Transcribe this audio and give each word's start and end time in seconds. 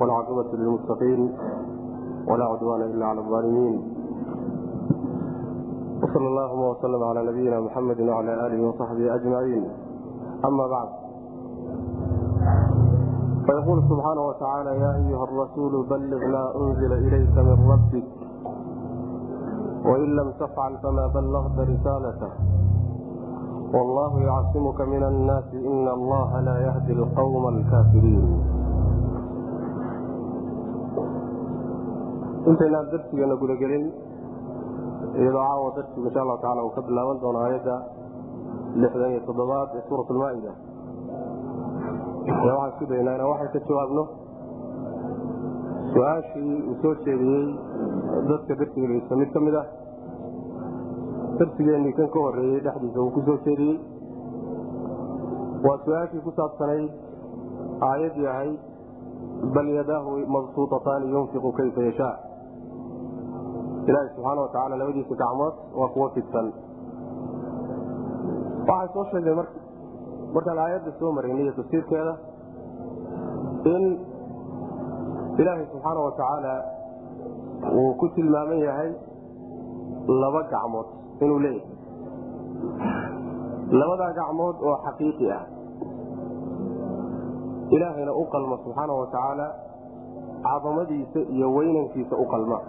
والعاقبة 0.00 0.52
للمتقين 0.52 1.32
ولا 2.28 2.44
عدوان 2.44 2.80
إلا 2.82 3.06
على 3.06 3.20
الظالمين 3.20 3.82
وصلى 6.02 6.26
اللهم 6.28 6.60
وسلم 6.62 7.02
على 7.04 7.22
نبينا 7.30 7.60
محمد 7.60 8.00
وعلى 8.00 8.46
آله 8.46 8.68
وصحبه 8.68 9.14
أجمعين 9.14 9.64
أما 10.44 10.66
بعد 10.66 10.88
فيقول 13.46 13.82
سبحانه 13.90 14.26
وتعالى 14.26 14.70
يا 14.70 14.96
أيها 14.96 15.24
الرسول 15.24 15.86
بلغ 15.86 16.18
ما 16.26 16.56
أنزل 16.56 16.92
إليك 16.92 17.36
من 17.38 17.70
ربك 17.70 18.04
وإن 19.84 20.16
لم 20.16 20.30
تفعل 20.40 20.78
فما 20.82 21.06
بلغت 21.06 21.58
رسالته 21.58 22.30
والله 23.74 24.20
يعصمك 24.20 24.80
من 24.80 25.02
الناس 25.02 25.44
إن 25.54 25.88
الله 25.88 26.40
لا 26.40 26.56
يهدي 26.66 26.92
القوم 26.92 27.48
الكافرين 27.48 28.42
intaynaan 32.49 32.87
darsigeena 32.91 33.35
gudagelin 33.41 33.85
iyadoo 35.21 35.43
caawa 35.47 35.69
darsigu 35.77 36.05
insha 36.09 36.21
allahu 36.23 36.39
tacala 36.43 36.61
uu 36.67 36.73
ka 36.77 36.81
bilaaban 36.89 37.17
doono 37.23 37.39
aayadda 37.45 37.75
lixdan 38.81 39.09
iyo 39.13 39.21
toddobaad 39.27 39.69
ee 39.77 39.83
suurat 39.89 40.09
lmaa-ida 40.15 40.51
waxaan 42.27 42.69
isku 42.71 42.85
daynaa 42.91 43.15
inaan 43.17 43.29
waxay 43.33 43.49
ka 43.55 43.59
jawaabno 43.69 44.03
su'aashii 45.93 46.55
uu 46.69 46.75
soo 46.81 46.93
jeediyey 47.07 47.45
dadka 48.29 48.53
darsiga 48.61 48.87
dhegeysta 48.87 49.15
mid 49.21 49.29
ka 49.35 49.39
mid 49.47 49.55
ah 49.61 49.67
darsigeenii 51.39 51.93
kan 51.99 52.09
ka 52.15 52.19
horeeyey 52.25 52.59
dhexdiisa 52.67 52.99
uu 53.05 53.11
ku 53.17 53.21
soo 53.27 53.37
jeediyey 53.47 53.77
waa 55.67 55.77
su'aashii 55.85 56.23
ku 56.27 56.31
saabsanayd 56.39 56.91
aayaddii 57.89 58.27
ahayd 58.33 58.59
bal 59.55 59.67
yadaahu 59.79 60.11
mabsuutataani 60.35 61.11
yunfiqu 61.15 61.49
kayfa 61.59 61.81
yashaa 61.89 62.15
ilaahi 63.87 64.09
subxaana 64.15 64.41
wa 64.41 64.47
tacaala 64.53 64.75
labadiisa 64.81 65.15
gacmood 65.21 65.53
waa 65.79 65.87
kuwo 65.93 66.09
fidsan. 66.15 66.47
Waxaan 68.67 68.89
soo 68.93 69.05
sheegnay 69.11 69.35
markaan 70.33 70.59
aayadda 70.63 70.91
soo 70.99 71.11
maraynay 71.17 71.43
iyo 71.43 71.53
tafsiirkeeda 71.59 72.13
in 73.73 73.83
ilaahay 75.41 75.65
subxaana 75.71 75.99
wa 76.07 76.11
tacaala 76.19 76.53
uu 77.79 77.93
ku 77.99 78.09
tilmaaman 78.15 78.59
yahay 78.67 78.91
laba 80.21 80.41
gacmood 80.53 80.87
inuu 81.21 81.39
leeyahay. 81.39 81.75
Labadaa 83.79 84.11
gacmood 84.19 84.55
oo 84.67 84.75
xaqiiqi 84.85 85.31
ah. 85.37 85.43
Ilaahayna 87.75 88.13
u 88.21 88.25
qalma 88.33 88.57
subxaana 88.63 88.93
wa 88.99 89.07
tacaala 89.15 89.47
cadamadiisa 90.43 91.19
iyo 91.35 91.47
weynankiisa 91.55 92.15
u 92.15 92.25
qalma 92.33 92.59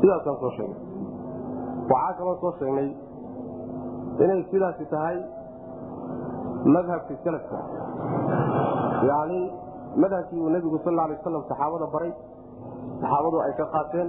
sidaasaan 0.00 0.36
soo 0.42 0.52
sheegnay. 0.56 0.80
Waxaa 1.90 2.16
kaloo 2.18 2.36
soo 2.40 2.52
sheegnay 2.58 2.88
inay 4.24 4.40
sidaasi 4.50 4.84
tahay 4.94 5.16
madhabkii 6.74 7.18
salafka. 7.24 7.58
Yacni 9.08 9.40
madhabkii 10.02 10.40
uu 10.40 10.50
nebigu 10.56 10.78
sal 10.84 10.98
alay 10.98 11.16
aslam 11.18 11.42
saxaabada 11.48 11.86
baray 11.94 12.12
saxaabadu 13.00 13.36
ay 13.46 13.52
ka 13.58 13.64
qaateen 13.74 14.08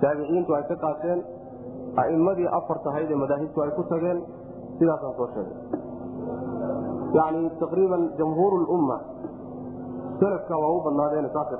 taabiciintu 0.00 0.50
ay 0.58 0.64
ka 0.70 0.76
qaateen 0.84 1.18
a'immadii 2.00 2.48
afar 2.58 2.78
tahayd 2.86 3.10
ee 3.10 3.18
madaahibtu 3.24 3.58
ay 3.64 3.70
ku 3.76 3.82
tageen 3.90 4.18
sidaasaan 4.78 5.14
soo 5.18 5.28
sheegay 5.34 5.56
yani 7.16 7.40
taqriiban 7.60 8.02
jamhuur 8.18 8.52
lumma 8.68 8.96
salafka 10.20 10.54
waa 10.62 10.72
u 10.76 10.80
badnaadeene 10.86 11.28
saasay 11.34 11.58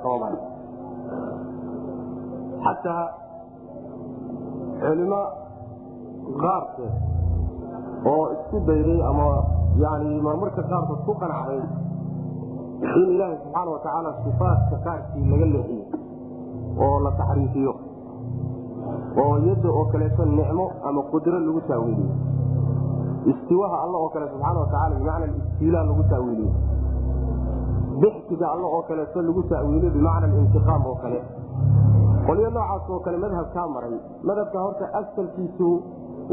xataa 2.65 3.03
culimo 4.87 5.21
qaarkeed 6.43 6.93
oo 8.13 8.23
isku 8.35 8.57
dayday 8.69 8.99
ama 9.09 9.27
yani 9.83 10.21
marmarka 10.27 10.61
qaarkood 10.71 11.01
ku 11.07 11.13
qanacday 11.21 11.61
in 13.01 13.07
ilaahay 13.15 13.37
subxaana 13.43 13.69
wa 13.75 13.79
tacaala 13.85 14.09
sifaatka 14.25 14.75
qaarkii 14.87 15.25
laga 15.31 15.45
leexiyo 15.55 15.85
oo 16.85 16.97
la 17.05 17.11
taxriifiyo 17.19 17.73
oo 19.23 19.33
yadda 19.47 19.69
oo 19.79 19.85
kaleeto 19.93 20.25
nicmo 20.37 20.65
ama 20.89 21.01
qudro 21.11 21.39
lagu 21.47 21.61
taawiiliyo 21.69 22.11
istiwaha 23.31 23.77
alla 23.83 23.97
oo 24.03 24.09
kale 24.13 24.25
subxaana 24.33 24.59
watacaala 24.63 24.95
bimacna 24.99 25.25
istiilaa 25.41 25.83
lagu 25.89 26.03
taawiiliyo 26.11 26.51
bixsiga 28.01 28.45
alla 28.53 28.67
oo 28.75 28.81
kaleeto 28.89 29.21
lagu 29.29 29.43
taawiiliyo 29.51 29.91
bimacna 29.97 30.25
alintiqaam 30.29 30.85
oo 30.91 30.95
kale 31.03 31.19
qolyo 32.27 32.49
noocaas 32.55 32.89
oo 32.93 32.99
kale 33.05 33.17
madhabkaa 33.25 33.67
maray. 33.75 33.95
Madhabka 34.29 34.57
horta 34.65 34.85
asalkiisu 34.99 35.67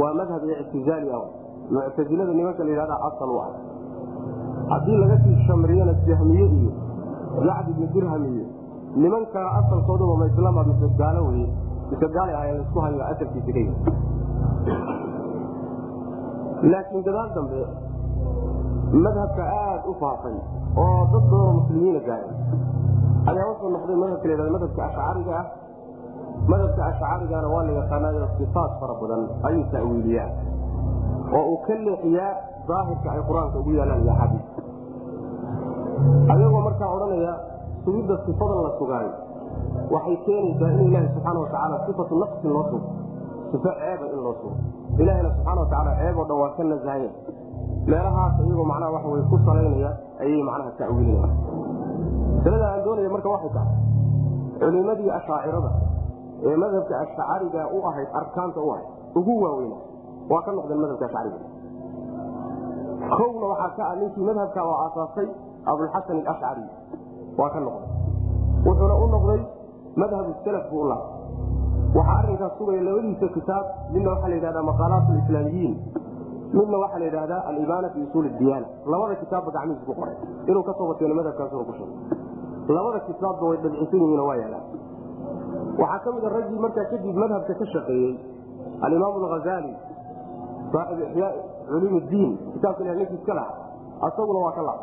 waa 0.01 0.13
madhab 0.21 0.43
ictizaali 0.63 1.09
ah. 1.19 1.25
Muctasilada 1.71 2.33
nimanka 2.39 2.65
la 2.65 2.71
yidhahda 2.71 2.97
asal 3.09 3.31
u 3.31 3.39
ah. 3.45 3.51
Haddii 4.73 4.97
laga 5.03 5.17
sii 5.25 5.37
shamriyana 5.47 5.93
jahmiye 6.09 6.47
iyo 6.59 6.73
yacd 7.49 7.69
ibni 7.71 7.87
dirham 7.95 8.25
iyo 8.33 8.47
nimankaa 8.97 9.49
asalkooduba 9.61 10.15
ma 10.21 10.27
islaama 10.27 10.65
mise 10.65 10.89
gaalo 10.99 11.21
weye 11.29 11.49
mise 11.91 12.07
gaalay 12.15 12.35
ahayn 12.35 12.57
la 12.57 12.63
isku 12.65 12.79
hayo 12.85 13.05
asalkiisa 13.13 13.53
ka 13.53 13.59
yii 13.59 13.75
laakiin 16.73 17.03
gadaal 17.07 17.31
dambe 17.35 17.61
madhabka 19.05 19.43
aada 19.43 19.83
u 19.91 19.95
faafay 20.03 20.37
oo 20.85 21.01
dad 21.13 21.25
badanoo 21.31 21.53
muslimiina 21.59 22.01
gaaray 22.09 22.33
ayaa 23.31 23.49
wuxuu 23.51 23.71
noqday 23.75 23.97
madhabka 24.05 24.29
la 24.43 24.51
madhabka 24.57 24.81
ashcariga 24.89 25.35
ah 25.41 25.47
madhabka 26.51 26.83
ashcarigana 26.91 27.49
waa 27.55 27.63
la 27.69 27.73
yaqaanaayo 27.81 28.29
sifaat 28.39 28.73
fara 28.81 28.95
badan 29.01 29.23
ayuu 29.49 29.65
ta'wiiliyaa. 29.75 30.29
Oo 31.37 31.45
uu 31.53 31.59
ka 31.67 31.75
leexiyaa 31.87 32.33
daahirka 32.69 33.09
ay 33.15 33.21
qur'aanka 33.29 33.57
ugu 33.61 33.71
yaalaan 33.79 34.01
iyo 34.05 34.13
axaadiis 34.13 34.45
ayagoo 36.33 36.61
markaa 36.67 36.89
odhanaya 36.97 37.33
sugidda 37.85 38.15
sifadan 38.27 38.59
la 38.67 38.71
sugaayo 38.79 39.13
waxay 39.95 40.17
keenaysaa 40.27 40.71
in 40.75 40.81
ilaahi 40.89 41.09
subxaana 41.15 41.39
wa 41.41 41.47
tacaala 41.53 41.77
sifatu 41.87 42.15
nafsin 42.23 42.51
loo 42.57 42.65
sugo 42.71 42.89
sifo 43.53 43.69
ceeba 43.81 44.07
in 44.15 44.21
loo 44.27 44.35
sugo. 44.41 44.57
Ilahina 45.03 45.29
subxana 45.37 45.61
wa 45.61 45.67
tacaala 45.71 45.91
ceeboo 46.01 46.25
dhan 46.29 46.37
waa 46.43 46.51
ka 46.57 46.63
nasahaye 46.71 47.09
meelahaas 47.91 48.35
iyagoo 48.45 48.67
macnaha 48.73 48.91
waxa 48.97 49.09
wey 49.15 49.23
ku 49.31 49.37
salaynaya 49.47 49.91
ayay 50.23 50.43
macnaha 50.49 50.71
ta'wiilinaya 50.81 51.29
masalada 52.37 52.67
aan 52.73 52.81
doonaya 52.87 53.11
marka 53.17 53.29
waxay 53.35 53.51
tahay 53.57 53.77
culimadii 54.61 55.11
ashaacirada 55.19 55.71
ee 56.49 56.57
madhabka 56.63 56.95
ashcariga 57.05 57.63
u 57.77 57.79
ahayd 57.89 58.09
arkaanta 58.21 58.61
u 58.61 58.71
ahayd 58.75 58.87
ugu 59.19 59.35
waaweyna. 59.45 59.77
Waa 60.31 60.43
ka 60.47 60.51
noqdeen 60.59 60.81
madhabka 60.85 61.05
ashcariga 61.09 61.39
kowna 63.17 63.47
waxaa 63.53 63.71
ka 63.77 63.83
ah 63.91 63.97
ninkii 64.01 64.25
madhabka 64.29 64.61
oo 64.69 64.77
aasaasay 64.85 65.29
abulxasan 65.71 66.19
alashcari 66.25 66.65
waa 67.39 67.51
ka 67.55 67.61
noqday. 67.67 67.89
Wuxuuna 68.67 68.95
u 69.05 69.07
noqday 69.15 69.41
madhab 70.03 70.27
salaf 70.45 70.65
buu 70.71 70.81
u 70.85 70.89
lahay 70.89 71.09
waxaa 71.97 72.17
arinkaas 72.23 72.53
sugaya 72.59 72.83
labadiisa 72.89 73.27
kitaab 73.37 73.65
midna 73.95 74.09
waxaa 74.15 74.29
la 74.33 74.37
yidhahdaa 74.39 74.63
maqaalaat 74.71 75.05
alislaamiyiin 75.15 75.75
midna 76.59 76.77
waxaa 76.85 76.99
la 77.03 77.07
yidhahdaa 77.11 77.41
alibaana 77.51 77.89
fi 77.95 77.99
usuul 78.07 78.29
diyaana. 78.39 78.67
Labada 78.93 79.15
kitaabba 79.23 79.51
gacmihiisa 79.57 79.85
ku 79.89 79.95
qoray. 80.01 80.17
Inuu 80.51 80.63
ka 80.69 80.73
soo 80.79 80.87
bateeno 80.91 81.15
madhabkaasuna 81.21 81.65
ku 81.69 81.73
sheegay. 81.79 81.99
Labada 82.77 82.99
kitaabba 83.09 83.45
way 83.51 83.59
dabcisan 83.65 84.01
yihiin 84.03 84.21
waa 84.29 84.37
yaalaan 84.43 84.65
waxaa 85.81 85.99
ka 86.05 86.09
mid 86.17 86.25
a 86.25 86.31
raggii 86.37 86.59
markaa 86.65 86.87
kadib 86.93 87.17
madhabka 87.23 87.55
ka 87.61 87.67
shaqeeyey 87.75 88.13
alimaam 88.87 89.15
alghazali 89.23 89.73
saaxib 90.73 90.99
ixyaa 91.09 91.33
culuum 91.69 91.95
laha 93.39 93.53
asaguna 94.09 94.39
waa 94.47 94.53
ka 94.59 94.63
laha 94.69 94.83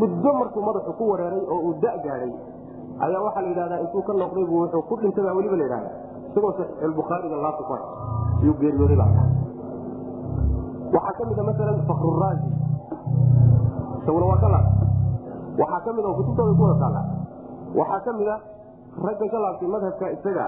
muddo 0.00 0.30
markuu 0.40 0.62
madaxu 0.68 0.92
ku 0.98 1.04
wareeray 1.10 1.42
oo 1.52 1.60
uu 1.66 1.74
da 1.82 1.92
gaadhay 2.04 2.32
ayaa 3.04 3.22
waxaa 3.26 3.42
la 3.46 3.50
intuu 3.84 4.02
ka 4.08 4.12
noqday 4.12 4.44
buu 4.50 4.60
wuxuu 4.64 4.82
ku 4.88 4.94
dhintay 5.00 5.24
baa 5.24 5.34
weliba 5.38 5.56
la 5.56 5.66
isagoo 6.30 6.52
saxiixulbukhaariga 6.58 7.36
laabta 7.44 7.62
ku 7.68 7.72
hay 7.76 7.84
iyuu 8.42 8.56
geeriyooday 8.60 8.96
baa 9.02 9.10
waxaa 10.94 11.14
ka 11.18 11.22
mid 11.28 11.38
a 11.38 11.42
masalan 11.50 11.78
fakruraazi 11.90 12.48
isaguna 14.02 14.26
waa 14.30 14.40
ka 14.44 14.48
laabta 14.54 14.84
waxaa 15.60 15.80
ka 15.84 15.90
mid 15.96 16.04
a 16.04 16.10
kutubtooda 16.18 16.52
ku 16.58 16.62
wada 16.66 16.76
taalla 16.82 17.02
waxaa 17.80 18.00
ka 18.06 18.10
mid 18.18 18.28
ragga 19.00 19.26
ka 19.32 19.66
madhabka 19.74 20.06
isaga 20.16 20.46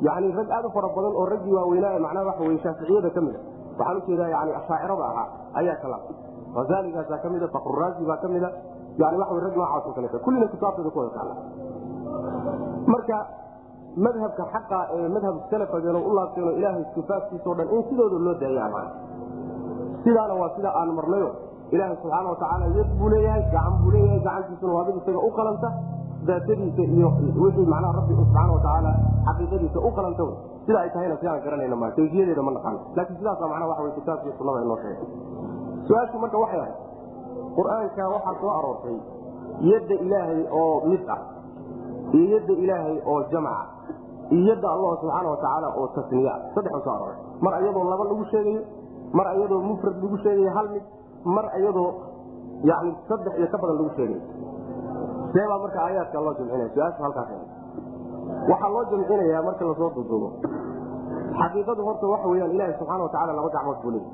yani 0.00 0.28
rag 0.38 0.48
aad 0.50 0.64
u 0.66 0.70
fara 0.70 0.88
badan 0.96 1.12
oo 1.18 1.26
raggii 1.26 1.54
waaweynaa 1.54 1.98
macnaha 1.98 2.26
waxa 2.26 2.42
wey 2.48 2.58
shaaficiyada 2.62 3.10
ka 3.10 3.20
mida 3.20 3.38
waxaan 3.78 3.96
u 3.96 4.02
jeedaa 4.06 4.28
yani 4.28 4.52
ashaacirada 4.60 5.04
ahaa 5.10 5.28
ayaa 5.54 5.76
ka 5.82 5.88
laabtay. 5.88 6.16
Ka 7.22 7.28
mida 7.30 7.48
fakruraazi 7.48 8.04
baa 8.04 8.16
ka 8.16 8.28
mida 8.28 8.48
yani 8.98 9.16
waxa 9.18 9.40
rag 9.46 9.54
noocaas 9.56 10.16
o 10.16 10.18
kullina 10.24 10.46
kitaabtooda 10.46 10.90
ku 10.90 10.98
wada 10.98 11.22
marka 12.86 13.18
madhabka 13.96 14.44
xaqa 14.52 14.78
ee 14.96 15.08
madhab 15.08 15.34
salafageen 15.50 15.96
u 15.96 16.14
laabteen 16.14 16.48
ilaahay 16.58 16.84
sifaadkiisao 16.94 17.54
dhan 17.54 17.68
in 17.76 17.82
sidooda 17.88 18.16
loo 18.26 18.34
daaya 18.40 18.84
sidaana 20.04 20.34
waa 20.34 20.50
sida 20.56 20.70
aan 20.80 20.90
marnayo 20.98 21.30
ilaahay 21.70 21.96
subxaana 22.02 22.28
watacaala 22.32 22.66
yad 22.78 22.88
buu 22.98 23.08
leeyahay 23.08 23.42
gacan 23.52 23.74
buu 23.82 23.90
leeyahay 23.90 24.20
gacantiisuna 24.26 24.72
waa 24.72 24.84
mid 24.88 24.96
isaga 24.96 25.20
u 25.28 25.30
qalanta 25.38 25.68
daatadiisa 26.28 26.82
iyo 26.96 27.08
wixii 27.42 27.66
macnaha 27.72 27.92
rabbi 27.98 28.14
subxaana 28.20 28.52
watacaala 28.56 28.90
xaqiiqadiisa 29.26 29.78
u 29.80 29.90
qalanta 29.96 30.22
wey 30.28 30.36
sida 30.66 30.78
ay 30.84 30.90
tahayna 30.94 31.16
si 31.20 31.26
aan 31.32 31.40
garanayna 31.46 31.76
ma 31.82 31.90
kayfiyadeeda 31.98 32.42
ma 32.48 32.50
naqaano 32.56 32.78
laakiin 32.96 33.18
sidaasa 33.20 33.44
macnaha 33.52 33.68
waxa 33.72 33.82
wey 33.86 33.92
kitaabka 33.98 34.24
iyo 34.28 34.34
sunnada 34.38 34.60
inoo 34.66 34.78
sheegay 34.82 35.06
su'aashu 35.88 36.16
marka 36.24 36.36
waxay 36.44 36.60
ahayd 36.60 36.76
qur'aanka 37.58 38.02
waxaa 38.14 38.34
soo 38.42 38.52
aroortay 38.58 38.96
yadda 39.70 39.94
ilaahay 40.06 40.40
oo 40.60 40.74
mid 40.90 41.02
ah 41.16 41.20
iyo 42.18 42.26
yadda 42.34 42.52
ilaahay 42.64 42.96
oo 43.12 43.18
jamca 43.32 43.56
iyo 44.36 44.42
yadda 44.50 44.68
allah 44.74 44.90
subxaana 45.02 45.28
watacaala 45.34 45.68
oo 45.80 45.86
tasniya 45.96 46.34
saddex 46.54 46.72
soo 46.86 46.94
arooray. 46.96 47.18
Mar 47.44 47.52
iyadoo 47.62 47.84
laba 47.92 48.04
lagu 48.10 48.24
sheegayo 48.32 48.62
mar 49.18 49.26
iyadoo 49.36 49.60
mufrad 49.68 49.96
lagu 50.04 50.16
sheegayo 50.24 50.50
hal 50.56 50.68
mid 50.74 50.84
mar 51.36 51.46
iyadoo 51.60 51.88
yani 52.70 52.90
saddex 53.10 53.34
iyo 53.40 53.48
ka 53.54 53.58
badan 53.62 53.76
lagu 53.82 53.90
sheegayo 53.98 54.20
seebaa 55.34 55.58
marka 55.64 55.78
aayaadka 55.86 56.20
loo 56.26 56.34
jamcinaya 56.38 56.68
su'aashu 56.74 57.02
halkaas 57.06 57.30
waxaa 58.50 58.70
loo 58.74 58.84
jamcinayaa 58.90 59.42
marka 59.48 59.62
la 59.70 59.74
soo 59.80 59.90
duduubo 59.96 60.28
xaqiiqadu 61.40 61.80
horta 61.88 62.06
waxa 62.14 62.28
weyaan 62.32 62.50
ilaahi 62.56 62.74
subxana 62.80 63.02
watacala 63.06 63.32
laba 63.38 63.48
gacmood 63.56 63.78
buu 63.84 63.90
leey 63.96 64.04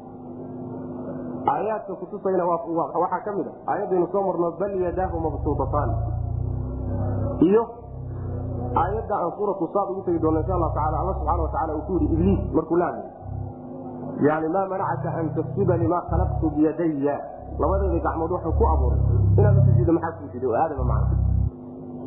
aayaadka 1.54 1.92
kutusayna 2.00 2.44
waxaa 3.02 3.20
ka 3.26 3.30
mid 3.38 3.46
a. 3.46 3.52
Aayadaynu 3.72 4.06
soo 4.12 4.22
marno 4.28 4.50
bal 4.60 4.72
yadaahu 4.86 5.16
mabsuutataan 5.26 5.90
iyo 7.48 7.62
aayadda 8.82 9.14
aan 9.22 9.32
suuratu 9.38 9.64
saad 9.74 9.88
ugu 9.92 10.02
tegi 10.06 10.18
doona 10.24 10.40
insha 10.42 10.54
allahu 10.58 10.74
taala 10.78 10.96
alla 11.02 11.12
subxana 11.18 11.42
watacala 11.46 11.72
uu 11.78 11.84
ku 11.88 11.92
yidhi 11.98 12.14
ibliis 12.14 12.40
markuu 12.56 12.76
la 12.82 12.86
hadlay. 12.86 13.08
Yani 14.26 14.48
maa 14.54 14.66
manacaka 14.72 15.08
an 15.20 15.26
tasjuda 15.36 15.74
limaa 15.82 16.02
khalaqtu 16.10 16.46
biyadaya 16.56 17.14
labadeeda 17.58 17.98
gacmood 18.06 18.30
waxuu 18.30 18.52
ku 18.58 18.64
abuuray. 18.72 19.00
Inaad 19.38 19.56
usujuudda 19.58 19.92
maxaa 19.92 20.46
oo 20.46 20.54
aadama 20.62 20.84
macna. 20.92 21.16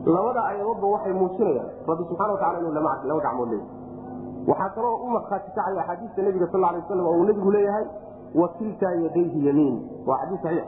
Labada 0.06 0.42
ayadoodba 0.52 0.88
waxay 0.88 1.14
muujinayaan 1.14 1.70
rabbi 1.88 2.04
subxana 2.10 2.32
watacala 2.34 2.60
inuu 2.60 2.74
laba 2.74 3.22
gacmood 3.26 3.50
leeyahy 3.54 3.70
waxaa 4.48 4.70
kaloo 4.76 4.96
u 5.06 5.10
markhaati 5.16 5.52
kacaya 5.56 5.82
axaadiista 5.82 6.22
nebiga 6.22 6.48
sal 6.52 6.64
alay 6.64 6.82
waslam 6.82 7.06
oo 7.06 7.16
uu 7.20 7.26
nebigu 7.30 7.52
leeyahay 7.52 7.86
wa 8.36 8.48
kiltaa 8.58 8.94
yadayhi 9.04 9.48
yamiin. 9.48 9.76
Waa 10.08 10.18
xadiis 10.22 10.42
saxiix. 10.42 10.68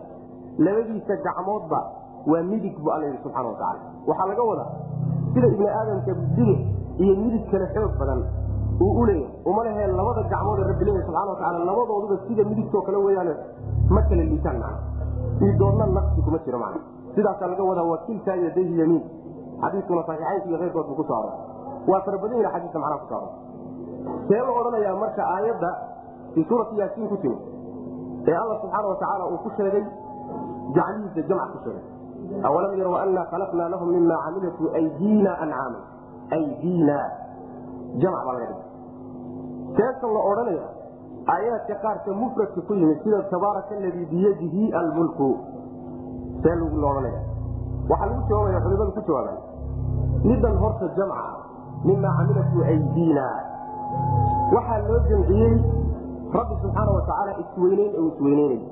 Labadiisa 0.58 1.16
gacmoodba 1.26 1.80
waa 2.28 2.44
midig 2.44 2.76
bu 2.84 2.92
alla 2.92 3.06
yidhi 3.06 3.24
subxana 3.24 3.48
watacala 3.50 3.80
waxaa 4.08 4.28
laga 4.28 4.44
wadaa 4.44 4.70
sida 5.34 5.48
ibni 5.48 5.68
aadamka 5.68 6.14
bidix 6.14 6.60
iyo 6.98 7.14
midig 7.24 7.44
kale 7.52 7.66
xoog 7.74 7.92
badan 8.00 8.20
uu 8.82 8.92
u 9.02 9.06
leeyahay. 9.06 9.88
Labada 10.00 10.22
gacmood 10.32 10.60
ee 10.60 10.68
rabbi 10.72 10.86
leeyahy 10.86 11.06
subxana 11.06 11.30
watacala 11.32 11.66
labadooduba 11.70 12.16
sida 12.28 12.44
midigtoo 12.50 12.82
kale 12.82 12.98
weyaane 13.06 13.34
ma 13.90 14.02
kala 14.10 14.24
liitaan 14.32 14.58
macna 14.64 15.48
idoodna 15.50 15.86
naqsi 15.98 16.22
kuma 16.26 16.38
jiro 16.46 16.60
macna 16.64 16.82
sidaasaa 17.16 17.48
laga 17.52 17.64
wadaa 17.70 17.84
wa 17.92 17.98
kiltaa 18.06 18.36
yadayhi 18.46 18.80
yamiin. 18.82 19.04
Xadiiskuna 19.62 20.02
saxiixaynka 20.08 20.48
iyo 20.50 20.58
keyrkood 20.62 20.86
buu 20.90 20.96
ku 21.00 21.04
so 21.08 21.14
aroray 21.14 21.38
waa 21.90 22.02
fara 22.06 22.18
badan 22.24 22.40
yahi 22.44 22.54
xadiiska 22.56 22.80
macnaha 22.84 23.00
ku 23.04 23.08
so 23.10 23.16
aroray 23.16 23.34
see 24.28 24.40
la 24.48 24.52
odhanayaa 24.60 24.96
marka 25.04 25.22
aayadda 25.36 25.70
fii 26.34 26.46
suurati 26.50 26.76
yaasiin 26.82 27.08
ku 27.12 27.18
timi 27.24 27.38
ee 28.28 28.36
alla 28.44 28.56
subxaana 28.62 28.88
watacaala 28.92 29.24
uu 29.34 29.38
ku 29.46 29.50
sheegay 29.58 29.84
gacmihiisa 30.78 31.22
jamc 31.30 31.52
ku 31.54 31.60
sheegay. 31.66 31.84
Awalam 32.48 32.72
yarow 32.80 32.96
ana 33.04 33.24
khalaqnaa 33.32 33.70
lahum 33.74 33.90
mima 33.96 34.16
camilatu 34.26 34.64
aydiina 34.80 35.32
ancaama 35.44 35.80
aydiina 36.38 36.98
jamc 38.02 38.18
la 40.16 40.20
odhanaya 40.32 40.66
aayaadka 41.34 41.76
qaarka 41.84 42.12
mufradka 42.14 42.62
ku 42.68 42.74
yimid 42.74 42.98
sida 43.04 43.22
tabaaraka 43.32 43.76
aladii 43.76 44.06
biyadihi 44.12 44.74
almulku 44.74 45.30
see 46.44 46.56
la 46.56 46.88
odhanaya 46.92 47.22
waxaa 47.90 48.08
lagu 48.10 48.22
jawaabaya 48.30 48.60
culimadu 48.66 48.92
ku 48.92 49.02
jawaabaan 49.08 49.40
midan 50.24 50.56
horta 50.58 50.88
jamca 50.98 51.24
mima 51.84 52.10
camilatu 52.18 52.64
aydiina. 52.64 53.28
Waxaa 54.56 54.80
loo 54.88 55.00
jamciyey 55.10 55.56
rabbi 56.34 56.56
subxaana 56.62 56.92
watacaala 56.92 57.32
isweyneyn 57.44 57.92
u 58.00 58.08
isweyneynayo 58.08 58.68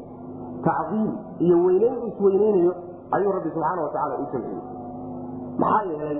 tacdiim 0.65 1.12
iyo 1.39 1.57
weyneyn 1.65 1.95
u 2.03 2.07
isweyneynayo 2.07 2.74
ayuu 3.12 3.31
rabbi 3.31 3.50
subxaana 3.56 3.81
watacaala 3.81 4.15
u 4.15 4.25
jamciyey. 4.31 4.63
Maxaa 5.57 5.83
yeelay 5.91 6.19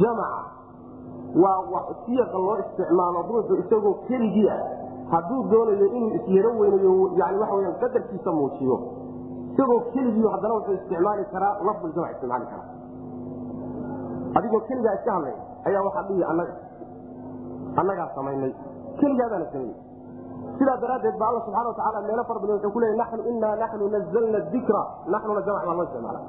jamaca 0.00 0.42
waa 1.34 1.82
siyaqa 2.06 2.38
loo 2.38 2.56
isticmaalo 2.62 3.22
ruuxu 3.28 3.54
isagoo 3.62 3.94
keligii 4.08 4.48
ah. 4.50 4.60
Hadduu 5.10 5.42
doonayo 5.50 5.86
inuu 5.86 6.10
isyaro 6.18 6.50
weynayo 6.58 7.10
yani 7.18 7.38
waxa 7.38 7.54
weyaan 7.54 7.78
qadarkiisa 7.82 8.32
muujiyo. 8.32 8.76
Isagoo 9.52 9.80
keligii 9.94 10.26
haddana 10.34 10.54
wuxuu 10.54 10.74
isticmaali 10.74 11.24
karaa 11.32 11.54
lafduljamc 11.66 12.10
isticmaali 12.14 12.46
karaa. 12.50 12.68
Adigoo 14.34 14.60
keligaa 14.60 14.94
iska 14.94 15.12
hadlay 15.12 15.34
ayaa 15.66 15.82
waxaa 15.86 16.02
dhihi 16.08 16.24
anaga 16.24 16.54
annagaa 17.76 18.08
samaynay. 18.14 18.52
Keligaadaana 19.00 19.46
samaynay. 19.52 19.78
Sidaa 20.58 20.76
daraaddeed 20.82 21.16
ba 21.18 21.26
alla 21.28 21.40
subxana 21.40 21.68
watacaala 21.68 22.06
meelo 22.08 22.24
fara 22.24 22.40
badan 22.40 22.54
wuxuu 22.56 22.72
ku 22.74 22.80
naxnu 23.00 23.22
inaa 23.32 23.56
naxnu 23.56 23.88
nazalna 23.88 24.40
dikra. 24.52 24.82
Naxnuna 25.06 25.40
jamc 25.46 25.64
baa 25.66 25.74
loo 25.78 25.86
isticmaala 25.88 26.20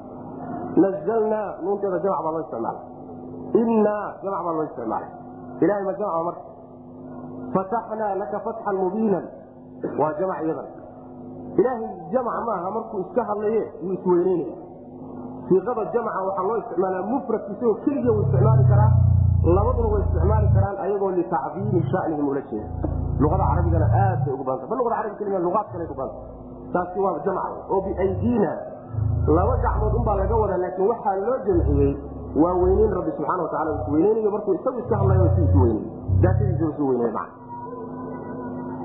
nazalnaa 0.84 1.48
nuunteeda 1.64 2.00
jamc 2.06 2.24
baa 2.26 2.32
loo 2.32 2.42
isticmaala 2.46 2.91
innaa 3.54 4.06
jamc 4.24 4.44
baa 4.46 4.54
loo 4.58 4.64
isticmaala 4.70 5.08
ilahay 5.64 5.84
ma 5.90 5.94
jamca 6.00 6.24
marka 6.28 6.42
fataxnaa 7.56 8.16
laka 8.22 8.40
fatxan 8.46 8.76
mubiinan 8.84 9.26
waa 10.02 10.14
jamc 10.20 10.38
iyadan 10.46 10.68
ilaahay 11.60 11.90
jamc 12.14 12.28
maaha 12.50 12.70
markuu 12.76 13.00
iska 13.06 13.24
hadlaye 13.30 13.62
yuu 13.84 13.94
isweyneynaya 13.94 14.56
siiqada 15.48 15.84
jamca 15.96 16.20
waxaa 16.28 16.46
loo 16.50 16.58
isticmaalaa 16.64 17.04
mufradka 17.12 17.52
isagoo 17.56 17.76
keliya 17.86 18.12
uu 18.16 18.22
isticmaali 18.26 18.64
karaa 18.72 18.92
labaduna 19.56 19.88
way 19.94 20.02
isticmaali 20.08 20.48
karaan 20.56 20.78
ayagoo 20.86 21.12
litacdiimi 21.20 21.82
shanihim 21.92 22.28
ula 22.32 22.42
jeeda 22.50 22.70
luada 23.24 23.44
carabigana 23.52 23.88
aad 24.04 24.20
bay 24.26 24.34
ugu 24.36 24.44
badanta 24.50 24.68
ba 24.72 24.76
luada 24.80 24.96
arabi 25.02 25.16
kelima 25.20 25.40
luaad 25.48 25.68
kale 25.74 25.86
ku 25.92 25.96
badanta 26.00 26.22
taasi 26.74 27.00
waa 27.06 27.20
jamc 27.26 27.72
oo 27.74 27.82
biaydiina 27.88 28.52
laba 29.38 29.54
gacmood 29.66 29.94
unbaa 30.00 30.16
laga 30.22 30.36
wadaa 30.44 30.60
laakiin 30.64 30.88
waxaa 30.94 31.16
loo 31.26 31.38
jamciyey 31.48 31.92
waa 32.36 32.54
weyneyn 32.64 32.92
rabbi 32.98 33.12
subxana 33.18 33.44
watacala 33.44 33.72
is 33.82 33.88
weyneynayo 33.94 34.32
markuu 34.32 34.54
isagu 34.60 34.80
iska 34.80 34.98
hadlayo 34.98 35.30
si 35.36 35.42
isu 35.48 35.60
weyney 35.62 35.84
daatadiisa 36.24 36.66
isu 36.74 36.88
weyney 36.90 37.12
ma 37.18 37.24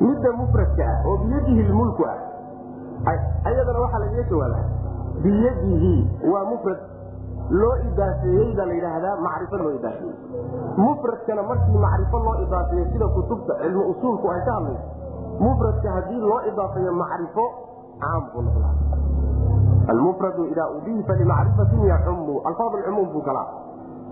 midda 0.00 0.32
mufradka 0.40 0.84
ah 0.93 1.08
oo 1.10 1.16
biyadihi 1.25 1.62
lmulku 1.70 2.02
ah 2.04 2.19
ayadana 3.48 3.78
waxaa 3.84 3.98
lagaga 4.04 4.25
jawaaba 4.31 4.60
biyadihi 5.22 5.94
waa 6.32 6.44
mufrad 6.50 6.81
loo 7.60 7.75
idaafeeyey 7.88 8.48
baa 8.58 8.66
la 8.70 8.75
yidhaahdaa 8.78 9.17
macrifo 9.26 9.56
loo 9.62 9.72
idaafeeyey. 9.79 10.17
Mufradkana 10.76 11.43
markii 11.50 11.79
macrifo 11.84 12.19
loo 12.26 12.34
idaafeeyo 12.46 12.86
sida 12.93 13.06
kutubta 13.17 13.55
cilmi 13.62 13.84
usuulku 13.93 14.31
ay 14.34 14.41
ka 14.48 14.53
hadlayso 14.53 14.82
mufradka 15.41 15.93
haddii 15.96 16.20
loo 16.31 16.41
idaafeeyo 16.53 16.93
macrifo 17.03 17.44
caam 18.03 18.22
buu 18.34 18.43
noqdaa 18.43 18.74
almufradu 19.93 20.43
idaa 20.52 20.69
udiifa 20.78 21.12
limacrifatin 21.20 21.82
yaxumu 21.93 22.34
alfaad 22.48 22.82
cumuum 22.86 23.08
buu 23.14 23.22
galaa. 23.28 23.46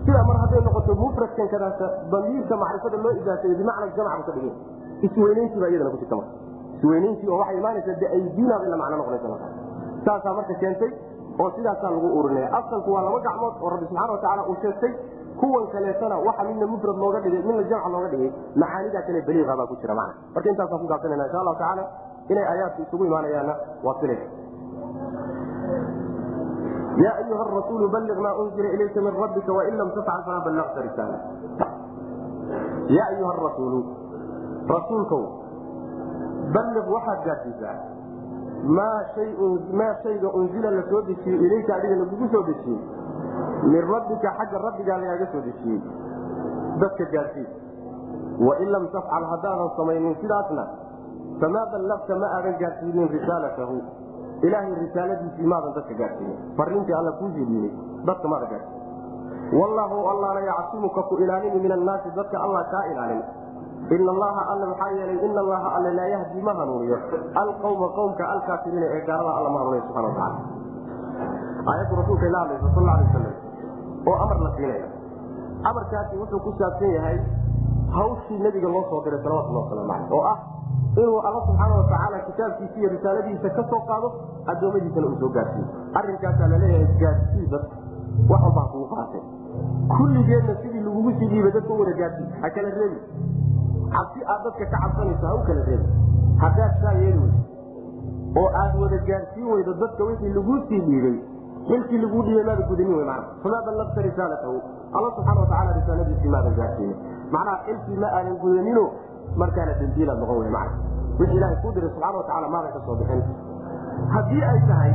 Sidaa 0.05 0.23
mar 0.29 0.37
hadday 0.43 0.61
noqoto 0.67 0.95
mufradkan 1.03 1.47
kadaasa 1.53 1.85
damiirka 2.11 2.55
macrifada 2.63 2.97
loo 3.03 3.11
idaafeeyo 3.21 3.55
bimacna 3.61 3.87
jamc 3.97 4.15
buu 4.17 4.25
ka 4.27 4.31
dhigay. 4.35 4.53
Isweyneyntii 5.05 5.59
baa 5.63 5.69
iyadana 5.73 5.89
ku 5.93 5.97
jirta 6.01 6.15
marka. 6.15 6.31
Isweyneyntii 6.77 7.29
oo 7.33 7.37
waxay 7.41 7.57
imaanaysaa 7.61 7.97
biaydina 8.01 8.55
bay 8.61 8.69
la 8.73 8.77
macno 8.81 8.95
noqonaysa 8.97 9.27
saasaa 10.05 10.33
marka 10.37 10.53
keentay 10.61 10.91
oo 11.41 11.49
sidaasaa 11.55 11.91
lagu 11.95 12.07
urinaya 12.19 12.47
asalku 12.59 12.89
waa 12.95 13.03
laba 13.07 13.19
gacmood 13.27 13.55
oo 13.63 13.69
rabbi 13.73 13.85
subxana 13.89 14.11
watacaala 14.13 14.43
uu 14.51 14.55
sheegtay 14.61 14.93
kuwan 15.39 15.65
kaleetana 15.73 16.15
waxa 16.27 16.43
midna 16.49 16.65
mufrad 16.73 16.97
looga 17.03 17.19
dhigay 17.25 17.41
midna 17.47 17.63
jamc 17.71 17.85
looga 17.93 18.07
dhigay. 18.13 18.31
Macaanidaa 18.61 19.01
kale 19.07 19.21
baliiqa 19.27 19.53
baa 19.59 19.67
ku 19.71 19.75
jira 19.81 19.95
macna. 19.99 20.13
Marka 20.35 20.49
intaasaan 20.53 20.79
ku 20.83 20.87
gaabsanayna 20.91 21.25
insha 21.27 21.39
allahu 21.41 21.57
tacaala 21.61 21.83
inay 22.31 22.45
aayaadku 22.51 22.81
isugu 22.87 23.03
imaanayaanna 23.09 23.53
waa 23.85 23.95
silay 24.01 24.19
ya 27.03 27.11
ayuha 27.21 27.43
rasuulu 27.43 27.89
balliq 27.89 28.17
maa 28.19 28.35
unzila 28.43 28.69
ilayka 28.75 28.99
min 29.01 29.13
rabbika 29.21 29.51
wain 29.53 29.75
lam 29.77 29.89
tafcal 29.95 30.21
fama 30.25 30.39
ballaqta 30.45 30.79
risaala 30.81 31.17
ya 32.87 33.03
ayuha 33.15 33.33
rasuulu 33.45 33.79
rasuulkow 34.69 35.23
balliq 36.55 36.85
waxaad 36.95 37.19
gaadsiisaa 37.25 37.77
maa 38.63 39.93
shayga 40.03 40.29
unzila 40.33 40.71
la 40.71 40.83
soo 40.89 41.01
dejiyey 41.01 41.37
ilayka 41.45 41.75
adiga 41.75 41.95
lagugu 41.95 42.27
soo 42.31 42.43
dejiyey 42.43 42.79
min 43.63 43.81
rabbika 43.91 44.31
xagga 44.39 44.57
rabbigaa 44.67 44.97
lagaaga 45.03 45.27
soo 45.31 45.41
dejiyey 45.49 45.81
dadka 46.79 47.03
gaadsiis 47.11 47.51
wain 48.39 48.69
lam 48.71 48.87
tafcal 48.95 49.25
haddaadan 49.33 49.69
samaynin 49.77 50.15
sidaasna 50.21 50.63
famaa 51.43 51.65
ballaqta 51.75 52.15
ma 52.23 52.27
aadan 52.37 52.55
gaadsiinin 52.63 53.07
risaalatahu 53.15 53.77
ilaahay 54.41 54.75
risaaladiisii 54.83 55.47
maadan 55.53 55.73
dadka 55.77 55.93
gaadsiinin 56.01 56.37
fariintii 56.57 56.93
alla 56.99 57.11
kuu 57.19 57.29
jeediyey 57.37 57.71
dadka 58.09 58.27
maada 58.27 58.45
gaadsiin 58.45 58.83
wallaahu 59.61 59.97
allaana 60.13 60.39
yacsimuka 60.51 61.01
ku 61.09 61.17
ilaalini 61.23 61.59
min 61.65 61.71
annaasi 61.71 62.09
dadka 62.15 62.37
allah 62.45 62.63
kaa 62.71 62.85
ilaalin. 62.91 63.23
Ina 63.85 64.11
allaha 64.11 64.41
alle 64.51 64.65
maxaa 64.65 64.91
yeelay 64.97 65.17
ina 65.25 65.39
allaha 65.45 65.67
alle 65.77 65.91
laa 65.93 66.07
yahdi 66.13 66.41
ma 66.41 66.53
hanuuniyo. 66.59 66.97
Alqawma 67.41 67.87
qowmka 67.97 68.23
alkaafiriina 68.33 68.85
ee 68.95 69.01
gaalada 69.07 69.33
alla 69.39 69.49
ma 69.53 69.59
hanuuniyo 69.59 69.83
subana 69.87 70.07
wataala 70.07 70.37
aayaddu 71.71 71.95
rasuulka 72.01 72.25
ila 72.29 72.39
hadlaysa 72.39 72.67
sal 72.75 72.89
alay 72.89 73.05
waslam 73.05 73.33
oo 74.09 74.15
amar 74.23 74.37
la 74.45 74.51
siinaya. 74.57 74.87
Amarkaasi 75.69 76.17
wuxuu 76.21 76.39
ku 76.45 76.51
saabsan 76.59 76.91
yahay 76.97 77.17
hawshii 77.97 78.39
nabiga 78.45 78.67
loo 78.73 78.83
soo 78.89 79.01
diray 79.05 79.21
salawatullah 79.23 79.63
waslamu 79.63 79.93
aleyh 79.93 80.11
oo 80.17 80.23
ah 80.33 80.37
inuu 81.01 81.19
alla 81.27 81.39
subxaana 81.47 81.75
watacaala 81.81 82.19
kitaabkiisa 82.27 82.79
iyo 82.79 82.89
risaaladiisa 82.95 83.49
ka 83.49 83.63
soo 83.69 83.81
qaado 83.89 84.11
addoommadiisana 84.53 85.07
uu 85.07 85.19
soo 85.19 85.31
arrinkaasaa 85.99 86.47
la 86.47 86.57
leeyahay 86.57 86.99
gaarsii 87.03 87.47
dadka 87.55 87.75
wax 88.29 88.41
walba 88.43 88.61
ha 88.61 88.67
kugu 88.73 88.87
qaatee 88.95 89.23
kulligeedna 89.97 90.55
sidii 90.61 90.85
lagugu 90.87 91.11
sii 91.19 91.41
dadka 91.57 91.73
u 91.73 91.79
wada 91.79 91.93
gaarsii 92.01 92.27
ha 92.41 92.49
kala 92.49 92.69
reebi 92.69 92.99
cabsi 93.95 94.19
aad 94.33 94.43
dadka 94.43 94.65
ka 94.65 94.77
cabsanayso 94.83 95.27
ha 95.27 95.35
u 95.35 95.43
kala 95.47 95.65
reebi 95.69 95.87
haddaad 96.43 96.81
saa 96.81 96.93
yeeli 97.01 97.19
weyso 97.23 97.45
oo 98.39 98.49
aad 98.61 98.73
wada 98.81 98.97
gaarsiin 99.09 99.47
weydo 99.53 99.73
dadka 99.73 100.03
wixii 100.03 100.33
laguu 100.37 100.59
sii 100.69 100.81
dhiibay 100.87 101.17
xilkii 101.67 101.97
laguu 102.03 102.23
dhiibay 102.27 102.45
maada 102.49 102.67
gudanin 102.69 102.95
wey 102.97 103.05
maana 103.05 103.25
famaa 103.43 103.61
ballagta 103.67 104.01
risaalatahu. 104.07 104.57
Alla 104.95 105.09
subxaana 105.15 105.39
watacaala 105.41 105.77
risaaladiisii 105.79 106.33
maadan 106.35 106.55
gaarsiinin 106.59 106.97
macnaha 107.31 107.57
xilkii 107.67 107.97
ma 108.03 108.07
aadan 108.17 108.37
gudanino 108.43 108.83
markaana 109.41 109.73
dembiilaad 109.81 110.19
noqon 110.23 110.37
wey 110.43 110.51
macna 110.57 110.77
wixii 111.19 111.37
ilaahay 111.39 111.57
kuu 111.63 111.71
diray 111.75 111.89
subxana 111.93 112.17
watacala 112.17 112.47
maadan 112.55 112.71
ka 112.75 112.79
soo 112.85 112.95
bixin. 112.99 113.21
Haddii 114.13 114.43
ay 114.51 114.59
tahay 114.69 114.91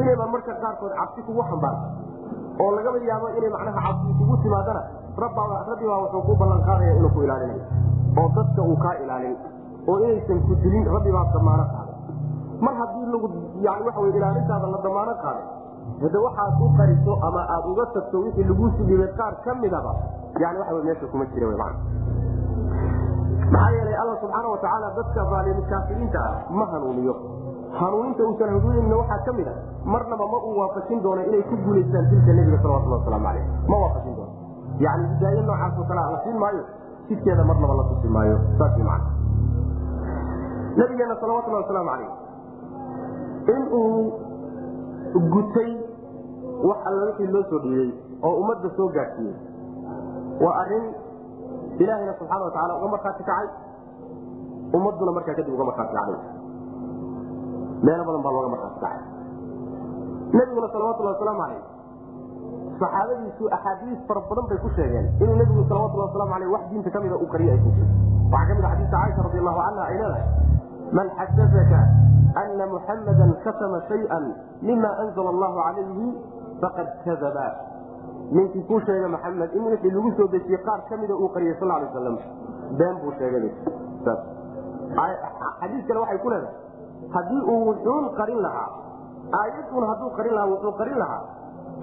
inayba 0.00 0.26
marka 0.34 0.52
qaarkood 0.62 0.92
cabsi 0.98 1.20
kugu 1.28 1.42
xambaarto 1.50 1.86
oo 2.62 2.70
lagaba 2.76 2.98
yaabo 3.10 3.26
inay 3.38 3.50
macnaha 3.56 3.80
cabsi 3.86 4.12
kugu 4.18 4.36
timaadana 4.42 4.82
rabbi 5.24 5.86
baa 5.90 5.98
wuxuu 6.04 6.22
ku 6.28 6.32
ballan 6.40 6.60
qaadaya 6.68 6.92
inuu 6.98 7.10
ku 7.16 7.20
ilaalinayo 7.26 7.62
oo 8.20 8.28
dadka 8.36 8.60
uu 8.62 8.76
kaa 8.84 8.94
ilaalin 9.04 9.36
oo 9.88 9.96
inaysan 10.04 10.40
ku 10.46 10.52
dilin 10.62 10.84
rabbi 10.96 11.10
baa 11.16 11.24
damaano 11.34 11.64
qaaday 11.74 11.96
mar 12.64 12.74
haddii 12.80 13.06
lagu 13.14 13.26
yani 13.66 13.82
waxa 13.88 14.00
wy 14.04 14.10
ilaalintaada 14.18 14.66
la 14.74 14.78
damaano 14.86 15.14
qaaday 15.24 15.46
hade 16.02 16.18
waxaad 16.26 16.60
u 16.60 16.68
qariso 16.78 17.12
ama 17.28 17.42
aad 17.54 17.64
uga 17.72 17.86
tagto 17.96 18.16
wixii 18.26 18.44
laguu 18.50 18.70
sidhiibay 18.78 19.10
qaar 19.18 19.34
ka 19.44 19.54
midaba 19.62 19.92
yani 20.42 20.58
waxa 20.62 20.82
meesha 20.88 21.06
kuma 21.12 21.24
jira 21.34 21.46
w 21.52 21.56
man 21.62 21.74
maxaa 23.52 23.70
yeelay 23.76 23.96
alla 24.02 24.14
subxaana 24.22 24.48
watacaala 24.54 24.88
dadka 24.98 25.20
aalimi 25.38 25.62
kaafiriinta 25.72 26.20
ah 26.28 26.34
ma 26.58 26.64
hanuuniyo. 26.72 27.14
Hanuuninta 27.80 28.22
uusan 28.28 28.48
hanuuninna 28.54 28.96
waxaa 29.02 29.24
ka 29.26 29.32
mid 29.38 29.48
a 29.48 29.54
marnaba 29.84 30.26
ma 30.32 30.38
uu 30.48 30.56
waafajin 30.60 31.02
doono 31.02 31.22
inay 31.28 31.42
ku 31.50 31.56
guulaystaan 31.64 32.06
dilka 32.10 32.32
nebiga 32.38 32.58
salawatullah 32.62 32.98
waslamu 33.00 33.28
aleyh 33.28 33.44
ma 33.68 33.76
waafajin 33.84 34.14
doono. 34.16 34.32
Yani 34.84 35.04
hidaayo 35.14 35.42
noocaasoo 35.48 35.84
kale 35.88 36.00
la 36.12 36.20
siin 36.24 36.38
maayo 36.42 36.62
jidkeeda 37.08 37.44
marnaba 37.44 37.74
la 37.80 37.84
tusi 37.90 38.08
maayo. 38.08 38.36
Saas 38.58 38.78
man 38.90 39.02
nabigeena 40.76 41.16
salawatullah 41.20 41.60
wasalaamu 41.62 41.90
aleyh 41.90 42.10
inuu 43.56 44.12
gutay 45.34 45.70
wax 46.68 46.78
alla 46.86 47.04
wixii 47.06 47.26
loo 47.34 47.42
soo 47.50 47.58
dhiibay 47.64 47.90
oo 48.22 48.34
ummadda 48.40 48.70
soo 48.76 48.88
gaadhsiiyey 48.88 49.36
waa 50.44 50.54
arrin 50.62 50.86
ilaahayna 51.82 52.14
subxaana 52.18 52.44
wataala 52.48 52.72
uga 52.78 52.88
markhaati 52.94 53.24
ummaduna 54.76 55.12
markaa 55.18 55.34
kadib 55.38 55.54
uga 55.54 55.64
markhaati 55.64 56.16
meelo 57.84 58.02
badan 58.08 58.22
baa 58.24 58.32
looga 58.32 58.48
markhaati 58.54 58.80
kacay. 58.80 59.02
Nebiguna 60.34 60.68
salawatullahi 60.72 61.14
wasalaamu 61.16 61.42
calayh 61.42 61.62
saxaabadiisu 62.80 63.44
axaadiis 63.56 64.00
fara 64.08 64.20
badan 64.28 64.44
bay 64.50 64.58
ku 64.58 64.68
sheegeen 64.76 65.06
inuu 65.22 65.36
nebigu 65.38 65.62
salawatullahi 65.70 66.10
waslamu 66.10 66.34
aleyh 66.34 66.48
wax 66.54 66.62
diinta 66.70 66.90
ka 66.90 66.98
mida 67.00 67.16
uu 67.18 67.28
qariyo 67.30 67.50
ay 67.54 67.60
kuji 67.62 67.84
waxaa 68.32 68.46
ka 68.48 68.54
mid 68.54 68.64
a 68.64 68.70
xadiisa 68.74 68.96
caaisha 68.98 69.20
radi 69.26 69.38
allahu 69.42 69.58
canha 69.62 69.82
ay 69.90 69.96
leedahay 70.00 70.24
man 70.96 71.06
xadaka 71.18 71.80
ana 72.42 72.64
muxamada 72.74 73.26
katama 73.44 73.78
shaya 73.88 74.18
mima 74.62 74.90
anzla 75.02 75.28
allahu 75.34 75.56
calayhi 75.62 76.06
faqad 76.62 76.88
kadaba 77.06 77.46
ninkii 78.32 78.62
kuu 78.68 78.80
sheega 78.86 79.08
maxamed 79.08 79.50
in 79.54 79.64
wixii 79.72 79.90
lagu 79.90 80.12
soo 80.16 80.28
dejiyey 80.28 80.60
qaar 80.66 80.80
ka 80.88 80.96
mida 80.96 81.14
uu 81.14 81.28
qariyay 81.34 81.56
sal 81.60 81.68
lay 81.68 81.84
aslam 81.88 82.16
been 82.78 82.96
buu 83.02 83.12
sheegay. 83.18 83.50
Xadiis 85.60 85.84
kale 85.88 85.98
waxay 86.00 86.18
ku 86.18 86.28
leedahay. 86.30 86.54
Haddii 87.14 87.42
uu 87.52 87.60
wuxuun 87.68 88.04
qarin 88.18 88.40
lahaa 88.46 88.68
aayadun 89.40 89.84
hadduu 89.90 90.10
qarin 90.16 90.34
lahaa 90.34 90.50
wuxuu 90.52 90.72
qarin 90.80 90.98
lahaa 90.98 91.22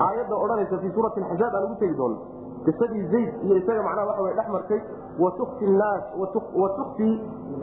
aayadda 0.08 0.36
odhanaysa 0.36 0.78
fii 0.82 0.92
suurati 0.96 1.22
axzaab 1.24 1.56
aan 1.56 1.64
ugu 1.68 1.76
tegi 1.82 1.96
doono 2.00 2.18
qisadii 2.66 3.06
zayd 3.12 3.30
iyo 3.46 3.56
isaga 3.62 3.82
macnaha 3.88 4.08
waxa 4.10 4.22
way 4.26 4.34
dhex 4.40 4.48
martay 4.56 4.82
watukfi 5.20 5.66
naas 5.82 6.04
watukfii 6.64 7.16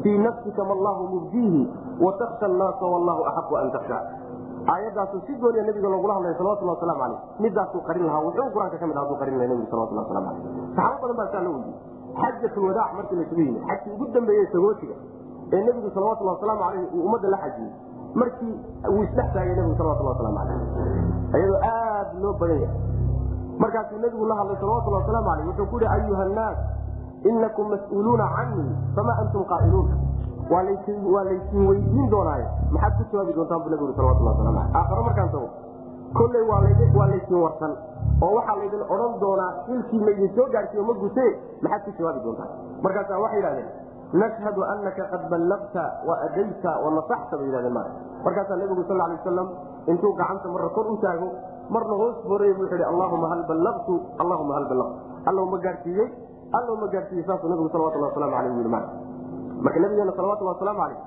fii 0.03 0.19
nafsika 0.19 0.65
ma 0.65 0.73
allahu 0.79 1.03
mubdiihi 1.15 1.63
wataksha 2.07 2.47
annaasa 2.51 2.85
wallahu 2.95 3.23
axaqu 3.31 3.57
an 3.63 3.71
taksha 3.77 3.99
aayadaasu 4.73 5.21
si 5.27 5.33
gooniya 5.43 5.65
nabiga 5.69 5.89
loogula 5.95 6.15
hadlaya 6.19 6.35
salawatullah 6.41 6.75
waslamu 6.77 7.03
aleyh 7.07 7.21
midaasuu 7.45 7.81
qarin 7.89 8.05
lahaa 8.09 8.23
wuxuu 8.27 8.49
qur'aanka 8.55 8.77
ka 8.83 8.87
mid 8.91 8.97
haduu 9.03 9.17
qarin 9.23 9.35
laha 9.41 9.49
nabiga 9.53 9.71
salawatullah 9.73 10.05
waslamu 10.07 10.29
aleyh 10.29 10.45
saxaabo 10.77 11.01
badan 11.05 11.17
baa 11.21 11.29
saa 11.35 11.43
loo 11.47 11.55
weydiye 11.57 11.77
xajatulwadaac 12.23 12.91
markii 12.99 13.17
laysugu 13.21 13.41
yimid 13.47 13.63
xajkii 13.71 13.93
ugu 13.97 14.07
dambeeyey 14.17 14.47
sagootiga 14.55 14.97
ee 15.57 15.63
nebigu 15.69 15.91
salawatullah 15.97 16.35
wasalaamu 16.37 16.63
aleyh 16.69 16.85
uu 16.95 17.03
ummadda 17.09 17.29
la 17.35 17.39
xajiyey 17.45 17.73
markii 18.23 18.55
uu 18.93 19.03
isdhex 19.07 19.29
taagay 19.37 19.55
nebigu 19.61 19.77
salawatullah 19.81 20.13
waslamu 20.17 20.39
aleyh 20.45 20.61
iyadoo 21.39 21.61
aad 21.73 22.09
loo 22.25 22.35
badan 22.43 22.61
yahay. 22.65 22.81
Markaasuu 23.63 23.99
nebigu 24.05 24.25
la 24.31 24.35
hadlay 24.41 24.57
salawatullah 24.63 25.01
wasalaamu 25.03 25.31
aleyh 25.35 25.47
wuxuu 25.51 25.67
ku 25.73 25.77
yihi 25.83 25.93
ayuha 25.97 26.23
annaas 26.29 26.59
inakum 27.31 27.67
mas'uuluuna 27.75 28.27
canii 28.37 28.69
fama 28.97 29.13
antum 29.23 29.43
qaa'iluun 29.53 29.89
waa 30.51 30.63
laysin 30.65 31.67
weydiin 31.69 32.11
doonaaye 32.11 32.47
maxaad 32.73 32.93
ku 32.99 33.05
jawaabi 33.13 33.33
doontaan 33.37 33.63
bu 33.65 33.69
nabig 33.71 33.99
aakharo 34.75 35.03
markaan 35.09 35.31
tago. 35.35 35.49
Kolley 36.15 36.43
waa 36.49 36.61
laysin 37.09 37.37
warsan. 37.45 37.73
Oo 38.23 38.33
waxaa 38.37 38.57
laydin 38.61 38.83
odhan 38.89 39.21
doonaa 39.21 39.51
xilkii 39.67 40.01
maydin 40.05 40.31
soo 40.37 40.47
gaarsiiyo 40.53 40.85
ma 40.85 40.95
gutee 41.03 41.31
maxaad 41.63 41.83
ku 41.85 41.91
jawaabi 41.99 42.21
doontaan. 42.25 42.51
Markaasa 42.83 43.21
waxay 43.25 43.39
yidhahdeen 43.39 43.69
nashhadu 44.13 44.61
anaka 44.73 45.05
qad 45.13 45.23
ballagta 45.31 45.83
waadayta 46.09 46.71
wanasaxta 46.85 47.37
bay 47.37 47.47
yidhahdeen 47.47 47.75
ma 47.77 47.83
markaasaa 48.25 48.57
nebigu 48.57 48.83
sal 48.89 48.97
lay 48.97 49.17
wasalam 49.21 49.49
intuu 49.87 50.13
gacanta 50.17 50.49
marna 50.49 50.69
kor 50.77 50.87
u 50.89 50.97
taago 51.05 51.29
marna 51.69 51.95
hoos 52.01 52.17
horeey 52.25 52.55
buu 52.57 52.67
yidhi 52.73 52.85
allahuma 52.93 53.29
hal 53.33 53.43
ballagtu 53.51 54.01
allahuma 54.19 54.55
hal 54.57 54.67
ballagtu. 54.73 54.97
Allow 55.29 55.45
ma 55.53 55.59
gaarsiiyey 55.61 56.09
allow 56.59 56.75
ma 56.81 56.87
gaarsiiyey 56.89 57.25
saasuu 57.29 57.49
nabigu 57.53 57.69
salawatullah 57.69 58.09
waslamu 58.11 58.37
aleyh 58.41 58.53
yidhi 58.57 58.73
ma 58.73 58.81
marka 59.65 59.81
nabigeena 59.85 60.13
salawatullah 60.19 60.55
wasalaamu 60.57 60.83
aleyh 60.87 61.01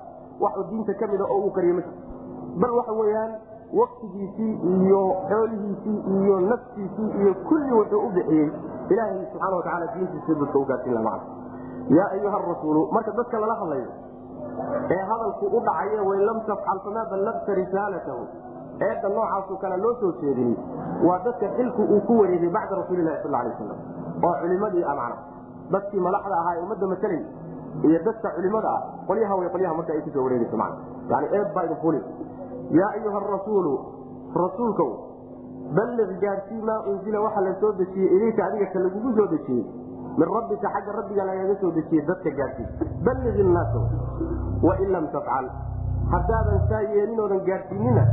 waxuu 0.44 0.64
diinta 0.72 0.94
ka 1.02 1.08
mida 1.14 1.26
oo 1.26 1.40
uu 1.46 1.52
qariye 1.58 1.74
ma 1.74 1.84
bal 2.62 2.72
waxa 2.80 2.94
weeyaan 3.02 3.32
waktigiisii 3.80 4.54
iyo 4.76 5.02
xoolihiisii 5.30 5.98
iyo 6.18 6.40
naftiisii 6.40 7.10
iyo 7.22 7.34
kulli 7.50 7.72
wuxuu 7.80 8.02
u 8.08 8.10
bixiyey 8.16 8.50
ilaahay 8.90 9.26
subxaana 9.32 9.56
watacaala 9.56 9.88
diintiisa 9.96 10.34
dadka 10.42 10.60
u 10.60 10.66
gaarsiin 10.72 10.94
laha 10.94 11.06
macna 11.10 11.98
yaa 11.98 12.10
ayuha 12.16 12.38
rasuulu 12.48 12.82
marka 12.92 13.12
dadka 13.20 13.40
lala 13.44 13.56
hadlayo 13.62 13.90
ee 14.96 15.04
hadalku 15.12 15.46
u 15.58 15.60
dhacaye 15.68 16.00
wain 16.10 16.22
lam 16.30 16.40
tafcal 16.50 16.80
famaa 16.86 17.06
ballagta 17.12 17.54
risaalatahu 17.62 18.24
eedda 18.88 19.10
noocaasoo 19.16 19.58
kale 19.64 19.78
loo 19.84 19.94
soo 20.02 20.12
jeedini 20.22 20.56
waa 21.08 21.20
dadka 21.28 21.48
xilku 21.58 21.82
uu 21.94 22.02
ku 22.08 22.20
wareegay 22.22 22.50
bacda 22.58 22.76
rasuulilahi 22.82 23.24
sal 23.24 23.32
lay 23.32 23.52
aslam 23.54 23.78
oo 24.28 24.34
culimadii 24.42 24.84
ah 24.92 24.96
macna 24.96 25.18
dadkii 25.76 26.00
madaxda 26.08 26.36
ahaa 26.42 26.56
ee 26.58 26.64
ummadda 26.66 26.88
matalay 26.94 27.22
iyo 27.84 28.00
dadka 28.08 28.30
culimada 28.36 28.70
ah. 28.76 28.82
Qolyaha 29.08 29.36
way 29.40 29.50
qolyaha 29.56 29.74
marka 29.80 29.94
ay 29.94 30.02
ku 30.06 30.10
soo 30.16 30.24
wareegayso 30.28 30.58
man 30.58 30.72
yani 31.10 31.28
eed 31.38 31.50
baa 31.56 31.64
idin 31.66 31.78
fuli 31.84 32.02
yaa 32.80 32.90
ayuha 32.98 33.20
rasuulu 33.34 33.74
rasuulkow 34.44 34.92
balliq 35.78 36.12
gaarsii 36.24 36.62
maa 36.70 36.80
unzila 36.92 37.22
waxa 37.26 37.42
la 37.42 37.54
soo 37.62 37.72
dejiyey 37.80 38.10
ilayka 38.18 38.46
adiga 38.46 38.66
ka 38.74 38.80
lagugu 38.80 39.10
soo 39.18 39.28
dejiyey. 39.36 39.66
Min 40.20 40.28
rabbika 40.36 40.68
xagga 40.76 40.92
rabbiga 41.00 41.24
lagaga 41.30 41.56
soo 41.62 41.72
dejiyey 41.72 42.06
dadka 42.06 42.30
gaarsii 42.40 42.68
balliq 43.08 43.36
innaasa 43.46 43.80
wain 44.68 44.90
lam 44.92 45.06
tafcal 45.16 45.46
haddaadan 46.14 46.60
saa 46.70 46.82
yeelinoodan 46.96 47.42
gaadhsiinina 47.50 48.04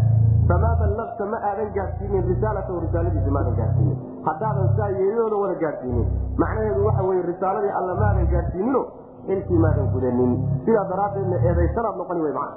famaa 0.49 0.75
ballagta 0.81 1.25
ma 1.33 1.39
aadan 1.51 1.71
gaadhsiinin 1.79 2.25
risaalatahu 2.31 2.81
risaaladiisa 2.87 3.31
maadan 3.37 3.57
gaadhsiinin 3.61 3.97
haddaadan 4.29 4.69
saa 4.79 4.89
yeelinoodan 4.99 5.41
wada 5.45 5.57
gaadhsiinin 5.65 6.07
macnaheedu 6.43 6.87
waxa 6.89 7.03
weye 7.11 7.23
risaaladii 7.33 7.73
alla 7.81 7.95
maadan 8.03 8.27
gaadhsiinino 8.35 8.83
xilkii 9.29 9.59
maadan 9.67 9.89
gudanin 9.95 10.33
sidaa 10.67 10.85
daraaddeedna 10.93 11.37
eedaysanaad 11.51 11.97
noqoni 12.03 12.23
wey 12.27 12.35
macna 12.41 12.57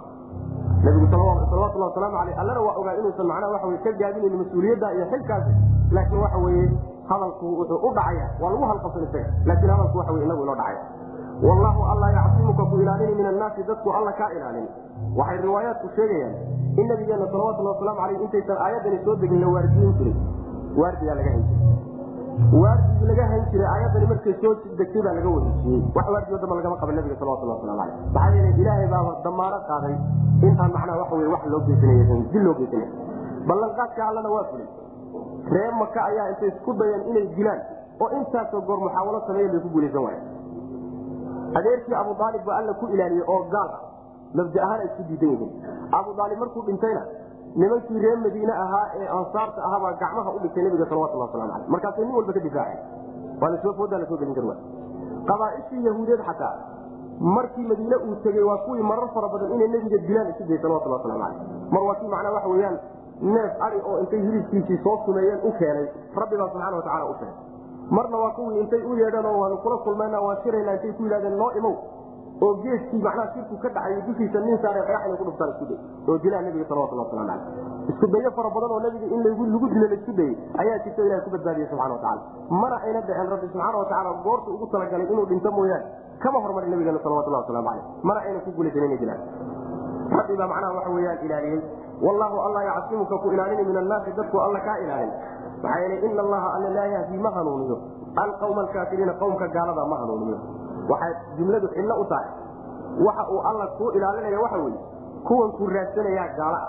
nabigu 0.86 1.08
salawatullah 1.14 1.88
wasalaamu 1.90 2.18
aleyh 2.24 2.40
allana 2.44 2.62
waa 2.68 2.76
ogaa 2.82 2.94
inuusan 3.02 3.28
macnaha 3.32 3.52
waxa 3.56 3.68
wey 3.72 3.78
ka 3.86 3.92
gaabinayn 4.02 4.38
mas'uuliyadda 4.42 4.88
iyo 4.96 5.06
xilkaasi. 5.12 5.52
Laakiin 5.96 6.22
waxa 6.24 6.38
weeye 6.46 6.66
hadalku 7.10 7.46
wuxuu 7.60 7.80
u 7.88 7.92
dhacaya 7.98 8.26
waa 8.42 8.50
lagu 8.54 8.66
halqabsan 8.72 9.04
isaga 9.08 9.30
laakiin 9.50 9.72
hadalku 9.74 9.98
waxa 10.02 10.14
wey 10.16 10.24
inagu 10.26 10.44
inoo 10.46 10.56
dhacaya. 10.62 10.82
Wallahu 11.48 11.82
alla 11.92 12.08
yacsimuka 12.18 12.64
ku 12.72 12.76
ilaalini 12.84 13.14
min 13.20 13.26
annaasi 13.34 13.64
dadku 13.70 13.90
alla 14.00 14.12
kaa 14.22 14.30
ilaalin 14.38 14.68
waxay 15.20 15.38
riwaayaadku 15.46 15.88
sheegayaan 15.96 16.36
in 16.81 16.86
nabigeena 16.91 17.25
salawatullah 17.34 17.74
wasalaamu 17.75 18.01
aleyh 18.05 18.20
intaysan 18.25 18.58
aayaddani 18.65 19.00
soo 19.05 19.15
degin 19.24 19.41
la 19.43 19.48
waardiyin 19.55 19.93
jiray. 20.00 20.15
Waardiyaa 20.81 21.15
laga 21.20 21.31
hen 21.36 21.43
jiray. 21.50 21.60
Waardigii 22.63 23.08
laga 23.12 23.25
hayn 23.31 23.43
jiray 23.51 23.67
aayadani 23.74 24.05
markay 24.12 24.36
soo 24.43 24.53
degtay 24.79 25.01
baa 25.08 25.13
laga 25.17 25.29
wareejiyey 25.36 25.81
wax 25.96 26.08
waardigo 26.15 26.38
damba 26.43 26.55
lagama 26.60 26.75
qaba 26.84 26.91
nabiga 27.00 27.15
salawatullah 27.22 27.55
waslamu 27.60 27.81
aleyh 27.86 27.98
maxaa 28.13 28.36
yeele 28.36 28.51
ilaahay 28.62 28.88
baaba 28.93 29.12
damaano 29.25 29.60
qaaday 29.72 29.96
in 30.48 30.53
aan 30.63 30.72
macnaha 30.77 30.98
waxa 31.01 31.15
wey 31.22 31.29
wax 31.36 31.43
loo 31.53 31.62
geysanay 31.67 32.24
dil 32.34 32.43
loo 32.48 32.55
geysanay. 32.62 32.89
Ballanqaadka 33.50 34.01
allana 34.10 34.29
waa 34.36 34.46
fulay 34.51 34.67
reer 35.55 35.74
maka 35.81 36.00
ayaa 36.10 36.29
intay 36.34 36.50
isku 36.55 36.74
dayeen 36.81 37.03
inay 37.12 37.25
dilaan 37.38 37.62
oo 38.03 38.10
intaasoo 38.20 38.62
goor 38.70 38.79
muxaawalo 38.86 39.20
sameeyen 39.27 39.51
bay 39.53 39.62
ku 39.65 39.70
guulaysan 39.75 40.03
waaya 40.08 40.22
adeerkii 41.60 41.96
abu 42.01 42.12
aalib 42.25 42.43
baa 42.50 42.58
alla 42.63 42.74
ku 42.81 42.86
ilaaliyey 42.96 43.25
oo 43.34 43.39
gaal 43.53 43.70
ah 43.75 43.81
mabda 44.34 44.64
ahaan 44.66 44.82
isku 44.88 45.04
diidan 45.10 45.30
yihiin 45.30 45.52
abu 46.00 46.10
aalib 46.24 46.40
markuu 46.44 46.64
dhintayna 46.70 47.04
nimankii 47.56 48.00
reer 48.06 48.18
madiine 48.26 48.54
ahaa 48.66 48.86
ee 49.00 49.08
ansaarta 49.20 49.64
ahaabaa 49.68 49.94
gacmaha 50.04 50.30
u 50.36 50.40
dhigtay 50.44 50.64
nabiga 50.64 50.86
salawatullah 50.92 51.28
waslamu 51.28 51.54
aleyh 51.54 51.68
markaasay 51.76 52.06
nin 52.06 52.16
walba 52.16 52.34
ka 52.34 52.42
kar 54.46 54.58
qabaaishii 55.30 55.86
yahuudeed 55.86 56.22
xataa 56.30 56.56
markii 57.36 57.66
madiine 57.72 57.96
uu 57.96 58.16
tegey 58.24 58.44
waa 58.44 58.58
kuwii 58.66 58.84
marar 58.92 59.10
fara 59.14 59.28
badan 59.34 59.52
inay 59.56 59.68
nebiga 59.68 59.98
dilaan 60.08 60.30
isu 60.34 60.44
dayay 60.44 60.62
salawatullah 60.62 61.00
waslamu 61.00 61.24
aleyh 61.24 61.40
mar 61.72 61.84
waa 61.88 61.96
kii 62.00 62.08
macnaa 62.14 62.34
waxa 62.38 62.50
weyaan 62.50 62.78
neef 63.22 63.62
ari 63.62 63.80
oo 63.86 64.00
intay 64.00 64.22
hilibkiisii 64.28 64.80
soo 64.84 64.98
sumeeyeen 65.06 65.40
u 65.44 65.52
keenay 65.60 65.88
rabbibaa 66.16 66.50
subxana 66.50 66.78
watacala 66.78 67.06
u 67.06 67.14
keenay. 67.20 67.36
Marna 67.92 68.18
waa 68.18 68.32
kuwii 68.38 68.60
intay 68.60 68.82
u 68.82 68.96
yeedheen 69.02 69.26
oo 69.26 69.40
waanu 69.42 69.58
kula 69.58 69.78
kulmayna 69.78 70.22
waan 70.22 70.38
shirayna 70.44 70.74
intay 70.74 70.94
ku 70.94 71.04
yidhahdeen 71.04 71.38
noo 71.38 71.52
imow 71.60 71.76
oo 72.45 72.53
geeskii 72.63 73.01
macnaha 73.05 73.27
shirku 73.33 73.55
ka 73.63 73.69
dhacay 73.75 74.01
dushiisa 74.07 74.39
nin 74.45 74.57
saare 74.63 74.81
dhagax 74.88 75.01
inay 75.07 75.17
ku 75.21 75.25
dhuftaan 75.29 75.50
isku 75.53 75.65
day 75.71 75.79
oo 76.10 76.17
dilaa 76.24 76.41
nabiga 76.48 76.65
salawatullah 76.71 77.05
waslamu 77.05 77.27
caleyh 77.29 77.91
isku 77.93 78.05
dayo 78.15 78.31
fara 78.38 78.50
badan 78.55 78.71
oo 78.75 78.79
nabiga 78.86 79.05
in 79.15 79.19
lagu 79.25 79.67
dilo 79.74 79.88
la 79.91 79.95
isku 80.00 80.12
dayey 80.19 80.33
ayaa 80.63 80.77
jirta 80.86 81.01
ilahay 81.07 81.21
ku 81.25 81.29
badbaadiyey 81.36 81.67
subxana 81.71 81.93
watacala 81.93 82.21
mana 82.63 82.75
ayna 82.88 83.01
dhaceen 83.10 83.29
rabbi 83.33 83.48
subxaana 83.53 83.77
watacaala 83.83 84.12
goorta 84.25 84.50
ugu 84.55 84.65
talagalay 84.74 85.07
inuu 85.13 85.25
dhinto 85.31 85.51
mooyaane. 85.57 85.86
Kama 86.24 86.38
hormarin 86.45 86.69
nabigeena 86.74 87.00
salawatullah 87.05 87.41
waslamu 87.43 87.67
caleyh 87.69 87.86
mana 88.10 88.19
ayna 88.25 88.39
ku 88.45 88.50
guulaysan 88.57 88.83
inay 88.89 88.98
dilaan 89.03 89.21
rabbi 90.17 90.33
baa 90.41 90.48
macnaha 90.53 90.74
waxa 90.77 90.89
weyaan 90.98 91.19
ilaaliyey 91.25 91.62
wallahu 92.05 92.38
alla 92.48 92.62
yacsimuka 92.69 93.15
ku 93.24 93.27
ilaalini 93.36 93.63
min 93.69 93.77
annaasi 93.83 94.17
dadku 94.19 94.38
alla 94.48 94.60
kaa 94.67 94.77
ilaalin. 94.86 95.13
Maxaa 95.63 95.79
yeele 95.83 95.98
ina 96.10 96.21
allaha 96.25 96.48
alla 96.57 96.69
laa 96.77 96.88
yahdi 96.95 97.17
ma 97.25 97.29
hanuuniyo. 97.38 97.77
Alqawma 98.24 98.62
alkaafiriina 98.65 99.13
qowmka 99.21 99.48
gaalada 99.55 99.86
ma 99.91 99.98
hanuuniyo 100.01 100.38
waxay 100.90 101.14
jumladu 101.38 101.68
xillo 101.76 101.96
u 102.02 102.06
tahay. 102.06 102.30
Waxa 103.06 103.24
uu 103.32 103.42
alla 103.50 103.68
kuu 103.78 103.92
ilaalinaya 103.92 104.40
waxa 104.40 104.58
weye 104.58 104.80
kuwan 105.28 105.52
ku 105.58 105.68
raadsanayaa 105.68 106.28
gaala. 106.38 106.62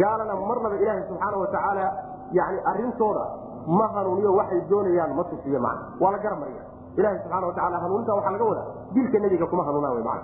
Gaalana 0.00 0.34
marnaba 0.48 0.76
ilaahay 0.76 1.02
subxaana 1.08 1.36
watacaala 1.42 1.92
yani 2.32 2.58
arintooda 2.70 3.24
ma 3.66 3.86
hanuuniyo 3.94 4.34
waxay 4.34 4.60
doonayaan 4.70 5.14
ma 5.16 5.24
tusiyo 5.24 5.60
man 5.60 5.78
waa 6.00 6.12
la 6.12 6.18
garamariya 6.18 6.62
ilaha 6.96 7.18
subxana 7.22 7.46
wataala 7.46 7.78
hanuuninta 7.78 8.14
waxaa 8.14 8.30
laga 8.32 8.44
wadaa. 8.44 8.66
Dilka 8.94 9.18
nebiga 9.18 9.46
kuma 9.46 9.64
hanuunaan 9.64 9.96
w 9.96 10.04
man 10.04 10.20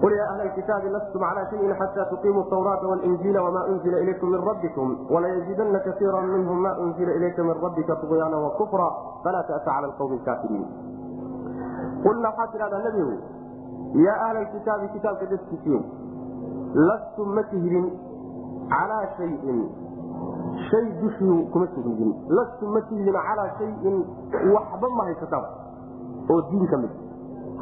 qul 0.00 0.12
ya 0.16 0.24
ahla 0.32 0.48
kitaabi 0.56 0.88
lastum 0.88 1.20
cala 1.20 1.42
shayin 1.50 1.74
xata 1.76 2.04
tuqiimuu 2.10 2.44
tawraata 2.50 2.86
walinjiila 2.88 3.42
wama 3.42 3.64
unzila 3.68 3.98
ilaykum 4.00 4.30
min 4.32 4.40
rabbikum 4.48 4.88
walayazidana 5.12 5.78
kaiira 5.80 6.20
minhum 6.22 6.58
ma 6.64 6.72
unzila 6.84 7.12
ilayka 7.18 7.42
min 7.44 7.54
rabbika 7.62 7.96
tuqyaana 7.96 8.36
wakufra 8.44 8.86
falaa 9.24 9.42
ta'sa 9.42 9.64
cala 9.64 9.86
alqawmi 9.92 10.16
alkaafiriin 10.16 10.64
qulna 12.04 12.28
waxaad 12.28 12.52
tidhahdaa 12.52 12.82
nebigu 12.86 13.16
yaa 14.06 14.18
ahla 14.26 14.44
kitaabi 14.54 14.88
kitaabka 14.94 15.26
dadkiisiin 15.32 15.84
lastum 16.88 17.34
ma 17.38 17.42
tihidin 17.52 17.86
calaa 18.72 19.04
shayin 19.16 19.60
shay 20.70 20.86
dushii 21.02 21.38
kuma 21.52 21.66
sugnidin 21.74 22.12
lastum 22.38 22.72
ma 22.76 22.80
tihidin 22.90 23.20
calaa 23.28 23.48
shayin 23.58 23.96
waxba 24.56 24.88
ma 24.98 25.04
haysataan 25.10 25.46
oo 26.34 26.40
diin 26.50 26.66
ka 26.74 26.76
mid 26.84 26.92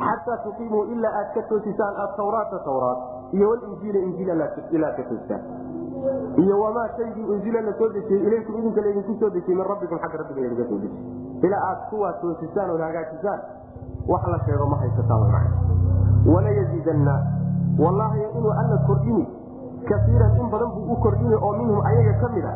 xataa 0.07 0.39
tuqiimuu 0.47 0.85
ilaa 0.97 1.15
aad 1.21 1.31
ka 1.37 1.43
toosisaan 1.53 2.03
atawraata 2.07 2.59
tawraat 2.69 3.35
iyo 3.39 3.49
walinjiila 3.51 3.99
injiil 4.09 4.31
ilaa 4.79 4.93
ka 4.99 5.03
toostaan 5.11 5.43
iyo 6.43 6.61
wamaa 6.61 6.89
shaygii 6.97 7.25
unzila 7.35 7.61
la 7.69 7.73
soo 7.79 7.89
dejiyey 7.95 8.27
ilaykum 8.29 8.59
idinka 8.61 8.81
laydinku 8.87 9.17
soo 9.21 9.31
dejiyey 9.37 9.57
min 9.61 9.67
rabbikum 9.71 9.99
xagga 10.05 10.19
rabbiga 10.23 10.41
laydinka 10.45 10.69
soo 10.71 10.79
dejiyey 10.85 11.49
ilaa 11.49 11.63
aad 11.71 11.81
kuwaa 11.91 12.13
toosisaan 12.23 12.71
ood 12.75 12.85
hagaajisaan 12.89 13.41
wax 14.09 14.23
la 14.35 14.39
sheego 14.47 14.67
ma 14.73 14.77
haysataan 14.77 15.23
walayaziidanna 16.35 17.15
wallaahi 17.79 18.23
inuu 18.39 18.53
alla 18.63 18.79
kordhini 18.87 19.27
kaiiran 19.89 20.37
in 20.41 20.51
badan 20.51 20.71
buu 20.75 20.93
u 20.93 20.97
kordhini 20.97 21.35
oo 21.35 21.53
minhum 21.59 21.81
ayaga 21.91 22.13
ka 22.23 22.29
mid 22.35 22.45
a 22.45 22.55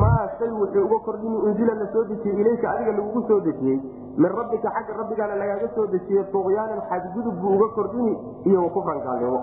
maa 0.00 0.28
shay 0.38 0.50
wuxuu 0.50 0.84
uga 0.86 0.98
kordhini 1.06 1.36
unzila 1.36 1.74
la 1.74 1.86
soo 1.92 2.04
dejiyey 2.04 2.40
ilayka 2.40 2.70
adiga 2.70 2.92
lagugu 2.92 3.22
soo 3.28 3.40
dejiyey 3.40 3.80
min 4.16 4.30
rabbika 4.38 4.70
xagga 4.76 4.98
rabbigaana 5.02 5.34
lagaaga 5.42 5.68
soo 5.74 5.86
dejiyey 5.94 6.24
tuqyaanan 6.32 6.80
xadgudub 6.90 7.34
buu 7.40 7.54
uga 7.56 7.68
kordhini 7.78 8.14
iyo 8.44 8.62
wakufran 8.64 9.00
gaalnimo 9.06 9.40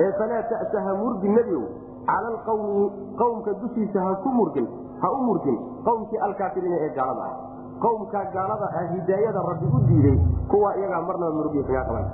ee 0.00 0.12
falaa 0.18 0.42
ta'sa 0.52 0.82
ha 0.86 0.94
murgin 1.02 1.34
nebiow 1.38 1.62
cala 2.06 2.28
alqawmi 2.34 2.90
qowmka 3.22 3.52
dushiisa 3.62 4.00
ha 4.06 4.14
ku 4.24 4.28
murgin 4.38 4.66
ha 5.02 5.10
u 5.12 5.22
murgin 5.28 5.58
qowmkii 5.84 6.18
alkaafiriina 6.28 6.76
ee 6.86 6.90
gaalada 6.98 7.22
ah 7.30 7.34
qowmkaa 7.82 8.24
gaalada 8.34 8.66
ah 8.80 8.84
hidaayada 8.94 9.40
rabbi 9.50 9.66
u 9.66 9.78
diiday 9.88 10.16
kuwa 10.50 10.76
iyagaa 10.78 11.02
marnaba 11.08 11.32
murgiya 11.38 11.64
kagaa 11.68 11.84
qaban 11.88 12.06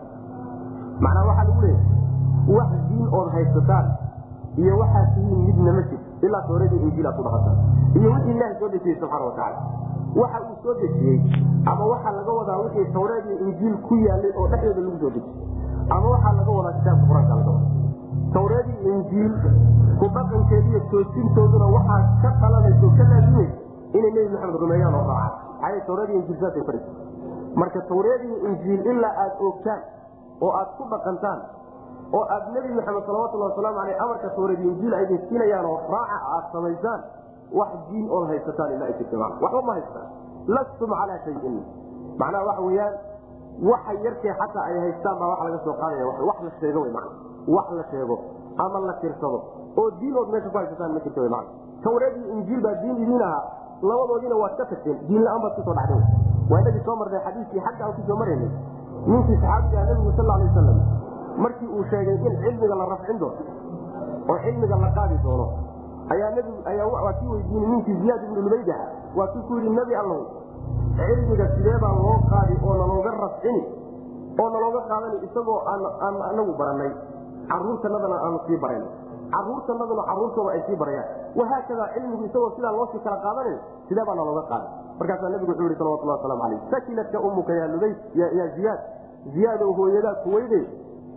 macnaa 1.05 1.25
waxaa 1.31 1.45
lagu 1.49 1.61
leeyahy 1.63 2.57
wax 2.57 2.71
diin 2.89 3.09
ood 3.19 3.29
haysataan 3.35 3.87
iyo 4.63 4.79
waxaad 4.83 5.09
tihiin 5.15 5.41
midna 5.47 5.73
ma 5.79 5.83
jir 5.91 6.01
ilaa 6.27 6.43
tooradii 6.49 6.81
injiilaad 6.87 7.15
ku 7.17 7.23
dhaqataan. 7.27 7.57
Iyo 7.99 8.09
wixii 8.15 8.35
ilaah 8.37 8.53
soo 8.61 8.69
dejiyey 8.75 8.97
subxana 9.01 9.25
watacaala 9.25 9.59
waxa 10.21 10.39
uu 10.49 10.57
soo 10.63 10.75
dejiyey 10.81 11.19
ama 11.73 11.85
waxaa 11.93 12.13
laga 12.19 12.33
wadaa 12.39 12.59
wixii 12.65 12.87
tawreed 12.97 13.25
iyo 13.31 13.39
injiil 13.49 13.77
ku 13.89 13.95
yaalay 14.07 14.33
oo 14.41 14.47
dhexdooda 14.53 14.81
lagu 14.87 14.99
soo 15.03 15.11
dejiyey. 15.17 15.37
Ama 15.97 16.07
waxaa 16.15 16.33
laga 16.41 16.51
wadaa 16.59 16.73
kitaabka 16.79 17.07
qur'aanka 17.11 17.35
laga 17.41 17.51
wada 17.57 17.69
tawreed 18.35 18.67
iyo 18.85 18.93
injiil 18.99 19.33
ku 20.01 20.07
dhaqankeediiyo 20.17 20.81
toosintooduna 20.91 21.67
waxaa 21.77 22.01
ka 22.23 22.29
dhalanayso 22.43 22.87
ka 22.99 23.05
laazimaysa 23.13 23.57
inay 23.99 24.11
nebi 24.17 24.29
maxamed 24.35 24.57
rumeeyaan 24.65 24.95
oo 25.01 25.05
raacaan 25.09 25.33
marka 27.61 27.81
tawreed 27.91 28.23
iyo 28.25 28.37
injiil 28.49 28.87
ilaa 28.93 29.15
aad 29.25 29.35
oogtaan 29.49 29.81
oo 30.41 30.51
aad 30.61 30.69
ku 30.79 30.85
dhaqantaan 30.93 31.41
oo 32.19 32.25
aad 32.35 32.45
nebi 32.55 32.75
maxamed 32.79 33.05
salawatulhi 33.09 33.45
wasalaamu 33.51 33.79
aleyh 33.85 33.97
amarka 34.05 34.29
tawreed 34.39 34.61
injiil 34.71 34.95
ay 34.99 35.05
idin 35.05 35.21
siinayaan 35.29 35.67
oo 35.73 35.79
raaca 35.95 36.19
aad 36.37 36.45
samaysaan 36.53 37.01
wax 37.59 37.71
diin 37.91 38.07
ood 38.11 38.27
haysataan 38.31 38.73
ilaa 38.77 38.91
jirta. 38.99 39.17
Waxba 39.19 39.63
ma 39.69 39.73
haysataan 39.75 40.09
lastum 40.57 40.91
calaa 41.01 41.19
shayin. 41.25 41.57
Macnaha 42.21 42.45
waxa 42.49 42.63
weeyaan 42.67 42.95
waxa 43.71 43.93
yarkee 44.05 44.35
xataa 44.41 44.65
ay 44.71 44.77
haystaan 44.85 45.17
baa 45.19 45.29
wax 45.33 45.41
laga 45.47 45.59
soo 45.65 45.75
qaadaya. 45.81 46.05
Wax 46.29 46.39
la 46.47 46.51
sheego 46.61 46.81
mana 46.95 47.09
wax 47.57 47.67
la 47.79 47.85
sheego 47.91 48.17
ama 48.65 48.79
la 48.87 48.95
tirsado 49.03 49.39
oo 49.77 49.91
diin 50.01 50.15
ood 50.17 50.29
meesha 50.33 50.49
ku 50.51 50.57
haysataan 50.63 50.93
ma 50.95 51.01
jirta 51.07 51.21
wy 51.21 51.29
mana 51.29 51.49
tawreed 51.83 52.15
iyo 52.23 52.27
injiil 52.39 52.61
baa 52.67 52.75
diin 52.83 52.97
idiin 53.03 53.23
ahaa 53.23 53.43
labadoodiina 53.89 54.37
waad 54.43 54.55
ka 54.61 54.65
tagteen 54.73 54.99
diin 55.09 55.23
la'aan 55.25 55.41
baad 55.45 55.55
ku 55.59 55.63
soo 55.69 55.75
dhacdeen 55.79 56.05
waa 56.51 56.61
inagii 56.61 56.85
soo 56.89 56.97
marnay 57.01 57.21
xadiiskii 57.27 57.61
xagga 57.67 57.83
aan 57.87 57.95
ku 57.99 58.03
soo 58.09 58.17
maraynay 58.23 58.51
ninkii 59.07 59.39
saxaabiga 59.43 59.85
nabigu 59.89 60.13
sal 60.19 60.31
alay 60.35 60.47
wasalam 60.51 60.79
markii 61.45 61.69
uu 61.77 61.85
sheegay 61.91 62.17
in 62.29 62.35
cilmiga 62.43 62.75
la 62.81 62.85
rafcin 62.93 63.19
doono 63.19 63.43
oo 64.31 64.39
cilmiga 64.45 64.77
la 64.85 64.91
qaadi 64.99 65.17
doono 65.25 65.47
ayaa 66.13 66.31
ayaa 66.73 67.13
kii 67.21 67.29
weydiinay 67.35 67.69
ninkii 67.75 67.97
ziyaad 68.03 68.23
ibnu 68.29 68.41
lubayda 68.47 68.77
waa 69.17 69.29
kii 69.33 69.43
ku 69.49 69.53
yidhi 69.57 69.71
nebi 69.79 69.95
allow 70.03 70.21
cilmiga 70.99 71.47
sidee 71.57 71.79
baa 71.85 71.95
loo 72.05 72.17
qaadi 72.33 72.55
oo 72.67 72.75
nalooga 72.81 73.11
rafcini 73.25 73.63
oo 74.41 74.49
nalooga 74.55 74.81
qaadani 74.91 75.17
isagoo 75.27 75.59
aan 75.69 76.17
anagu 76.31 76.53
baranay 76.61 76.93
caruurtanadana 77.51 78.17
aanu 78.27 78.39
sii 78.47 78.59
barayn 78.65 78.85
caruurtanaduna 79.35 80.03
caruurtooda 80.11 80.51
ay 80.57 80.63
sii 80.67 80.77
barayaan. 80.77 81.09
Wahaakada 81.39 81.85
cilmigu 81.95 82.25
isagoo 82.29 82.51
sidaa 82.57 82.73
loosii 82.77 83.01
kala 83.05 83.17
qaadanayo 83.25 83.59
sidee 83.89 84.05
baa 84.09 84.15
nalooga 84.21 84.43
qaada 84.51 84.69
markaasaa 84.99 85.29
nabigu 85.35 85.51
wuxuu 85.53 85.67
yihi 85.69 85.79
salawatullah 85.81 86.17
waslamu 86.19 86.43
alayh 86.47 86.61
sakilatka 86.71 87.19
umuka 87.21 87.53
yaa 87.61 87.69
lubayd 87.75 87.97
yaa 88.15 88.49
ziyaad. 88.57 88.81
Ziyaadow 89.35 89.73
hooyadaa 89.79 90.15
kuweyde 90.25 90.61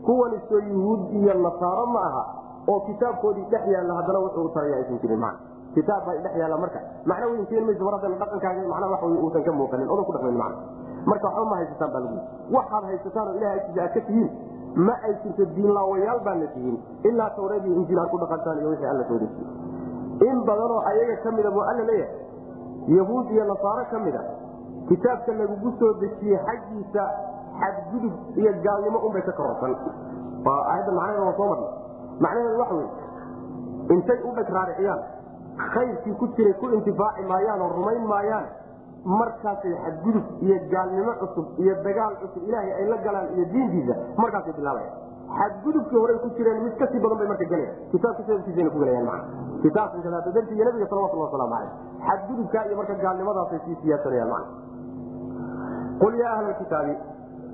kuwani 0.06 0.38
soo 0.49 0.60
yuhuud 0.60 1.02
iyo 1.19 1.34
nasaaro 1.34 1.86
ma 1.95 2.02
aha 2.08 2.23
oo 2.67 2.80
kitaabkoodii 2.80 3.45
dhex 3.52 3.67
yaalla 3.73 3.93
haddana 3.99 4.19
wuxuu 4.19 4.49
taraya 4.56 4.76
aysan 4.78 4.99
jirin 5.02 5.19
man 5.19 5.36
kitaab 5.76 6.06
baa 6.06 6.15
dhex 6.26 6.36
yaalla 6.41 6.58
marka. 6.58 6.80
Macna 7.06 7.28
mayso 7.67 7.84
mar 7.86 7.93
haddana 7.97 8.15
dhaqankaaga 8.21 8.67
macnaa 8.73 8.99
wey 9.04 9.17
uusan 9.23 9.43
ka 9.43 9.52
muuqanin. 9.52 9.88
Odan 9.89 10.06
ku 10.06 10.12
dhaqmin 10.15 10.38
macna 10.38 10.58
marka 11.06 11.28
waxba 11.28 11.45
ma 11.52 11.56
haysataan 11.60 11.91
baa 11.93 12.02
lagu 12.06 12.19
waxaad 12.56 12.84
haysataan 12.89 13.28
oo 13.28 13.36
ilahay 13.39 13.60
aad 13.60 13.93
ka 13.95 14.02
tihiin 14.08 14.30
ma 14.76 14.94
ay 15.04 15.14
jirto 15.24 15.46
diinlaawayaal 15.56 16.20
baana 16.26 16.48
tihiin 16.54 16.78
ilaa 17.04 17.30
tawreed 17.36 17.66
iyo 17.66 17.76
injiil 17.76 18.00
aad 18.00 18.10
ku 18.10 18.18
dhaqantaan 18.18 18.60
iyo 18.60 18.70
wixii 18.70 18.90
alla 18.94 19.04
soo 19.08 19.20
in 20.30 20.44
badanoo 20.46 20.82
ayaga 20.92 21.16
ka 21.24 21.32
mida 21.32 21.52
buu 21.52 21.62
alla 21.62 21.84
leeyahay. 21.84 22.18
Yahuud 22.88 23.32
iyo 23.32 23.44
nasaaro 23.46 23.86
ka 23.92 24.00
mid 24.00 24.16
a 24.16 24.24
kitaabka 24.88 25.32
lagugu 25.34 25.72
soo 25.80 25.94
dejiyey 26.02 26.40
xaggiisa 26.48 27.04
xadgudub 27.60 28.14
iyo 28.36 28.52
gaalnimo 28.64 29.00
unbay 29.08 29.22
ka 29.22 29.32
kororsan 29.32 29.76
aayadda 30.46 30.92
macnaheeda 30.92 31.24
waa 31.26 31.38
soo 31.38 31.48
marna 31.48 31.68
macnaheedu 32.20 32.60
waxa 32.60 32.76
wey 32.76 32.90
intay 33.96 34.20
u 34.28 34.32
dheg 34.36 34.50
raariciyaan 34.50 35.02
khayrkii 35.74 36.16
ku 36.20 36.28
jiray 36.36 36.54
ku 36.60 36.70
intifaaci 36.78 37.24
maayaan 37.32 37.62
oo 37.62 37.70
rumayn 37.78 38.04
maayaan 38.14 38.46
markaasay 39.06 39.74
xadgudub 39.86 40.26
iyo 40.42 40.56
gaalnimo 40.72 41.13
cusub 41.22 41.46
iyo 41.60 41.74
dagaal 41.88 42.13
cusub 42.22 42.44
ilaahay 42.48 42.72
ay 42.80 42.86
la 42.92 42.98
galaan 43.06 43.28
iyo 43.36 43.46
diintiisa 43.54 43.96
markaasay 44.18 44.54
bilaabaya. 44.60 44.92
Xadgudubkii 45.39 45.98
horey 46.04 46.18
ku 46.24 46.30
jireen 46.38 46.63
mid 46.63 46.76
ka 46.80 46.88
sii 46.92 47.00
badan 47.04 47.18
bay 47.22 47.28
marka 47.32 47.46
gelayan 47.52 47.76
kitaabka 47.92 48.24
sababkiisana 48.28 48.70
ku 48.70 48.80
kadaata 50.06 50.32
darti 50.38 50.54
iyo 52.70 52.78
marka 52.82 52.94
gaalnimadaasay 53.04 53.60
sii 53.66 53.78
siyaasanayaan 53.82 54.30
maa 54.30 54.44
qul 56.02 56.13
yaa 56.22 56.34
ahla 56.38 56.54
kitaabi 56.62 56.94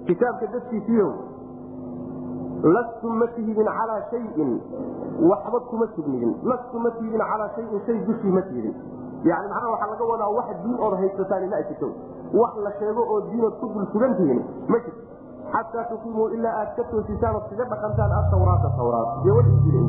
kitaabka 0.09 0.45
dadkiisiiyo 0.55 1.07
lastum 2.75 3.13
ma 3.21 3.27
tihidin 3.35 3.65
calaa 3.79 4.01
shayin 4.12 4.51
waxba 5.31 5.59
kuma 5.69 5.88
sugnidin 5.95 6.33
lastum 6.51 6.83
ma 6.83 6.91
tihidin 6.97 7.21
calaa 7.31 7.49
shayin 7.55 7.81
shay 7.88 7.97
dushii 8.09 8.31
ma 8.38 8.41
tihidin 8.49 8.75
yani 9.23 9.47
macnaha 9.51 9.71
waxaa 9.73 9.89
laga 9.91 10.05
wadaa 10.12 10.29
wax 10.38 10.47
diin 10.63 10.77
ood 10.86 10.93
haysataan 11.01 11.49
ma 11.51 11.58
jirto 11.69 11.88
wax 12.41 12.53
la 12.65 12.71
sheego 12.79 13.01
oo 13.13 13.19
diinood 13.29 13.55
ku 13.60 13.65
dul 13.73 13.86
sugan 13.93 14.15
tihiin 14.17 14.41
ma 14.67 14.77
jirto. 14.86 15.01
Xataa 15.53 15.84
tuqiimuu 15.89 16.27
ilaa 16.38 16.53
aad 16.62 16.69
ka 16.77 16.84
toosisaan 16.91 17.36
ood 17.36 17.45
kaga 17.49 17.65
dhaqantaan 17.73 18.12
atawraata 18.19 18.69
tawraat. 18.77 19.10
Iyo 19.25 19.39
injiil 19.41 19.88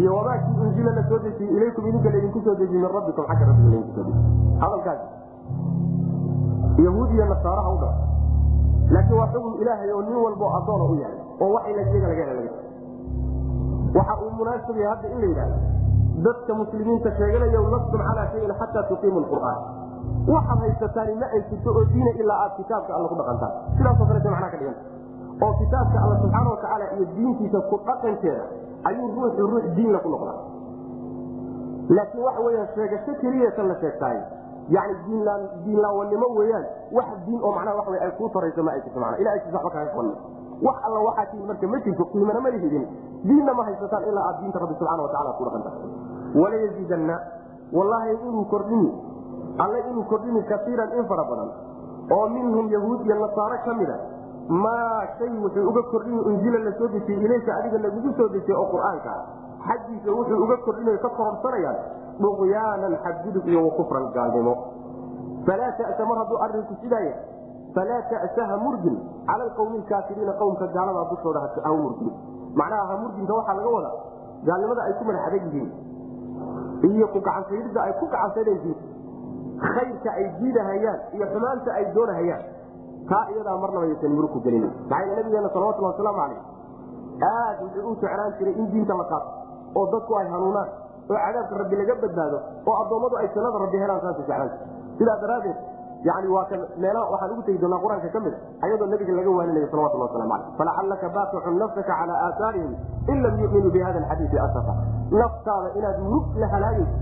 iyo 0.00 0.10
wamaakii 0.16 0.64
injiila 0.66 0.92
la 0.98 1.02
soo 1.08 1.18
dejiyey 1.24 1.56
ilaykum 1.56 1.86
idinka 1.86 2.10
laydinku 2.10 2.40
soo 2.44 2.54
dejiye 2.60 2.80
min 2.84 2.90
rabbikum 2.96 3.24
xagga 3.30 3.44
rabbiga 3.50 3.68
laydinku 3.70 3.92
soo 3.96 4.04
dejiye 4.04 4.58
hadalkaas. 4.62 5.00
Yahuud 6.84 7.10
iyo 7.14 7.24
nasaaraha 7.32 7.70
u 7.70 7.78
dha 7.82 7.90
laakiin 8.94 9.18
waa 9.20 9.28
xugun 9.32 9.54
ilaahay 9.62 9.90
oo 9.92 10.02
nin 10.02 10.16
walbo 10.24 10.46
adoona 10.58 10.84
u 10.84 10.94
yahay 11.02 11.18
oo 11.40 11.48
wax 11.54 11.64
ilajiyaga 11.72 12.08
laga 12.08 12.24
hela 12.24 12.34
laga 12.40 12.52
waxa 13.98 14.14
uu 14.24 14.30
munaasab 14.38 14.76
yahay 14.76 14.90
hadda 14.94 15.08
in 15.14 15.18
la 15.20 15.26
yidhahdo 15.30 15.56
dadka 16.26 16.52
muslimiinta 16.60 17.10
sheeganayo 17.18 17.60
lastum 17.74 18.00
calaa 18.08 18.26
shayin 18.32 18.52
xataa 18.60 18.84
tuqiimu 18.90 19.20
qur'aan 19.32 19.58
waxaad 20.32 20.58
haysataani 20.64 21.14
ma 21.22 21.26
ay 21.36 21.42
jirto 21.50 21.70
oo 21.78 21.84
diina 21.92 22.10
ilaa 22.22 22.38
aad 22.44 22.52
kitaabka 22.60 22.94
alla 22.96 23.08
ku 23.08 23.14
dhaqantaan. 23.20 23.52
Sidaasoo 23.76 24.06
kalete 24.10 24.28
macnaha 24.34 24.50
ka 24.54 24.58
dhiganta 24.60 24.82
oo 25.46 25.52
kitaabka 25.60 25.96
alla 26.04 26.16
subxaana 26.22 26.48
watacaala 26.54 26.84
iyo 26.96 27.06
diintiisa 27.16 27.58
ku 27.70 27.76
dhaqankeeda 27.88 28.44
ayuu 28.88 29.08
ruuxu 29.16 29.46
ruux 29.52 29.64
diinla 29.76 29.98
ku 30.04 30.08
noqdaa. 30.14 30.38
Laakiin 31.96 32.24
waxa 32.26 32.40
weyaan 32.46 32.68
sheegasho 32.74 33.12
keliyatan 33.22 33.68
la 33.68 33.76
sheegtaay 33.82 34.18
yani 34.76 34.94
diinlaawanimo 35.64 36.26
weyaan 36.38 36.66
wax 36.98 37.08
diin 37.26 37.40
oo 37.42 37.52
macnaha 37.56 37.76
waa 37.80 38.00
ay 38.06 38.10
kuu 38.18 38.28
tarayso 38.34 38.62
ma 38.62 38.72
ay 38.76 38.80
jirto 38.84 39.00
mana 39.00 39.16
ila 39.22 39.30
aysis 39.36 39.52
waba 39.56 39.70
kaaga 39.76 39.90
qabanna 39.90 40.14
wax 40.66 40.76
alla 40.86 41.00
waxaa 41.08 41.26
tiin 41.32 41.46
marka 41.46 41.66
ma 41.66 41.78
jirto 41.84 42.04
qiimana 42.12 42.40
ma 42.40 42.48
lihidin. 42.54 42.84
Diinna 43.24 43.52
ma 43.54 43.64
haysataan 43.68 44.04
ilaa 44.10 44.24
aad 44.28 44.36
diinta 44.40 44.58
rabbi 44.64 44.74
subxana 44.80 45.02
watacala 45.02 45.32
ku 45.38 45.44
dhaqanta 45.44 45.70
walayaziidanna 46.40 47.16
wallaahi 47.72 48.12
inuu 48.28 48.44
kordhini 48.52 48.90
alle 49.58 49.78
inuu 49.90 50.04
kordhini 50.04 50.42
kaiiran 50.44 50.90
in 50.98 51.04
fara 51.08 51.24
badan. 51.30 51.50
Oo 52.10 52.26
minhum 52.28 52.66
yahuud 52.74 53.06
iyo 53.06 53.14
nasaaro 53.14 53.56
ka 53.64 53.74
mida 53.74 53.96
maa 54.48 55.06
shay 55.18 55.30
wuxuu 55.42 55.68
uga 55.70 55.82
kordhini 55.92 56.20
unzila 56.20 56.58
la 56.58 56.72
soo 56.78 56.88
dejiyey 56.88 57.24
ilayka 57.24 57.54
adiga 57.58 57.78
lagugu 57.78 58.12
soo 58.18 58.28
dejiyey 58.28 58.56
oo 58.58 58.66
qur'aanka. 58.74 59.12
Xaggiisa 59.66 60.10
wuxuu 60.10 60.38
uga 60.44 60.56
kordhinayo 60.66 60.98
ka 60.98 61.08
kororsanayaan 61.18 61.76
duqyaanan 62.20 62.94
xadgudub 63.04 63.44
iyo 63.48 63.60
wakufran 63.68 64.10
gaalnimo. 64.14 64.54
Falaa 65.46 65.72
ta'sa 65.78 66.04
mar 66.04 66.18
hadduu 66.22 66.38
arrinku 66.46 66.74
sidaa 66.82 67.00
yahay 67.00 67.14
falaa 67.76 68.02
ta'sa 68.12 68.42
ha 68.50 68.56
murgin 68.64 68.96
cala 69.28 69.42
alqawmi 69.48 69.76
alkaafiriina 69.82 70.32
qowmka 70.42 70.66
gaalada 70.76 71.02
dushooda 71.12 71.40
ha 71.66 71.70
murgin 71.82 72.10
macnaha 72.60 72.84
ha 72.90 72.94
murginka 73.02 73.32
waxaa 73.38 73.54
laga 73.58 73.70
wadaa 73.76 73.94
gaalnimada 74.48 74.82
ay 74.88 74.92
ku 74.98 75.04
madax 75.08 75.22
adag 75.28 75.44
yihiin 75.46 75.70
iyo 76.96 77.06
ku 77.14 77.18
gacansaydhida 77.28 77.80
ay 77.88 77.92
ku 78.00 78.06
gacansaydaysiin 78.14 78.78
khayrka 79.74 80.10
ay 80.20 80.24
diidahayaan 80.40 81.00
iyo 81.16 81.26
xumaanta 81.32 81.70
ay 81.78 81.84
doonahayaan 81.96 82.42
taa 83.10 83.24
iyadaa 83.34 83.56
marnaba 83.64 83.84
yaysan 83.90 84.12
murug 84.16 84.30
ku 84.36 84.40
gelin 84.46 84.64
maxaa 84.92 85.14
nabigeena 85.18 85.48
salawatulli 85.54 85.88
wasalaamu 85.92 86.18
calayh 86.22 86.42
aad 87.30 87.56
wuxuu 87.64 87.90
u 87.92 87.94
jeclaan 88.02 88.32
jiray 88.38 88.54
in 88.60 88.66
diinta 88.72 88.94
la 89.00 89.04
qaato 89.12 89.28
oo 89.78 89.84
dadku 89.94 90.12
ay 90.20 90.26
hanuunaan 90.34 90.68
oo 91.10 91.16
cadaabka 91.24 91.54
rabbi 91.62 91.76
laga 91.80 91.94
badbaado 92.04 92.38
oo 92.68 92.74
addoommadu 92.82 93.14
ay 93.22 93.28
jannada 93.34 93.58
rabbi 93.64 93.78
helaan 93.84 94.00
saasay 94.04 94.24
jeclaan 94.24 94.48
jir 94.48 94.60
sidaa 95.00 95.18
daraaddeed 95.24 95.58
yani 96.08 96.28
waa 96.34 96.44
kan 96.50 96.60
meelaha 96.82 97.10
waxaan 97.12 97.32
ugu 97.34 97.42
tegi 97.46 97.58
doonaa 97.62 97.80
qur'aanka 97.84 98.08
ka 98.14 98.20
mid 98.26 98.34
ayadoo 98.64 98.86
nabiga 98.92 99.12
laga 99.18 99.30
waaninayo 99.38 99.66
salawatullah 99.72 100.06
waslamu 100.08 100.30
calayh 100.32 100.56
falacallaka 100.58 101.08
baaqicun 101.16 101.58
nafsaka 101.62 101.92
calaa 102.00 102.18
aahaarihim 102.26 102.72
in 103.12 103.18
lam 103.24 103.34
yuminuu 103.42 103.70
bi 103.76 103.80
hada 103.86 103.98
alxadiidi 104.02 104.38
asafa 104.46 104.74
naftaada 105.22 105.68
inaad 105.78 105.98
murug 106.06 106.26
la 106.42 106.46
halaagayso 106.54 106.94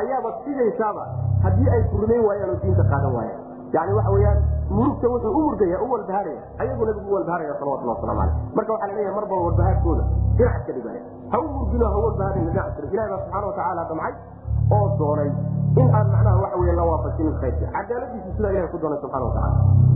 ayaaba 0.00 0.30
sigaysaaba 0.44 1.04
haddii 1.46 1.68
ay 1.76 1.82
ku 1.90 1.96
rumayn 2.04 2.22
waayaan 2.28 2.50
oo 2.54 2.60
diinta 2.64 2.84
qaadan 2.92 3.12
waayaan 3.18 3.40
yani 3.76 3.92
waxa 3.98 4.10
weyaan 4.16 4.38
murugta 4.76 5.06
wuxuu 5.12 5.32
u 5.38 5.40
murgaya 5.46 5.78
u 5.84 5.86
walbahaaraya 5.92 6.40
ayagu 6.62 6.86
nabigu 6.90 7.10
u 7.10 7.14
walbahaaraya 7.16 7.54
salawatullah 7.60 7.94
waslamu 7.96 8.18
calayh 8.20 8.34
marka 8.58 8.72
waxaa 8.74 8.88
la 8.90 8.94
leeyahay 8.98 9.14
marba 9.18 9.34
walbahaarkooda 9.46 10.04
dhinac 10.38 10.54
iska 10.60 10.72
dhigaya 10.78 11.02
ha 11.32 11.36
u 11.42 11.48
murgino 11.56 11.86
ha 11.94 11.98
walbahaarin 12.04 12.46
dhinac 12.50 12.66
iska 12.70 12.82
dhig 12.84 12.94
ilahi 12.96 13.10
baa 13.12 13.18
subxana 13.24 13.46
watacaala 13.50 13.82
damcay 13.90 14.14
oo 14.76 14.86
doonay 15.02 15.30
in 15.82 15.88
aan 15.98 16.06
macnaha 16.14 16.36
waxa 16.44 16.56
wey 16.62 16.72
la 16.80 16.84
waafajinin 16.90 17.34
khayrka 17.42 17.66
cadaaladiisu 17.76 18.30
sidaa 18.36 18.52
ilahay 18.54 18.70
ku 18.74 18.78
doonay 18.84 18.98
subxana 19.04 19.24
watacala 19.28 19.58
ah 19.60 19.94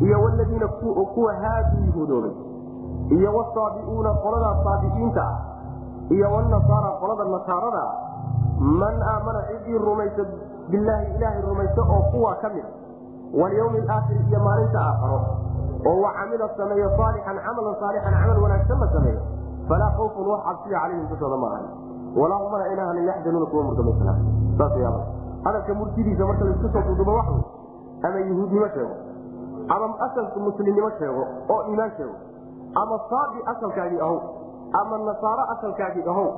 iyo 0.00 0.22
wladiina 0.24 0.68
kuwa 1.14 1.34
haaduu 1.34 1.84
yahuudoobay 1.86 2.30
iyo 3.10 3.36
wasaabiuuna 3.36 4.14
qoladaa 4.14 4.64
saabiiinta 4.64 5.22
ah 5.22 5.38
iyo 6.10 6.28
wnasaara 6.36 6.90
qolada 7.00 7.24
nasaarada 7.24 7.82
ah 7.82 7.94
man 8.60 9.02
aamana 9.02 9.42
cidii 9.48 9.78
rumaysa 9.78 10.24
bilaahi 10.70 11.14
ilaahay 11.16 11.42
rumaysa 11.42 11.82
oo 11.82 12.02
kuwa 12.12 12.34
ka 12.34 12.48
mid 12.48 12.64
walyawmi 13.40 13.78
alaakhir 13.78 14.20
iyo 14.28 14.40
maalinta 14.40 14.80
aakharo 14.80 15.20
oo 15.86 16.00
wa 16.02 16.12
camila 16.12 16.48
sameeyo 16.56 16.90
saalixan 16.96 17.38
camalan 17.46 17.76
saalixan 17.80 18.14
camal 18.14 18.42
wanaagsanna 18.42 18.88
sameeyo 18.92 19.20
falaa 19.68 19.90
khawfun 19.96 20.26
wax 20.26 20.42
cabsiya 20.44 20.80
calayhim 20.80 21.08
dushooda 21.08 21.36
ma 21.36 21.46
ahan. 21.46 21.64
Walaa 22.16 22.36
humana 22.36 22.72
inaahna 22.72 23.00
yaxzanuuna 23.00 23.46
kuwa 23.46 23.62
murgamaysnaa 23.62 24.16
saas 24.58 24.72
hadalka 25.44 25.74
murtidiisa 25.74 26.26
marka 26.26 26.44
la 26.44 26.50
isku 26.50 26.68
soo 26.72 26.82
dudubo 26.88 27.14
wax 27.14 27.26
ama 28.02 28.20
yahuudnimo 28.20 28.68
sheego 28.74 28.94
ama 29.68 29.94
asalku 30.06 30.40
muslimnimo 30.40 30.90
sheego 30.98 31.24
oo 31.48 31.62
iimaan 31.68 31.92
sheego. 31.96 32.14
Ama 32.82 32.96
saabi 33.10 33.38
asalkaagii 33.52 34.00
ahow. 34.00 34.18
Ama 34.80 34.98
nasaaro 34.98 35.42
asalkaagii 35.54 36.04
ahow. 36.08 36.28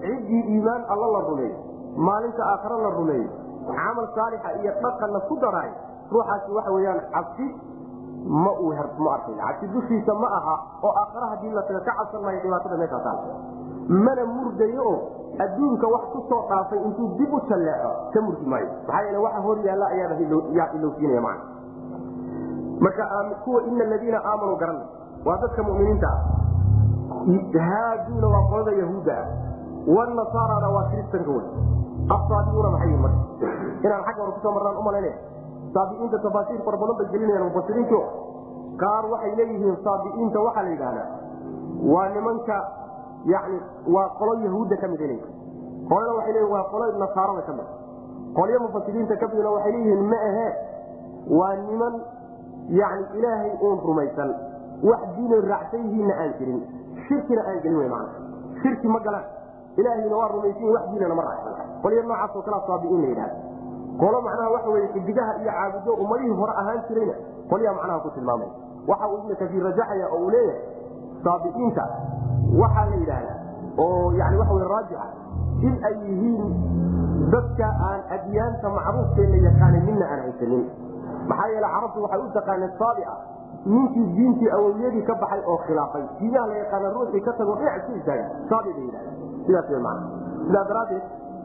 Ciddii 0.00 0.42
iimaan 0.54 0.84
alla 0.88 1.06
la 1.12 1.20
rumeeyo 1.28 1.56
maalinta 1.96 2.42
aakhare 2.52 2.82
la 2.82 2.90
rumeeyo 2.90 3.28
camal 3.66 4.06
saalixa 4.14 4.52
iyo 4.62 4.72
dhaqanna 4.82 5.20
ku 5.28 5.36
daraay 5.42 5.70
ruuxaasi 6.12 6.52
waxa 6.56 6.70
weyaan 6.72 7.00
cabsi 7.14 7.46
ma 8.44 8.50
uu 8.60 8.72
ma 8.98 9.10
arkay. 9.14 9.34
Cabsi 9.34 9.66
dushiisa 9.74 10.14
ma 10.14 10.28
aha 10.38 10.54
oo 10.82 10.92
aakhare 11.02 11.26
haddii 11.34 11.52
la 11.52 11.62
taga 11.62 11.80
ka 11.80 11.92
cabsan 11.98 12.22
maayo 12.22 12.40
dhibaatada 12.44 12.76
meeshaa 12.76 13.02
taal. 13.04 13.18
Mana 13.88 14.24
murgayo 14.26 14.82
oo 14.88 14.98
adduunka 15.44 15.86
wax 15.94 16.04
ku 16.12 16.24
soo 16.30 16.42
dhaafay 16.48 16.78
intuu 16.86 17.08
dib 17.18 17.32
u 17.34 17.40
jalleeco 17.48 17.90
ka 18.14 18.20
murgi 18.20 18.46
maayo. 18.46 18.68
Maxaa 18.86 19.02
yeele 19.04 19.18
waxa 19.18 19.40
hor 19.46 19.58
yaalla 19.66 19.86
ayaaba 19.86 20.14
ilowsiinaya 20.74 21.20
macana 21.20 21.59
marka 22.80 23.04
kuwa 23.44 23.62
ina 23.62 23.84
aladiina 23.84 24.18
aamanuu 24.24 24.56
garan 24.56 24.80
waa 25.26 25.36
dadka 25.42 25.62
muminiinta 25.62 26.08
ah. 26.08 26.20
Haaduuna 27.68 28.26
waa 28.34 28.44
qolada 28.50 28.72
yahuudda 28.82 29.14
ah. 29.18 29.26
Wanasaarana 29.96 30.68
waa 30.76 30.84
kristanka 30.92 31.30
wey 31.30 31.46
asaabiuuna 32.14 32.70
maxay 32.70 32.96
marka? 33.04 33.20
Inaan 33.84 34.04
xagga 34.06 34.20
hore 34.22 34.32
ku 34.32 34.40
soo 34.42 34.52
marnaan 34.56 34.76
u 34.76 34.82
malaynaya 34.82 35.16
saabiiinta 35.74 36.18
tafaasiir 36.24 36.62
fara 36.66 36.76
badan 36.82 36.96
bay 37.00 37.06
gelinayaan 37.12 37.46
mufasiriintu 37.48 37.98
qaar 38.82 39.04
waxay 39.12 39.32
leeyihiin 39.40 39.76
saabiiinta 39.84 40.38
waxaa 40.46 40.62
la 40.62 40.70
yidhahdaa 40.74 41.08
waa 41.92 42.08
nimanka 42.16 42.56
yani 43.32 43.58
waa 43.94 44.08
qolo 44.18 44.34
yahuudda 44.44 44.76
ka 44.82 44.88
mid 44.88 45.00
inay. 45.00 45.20
Qolana 45.90 46.12
waxay 46.18 46.32
leeyihiin 46.32 46.54
waa 46.54 46.64
qolo 46.72 46.84
nasaarada 47.04 47.42
ka 47.48 47.52
mid. 47.58 47.68
Qolyo 48.38 48.58
mufasiriinta 48.66 49.16
ka 49.20 49.26
midna 49.32 49.50
waxay 49.56 49.72
leeyihiin 49.72 50.02
ma 50.12 50.18
ahee 50.28 50.52
waa 51.38 51.54
niman 51.68 51.94
yani 52.78 53.04
ilaahay 53.18 53.50
uun 53.60 53.78
rumaysan 53.86 54.30
wax 54.88 55.00
diinay 55.16 55.40
raacsan 55.50 55.80
yihiinna 55.86 56.14
aan 56.22 56.32
jirin. 56.38 56.60
Shirkina 57.08 57.42
aan 57.50 57.58
gelin 57.62 57.78
w 57.78 57.96
shirki 58.62 58.88
ma 58.88 58.98
galaan. 59.06 59.24
Ilaahayna 59.76 60.16
waa 60.16 60.28
rumaysan 60.34 60.68
wax 60.74 60.84
diinana 60.92 61.14
ma 61.14 61.22
raacsan. 61.28 61.54
Qolyo 61.82 62.02
noocaasoo 62.02 62.42
kalea 62.42 62.62
saabiiin 62.66 63.02
la 63.02 63.08
yidhahda 63.08 63.36
qolo 64.00 64.20
macnaha 64.26 64.50
waxa 64.54 64.68
weye 64.70 64.88
xidigaha 64.94 65.32
iyo 65.42 65.50
caabudo 65.52 65.92
ummadihii 66.02 66.36
hore 66.40 66.52
ahaan 66.60 66.80
jirayna 66.88 67.14
qolyaa 67.50 67.74
macnaha 67.78 67.98
ku 68.04 68.10
tilmaamay. 68.16 68.48
Waxa 68.88 69.08
uu 69.08 69.18
ibnu 69.18 69.34
kasiir 69.40 69.62
rajaxaya 69.68 70.06
oo 70.14 70.18
uu 70.24 70.30
leeyahay 70.30 70.62
saabiiinta 71.24 71.84
waxaa 72.62 72.84
la 72.90 72.96
yidhaahdaa 72.96 73.36
oo 73.84 74.12
yani 74.20 74.36
waxa 74.40 74.54
wey 74.54 74.68
raajixa 74.74 75.06
in 75.68 75.74
ay 75.88 75.94
yihiin 76.06 76.52
dadka 77.34 77.66
aan 77.88 78.00
adyaanta 78.16 78.68
macruufkee 78.76 79.26
la 79.32 79.38
yaqaanin 79.48 79.82
midna 79.88 80.06
aan 80.12 80.20
haysanin 80.24 80.64
maxaa 81.30 81.48
yeele 81.52 81.68
carabtu 81.74 82.02
waxay 82.04 82.20
u 82.26 82.32
taqaaneen 82.38 82.72
saabica 82.80 83.14
ninkii 83.74 84.06
diintii 84.16 84.50
awowyadii 84.56 85.02
ka 85.08 85.14
baxay 85.22 85.42
oo 85.52 85.58
khilaafay 85.66 86.04
diinaha 86.18 86.46
la 86.46 86.56
yaqaana 86.62 86.92
ruuxii 86.96 87.20
ka 87.28 87.32
tago 87.40 87.54
dhinac 87.60 87.82
isu 87.82 87.96
istaaga 88.00 88.26
sidaa 89.46 90.64
daraaddeed 90.70 91.02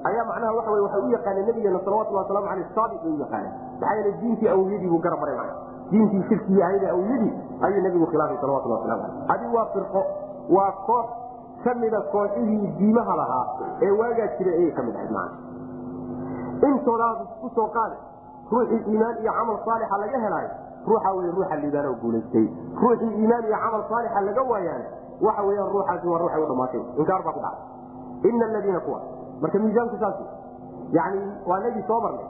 ayaa 0.10 0.26
macnaha 0.30 0.72
wey 0.72 0.82
waxay 0.86 1.02
u 1.02 1.10
yaqaaneen 1.18 1.48
nabigeena 1.50 1.80
salawatulli 1.86 2.18
waslamu 2.22 2.48
aleyh 2.54 2.68
saabi 2.76 2.98
bay 3.04 3.12
u 3.12 3.20
yaqaaneen. 3.26 3.54
Maxaa 3.80 3.96
yeele 3.98 4.12
diintii 4.22 4.50
awowyadii 4.56 4.90
buu 4.94 5.00
garab 5.06 5.20
maray 5.20 5.38
mana 5.42 5.54
diintii 5.92 6.24
shirkii 6.30 6.62
ahayda 6.68 6.92
awowyadii 6.92 7.34
ayuu 7.68 7.82
nabigu 7.88 8.08
khilaafay 8.12 8.38
salawatulli 8.42 8.76
waslamu 8.78 9.04
aleyh 9.04 9.34
adi 9.34 9.56
waa 9.56 9.66
firqo 9.74 10.02
waa 10.58 10.72
koox 10.88 11.06
kamida 11.64 12.02
kooxihii 12.14 12.68
diimaha 12.80 13.16
lahaa 13.22 13.46
ee 13.82 13.92
waagaa 14.00 14.28
jiray 14.38 14.54
ayay 14.60 14.72
ka 14.72 14.84
mid 14.88 14.96
ahayd 14.96 15.12
man 15.12 15.30
intoodaas 16.70 17.18
ku 17.42 17.50
soo 17.56 17.68
qaada 17.78 17.96
ruuxii 18.52 18.82
iimaan 18.92 19.16
iyo 19.22 19.32
camal 19.38 19.58
saalixa 19.66 19.98
laga 20.04 20.18
helaayo 20.26 20.50
ruuxa 20.88 21.10
wey 21.18 21.30
ruuxa 21.38 21.56
liibaano 21.62 21.94
guulaystay. 22.02 22.46
Ruuxii 22.82 23.12
iimaan 23.22 23.44
iyo 23.50 23.58
camal 23.64 23.84
saalixa 23.90 24.22
laga 24.28 24.42
waayaana 24.52 24.86
waxa 25.26 25.42
weyaan 25.48 25.70
ruuxaasi 25.74 26.08
waa 26.12 26.20
ruuxay 26.24 26.42
u 26.44 26.48
dhamaatay 26.52 26.82
inkaar 27.02 27.22
baa 27.26 27.34
ku 27.38 27.40
dhacay 27.46 28.30
ina 28.30 28.46
aladiina 28.46 28.80
kuwa. 28.86 29.00
Marka 29.42 29.60
miisaanku 29.60 29.98
saas 30.02 30.16
yani 30.98 31.20
waa 31.50 31.60
nagii 31.60 31.84
soo 31.88 32.00
marnay. 32.06 32.28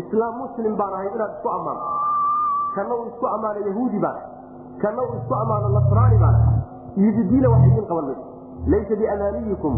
Islaam 0.00 0.34
muslim 0.42 0.76
baan 0.80 0.92
ahay 0.94 1.08
inaad 1.14 1.32
isku 1.36 1.48
ammaanto 1.56 1.86
kana 2.74 2.94
uu 2.94 3.06
isku 3.12 3.26
ammaano 3.34 3.60
yahuudi 3.68 3.98
baan 4.04 4.16
ahay. 4.16 4.28
Kana 4.82 5.02
uu 5.02 5.14
isku 5.20 5.34
ammaano 5.42 5.68
nasraani 5.78 6.16
baan 6.24 6.34
ahay. 6.34 6.58
Ididiina 7.08 7.48
wax 7.52 7.62
idin 7.68 7.84
qaban 7.90 8.04
mayso 8.08 8.24
laysa 8.72 8.94
biamaaniyikum 9.00 9.74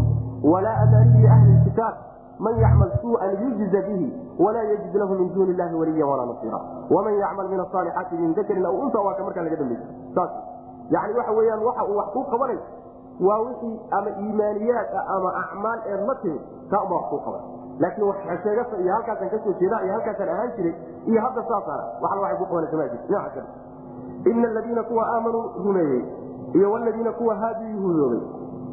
walaa 0.51 0.77
amaaniyi 0.83 1.27
ahli 1.35 1.53
kitaab 1.67 1.95
man 2.39 2.59
yacmal 2.63 2.91
suuan 3.01 3.31
yujza 3.43 3.81
bihi 3.87 4.07
walaa 4.39 4.63
yajid 4.71 4.95
lahu 4.95 5.13
min 5.19 5.33
duuni 5.33 5.51
illahi 5.51 5.75
waliya 5.75 6.05
walaa 6.05 6.25
nasiira 6.31 6.59
waman 6.95 7.13
yacmal 7.23 7.47
min 7.49 7.59
asaalixaati 7.65 8.15
min 8.15 8.33
dakarin 8.35 8.65
aw 8.65 8.75
unta 8.85 8.99
waa 9.07 9.13
ka 9.19 9.23
markaa 9.23 9.43
laga 9.47 9.55
dambeysa 9.55 9.85
saas 10.15 10.31
yani 10.95 11.13
waxa 11.19 11.31
weyaan 11.31 11.63
waxa 11.67 11.83
uu 11.91 11.95
wax 11.97 12.07
kuu 12.13 12.23
qabanay 12.33 12.57
waa 13.27 13.39
wixii 13.47 13.79
ama 13.97 14.09
iimaaniyaad 14.23 14.87
ah 14.99 15.05
ama 15.15 15.29
acmaal 15.43 15.79
eed 15.91 16.01
la 16.09 16.15
timid 16.23 16.41
taa 16.71 16.81
uma 16.87 16.95
wax 16.95 17.05
kuu 17.09 17.19
qaban 17.25 17.41
laakiin 17.79 18.07
waxsheegasa 18.07 18.77
iyo 18.83 18.93
halkaasaan 18.93 19.29
ka 19.29 19.39
soo 19.45 19.53
jeeda 19.59 19.77
iyo 19.85 19.93
halkaasaan 19.93 20.29
ahaan 20.35 20.51
jiray 20.57 20.75
iyo 21.11 21.21
hadda 21.21 21.41
saasaana 21.51 21.83
waxna 22.03 22.21
waxay 22.21 22.37
ku 22.37 22.45
qabanaysa 22.51 22.77
ma 22.77 22.87
jirto 22.91 23.07
dhinaca 23.07 23.29
kale 23.35 23.47
ina 24.31 24.47
aladiina 24.49 24.83
kuwa 24.83 25.03
aamanuu 25.15 25.43
rumeeyey 25.65 26.03
iyo 26.53 26.71
waladiina 26.71 27.11
kuwa 27.11 27.35
haaduu 27.35 27.69
yuhuudoobay 27.75 28.21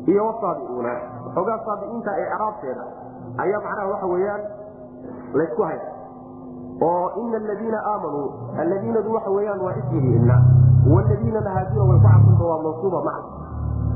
iyo 0.07 0.27
wasaabiuuna 0.27 0.93
xoogaa 1.35 1.59
saabi'iinta 1.67 2.11
ee 2.19 2.29
craabteeda 2.37 2.85
ayaa 3.39 3.61
macnaha 3.65 3.89
waxa 3.93 4.07
weyaan 4.07 4.41
laysku 5.35 5.63
haya 5.63 5.81
oo 6.83 7.11
ina 7.23 7.37
aladiina 7.37 7.79
aamanuu 7.93 8.29
aladiinadu 8.61 9.13
waxa 9.15 9.31
weyaan 9.31 9.61
waa 9.61 9.75
ismigii 9.81 10.17
ina 10.17 10.37
waladiinana 10.95 11.51
haaduna 11.51 11.85
way 11.85 11.99
ku 12.01 12.09
cabsunta 12.09 12.45
waa 12.45 12.63
mansuuba 12.63 13.01
maca 13.05 13.23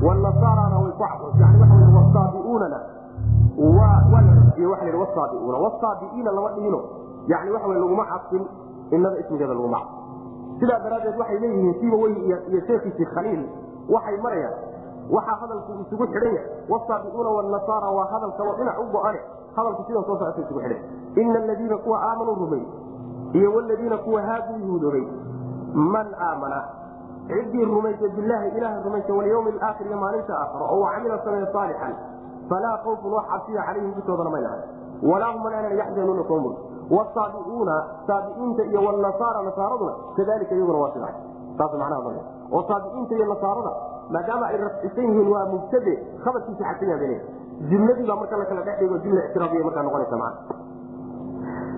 wanasaarana 0.07 0.77
way 0.83 0.91
ku 0.91 1.03
cabsun 1.03 1.39
yani 1.41 1.59
wey 1.59 1.95
wasaabiuunana 1.97 2.79
waa 3.77 3.97
waa 4.13 4.21
la 4.21 4.33
rasiye 4.45 4.67
waxa 4.67 4.85
la 4.85 4.97
wasaabiuuna 5.03 5.57
wasaabi'iina 5.65 6.31
lama 6.31 6.49
dhihino 6.55 6.79
yani 7.27 7.51
waxa 7.51 7.67
wey 7.67 7.79
laguma 7.79 8.05
cabsin 8.05 8.43
inada 8.91 9.17
ismigeeda 9.19 9.53
laguma 9.53 9.77
cabsin. 9.79 9.95
Sidaa 10.59 10.79
daraaddeed 10.83 11.17
waxay 11.19 11.39
leeyihiin 11.39 11.75
siiba 11.79 11.97
wey 11.97 12.13
iyo 12.27 12.61
sheekiisii 12.67 13.05
khaliil 13.05 13.43
waxay 13.89 14.17
marayaan 14.17 14.53
waxaa 15.15 15.35
hadalku 15.41 15.71
isugu 15.83 16.05
xidhan 16.13 16.33
yahay 16.35 16.51
wasaabiuuna 16.69 17.29
wanasaara 17.37 17.89
waa 17.97 18.07
hadal 18.13 18.31
kaloo 18.37 18.55
dhinac 18.59 18.79
u 18.79 18.85
go-ane. 18.95 19.19
Hadalku 19.55 19.83
sidan 19.87 20.03
soo 20.07 20.17
socota 20.19 20.41
isugu 20.41 20.59
xidhan 20.59 20.81
ina 21.21 21.39
aladiina 21.43 21.77
kuwa 21.77 21.97
aamanuu 22.09 22.35
rumey 22.35 22.63
iyo 23.33 23.53
waladiina 23.55 23.97
kuwa 23.97 24.21
haaduu 24.21 24.57
yuhuudoobay 24.65 25.05
man 25.73 26.07
aamana? 26.27 26.59
Ciddii 27.27 27.65
rumaysa 27.65 28.07
bilaahi 28.17 28.49
ilaaha 28.57 28.83
rumaysa 28.83 29.13
walyawmi 29.13 29.49
alaakhir 29.51 29.87
iyo 29.87 29.97
maalinta 29.97 30.33
aakhiro 30.41 30.65
oo 30.75 30.85
camila 30.93 31.17
sameeye 31.23 31.47
saalixan 31.53 31.95
falaa 32.49 32.77
khawfun 32.83 33.13
wax 33.13 33.25
cabsiya 33.31 33.63
calayhim 33.67 33.91
dushoodana 33.95 34.29
may 34.29 34.41
lahay 34.41 34.61
walaa 35.11 35.31
hum 35.33 35.43
manaanan 35.43 35.77
yaxzanuuna 35.77 36.23
kuwa 36.23 36.39
mul 36.39 36.55
wasaabiuuna 36.97 37.75
saabi'iinta 38.07 38.63
iyo 38.63 38.79
wanasaara 38.85 39.41
nasaaraduna 39.43 39.93
kadalika 40.17 40.55
iyaguna 40.55 40.79
waa 40.79 40.91
sidaa 40.93 41.13
saas 41.57 41.73
macnaha 41.73 42.13
oo 42.51 42.63
saabi'iinta 42.69 43.15
iyo 43.15 43.25
nasaarada 43.33 43.71
maadaama 44.13 44.45
ay 44.51 44.57
rafcisan 44.65 45.05
yihiin 45.09 45.27
waa 45.33 45.45
mubtade 45.53 45.93
khabarkiisa 46.23 46.63
xadsan 46.69 46.89
yaha 46.93 47.19
jumladii 47.69 48.07
baa 48.09 48.19
marka 48.21 48.37
lakala 48.37 48.61
dhex 48.67 48.77
dhigo 48.79 48.97
jumla 49.03 49.21
ictiraabiya 49.27 49.63
markaa 49.67 49.83
noqonaysa 49.87 50.17
maa 50.23 50.33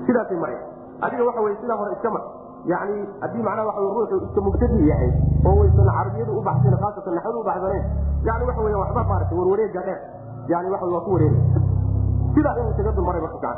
sidaasay 0.05 0.37
maraya 0.43 0.61
adiga 1.05 1.23
waxa 1.29 1.41
wey 1.45 1.55
sidaa 1.61 1.77
hore 1.81 1.91
iska 1.95 2.09
mar. 2.15 2.23
Yani 2.71 2.95
haddii 3.21 3.43
macnaha 3.47 3.67
waxa 3.69 3.81
ruuxu 3.81 4.15
iska 4.27 4.41
mubtadi 4.41 4.87
yahay 4.89 5.11
oo 5.47 5.55
waysan 5.59 5.87
carabiyadu 5.97 6.31
u 6.39 6.41
baxsan 6.47 6.75
khaasatan 6.81 7.13
naxwadu 7.17 7.39
u 7.39 7.43
baxsaneen 7.49 7.83
yani 8.27 8.43
waxa 8.49 8.61
weya 8.65 8.77
waxba 8.83 9.03
maarata 9.11 9.35
warwareega 9.39 9.81
dheer. 9.87 9.99
Yani 10.51 10.69
waxa 10.73 10.85
waa 10.93 11.03
ku 11.05 11.11
wareega 11.15 11.39
sidaa 12.35 12.55
inuu 12.59 12.71
isaga 12.75 12.91
dulmaray 12.97 13.21
marka 13.25 13.37
gacan 13.37 13.57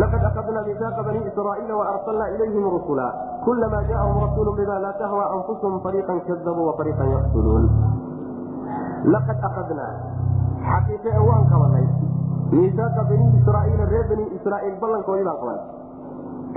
laqad 0.00 0.22
akadna 0.24 0.60
misaaqa 0.68 1.02
bani 1.06 1.20
israaiila 1.30 1.74
waarsalna 1.80 2.26
ilayhim 2.34 2.64
rusula 2.74 3.06
kulama 3.44 3.80
jaahum 3.90 4.16
rasuulu 4.24 4.52
bima 4.56 4.78
laa 4.84 4.92
tahwa 5.00 5.24
anfusuhum 5.36 5.80
fariiqan 5.84 6.20
kadabuu 6.28 6.66
wafariiqan 6.70 7.08
yaqtuluun 7.16 7.64
laqad 9.14 9.38
akadnaa 9.50 9.92
xaqiiqe 10.70 11.12
waan 11.28 11.44
qabanay 11.52 11.86
misaaqa 12.56 13.02
bani 13.10 13.26
israaiila 13.40 13.84
reer 13.92 14.06
bani 14.12 14.24
israaiil 14.38 14.76
ballankoodii 14.84 15.24
baan 15.28 15.38
qabanay 15.42 15.60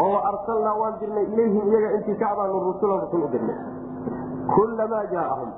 oo 0.06 0.18
arsalnaa 0.32 0.76
waan 0.82 0.96
dirnay 1.02 1.26
ilayhim 1.34 1.64
iyaga 1.72 1.90
intii 2.00 2.16
kacbaanu 2.24 2.64
rusulan 2.72 3.04
rasul 3.04 3.24
u 3.28 3.30
dirnay 3.36 3.58
kullamaa 4.56 5.04
jaaahum 5.12 5.52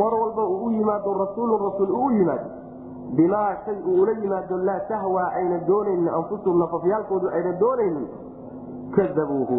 mar 0.00 0.12
walba 0.22 0.42
uu 0.54 0.64
u 0.66 0.70
yimaado 0.78 1.14
rasuulun 1.24 1.60
rasuul 1.68 1.90
uu 2.00 2.06
u 2.08 2.10
yimaado 2.16 2.48
bimaa 3.16 3.56
shay 3.64 3.78
uu 3.86 4.02
ula 4.02 4.12
yimaado 4.12 4.56
laa 4.68 4.80
tahwaa 4.88 5.28
ayna 5.40 5.58
doonaynin. 5.66 6.08
Anfusuhum 6.08 6.58
nafafyaalkoodu 6.60 7.28
ayna 7.28 7.52
doonaynin. 7.60 8.06
Kadabuuhu 8.96 9.58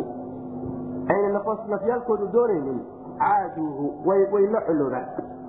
ayna 1.13 1.41
nafyaalkoodu 1.67 2.27
doonaynin. 2.33 2.79
Caaduuhu. 3.19 3.85
Way 4.07 4.47
la 4.47 4.61
coloobaan 4.61 5.39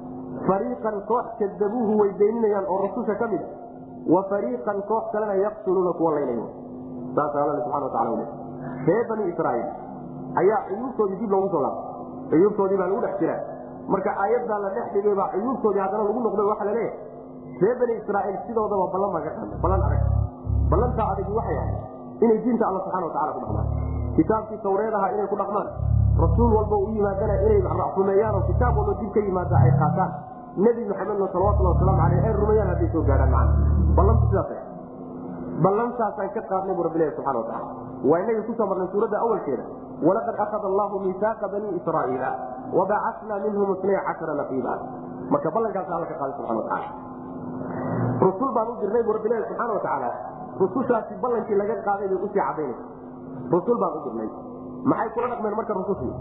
fariiqan 0.46 0.96
koox 1.08 1.26
kadabuuhu 1.38 1.98
way 2.00 2.10
beeninayaan 2.18 2.66
oo 2.66 2.78
rasusha 2.82 3.14
ka 3.20 3.26
mid 3.28 3.42
a 3.42 3.48
wa 4.14 4.22
fariiqan 4.30 4.82
koox 4.88 5.04
kalena 5.12 5.34
yaqtuluuna 5.34 5.92
kuwa 5.98 6.14
laynayo 6.14 6.46
saas 7.14 7.34
alla 7.36 7.64
subana 7.64 7.84
wataala 7.86 8.26
reer 8.86 9.04
bani 9.08 9.28
israaiil 9.32 9.68
ayaa 10.42 10.60
cuyuubtoodii 10.68 11.18
dib 11.20 11.30
loogu 11.30 11.48
soo 11.54 11.62
laabay 11.62 12.30
cuyuubtoodii 12.30 12.78
baa 12.80 12.86
lagu 12.86 13.00
dhex 13.04 13.18
jiraa. 13.20 13.40
Marka 13.88 14.10
aayaddaa 14.24 14.58
la 14.64 14.70
dhex 14.76 14.86
dhigay 14.94 15.14
baa 15.20 15.28
cuyuubtoodii 15.34 15.82
haddana 15.84 16.04
lagu 16.08 16.20
noqday 16.26 16.46
waxaa 16.52 16.64
la 16.70 16.74
leeyahay 16.78 16.98
reer 17.62 17.76
bani 17.80 17.94
israaiil 18.02 18.36
sidoodaba 18.46 18.84
qada 18.94 19.06
ballan 19.62 19.82
adag 19.88 20.02
ballantaa 20.72 21.06
adagi 21.14 21.32
waxay 21.38 21.56
ahayd 21.62 21.76
inay 22.24 22.38
diinta 22.44 22.64
alla 22.68 22.80
subxana 22.84 23.06
watacala 23.08 23.32
ku 23.36 23.40
dhaqmaan. 23.44 23.66
Kitaabkii 24.16 24.58
tawreed 24.64 24.94
ahaa 24.94 25.10
inay 25.14 25.26
ku 25.32 25.36
dhaqmaan. 25.40 25.68
Rasuul 26.22 26.50
walba 26.56 26.76
u 26.76 26.86
yimaadana 26.94 27.34
inay 27.46 27.60
rumeeyaan 27.96 28.34
oo 28.38 28.42
kitaab 28.50 28.76
walba 28.78 28.92
dib 29.00 29.10
ka 29.16 29.20
yimaada 29.26 29.56
ay 29.64 29.72
qaataan. 29.80 30.10
Nebi 30.64 30.82
maxamedna 30.90 31.26
salawatulli 31.34 31.68
wasalaamu 31.72 32.02
aleyh 32.06 32.20
ay 32.28 32.32
rumeeyaan 32.40 32.68
hadday 32.72 32.88
soo 32.94 33.02
gaadhaan 33.08 33.30
macana 33.32 33.52
ballantu 33.96 34.24
sidaas 34.30 34.50
ballantaasaan 35.64 36.28
ka 36.36 36.40
qaadnay 36.50 36.74
bu 36.76 36.82
rabbilahi 36.88 37.10
subxana 37.16 37.38
watacala 37.42 37.66
waa 38.10 38.18
inagii 38.24 38.44
ku 38.48 38.52
soo 38.58 38.66
marnay 38.70 38.88
suuradda 38.92 39.16
awalkeeda. 39.24 39.64
Walaqad 40.02 40.36
akhada 40.44 40.66
allahu 40.72 40.94
miisaaqa 41.06 41.46
bani 41.54 41.68
israaiila 41.78 42.30
wabacasnaa 42.78 43.38
minhum 43.46 43.68
isnay 43.76 43.96
cashara 44.08 44.34
naqiiba 44.40 44.72
marka 45.32 45.48
ballankaasa 45.56 45.90
alla 45.96 46.06
ka 46.10 46.16
qaaday 46.20 46.34
subxana 46.38 46.58
watacala 46.60 46.88
rusul 48.26 48.50
baan 48.56 48.68
u 48.68 48.74
dirnay 48.82 49.02
bu 49.06 49.12
rabbilahi 49.16 49.42
subxaana 49.48 49.72
watacaala 49.78 50.10
rusushaasi 50.62 51.14
ballankii 51.22 51.56
laga 51.62 51.76
qaaday 51.88 52.08
bay 52.12 52.18
u 52.24 52.28
sii 52.32 52.40
cadaynaysa 52.40 52.84
rusul 53.54 53.76
baan 53.82 53.92
u 53.98 54.00
dirnay 54.06 54.28
maxay 54.92 55.08
kula 55.14 55.26
dhaqmeen 55.32 55.54
marka 55.60 55.72
rusushii 55.80 56.12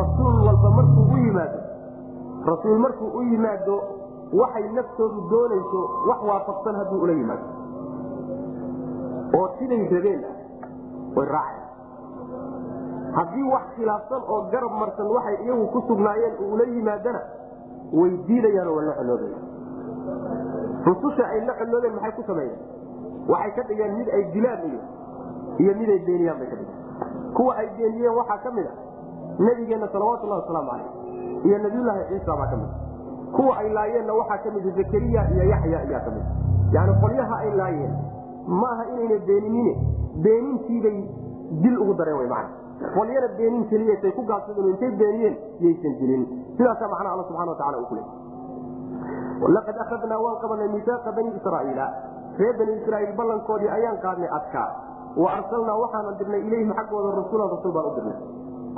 rasuul 0.00 0.36
walba 0.46 0.70
markuu 0.78 1.04
u 1.14 1.16
yimaado 1.24 1.58
rasuul 2.50 2.78
markuu 2.86 3.08
u 3.18 3.22
yimaado 3.30 3.76
waxay 4.40 4.64
naftoodu 4.78 5.20
doonayso 5.30 5.80
wax 6.08 6.20
waafaqsan 6.30 6.74
hadduu 6.80 7.00
ula 7.04 7.12
yimaado. 7.20 7.46
Oo 9.38 9.46
siday 9.58 9.82
rabeen 9.94 10.22
way 11.16 11.26
raaceen. 11.34 11.64
Haddii 13.16 13.44
wax 13.52 13.64
khilaafsan 13.76 14.22
oo 14.34 14.40
garab 14.52 14.72
marsan 14.80 15.06
waxay 15.16 15.36
iyagu 15.44 15.66
ku 15.74 15.80
sugnaayeen 15.88 16.34
ula 16.52 16.64
yimaadana 16.74 17.20
way 18.00 18.10
diidayaan 18.26 18.68
oo 18.72 18.80
la 18.88 18.94
coloobayan 18.98 19.42
rususha 20.86 21.24
ay 21.34 21.40
la 21.48 21.54
coloobeen 21.60 21.94
maxay 21.98 22.12
ku 22.18 22.22
sameeyeen? 22.22 22.58
Waxay 23.32 23.52
ka 23.58 23.62
dhigeen 23.68 23.92
mid 23.98 24.08
ay 24.18 24.22
dilaan 24.34 24.60
iyo 24.70 24.80
iyo 25.62 25.72
mid 25.80 25.88
ay 25.94 26.00
beeniyaan 26.08 26.38
bay 26.40 26.48
ka 26.52 26.56
dhigeen. 26.56 26.80
Kuwa 27.36 27.54
ay 27.62 27.68
beeniyeen 27.78 28.14
waxaa 28.20 28.38
ka 28.44 28.50
mid 28.58 28.66
a 28.66 28.74
nabigeenna 29.46 29.88
salawatullahi 29.94 30.40
wasalaamu 30.42 30.70
caleyh 30.70 30.90
iyo 31.46 31.58
nabiyullaahi 31.64 32.02
ciisa 32.10 32.36
baa 32.40 32.46
ka 32.52 32.56
mid 32.56 32.70
kuwa 33.36 33.56
ay 33.62 33.68
laayeenna 33.78 34.12
waxaa 34.20 34.38
ka 34.44 34.50
mida 34.56 34.70
zakariya 34.78 35.20
iyo 35.34 35.44
yaxya 35.52 35.78
ayaa 35.84 36.00
ka 36.06 36.10
mid 36.16 36.24
yani 36.76 36.92
qolyaha 37.02 37.36
ay 37.44 37.50
laayeen 37.60 37.94
ma 38.60 38.68
aha 38.74 38.84
inayna 38.94 39.18
beeninine 39.28 39.72
beenintiibay 40.24 40.96
dil 41.64 41.76
ugu 41.82 41.94
dareen 42.00 42.18
wy 42.22 42.26
mana 42.32 42.48
qolyana 42.96 43.28
beenin 43.38 43.64
keliyatay 43.72 44.12
ku 44.16 44.22
gaabsadeen 44.30 44.68
intay 44.72 44.90
beeniyeen 45.02 45.36
yaysan 45.66 45.94
dilin 46.00 46.22
sidaasaa 46.56 46.88
macnaha 46.94 47.12
alla 47.14 47.24
subxana 47.28 47.50
wa 47.52 47.58
tacala 47.60 47.78
uu 47.82 47.88
ku 47.90 47.94
leey 47.98 48.08
laqad 49.56 49.76
akhadnaa 49.84 50.18
waan 50.24 50.36
qabanay 50.42 50.68
miisaaqa 50.74 51.12
bani 51.16 51.30
israa'iila. 51.38 51.86
Reer 52.38 52.54
bani 52.58 52.72
israa'iil 52.80 53.16
ballankoodii 53.16 53.68
ayaan 53.78 53.98
qaadnay 54.04 54.28
adkaa 54.38 54.68
wa 55.16 55.28
arsalnaa 55.36 55.76
waxaanan 55.82 56.16
dirnay 56.20 56.40
ilayhim 56.48 56.72
xaggooda 56.78 57.10
rasuulan 57.20 57.50
rasuul 57.54 57.72
baan 57.76 57.86
u 57.90 57.94
dirnay. 57.98 58.18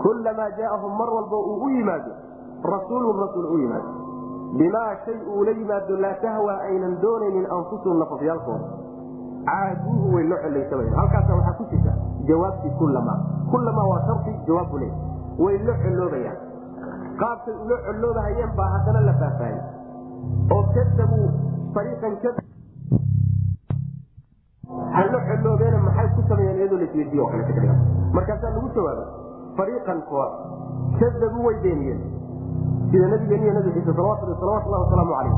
Kullamaa 0.02 0.50
jaaahum 0.58 0.92
mar 0.98 1.08
walba 1.16 1.36
uu 1.36 1.56
u 1.64 1.68
yimaado. 1.76 2.10
Rasuulun 2.74 3.16
rasuul 3.22 3.46
u 3.54 3.58
yimaado. 3.58 3.90
Bimaa 4.58 4.90
shay 5.04 5.18
uu 5.34 5.44
la 5.44 5.50
yimaado 5.60 5.96
laa 6.04 6.14
tahwa 6.22 6.54
aynan 6.68 6.98
doonaynin 7.02 7.46
anfusuhum 7.56 7.98
nafafyaalkooda. 7.98 8.66
Caaduuhu 9.48 10.14
way 10.14 10.24
loo 10.30 10.38
celaysamayaan 10.44 10.96
halkaasa 11.00 11.34
waxaa 11.34 11.56
ku 11.58 11.64
jirta 11.72 11.92
jawaabtii 12.28 12.70
kullama 12.78 13.14
kullama 13.50 13.82
waa 13.90 14.00
sharti 14.06 14.32
jawaabu 14.46 14.78
le 14.82 14.88
way 15.38 15.56
lo 15.66 15.74
coloobayaan 15.84 16.36
qaabkay 17.20 17.54
ulo 17.64 17.76
coloobahayeen 17.86 18.52
baa 18.58 18.68
haddana 18.74 19.00
la 19.08 19.14
faahfaahiyey 19.20 19.62
oo 20.56 20.62
kadabuu 20.76 21.28
ariiqan 21.80 22.14
ka 22.22 22.30
halo 24.96 25.18
coloobeena 25.28 25.78
maxay 25.86 26.08
ku 26.16 26.22
sameeyeen 26.28 26.58
iyadoo 26.60 26.78
lasweydiiye 26.82 27.22
oo 27.22 27.28
kale 27.32 27.72
markaasaa 28.16 28.50
lagu 28.56 28.68
jawaabay 28.76 29.08
fariiqan 29.58 30.00
kuwa 30.08 30.26
kadabuu 31.00 31.44
way 31.46 31.56
beeniyeen 31.62 32.00
sida 32.90 33.06
nabigeeniyo 33.12 33.52
nabi 33.52 33.72
ciise 33.76 33.92
salawatuli 33.92 34.36
salawatullahi 34.40 34.82
wasalaamu 34.84 35.14
calayh 35.14 35.34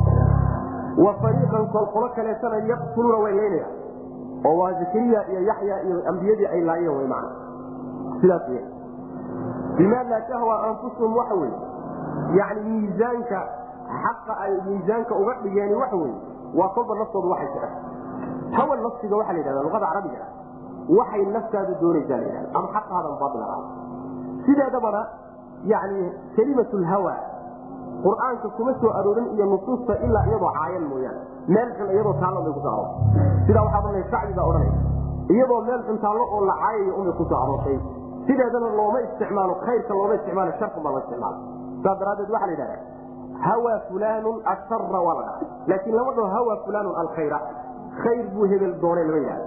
wa 1.05 1.13
fariiqan 1.23 1.67
kol 1.75 1.87
qolo 1.95 2.09
kaleetana 2.17 2.57
yaqtuluuna 2.73 3.19
way 3.25 3.33
leynayaan 3.41 3.73
oo 4.49 4.55
waa 4.61 4.73
zakariya 4.81 5.21
iyo 5.31 5.41
yaxya 5.51 5.83
iyo 5.87 5.97
ambiyadii 6.13 6.47
ay 6.47 6.61
laayeen 6.69 6.97
wy 6.99 7.07
man 7.15 7.25
sidaas 8.21 8.49
w 8.49 8.59
bimaa 9.79 10.03
laa 10.13 10.21
tahwa 10.31 10.55
anfusuhum 10.69 11.17
waxa 11.17 11.35
weye 11.35 11.59
yani 12.39 12.61
miisaanka 12.71 13.41
xaqa 14.05 14.33
ay 14.45 14.53
miisaanka 14.69 15.15
uga 15.23 15.35
dhigeen 15.45 15.73
waxa 15.83 15.97
weye 16.03 16.17
waa 16.59 16.69
kolba 16.77 16.95
naftoodu 17.01 17.29
waxay 17.35 17.49
jecen 17.55 17.73
hawa 18.57 18.77
nafsiga 18.85 19.17
waxaa 19.21 19.33
la 19.33 19.39
yidhahda 19.41 19.63
luqada 19.67 19.87
carabiga 19.93 20.25
waxay 20.99 21.23
naftaadu 21.37 21.73
doonaysaa 21.83 22.19
la 22.23 22.27
yidhahda 22.29 22.49
ama 22.59 22.69
xaqaadan 22.77 23.15
baadil 23.23 23.43
ahaa 23.49 23.65
sideedabana 24.47 25.03
yani 25.73 26.01
kelimat 26.37 26.73
lhawa 26.85 27.15
qur'aanka 28.05 28.49
kuma 28.57 28.73
soo 28.81 28.91
aroorin 28.99 29.27
iyo 29.37 29.47
nusuusta 29.53 29.93
ilaa 30.07 30.25
iyadoo 30.31 30.53
caayan 30.59 30.85
mooyaane 30.93 31.21
meel 31.55 31.71
xun 31.79 31.89
iyadoo 31.95 32.15
taallo 32.23 32.41
bay 32.47 32.53
ku 32.57 32.61
soo 32.67 32.73
aroortay 32.73 33.47
sidaa 33.47 33.63
waxaa 33.67 33.81
odhanaya 33.83 34.05
sacdi 34.15 34.33
baa 34.39 34.47
odhanaya 34.51 34.73
iyadoo 35.35 35.61
meel 35.69 35.83
xun 35.89 35.99
taallo 36.05 36.25
oo 36.35 36.41
la 36.51 36.55
caayayo 36.63 36.93
umay 37.01 37.13
ku 37.21 37.25
soo 37.31 37.41
aroortay 37.45 37.77
sideedana 38.29 38.69
looma 38.79 38.99
isticmaalo 39.07 39.55
khayrka 39.67 39.93
looma 39.99 40.15
isticmaalo 40.19 40.53
sharkun 40.61 40.83
baa 40.87 40.93
la 40.97 41.01
isticmaala. 41.05 41.39
Saas 41.85 41.99
daraaddeed 42.01 42.31
waxaa 42.35 42.47
la 42.47 42.53
yidhahda 42.57 42.77
hawa 43.49 43.73
fulaanun 43.89 44.37
ashara 44.55 45.01
waa 45.07 45.15
la 45.19 45.23
dhaha 45.27 45.47
laakiin 45.71 45.95
lama 45.99 46.13
dhaho 46.19 46.29
hawa 46.37 46.57
fulaanun 46.67 46.95
alkhayra 47.03 47.39
khayr 48.03 48.25
buu 48.35 48.47
hebel 48.53 48.75
doonay 48.83 49.05
lama 49.09 49.19
yidhahda 49.23 49.47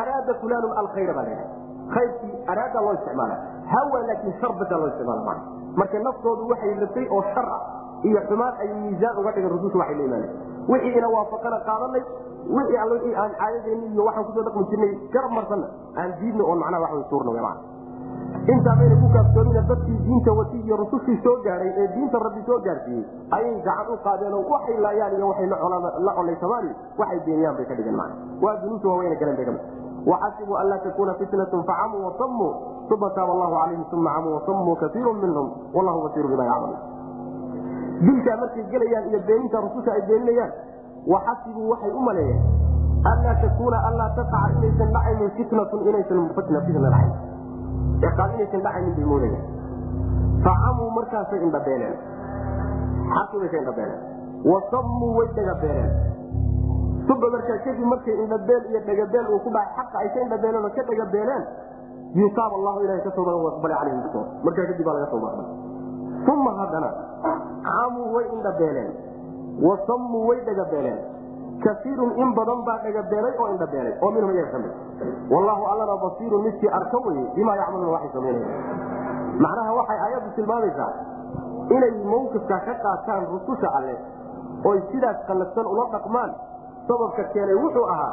araada 0.00 0.34
fulaanun 0.42 0.72
alkhayra 0.82 1.12
baa 1.18 1.24
la 1.28 1.30
yidhahda 1.30 1.56
khayrkii 1.94 2.32
araada 2.52 2.80
loo 2.86 2.94
isticmaala 2.98 3.36
hawa 3.74 3.98
laakiin 4.10 4.34
shar 4.40 4.52
badaa 4.60 4.78
loo 4.82 4.88
isticmaala 4.92 5.22
maa 5.28 5.38
marka 5.80 5.98
naftoodu 6.08 6.48
waxay 6.52 6.74
rabtay 6.84 7.06
oo 7.16 7.22
shar 7.34 7.46
ah 7.56 7.60
iyo 8.08 8.20
xumaan 8.30 8.54
ay 8.62 8.68
miisaan 8.82 9.18
uga 9.22 9.30
dhigan 9.36 9.50
rususha 9.56 9.78
waxay 9.82 9.96
la 10.00 10.04
imaanay 10.08 10.30
wixii 10.72 10.94
ina 11.00 11.08
waafaqana 11.16 11.58
qaadanay 11.68 12.02
wixii 12.56 12.78
all 12.82 12.92
wixii 12.96 13.14
aan 13.22 13.32
caadadeenni 13.40 13.86
iyo 13.94 14.02
waxaan 14.08 14.24
ku 14.28 14.32
soo 14.36 14.44
dhaqmi 14.48 14.64
jirnay 14.72 14.92
garab 15.14 15.32
marsanna 15.38 15.68
aan 16.02 16.10
diidna 16.20 16.44
oon 16.50 16.58
macnaha 16.64 16.82
wax 16.84 17.12
way 17.34 17.42
tuurna 18.28 18.46
wy 18.46 18.52
macana 18.52 18.52
intaa 18.52 18.76
mayna 18.76 18.96
ku 19.02 19.08
kaaftoomina 19.12 19.62
dadkii 19.68 19.98
diinta 20.04 20.32
wati 20.32 20.56
iyo 20.60 20.76
rusushii 20.76 21.20
soo 21.22 21.36
gaadhay 21.44 21.72
ee 21.76 21.88
diinta 21.94 22.18
rabbi 22.18 22.42
soo 22.46 22.58
gaarsiiyey 22.60 23.04
ayay 23.30 23.60
gacan 23.62 23.92
u 23.92 23.96
qaadeenoo 24.04 24.44
waxay 24.52 24.76
laayaan 24.80 25.16
iyo 25.16 25.28
waxay 25.28 25.46
la 25.46 26.12
colaysamaan 26.18 26.74
waxay 26.98 27.20
beeniyaan 27.26 27.56
bay 27.56 27.66
ka 27.66 27.74
dhigeen 27.74 27.96
macana 27.96 28.14
waa 28.42 28.56
dunuubta 28.62 28.88
waaweyna 28.88 29.16
galeen 29.20 29.36
bay 29.36 29.44
ka 29.44 29.52
mid 29.52 29.62
waxasibuu 30.06 30.56
an 30.56 30.80
takuuna 30.84 31.14
fitnatun 31.14 31.64
facamuu 31.64 32.04
wasamuu 32.06 32.52
uma 32.94 33.10
taaba 33.10 33.32
allahu 33.32 33.54
calayhim 33.54 33.84
uma 33.92 34.10
camuu 34.14 34.34
wasamuu 34.34 34.76
kaiiru 34.76 35.12
minhum 35.14 35.50
wallahu 35.74 36.02
basiiru 36.08 36.28
bima 36.28 36.44
yacmaluun. 36.44 36.80
Dilkaa 38.00 38.36
markay 38.40 38.64
gelayaan 38.72 39.08
iyo 39.10 39.20
beeninta 39.26 39.60
rususha 39.60 39.92
ay 39.92 40.02
beeninayaan 40.08 40.52
waxasibuu 41.06 41.68
waxay 41.70 41.90
u 41.92 42.00
maleeyeen 42.00 42.40
anlaa 43.12 43.34
takuuna 43.42 43.78
anlaa 43.88 44.08
taqaca 44.16 44.48
inaysan 44.56 44.92
dhacaynin 44.92 45.30
fitnatun 45.36 45.80
inaysan 45.88 46.30
fitna 46.36 46.60
fitna 46.66 46.90
dhacayn 46.90 47.12
moodayaan 49.12 49.46
facamuu 50.44 50.90
markaasay 50.98 51.40
indhabeeleen. 51.46 51.96
Ka 53.14 53.22
indhabeeleen. 53.62 54.00
Wasammuu 54.50 55.10
way 55.18 55.28
dhagabeeleen 55.36 55.90
suba 57.08 57.26
markaa 57.34 57.58
kadib 57.64 57.86
markay 57.92 58.14
indhabeel 58.22 58.62
iyo 58.70 58.80
dhagabeel 58.86 59.26
uu 59.32 59.40
ku 59.44 59.50
dhacay 59.50 59.74
xaqa 59.76 59.98
ay 60.02 60.08
ka 60.14 60.20
indhabeeleen 60.24 60.64
oo 60.64 60.72
ka 60.76 60.82
dhagabeeleen 60.90 61.44
yutaab 62.20 62.52
allahu 62.58 62.78
ilahay 62.84 63.02
ka 63.06 63.10
tooba 63.16 63.32
calayhim 63.80 64.02
bisoor 64.06 64.26
markaa 64.44 64.66
kadib 64.70 64.84
baa 64.88 64.94
laga 64.98 65.08
tooba 65.12 65.28
aqbal 65.32 65.46
uma 66.34 66.52
haddana 66.60 66.90
camuu 67.68 68.08
way 68.16 68.26
indhabeeleen. 68.36 68.90
Wasammuu 69.66 70.22
way 70.28 70.38
dhagabeeleen 70.48 70.98
kaiirun 71.64 72.12
in 72.22 72.30
badan 72.38 72.60
baa 72.68 72.78
dhagabeelay 72.84 73.34
oo 73.38 73.48
indhabeelay 73.54 73.94
oo 74.02 74.10
minhum 74.16 74.30
iyaga 74.34 74.50
ka 74.54 74.58
mid 74.64 74.72
wallahu 75.34 75.62
allana 75.72 75.96
basiirun 76.04 76.42
midkii 76.46 76.70
arka 76.80 76.98
weye 77.06 77.24
bimaa 77.36 77.56
yacmaluuna 77.60 77.92
waxay 77.96 78.10
samaynaya 78.16 78.48
macnaha 79.44 79.72
waxay 79.80 79.98
aayaddu 80.06 80.30
tilmaamaysaa 80.38 80.90
inay 81.76 81.92
mawqifka 82.12 82.56
ka 82.68 82.74
qaataan 82.84 83.26
rususha 83.32 83.68
alle 83.78 83.96
oy 84.70 84.78
sidaas 84.92 85.18
qallafsan 85.28 85.66
ula 85.72 85.84
dhaqmaan. 85.94 86.30
Sababka 86.88 87.22
keenay 87.32 87.54
wuxuu 87.62 87.84
ahaa 87.94 88.12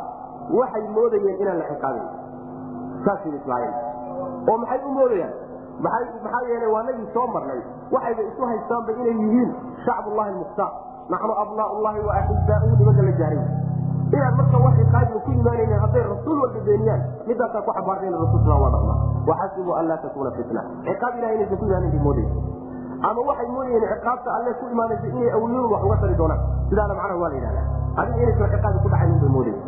waxay 0.60 0.84
moodayeen 0.96 1.38
inaan 1.42 1.58
la 1.62 1.66
ciqaabin. 1.70 2.06
Saasay 3.06 3.32
islaayeen 3.40 3.76
oo 4.52 4.58
maxay 4.64 4.80
u 4.86 4.92
moodayaan? 4.98 5.34
Maxaa 5.86 6.42
yeelay 6.50 6.70
waa 6.76 6.84
nagii 6.90 7.08
soo 7.14 7.28
marnay. 7.36 7.62
Waxayba 7.96 8.22
isu 8.30 8.44
haystaanba 8.52 8.92
inay 9.02 9.16
yihiin 9.22 9.52
shacbullahi 9.86 10.34
mukhtaar 10.42 10.72
naxnu 11.14 11.34
abnaa 11.44 11.70
llahi 11.86 12.00
wa 12.08 12.14
axibbaauhu 12.20 12.76
nimanka 12.80 13.02
la 13.08 13.14
jaaray 13.22 13.42
inaan 14.16 14.34
marka 14.40 14.58
wax 14.66 14.74
ciqaabiga 14.82 15.20
ku 15.26 15.30
imaanaynen 15.40 15.80
hadday 15.84 16.04
rasuul 16.14 16.38
walba 16.44 16.60
beeniyaan 16.68 17.02
midaasaa 17.30 17.62
ku 17.68 17.72
xabaartayna 17.78 18.18
rasulsna 18.24 18.56
waa 18.64 18.72
dhaqma 18.76 18.96
waxasibuu 19.30 19.74
an 19.80 19.86
laa 19.90 19.98
takuuna 20.06 20.32
fitna. 20.38 20.62
Ciqaab 20.88 21.14
ilahay 21.20 21.36
inaysan 21.38 21.58
ku 21.62 21.66
imaanan 21.66 21.90
bay 21.92 22.28
ama 23.10 23.22
waxay 23.30 23.48
moodayeen 23.56 23.86
ciqaabta 23.94 24.30
alle 24.38 24.52
ku 24.62 24.66
imaanaysa 24.76 25.08
inay 25.14 25.30
awliyadu 25.38 25.68
wax 25.74 25.82
uga 25.88 25.98
tari 26.04 26.16
doonaan. 26.22 26.42
Sidaana 26.70 26.94
macnaha 27.00 27.18
waa 27.22 27.30
la 27.34 27.36
yidhahdaa. 27.40 27.66
Adiga 28.02 28.22
inaysan 28.26 28.50
ciqaabi 28.56 28.78
ku 28.86 28.90
dhacayn 28.94 29.18
bay 29.24 29.30
moodaysa 29.36 29.64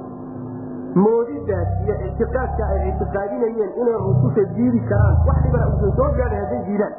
moodidaas 1.04 1.70
iyo 1.86 1.96
ictiqaadka 2.08 2.64
ay 2.74 2.80
ictiqaadinayeen 2.92 3.72
inay 3.82 3.98
rususha 4.06 4.44
diidi 4.56 4.80
karaan 4.90 5.16
wax 5.28 5.38
dhibana 5.46 5.66
uusan 5.74 5.92
soo 5.98 6.10
gaadhay 6.18 6.40
hadday 6.46 6.62
diidaan. 6.70 6.94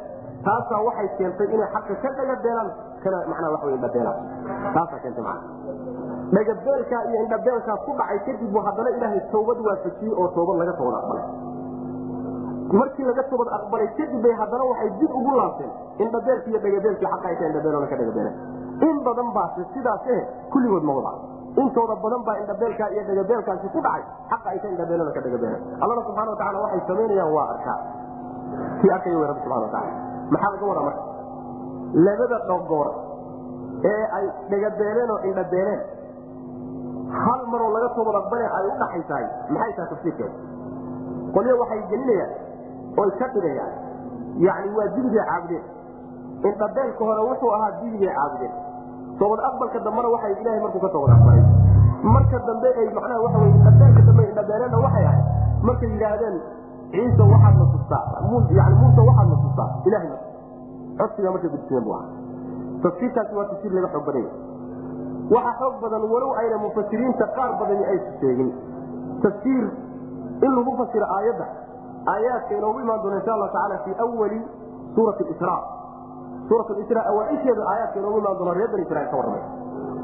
Taasaa 0.45 0.81
waxay 0.87 1.07
keentay 1.17 1.47
inay 1.55 1.67
xaqa 1.75 1.93
ka 2.03 2.09
dhagabeelaan 2.19 2.69
kana 3.03 3.17
macnaha 3.31 3.51
waxa 3.53 3.65
wey 3.67 3.75
indhabeelaan 3.79 4.19
taasaa 4.75 4.99
keentay 5.03 5.23
macna 5.23 5.59
dhagabeelkaa 6.35 7.01
iyo 7.09 7.17
indhabeelkaa 7.25 7.77
ku 7.85 7.91
dhacay 7.99 8.19
kadib 8.27 8.51
bu 8.53 8.59
haddana 8.67 8.89
ilaahay 8.97 9.21
tawbad 9.33 9.57
waafajiyey 9.67 10.13
oo 10.21 10.27
toobad 10.35 10.57
laga 10.61 10.73
toobad 10.79 10.95
aqbalay. 11.01 11.25
Markii 12.79 13.05
laga 13.09 13.23
toobad 13.31 13.49
aqbalay 13.57 13.87
kadib 13.97 14.21
bay 14.23 14.33
haddana 14.41 14.63
waxay 14.71 14.89
dib 14.99 15.11
ugu 15.19 15.31
laabteen 15.39 15.71
indhabeelki 16.05 16.49
iyo 16.53 16.59
dhagabeelkii 16.65 17.11
xaqa 17.13 17.27
indhabeelona 17.49 17.87
ka 17.91 17.95
dhagabeeleen 18.01 18.37
in 18.87 19.03
badan 19.03 19.29
baase 19.35 19.61
sidaas 19.73 20.07
eh 20.15 20.21
kulligood 20.53 20.83
ma 20.83 20.93
intooda 21.57 21.95
badan 22.03 22.21
baa 22.27 22.37
indhabeelkaa 22.41 22.89
iyo 22.93 23.03
dhagabeelkaasi 23.09 23.67
ku 23.73 23.79
dhacay 23.81 24.03
xaqa 24.31 24.49
ay 24.53 24.59
ka 24.59 24.67
indhabeelona 24.73 25.11
ka 25.11 25.21
dhagabeeleen 25.25 25.63
allana 25.81 26.01
subxana 26.07 26.29
watacala 26.33 26.59
waxay 26.65 26.81
samaynayaan 26.87 27.31
waa 27.33 27.47
arkaa. 27.53 27.79
Kii 28.81 28.91
arkaya 28.97 29.17
wey 29.17 29.27
rabbi 29.31 29.41
subxana 29.43 29.65
watacala 29.65 29.91
maxaa 30.29 30.51
laga 30.53 30.65
wadaa 30.71 30.85
marka 30.89 31.01
labada 31.93 32.37
dhogoor 32.49 32.87
ee 33.93 34.03
ay 34.17 34.25
dhagabeeleen 34.51 35.11
oo 35.15 35.19
indhabeeleen 35.29 35.81
hal 37.23 37.41
maroo 37.51 37.71
laga 37.75 37.89
toobad 37.95 38.15
aqbale 38.21 38.45
ay 38.57 38.65
u 38.71 38.73
dhaxaysahay 38.81 39.25
maxay 39.55 39.73
tahay 39.77 39.89
tafsiirkeeda 39.93 40.35
qolyo 41.35 41.53
waxay 41.61 41.81
gelinayaan 41.91 42.31
oy 43.01 43.09
ka 43.19 43.27
dhigayaan. 43.33 43.73
Yani 44.45 44.69
waa 44.77 44.87
dibigay 44.95 45.23
caabudeen. 45.29 45.63
Indhabeelka 46.49 47.01
hore 47.05 47.21
wuxuu 47.29 47.51
ahaa 47.57 47.71
dibigay 47.81 48.11
caabudeen. 48.17 48.53
Toobad 49.19 49.39
aqbalka 49.49 49.79
dambena 49.85 50.09
waxay 50.15 50.33
ilahay 50.41 50.59
markuu 50.63 50.81
ka 50.85 50.89
toobad 50.95 51.11
aqbalay. 51.15 51.43
Marka 52.13 52.37
dambe 52.47 52.69
ay 52.81 52.87
macnaha 52.97 53.19
waxa 53.25 53.37
wey 53.43 53.51
indhabeelka 53.57 54.01
dambe 54.09 54.23
indhabeeleenna 54.31 54.77
waxay 54.85 55.05
ahayd. 55.11 55.25
Markay 55.67 55.89
yidhaahdeen 55.93 56.35
ciise 56.91 57.23
waxaad 57.33 57.55
na 57.61 57.65
tustaa. 57.73 58.03
Yani 58.59 58.75
muuse 58.81 59.01
waxaad 59.09 59.27
na 59.33 59.37
tustaa 59.43 59.69
ilahay 59.89 60.09
codsigaa 61.01 61.31
markay 61.35 61.49
gudbiyeen 61.55 61.83
bu 61.87 61.93
ahaa 61.93 62.09
tafsiirkaasi 62.83 63.35
waa 63.39 63.45
tafsiir 63.51 63.73
laga 63.77 63.87
xoog 63.93 64.05
badanya. 64.09 64.31
Waxa 65.35 65.51
xoog 65.59 65.75
badan 65.83 66.03
walow 66.13 66.31
ayna 66.41 66.57
mufasiriinta 66.65 67.25
qaar 67.37 67.51
badani 67.61 67.83
aysu 67.93 68.11
sheegin. 68.21 68.49
Tafsiir 69.23 69.65
in 70.45 70.51
lagu 70.57 70.71
fasiro 70.81 71.05
aayadda 71.17 71.45
aayaadka 72.13 72.53
inoogu 72.59 72.79
imaan 72.85 73.01
doona 73.03 73.17
insha 73.19 73.33
allahu 73.35 73.51
tacala 73.55 73.77
fii 73.85 73.95
awali 74.05 74.39
suurati 74.95 75.23
isra 75.33 75.55
suurat 76.49 76.69
isra 76.83 77.01
awaaisheeda 77.11 77.63
aayaadka 77.71 77.99
inoogu 78.01 78.17
imaan 78.23 78.37
doona 78.39 78.53
reer 78.59 78.69
bani 78.73 78.83
israiil 78.87 79.09
ka 79.11 79.17
warramay 79.19 79.43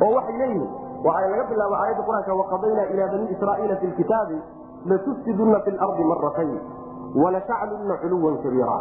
oo 0.06 0.12
waxay 0.18 0.38
leeyihiin 0.42 0.68
waa 1.06 1.16
ay 1.22 1.30
laga 1.32 1.44
bilaabo 1.52 1.76
aayadda 1.82 2.04
qur'aanka 2.10 2.34
waqadaynaa 2.42 2.86
ilaa 2.94 3.08
bani 3.14 3.26
israa'iila 3.36 3.76
fi 3.82 3.88
lkitaabi 3.94 4.38
latufsiduna 4.92 5.60
fi 5.66 5.72
lardi 5.80 6.04
maratayn 6.12 6.54
walataclunna 7.24 7.96
culuwan 8.04 8.36
kabiira 8.44 8.78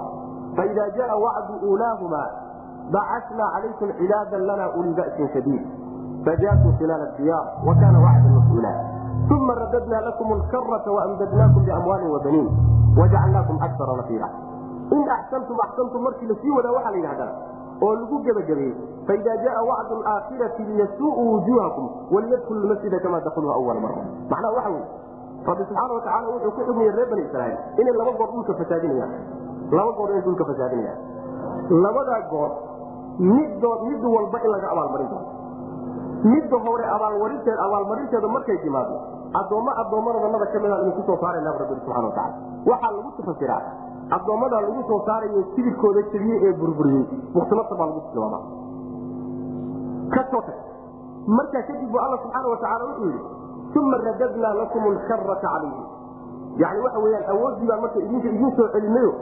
faida 0.57 0.85
jaa 0.99 1.17
wacdu 1.25 1.55
uulaahuma 1.69 2.23
bacasna 2.95 3.45
calaykum 3.55 3.93
cilaadan 3.99 4.43
lana 4.51 4.67
uli 4.79 4.93
ba'sin 5.01 5.29
shadiid 5.35 5.63
fajaasuu 6.27 6.73
khilaal 6.79 7.05
diyaar 7.19 7.45
wakana 7.69 7.99
wacdan 8.07 8.33
mas'uula 8.39 8.73
uma 9.37 9.55
radadna 9.61 10.01
lakum 10.09 10.33
lkarata 10.41 10.91
waamdadnaakum 10.97 11.65
biamwaalin 11.69 12.11
wabaniin 12.17 12.49
wajacalnaakum 13.01 13.57
akara 13.67 13.97
nafiira 14.01 14.29
in 14.97 15.09
axsantum 15.17 15.57
axsantum 15.67 16.03
markii 16.07 16.27
la 16.33 16.35
sii 16.43 16.51
wadaa 16.57 16.73
waxaa 16.77 16.91
la 16.91 16.97
yidhahdaa 16.97 17.33
oo 17.87 17.95
lagu 18.01 18.19
gebagabeeyey 18.27 18.75
faida 19.07 19.37
jaa 19.45 19.63
wacdu 19.71 19.97
aakhirati 20.13 20.63
liyasuuu 20.63 21.33
wujuuhakum 21.33 21.89
waliyadkulu 22.15 22.61
lmasjida 22.61 22.99
kama 23.01 23.21
dakuluha 23.21 23.55
awala 23.55 23.81
mara 23.81 23.97
macnaha 24.31 24.53
waxa 24.57 24.71
wey 24.71 24.85
rabbi 25.47 25.65
subxaana 25.65 25.95
watacaala 25.95 26.29
wuxuu 26.35 26.51
ku 26.51 26.61
xugmiyey 26.69 26.93
reer 26.97 27.09
bani 27.11 27.23
israiil 27.29 27.57
inay 27.81 27.95
laba 28.01 28.13
goor 28.21 28.29
dhulka 28.35 28.55
fasaadinayaan 28.61 29.13
laba 29.77 29.91
goor 29.99 30.09
inay 30.11 30.23
dhulka 30.27 30.45
fasaadinayaan 30.51 31.01
labadaa 31.85 32.21
goor 32.33 32.51
middood 33.19 33.81
mid 33.91 34.03
walba 34.15 34.39
in 34.45 34.51
laga 34.55 34.69
abaalmarin 34.75 35.09
doono. 35.13 35.29
Midda 36.33 36.57
hore 36.67 36.85
abaalmarinteed 36.97 37.59
abaalmarinteeda 37.67 38.29
markay 38.37 38.59
timaado 38.65 38.95
addoommo 39.41 39.71
addoommadoodanada 39.83 40.47
ka 40.53 40.59
mida 40.65 40.77
idinku 40.83 41.03
soo 41.09 41.17
saarayna 41.23 41.53
rabbi 41.61 41.75
subxana 41.81 42.07
wataala 42.09 42.35
waxaa 42.71 42.93
lagu 42.97 43.11
tafasiraa 43.19 43.61
addoommadaa 44.17 44.61
lagu 44.67 44.83
soo 44.91 45.01
saarayo 45.09 45.43
sibirkooda 45.55 46.03
jebiyey 46.13 46.39
ee 46.49 46.53
burburiyey 46.61 47.05
muktinasa 47.37 47.75
baa 47.81 47.87
lagu 47.91 48.01
tilmaama. 48.13 48.39
Ka 50.15 50.23
soo 50.31 50.43
tag. 50.49 50.59
Markaa 51.37 51.63
kadib 51.69 51.89
bu 51.93 51.99
alla 52.05 52.17
subxaana 52.25 52.49
watacaala 52.55 52.85
wuxuu 52.91 53.11
yidhi 53.15 53.79
uma 53.81 53.97
radadnaa 54.07 54.55
lakum 54.61 54.83
lkarata 54.97 55.37
calayhim 55.45 55.85
yani 56.63 56.81
waxa 56.87 56.99
weyaan 57.05 57.25
awoodii 57.35 57.67
baan 57.71 57.81
marka 57.85 57.99
idinka 58.07 58.29
idin 58.35 58.51
soo 58.59 58.69
celinayo 58.75 59.13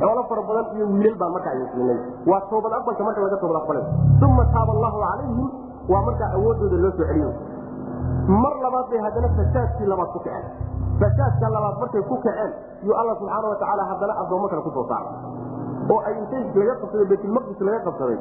xoolo 0.00 0.22
fara 0.30 0.42
badan 0.48 0.66
iyo 0.76 0.84
wiilal 0.94 1.16
baan 1.20 1.32
markaa 1.36 1.52
idin 1.56 1.68
siinay. 1.74 1.98
Waa 2.30 2.40
toobad 2.50 2.72
aqbalka 2.78 3.02
marka 3.08 3.20
laga 3.24 3.36
toobad 3.42 3.58
aqbalay. 3.62 3.84
Uma 4.26 4.44
taaba 4.54 4.70
allahu 4.76 4.96
calayhim 5.04 5.48
waa 5.92 6.02
markaa 6.08 6.28
awoodooda 6.36 6.76
loo 6.84 6.92
soo 6.98 7.06
celiyo 7.10 7.30
mar 8.42 8.54
labaad 8.64 8.86
bay 8.90 9.00
haddana 9.06 9.28
fasaadkii 9.38 9.86
labaad 9.92 10.10
ku 10.14 10.18
kaceen. 10.26 10.44
Fasaadka 11.00 11.46
labaad 11.56 11.76
markay 11.82 12.02
ku 12.10 12.16
kaceen 12.24 12.50
yuu 12.86 12.94
alla 13.00 13.12
subxaana 13.20 13.46
watacaala 13.52 13.82
haddana 13.90 14.12
addoommo 14.22 14.46
kale 14.52 14.62
ku 14.66 14.70
soo 14.76 14.86
saaray. 14.90 15.14
Oo 15.92 16.00
ay 16.08 16.14
intay 16.22 16.42
laga 16.60 16.74
qabsaday 16.82 17.06
baytulmaqdis 17.12 17.60
laga 17.68 17.80
qabsaday 17.88 18.18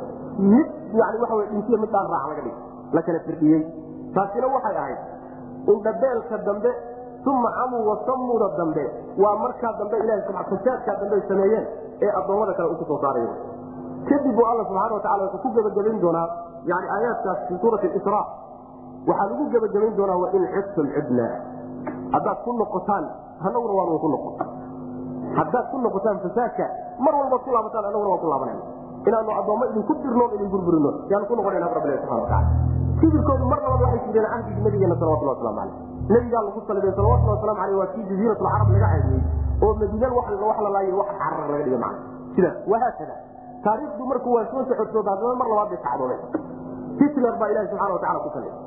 mid 0.51 0.67
yani 0.99 1.17
waxa 1.23 1.35
wey 1.39 1.47
dhintiya 1.53 1.77
mid 1.83 1.89
dhaan 1.95 2.07
raac 2.13 2.25
laga 2.31 2.41
dhig 2.47 2.57
la 2.95 3.01
kala 3.07 3.19
firdhiyey 3.27 3.61
taasina 4.15 4.47
waxay 4.55 4.75
ahayd 4.83 4.99
indhabeelka 5.73 6.37
dambe 6.47 6.71
uma 7.25 7.49
camuu 7.57 7.83
wasamuda 7.89 8.47
dambe 8.57 8.83
waa 9.23 9.35
markaa 9.43 9.73
dambe 9.79 9.97
ilaha 10.03 10.43
fasaadkaa 10.49 10.95
dambe 11.01 11.23
sameeyeen 11.27 11.65
ee 12.01 12.11
addoommada 12.19 12.53
kale 12.53 12.69
uu 12.69 12.75
ku 12.81 12.85
soo 12.91 12.99
saarayo 13.01 13.29
kadib 14.09 14.35
buu 14.35 14.45
alla 14.51 14.63
subxana 14.69 14.93
watacala 14.95 15.23
wuxuu 15.23 15.41
ku 15.43 15.49
gebagabayn 15.57 15.99
doonaa 16.01 16.27
yani 16.71 16.87
aayaadkaas 16.95 17.39
fi 17.47 17.57
suurati 17.61 17.87
isra 17.99 18.21
waxaa 19.09 19.27
lagu 19.31 19.49
gebagabayn 19.55 19.95
doonaa 19.99 20.17
wain 20.23 20.47
cudtum 20.55 20.87
cudna 20.95 21.27
haddaad 22.13 22.37
ku 22.45 22.51
noqotaan 22.61 23.05
anaguna 23.47 23.73
waan 23.79 23.99
ku 24.05 24.09
noqon 24.15 24.35
haddaad 25.39 25.65
ku 25.71 25.77
noqotaan 25.87 26.17
fasaadka 26.25 26.65
mar 27.05 27.13
walbaad 27.19 27.41
ku 27.47 27.51
laabataan 27.55 27.85
anaguna 27.91 28.09
waan 28.13 28.21
ku 28.23 28.29
laabanayna 28.33 28.63
inaanu 29.09 29.31
addoommo 29.41 29.65
idinku 29.71 29.93
dirno 30.03 30.25
idin 30.35 30.49
burburino 30.53 30.91
yaanu 31.11 31.25
ku 31.31 31.35
noqonayna 31.39 31.67
rabbi 31.77 31.99
subana 32.03 32.21
wataala 32.23 32.47
kibirkoodu 33.01 33.45
mar 33.53 33.59
labaad 33.65 33.81
waxay 33.85 34.11
jireen 34.15 34.31
cahdigii 34.35 34.63
nabigeena 34.67 34.95
salawatullah 35.01 35.35
waslamu 35.37 35.59
caleyh 35.59 35.88
nabigaa 36.09 36.41
lagu 36.47 36.59
salibay 36.67 36.91
salawatullah 36.97 37.35
waslamu 37.37 37.61
aleyh 37.63 37.77
waa 37.81 37.89
kii 37.93 38.03
jaziiratulcarab 38.09 38.69
laga 38.75 38.87
caadiyey 38.93 39.21
oo 39.65 39.73
madiinan 39.81 40.11
wax 40.17 40.27
la 40.65 40.69
laayay 40.75 40.93
wax 40.99 41.09
carar 41.21 41.47
laga 41.51 41.63
dhiga 41.67 41.77
macna. 41.77 41.99
Sidaas 42.35 42.55
wahaakada 42.71 43.15
taariikhdu 43.65 44.03
markuu 44.11 44.33
waa 44.37 44.45
soo 44.51 44.63
socodsooda 44.69 45.11
haddana 45.13 45.35
mar 45.41 45.47
labaad 45.51 45.69
bay 45.73 45.79
kacdoomeen 45.85 46.21
hitler 47.01 47.33
baa 47.41 47.49
ilahi 47.53 47.67
subxana 47.71 47.93
watacala 47.95 48.19
ku 48.25 48.29
salibay 48.35 48.57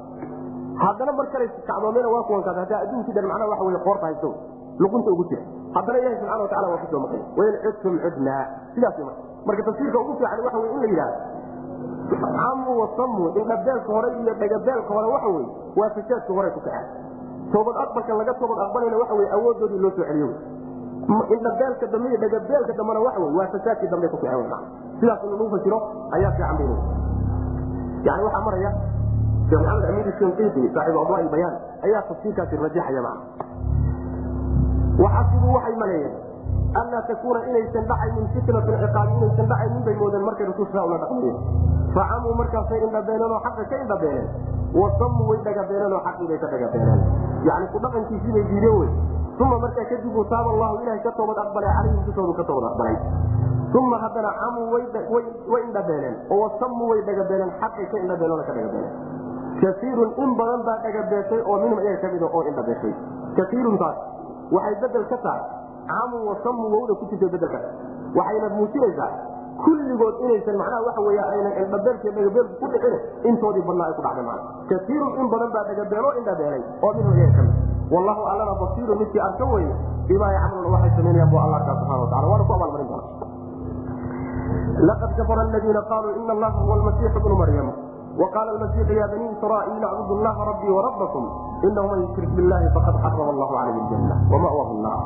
haddana 0.85 1.13
mar 1.19 1.27
kale 1.35 1.47
kacdoomena 1.71 2.09
waa 2.15 2.23
kuwankaas 2.29 2.57
haddaa 2.63 2.81
adduunkii 2.85 3.15
dhan 3.17 3.27
macnaha 3.33 3.51
waxa 3.53 3.65
wey 3.69 3.79
qoorta 3.87 4.07
haysto 4.09 4.31
luqunta 4.83 5.11
ugu 5.15 5.25
jira. 5.31 5.43
Haddana 5.77 5.99
ilahi 6.03 6.17
subxana 6.21 6.43
watacala 6.47 6.67
waa 6.73 6.81
ku 6.83 6.87
soo 6.93 7.01
maqay 7.05 7.21
wain 7.39 7.55
cudtum 7.65 7.95
cudnaa. 8.05 8.43
Sidaas 8.75 8.99
marka 8.99 9.23
marka 9.49 9.63
tafsiirka 9.69 9.99
ugu 10.05 10.13
fiican 10.21 10.41
waxa 10.47 10.59
wey 10.63 10.71
in 10.77 10.81
la 10.83 10.89
yidhahdo 10.93 11.19
camu 12.39 12.73
wasamu 12.81 13.23
indhabeelka 13.41 13.91
hore 13.97 14.09
iyo 14.21 14.35
dhagabeelka 14.43 14.91
hore 14.97 15.09
waxa 15.15 15.29
wey 15.37 15.47
waa 15.81 15.91
fasaadka 15.97 16.33
hore 16.39 16.51
ku 16.57 16.61
kaceen 16.61 16.87
toobad 17.53 17.77
aqbalka 17.85 18.13
laga 18.21 18.33
toobad 18.41 18.59
aqbalayna 18.67 18.97
waxa 19.03 19.15
wey 19.15 19.29
awoodoodii 19.37 19.81
loo 19.85 19.93
soo 19.97 20.05
celiyo 20.09 20.29
indhabeelka 21.35 21.87
dambe 21.93 22.09
iyo 22.09 22.19
dhagabeelka 22.25 22.73
dambena 22.79 23.01
waxa 23.07 23.21
wey 23.21 23.33
waa 23.39 23.49
fasaadkii 23.55 23.89
dambe 23.93 24.09
ku 24.09 24.17
kaceen 24.17 24.51
sidaas 25.01 25.21
in 25.25 25.31
lagu 25.31 25.51
fasiro 25.55 25.79
ayaa 26.17 26.33
fiican 26.37 26.57
bay 26.59 26.71
yani 28.07 28.23
waxaa 28.27 28.45
maraya 28.47 28.71
sheekh 29.49 29.63
maxamed 29.63 29.85
amiir 29.91 30.09
shinqiiti 30.19 30.63
saaxibu 30.75 30.99
adwaa 31.05 31.29
bayaan 31.35 31.55
ayaa 31.87 32.03
tafsiirkaasi 32.11 32.57
rajaxaya 32.57 33.03
macna 33.03 33.23
waxasibuu 35.05 35.53
waxay 35.57 35.75
maleeyeen 35.83 36.15
anlaa 36.81 37.03
takuuna 37.11 37.41
inaysan 37.51 37.85
dhacaynin 37.91 38.27
fitnatu 38.35 38.73
ciqaabi 38.83 39.13
inaysan 39.19 39.47
dhacaynin 39.53 39.83
bay 39.87 39.97
moodeen 40.03 40.25
markay 40.29 40.47
rasuulka 40.51 40.85
ula 40.89 40.99
dhaqmayeen 41.05 41.39
facamuu 41.97 42.35
markaasay 42.41 42.81
indhabeeneen 42.87 43.33
oo 43.37 43.41
xaqa 43.47 43.65
ka 43.73 43.77
indhabeeneen 43.85 44.29
wasamuu 44.83 45.29
way 45.31 45.41
dhagabeeneen 45.49 45.93
oo 45.99 46.03
xaqii 46.09 46.29
bay 46.31 46.39
ka 46.45 46.49
dhagabeeneen 46.55 47.01
yani 47.49 47.67
ku 47.75 47.79
dhaqankiisii 47.87 48.33
bay 48.37 48.45
diideen 48.53 48.79
wey 48.81 48.91
uma 49.45 49.59
markaa 49.65 49.85
kadib 49.93 50.17
taaba 50.33 50.51
allahu 50.55 50.83
ilahay 50.83 51.01
ka 51.07 51.13
toobad 51.21 51.39
aqbalay 51.45 51.73
calayhim 51.79 52.03
dushoodu 52.09 52.35
ka 52.41 52.45
toobad 52.51 52.69
aqbalay 52.73 52.97
uma 53.81 53.97
haddana 54.05 54.31
camuu 54.41 54.67
way 55.53 55.63
indhabeeneen 55.69 56.17
oo 56.33 56.41
wasamuu 56.45 56.89
way 56.93 57.01
dhagabeeneen 57.11 57.53
xaqay 57.63 57.87
ka 57.93 57.97
indhabeeneen 58.05 58.39
oo 58.41 58.45
ka 58.49 58.55
dhagabeeneen 58.59 58.95
kaiirun 59.63 60.11
in 60.25 60.31
badan 60.41 60.63
baa 60.69 60.79
dhagabeeshay 60.87 61.41
oo 61.51 61.57
minhum 61.65 61.79
iyaga 61.85 62.01
kamida 62.07 62.27
oo 62.37 62.43
indhabeeshay 62.51 62.95
kaiiruntaas 63.41 63.99
waxay 64.57 64.75
bedel 64.85 65.05
ka 65.13 65.19
tahay 65.27 65.43
camu 65.91 66.17
wasamu 66.31 66.65
wowda 66.75 66.95
ku 67.01 67.05
jirta 67.11 67.27
bedelka 67.35 67.61
waxayna 68.19 68.49
muujinaysaa 68.57 69.11
kulligood 69.65 70.15
inaysan 70.27 70.57
macnaha 70.61 70.81
waxa 70.89 71.01
wey 71.07 71.19
aynan 71.33 71.53
indhabeelka 71.63 72.09
dhagabeelku 72.17 72.55
ku 72.61 72.67
dhicin 72.73 72.95
intoodii 73.31 73.65
badnaa 73.69 73.87
ay 73.91 73.95
ku 73.99 74.03
dhacday 74.07 74.25
mana 74.29 74.43
kaiirun 74.71 75.13
in 75.23 75.27
badan 75.35 75.51
baa 75.57 75.65
dhagabeeloo 75.71 76.13
indhabeelay 76.21 76.63
oo 76.87 76.93
minhum 76.99 77.15
iyaga 77.21 77.37
ka 77.39 77.43
mid 77.49 77.57
wallahu 77.95 78.23
allana 78.33 78.55
basiirun 78.63 78.99
midkii 79.03 79.23
arka 79.29 79.45
weye 79.55 79.73
bimaa 80.11 80.33
yacmaluna 80.37 80.69
waxay 80.77 80.93
samaynayaan 80.99 81.31
bu 81.35 81.37
alla 81.45 81.57
arkaa 81.61 81.77
subxana 81.81 82.01
watacala 82.05 82.27
waana 82.33 82.45
ku 82.49 82.53
abaalmarin 82.59 82.89
doona 82.93 83.07
laqad 84.89 85.11
kafara 85.21 85.43
aladiina 85.47 85.83
qaaluu 85.91 86.13
ina 86.21 86.33
allaha 86.37 86.59
huwa 86.65 86.75
almasiixu 86.79 87.21
bnu 87.25 87.37
maryam 87.43 87.69
وqاl 88.18 88.48
المسيح 88.56 88.88
ya 88.98 89.06
bني 89.14 89.26
إsrاaيل 89.38 89.84
اعبdوا 89.86 90.16
الlaha 90.18 90.42
رbي 90.52 90.70
وربكم 90.70 91.24
إنه 91.70 91.84
man 91.92 92.00
يشرك 92.06 92.30
bالlahi 92.38 92.66
fqad 92.74 92.96
xرم 93.04 93.28
الlah 93.30 93.50
عaليه 93.62 93.78
الجنة 93.84 94.16
وmأوah 94.34 94.70
الناr 94.76 95.00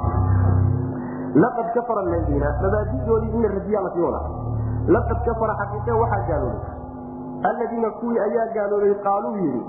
laqad 1.35 1.67
kafara 1.75 2.01
اladiina 2.07 2.47
mabaadidoodii 2.63 3.31
in 3.35 3.41
la 3.41 3.49
radiya 3.55 3.79
la 3.81 3.89
sii 3.95 4.03
wada 4.03 4.21
laqad 4.95 5.19
kafara 5.27 5.53
xaqiiqe 5.59 5.91
waxaa 6.01 6.23
gaaloobay 6.27 6.59
aladiina 7.49 7.89
kuwii 7.99 8.19
ayaa 8.19 8.47
gaaloobay 8.55 8.93
qaaluu 9.05 9.35
yidhi 9.43 9.61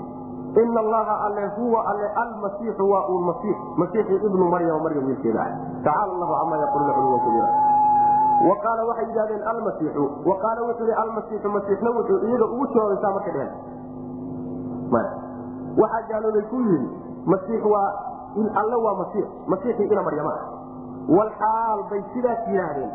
ina 0.63 0.79
allaha 0.79 1.15
alle 1.27 1.45
huwa 1.57 1.79
alle 1.91 2.07
almasiixu 2.23 2.83
waa 2.91 3.07
uu 3.09 3.19
masiix 3.29 3.57
masiixi 3.77 4.15
ibnu 4.15 4.45
maryama 4.53 4.79
maryam 4.83 5.05
wiilkeeda 5.05 5.41
ah 5.41 5.51
tacaala 5.83 6.11
allahu 6.13 6.33
cama 6.39 6.55
yaquluna 6.63 6.93
culuwan 6.93 7.19
kabiira 7.25 7.47
wa 7.47 7.86
qaala 8.62 8.84
waxay 8.86 9.06
yidhahdeen 9.10 9.42
almasiixu. 9.52 10.04
Wa 10.26 10.34
qaala 10.42 10.60
wuxuu 10.68 10.92
almasiixu 11.02 11.48
masiixna 11.48 11.90
wuxuu 11.90 12.18
iyaga 12.28 12.44
ugu 12.44 12.66
jawaabaysaa 12.74 13.12
marka 13.16 13.30
dheheen. 13.30 13.52
Waxaa 15.78 16.02
gaaloobay 16.08 16.42
ku 16.50 16.60
yidhi 16.60 16.88
masiix 17.26 17.62
waa 17.64 17.90
alle 18.62 18.76
waa 18.84 18.94
masiix. 19.02 19.26
Masiixii 19.46 19.90
ina 19.90 20.02
maryama 20.02 20.34
walxaal 21.08 21.82
bay 21.90 22.02
sidaas 22.14 22.46
yidhaahdeen. 22.48 22.90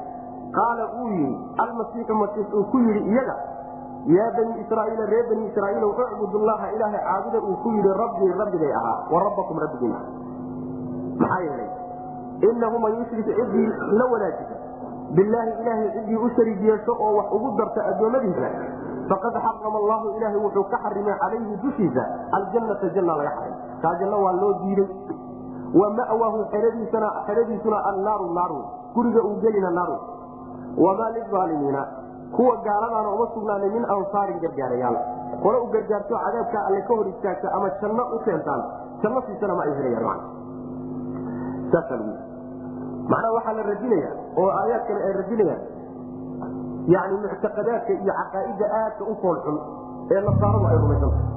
Qaala 0.58 0.84
uu 1.02 1.08
yidhi 1.08 1.38
almasiixu 1.58 2.14
masiix 2.24 2.48
uu 2.54 2.64
ku 2.72 2.78
yidhi 2.80 3.02
iyaga 3.12 3.36
yaa 4.16 4.32
bani 4.38 4.60
israaiila 4.64 5.06
reer 5.06 5.26
bani 5.30 5.46
israaiil 5.52 5.84
ucbud 5.84 6.34
llaha 6.48 6.72
ilaahay 6.76 7.04
caabuda 7.04 7.40
uu 7.40 7.56
ku 7.64 7.70
yidhi 7.72 7.92
rabbii 8.02 8.32
rabbigay 8.40 8.74
ahaa. 8.80 8.98
Wa 9.12 9.24
rabbakum 9.28 9.60
rabbigiin 9.60 9.96
maxaa 11.20 11.40
yeelay? 11.48 11.70
Inahu 12.44 12.80
man 12.80 12.92
yushrik 13.00 13.26
ciddii 13.28 13.68
la 14.00 14.06
wanaajisa 14.12 14.56
bilaahi 15.18 15.52
ilaahay 15.62 15.90
ciddii 15.96 16.18
u 16.26 16.30
sharig 16.36 16.62
yeesho 16.70 16.94
oo 17.06 17.12
wax 17.18 17.28
ugu 17.38 17.50
darta 17.60 17.82
addoommadiisa 17.92 18.50
faqad 19.12 19.34
xarama 19.46 19.78
allahu 19.84 20.16
ilaahay 20.18 20.40
wuxuu 20.46 20.64
ka 20.74 20.78
xarimay 20.86 21.16
calayhi 21.24 21.58
dushiisa 21.64 22.04
aljannata 22.38 22.90
janna 22.96 23.18
laga 23.22 23.32
xarim 23.40 23.56
kaa 23.84 23.94
janno 24.00 24.18
waa 24.26 24.34
loo 24.42 24.54
diiday. 24.64 24.90
Wa 25.74 25.88
ma'wahu 25.90 26.40
xeradiisuna 26.54 27.78
annaaru 27.90 28.26
naaru 28.38 28.60
guriga 28.96 29.22
uu 29.26 29.36
gelina 29.42 29.70
naaru. 29.78 29.96
Wamaa 30.78 31.10
lilaalimiina 31.16 31.82
kuwa 32.36 32.56
gaaladaana 32.66 33.10
uma 33.10 33.26
sugnaanay 33.34 33.70
min 33.70 33.86
ansaarin 33.96 34.38
gargaarayaal. 34.44 34.98
Qole 35.44 35.58
u 35.66 35.68
gargaarto 35.74 36.16
cadaabka 36.26 36.60
alle 36.68 36.82
ka 36.88 36.94
hor 36.94 37.08
istaagta 37.14 37.50
ama 37.58 37.70
janno 37.82 38.04
u 38.16 38.20
keentaan 38.26 38.62
janno 39.02 39.22
siisana 39.26 39.54
ma 39.58 39.64
ay 39.64 39.74
helayaan 39.80 40.20
macnaha 43.12 43.34
waxaa 43.38 43.54
la 43.60 43.64
radinaya 43.72 44.12
oo 44.42 44.50
aayaad 44.60 44.84
kale 44.88 45.00
ay 45.08 45.14
radinayaan 45.22 45.62
yani 46.94 47.16
muctaqadaadka 47.24 47.92
iyo 48.04 48.14
caqaa'idda 48.20 48.66
aadka 48.80 49.04
u 49.12 49.16
xun 49.22 49.58
ee 50.14 50.22
nasaaradu 50.28 50.66
ay 50.72 50.78
rumaysantahay 50.84 51.28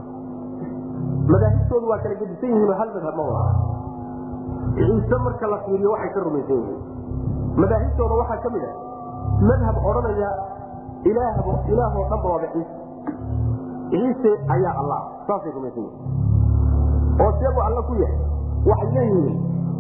madaahibtoodu 1.33 1.87
waa 1.91 1.99
kala 2.05 2.15
gedisan 2.23 2.51
yihiin 2.53 2.71
oo 2.73 2.77
hal 2.81 2.91
madhab 2.97 3.17
ma 3.21 3.25
wada. 3.31 3.53
Ciise 4.77 5.17
marka 5.27 5.47
la 5.53 5.59
fiiriyo 5.67 5.91
waxay 5.95 6.11
ka 6.15 6.21
rumaysan 6.27 6.57
yihiin. 6.61 6.81
Madaahibtooda 7.63 8.15
waxaa 8.21 8.39
ka 8.45 8.49
mid 8.55 8.65
ah 8.71 8.75
madhab 9.51 9.77
odhanaya 9.91 10.31
ilaahbo 11.11 11.53
ilaahoo 11.73 12.05
dhanba 12.11 12.29
waaba 12.35 12.49
ciise. 12.55 12.75
Ciise 13.91 14.31
ayaa 14.55 14.75
allah 14.83 15.01
saasay 15.29 15.53
rumaysan 15.59 15.83
yihiin. 15.87 16.05
Oo 17.23 17.31
seegu 17.41 17.61
alla 17.69 17.81
ku 17.89 17.95
yahay 18.03 18.19
waxay 18.71 18.91
leeyihiin 18.95 19.37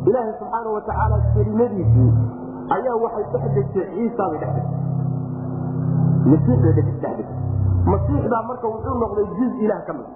ilaahay 0.08 0.34
subxaana 0.40 0.68
wa 0.76 0.80
tacaala 0.88 1.16
kelimadiisii 1.34 2.10
ayaa 2.76 2.96
waxay 3.04 3.24
dhex 3.32 3.44
degtay 3.56 3.86
ciisaabay 3.94 4.38
dhex 4.42 4.52
degtay 4.56 4.80
masiixbay 6.30 6.72
dhex 6.78 6.86
degtay 6.94 7.14
masiixdaa 7.92 8.42
marka 8.50 8.66
wuxuu 8.72 8.96
noqday 9.02 9.26
juz 9.38 9.52
ilaah 9.64 9.80
ka 9.86 9.92
mid. 9.98 10.08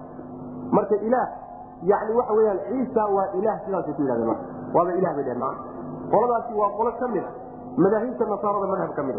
Marka 0.77 0.97
ilaah 1.09 1.29
yani 1.91 2.13
waxa 2.19 2.33
weyaan 2.39 2.61
ciisa 2.69 3.03
waa 3.17 3.29
ilaah 3.39 3.57
sidaasay 3.65 3.95
ku 3.97 4.03
yidhahdeen 4.03 4.29
marka. 4.33 4.45
Waaba 4.75 4.91
ilah 5.01 5.13
bay 5.19 5.25
macana 5.25 5.55
qoladaasi 6.13 6.53
waa 6.61 6.71
qolo 6.79 6.91
ka 7.01 7.07
mid 7.15 7.25
a 7.25 7.31
madaahibta 7.83 8.25
nasaarada 8.33 8.67
madhab 8.73 8.91
ka 8.99 9.03
mid 9.09 9.17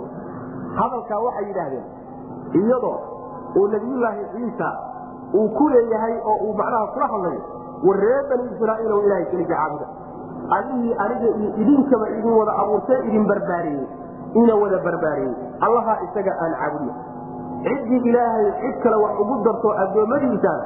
hadalkaa 0.80 1.20
waxay 1.28 1.46
yidhaahdeen 1.50 1.86
iyadoo 2.60 2.98
uu 3.60 3.68
nabiyullaahi 3.74 4.22
ciisa 4.36 4.68
uu 5.40 5.48
ku 5.58 5.70
leeyahay 5.74 6.16
oo 6.32 6.38
uu 6.48 6.54
macnaha 6.60 6.88
kula 6.96 7.08
hadlayo 7.14 7.42
war 7.88 7.98
reer 8.04 8.24
bani 8.30 8.44
israaiil 8.56 8.92
oo 8.96 9.02
ilahay 9.08 9.26
keliga 9.32 9.56
caabuda 9.56 9.88
allihii 10.58 10.94
aniga 11.04 11.28
iyo 11.40 11.50
idinkaba 11.64 12.06
idin 12.18 12.34
wada 12.40 12.54
abuurtee 12.62 13.00
idin 13.08 13.26
barbaariyey. 13.32 13.86
Ina 14.42 14.54
wada 14.62 14.78
barbaariyey. 14.88 15.34
Allaha 15.66 15.94
isaga 16.06 16.32
aan 16.44 16.54
caabudna 16.62 16.94
ciddii 17.66 18.02
ilaahay 18.10 18.46
cid 18.62 18.76
kale 18.84 18.96
wax 19.04 19.14
ugu 19.24 19.36
darto 19.46 19.70
addoommadiisana 19.84 20.64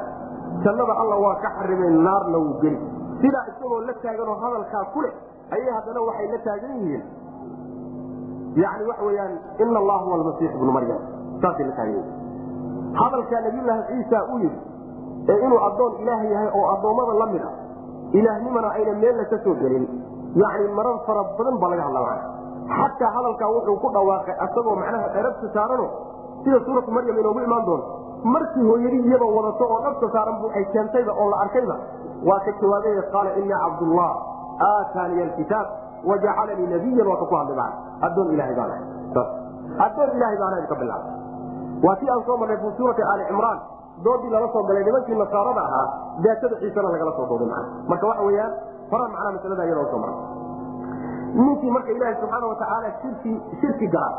jannada 0.64 0.94
alla 1.02 1.16
waa 1.24 1.34
ka 1.44 1.48
xarimay 1.58 1.90
naarna 2.06 2.38
wuu 2.44 2.54
geli. 2.62 2.78
Sidaa 3.20 3.44
isagoo 3.52 3.80
la 3.88 3.92
taaganoo 4.04 4.36
hadalkaa 4.44 4.84
ku 4.94 5.00
leh 5.04 5.12
ayay 5.56 5.70
haddana 5.76 6.00
waxay 6.08 6.26
la 6.34 6.38
taagan 6.46 6.72
yihiin. 6.82 7.02
Yani 8.62 8.84
waxa 8.88 9.04
weyaan 9.08 9.34
ina 9.62 9.78
allah 9.82 9.98
huwa 10.04 10.14
almasiix 10.18 10.50
ibnu 10.56 10.72
maryam. 10.72 11.00
Saasay 11.42 11.66
la 11.68 11.74
taagan 11.76 11.94
yihiin. 11.94 12.14
Hadalkaa 13.00 13.40
nabiyulaahi 13.46 13.82
ciisa 13.92 14.18
uu 14.32 14.38
yidhi 14.44 14.60
ee 15.28 15.38
inuu 15.46 15.60
addoon 15.68 15.92
ilaah 16.02 16.20
yahay 16.32 16.48
oo 16.58 16.64
addoommada 16.74 17.12
la 17.20 17.26
mid 17.32 17.42
a 17.42 17.50
ilaahnimana 18.18 18.68
ayna 18.78 18.92
meella 19.02 19.24
ka 19.32 19.36
soo 19.44 19.54
gelin. 19.62 19.84
Yani 20.42 20.66
marar 20.78 20.96
fara 21.06 21.22
badan 21.38 21.56
baa 21.62 21.70
laga 21.72 21.82
hadla 21.88 22.00
xataa 22.78 23.10
hadalkaa 23.16 23.48
wuxuu 23.54 23.76
ku 23.82 23.88
dhawaaqay 23.96 24.34
asagoo 24.46 24.74
macnaha 24.80 25.08
dherabta 25.14 25.46
saarano. 25.56 25.86
Sida 26.44 26.58
suuratu 26.66 26.90
maryam 26.96 27.18
inoogu 27.22 27.40
imaan 27.46 27.64
doonto 27.66 27.88
markii 28.34 28.64
hooyadii 28.70 29.02
iyadoo 29.08 29.30
wadato 29.36 29.64
oo 29.74 29.80
dhabta 29.84 30.06
saaran 30.14 30.36
bu 30.40 30.46
ay 30.58 30.64
keentayba 30.72 31.12
oo 31.20 31.26
la 31.32 31.36
arkayba 31.44 31.76
waa 32.28 32.40
ka 32.46 32.52
jawaabay 32.60 32.94
qaala 33.14 33.30
inii 33.40 33.58
cabdullah 33.64 34.10
aataaniya 34.68 35.24
alkitaab 35.28 35.66
wajacalanii 36.10 36.68
nabiyan 36.74 37.06
waa 37.10 37.18
ka 37.22 37.26
ku 37.30 37.34
hadlay 37.40 37.70
adoon 38.08 38.28
ilahay 38.34 38.54
baan 38.58 38.72
adoon 39.86 40.10
ilahay 40.16 40.36
baan 40.42 40.66
ka 40.70 40.74
bilaabay. 40.80 41.12
Waa 41.84 41.96
tii 42.00 42.10
aan 42.14 42.22
soo 42.26 42.36
marnay 42.40 42.58
fi 42.62 42.68
suurati 42.76 43.02
aali 43.10 43.24
cimraan 43.30 43.58
doodii 44.04 44.30
lala 44.34 44.48
soo 44.52 44.62
galay 44.68 44.84
nimankii 44.84 45.14
nasaarada 45.22 45.62
ahaa 45.68 45.86
daatada 46.24 46.56
ciisana 46.60 46.88
lagala 46.94 47.12
soo 47.18 47.26
dooday 47.30 47.48
maa 47.52 47.64
marka 47.88 48.06
waxa 48.10 48.22
weyaan 48.28 48.52
horaa 48.90 49.08
macnaa 49.12 49.32
masalada 49.36 49.64
iyada 49.68 49.84
soo 49.92 49.98
maray. 49.98 50.16
Ninkii 51.34 51.70
marka 51.76 51.90
ilaaha 51.96 52.20
subxaana 52.20 52.46
watacaala 52.52 52.88
shirki 53.02 53.32
shirki 53.60 53.86
gala 53.94 54.10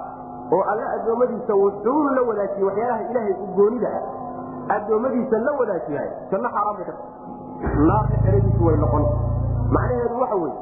oo 0.55 0.61
alle 0.71 0.86
addoommadiisa 0.95 1.53
wuxuu 1.63 2.03
la 2.17 2.21
wadaajiyey 2.30 2.65
waxyaalaha 2.69 3.01
ilaahay 3.11 3.34
u 3.43 3.47
goonida 3.59 3.89
ah 3.97 4.75
addoommadiisa 4.75 5.39
la 5.47 5.51
wadaajiyahay 5.59 6.09
janno 6.32 6.49
xaaraan 6.55 6.75
bay 6.78 6.86
ka 6.89 6.93
tahay. 6.97 7.86
Naarna 7.89 8.17
eradiisu 8.30 8.65
way 8.67 8.78
noqon. 8.84 9.05
Macnaheedu 9.75 10.19
waxa 10.23 10.36
weye 10.43 10.55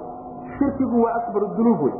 shirkigu 0.57 1.03
waa 1.03 1.13
akbaru 1.19 1.47
dunuub 1.57 1.81
wey 1.87 1.93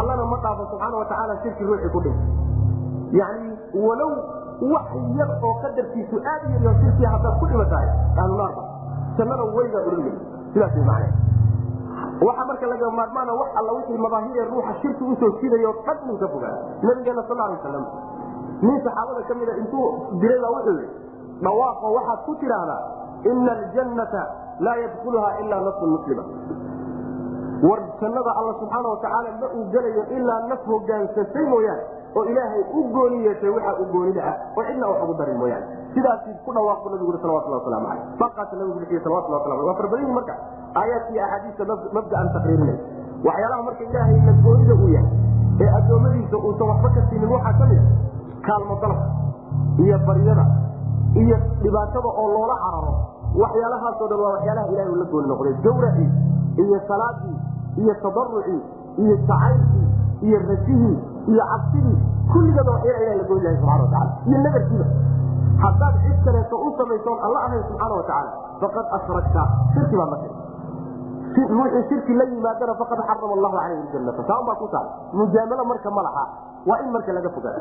allana 0.00 0.24
ma 0.32 0.36
dhaafo 0.44 0.64
subxaana 0.70 0.96
watacaala 1.02 1.38
shirki 1.42 1.64
ruuxii 1.70 1.90
ku 1.96 2.00
dhintay 2.00 3.18
yani 3.20 3.48
walow 3.86 4.10
wax 4.60 4.86
yar 5.18 5.30
oo 5.42 5.54
qadarkiisu 5.62 6.16
aad 6.32 6.42
shirki 6.82 7.04
haddaad 7.12 7.34
ku 7.40 7.46
dhimatahay 7.46 7.88
ahlu 8.22 8.36
naarba 8.40 8.62
jannada 9.18 9.44
weligaa 9.56 9.82
oranay 9.88 10.14
sidaas 10.52 10.74
way 10.76 10.84
macnaheed 10.84 11.14
waxaa 12.26 12.44
marka 12.50 12.66
laga 12.72 12.90
maarmaana 13.00 13.32
wax 13.40 13.48
alla 13.60 13.72
wixii 13.78 13.98
mabaahiree 14.06 14.44
ruuxa 14.52 14.74
shirki 14.82 15.04
u 15.04 15.16
soo 15.20 15.30
jidayo 15.40 15.72
dhan 15.86 15.98
inuu 16.04 16.18
ka 16.22 16.28
fogaa 16.34 16.56
nabigeena 16.82 17.22
sal 17.28 17.40
alay 17.40 17.56
waslam 17.56 17.86
nin 18.62 18.76
saxaabada 18.84 19.22
ka 19.28 19.34
mida 19.40 19.52
intuu 19.62 19.86
diray 20.20 20.40
baa 20.44 20.50
wuxuu 20.56 20.74
yidhi 20.80 20.88
dhawaaqo 21.44 21.92
waxaad 21.96 22.18
ku 22.26 22.34
tidhaahdaa 22.42 22.80
ina 23.32 23.52
aljannata 23.58 24.22
laa 24.66 24.76
yadkuluha 24.84 25.30
ilaa 25.42 25.60
nafsun 25.68 25.90
muslima 25.96 26.24
war 27.68 27.80
jannada 28.00 28.30
alla 28.40 28.52
subxaana 28.60 28.88
watacaala 28.94 29.30
ma 29.40 29.48
uu 29.56 29.64
gelayo 29.72 30.04
ilaa 30.18 30.40
naf 30.52 30.62
hogaansatay 30.72 31.44
mooyaane 31.52 31.84
oo 32.16 32.24
ilaahay 32.32 32.62
u 32.74 32.80
gooni 32.94 33.18
yeeshay 33.26 33.50
waxa 33.56 33.72
uu 33.82 33.86
goonida 33.94 34.22
ah 34.30 34.34
oo 34.56 34.62
cidna 34.68 34.86
wax 34.90 34.98
ugu 35.04 35.14
darin 35.20 35.38
mooyaane. 35.42 35.66
Sidaasi 35.94 36.30
ku 36.44 36.50
dhawaaqu 36.56 36.86
nabigu 36.92 37.10
ui 37.12 37.18
salawatullah 37.22 37.58
waslamu 37.62 37.86
caleyh 37.86 38.04
baqaasa 38.22 38.54
nabigu 38.60 38.78
bixiye 38.82 39.00
salawatullah 39.04 39.38
waslam 39.40 39.66
waa 39.68 39.74
farbadanyii 39.80 40.14
marka. 40.18 40.34
Aayaadka 40.80 41.10
iyo 41.14 41.22
axaadiista 41.24 41.64
mabdaan 41.96 42.28
taqriirinay. 42.34 42.78
Waxyaalaha 43.26 43.62
marka 43.68 43.82
ilaahay 43.88 44.18
la 44.28 44.32
goonida 44.46 44.74
uu 44.82 44.88
yahay 44.96 45.10
ee 45.62 45.70
addoommadiisa 45.78 46.36
uusan 46.46 46.66
waxba 46.72 46.88
ka 46.96 47.00
siinin 47.10 47.30
waxaa 47.34 47.54
ka 47.60 47.64
mid 47.70 47.82
kaalmo 48.46 48.74
dalabka 48.82 49.08
iyo 49.84 49.96
baryada 50.08 50.44
iyo 51.22 51.36
dhibaatada 51.62 52.08
oo 52.20 52.28
loola 52.34 52.56
cararo. 52.64 52.92
Waxyaalahaasoo 53.42 54.08
dhan 54.10 54.20
waa 54.24 54.32
waxyaalaha 54.36 54.66
ilahay 54.72 54.94
la 55.02 55.06
gooni 55.12 55.28
noqday. 55.32 55.54
Gawracii 55.66 56.08
iyo 56.64 56.78
salaadii 56.88 57.36
iyo 57.82 57.94
tadarucii 58.02 58.60
iyo 59.02 59.14
jacaylkii 59.16 59.86
iyo 60.26 60.38
rajihii 60.48 60.96
iyo 61.32 61.42
cabsidii 61.50 61.98
kulligeeda 62.32 62.70
waxyaala 62.76 63.04
ilah 63.04 63.16
la 63.20 63.24
gooni 63.28 63.42
lahay 63.44 63.56
subxana 63.60 63.82
watacala 63.84 64.10
iyo 64.28 64.38
nadarkiiba 64.44 64.86
haddaad 65.64 65.94
cid 66.04 66.18
kaleeto 66.24 66.56
u 66.66 66.68
samaysoon 66.78 67.18
alla 67.26 67.38
ahayn 67.46 67.62
subxaana 67.68 67.94
watacaala 68.00 68.30
faqad 68.62 68.86
ashrakta 68.98 69.42
shirki 69.74 69.96
la 70.02 70.06
tiri 71.34 71.46
ruuxii 71.54 71.82
shirki 71.90 72.14
la 72.20 72.24
yimaadana 72.32 72.74
faqad 72.82 72.98
xarama 73.08 73.34
allahu 73.38 73.54
calayhi 73.56 73.82
ljannata 73.92 74.22
taan 74.30 74.44
baa 74.46 74.56
ku 74.62 74.68
taal. 74.74 74.86
Mujaamalo 75.12 75.64
marka 75.64 75.90
ma 75.90 76.02
laha. 76.02 76.24
Waa 76.66 76.78
in 76.84 76.90
marka 76.94 77.12
laga 77.12 77.30
fogaada 77.30 77.60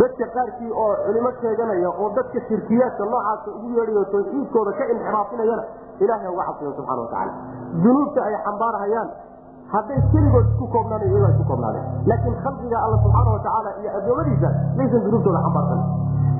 dadka 0.00 0.24
qaarkii 0.34 0.70
oo 0.72 0.92
culimo 1.06 1.30
sheeganaya 1.40 1.88
oo 2.00 2.08
dadka 2.16 2.40
shirkiyaadka 2.48 3.04
noocaasa 3.04 3.50
ugu 3.56 3.68
yeedhayo 3.76 4.04
tawxiidkooda 4.12 4.72
ka 4.78 4.84
inxiraafinayana 4.92 5.64
ilahay 6.00 6.28
uga 6.32 6.44
cabsayo 6.48 6.72
subxana 6.78 7.00
watacaala 7.02 7.32
dunuubta 7.84 8.20
ay 8.28 8.34
xambaarhayaan 8.46 9.08
hadday 9.74 9.98
keligood 10.12 10.46
isku 10.52 10.66
koobnaan 10.74 11.02
iyagaa 11.08 11.30
isku 11.34 11.44
koobnaadeen 11.50 11.86
laakiin 12.10 12.36
khalqiga 12.44 12.78
alla 12.84 12.96
subxaana 13.04 13.30
watacaala 13.36 13.70
iyo 13.80 13.90
adoomadiisa 13.98 14.48
maysan 14.76 15.00
dunuubtooda 15.04 15.40
xambaarsan. 15.46 15.80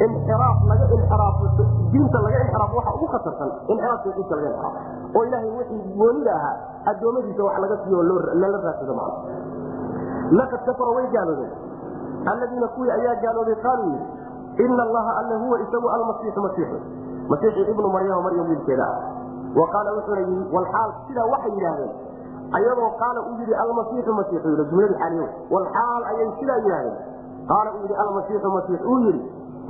Inxiraaf 0.04 0.58
laga 0.70 0.84
inxiraafo 0.96 1.44
diinta 1.92 2.18
laga 2.26 2.38
inxiraafo 2.44 2.74
waxa 2.78 2.92
ugu 2.96 3.06
khatarsan 3.14 3.50
inxiraaf 3.72 4.00
tawxiidka 4.04 4.34
laga 4.38 4.48
inxiraafo 4.52 4.78
oo 5.16 5.22
ilaahay 5.28 5.50
wixii 5.58 5.80
goonida 5.98 6.32
ahaa 6.38 6.54
addoommadiisa 6.90 7.42
wax 7.48 7.56
laga 7.64 7.76
siiyo 7.84 8.02
lala 8.42 8.58
raadsado 8.66 8.94
macna 9.00 9.34
laqad 10.38 10.60
kafara 10.68 10.90
way 10.96 11.06
gaaloodeen 11.14 11.52
alladiina 12.32 12.68
kuwii 12.74 12.90
ayaa 12.98 13.14
gaaloobay 13.24 13.56
qaaluu 13.66 13.92
yidhi 13.92 14.64
ina 14.64 14.82
allaha 14.86 15.12
alle 15.20 15.34
huwa 15.44 15.56
isagu 15.64 15.88
almasiixu 15.96 16.40
masiixu 16.46 16.78
masiixi 17.32 17.60
ibnu 17.72 17.88
maryama 17.96 18.22
maryam 18.26 18.46
wiilkeeda. 18.50 18.86
Ah 18.86 18.98
wa 19.60 19.66
qaala 19.74 19.90
wuxuuna 19.96 20.20
yii 20.20 20.44
walxaal 20.54 20.90
sidaa 21.08 21.26
waxay 21.34 21.52
yidhaahdeen 21.56 21.92
ayadoo 22.58 22.90
qaala 23.02 23.20
uu 23.28 23.36
yidhi 23.40 23.54
almasiixu 23.64 24.12
masiixu 24.20 24.56
jumladii 24.56 24.98
xaaliyo 25.02 25.28
walxaal 25.54 26.02
ayay 26.10 26.28
sidaa 26.40 26.58
yidhahdeen 26.64 26.96
qaala 27.50 27.68
uu 27.74 27.82
yidhi 27.84 27.96
almasiixu 28.04 28.48
masiix 28.56 28.80
uu 28.92 28.98
yidhi 29.06 29.22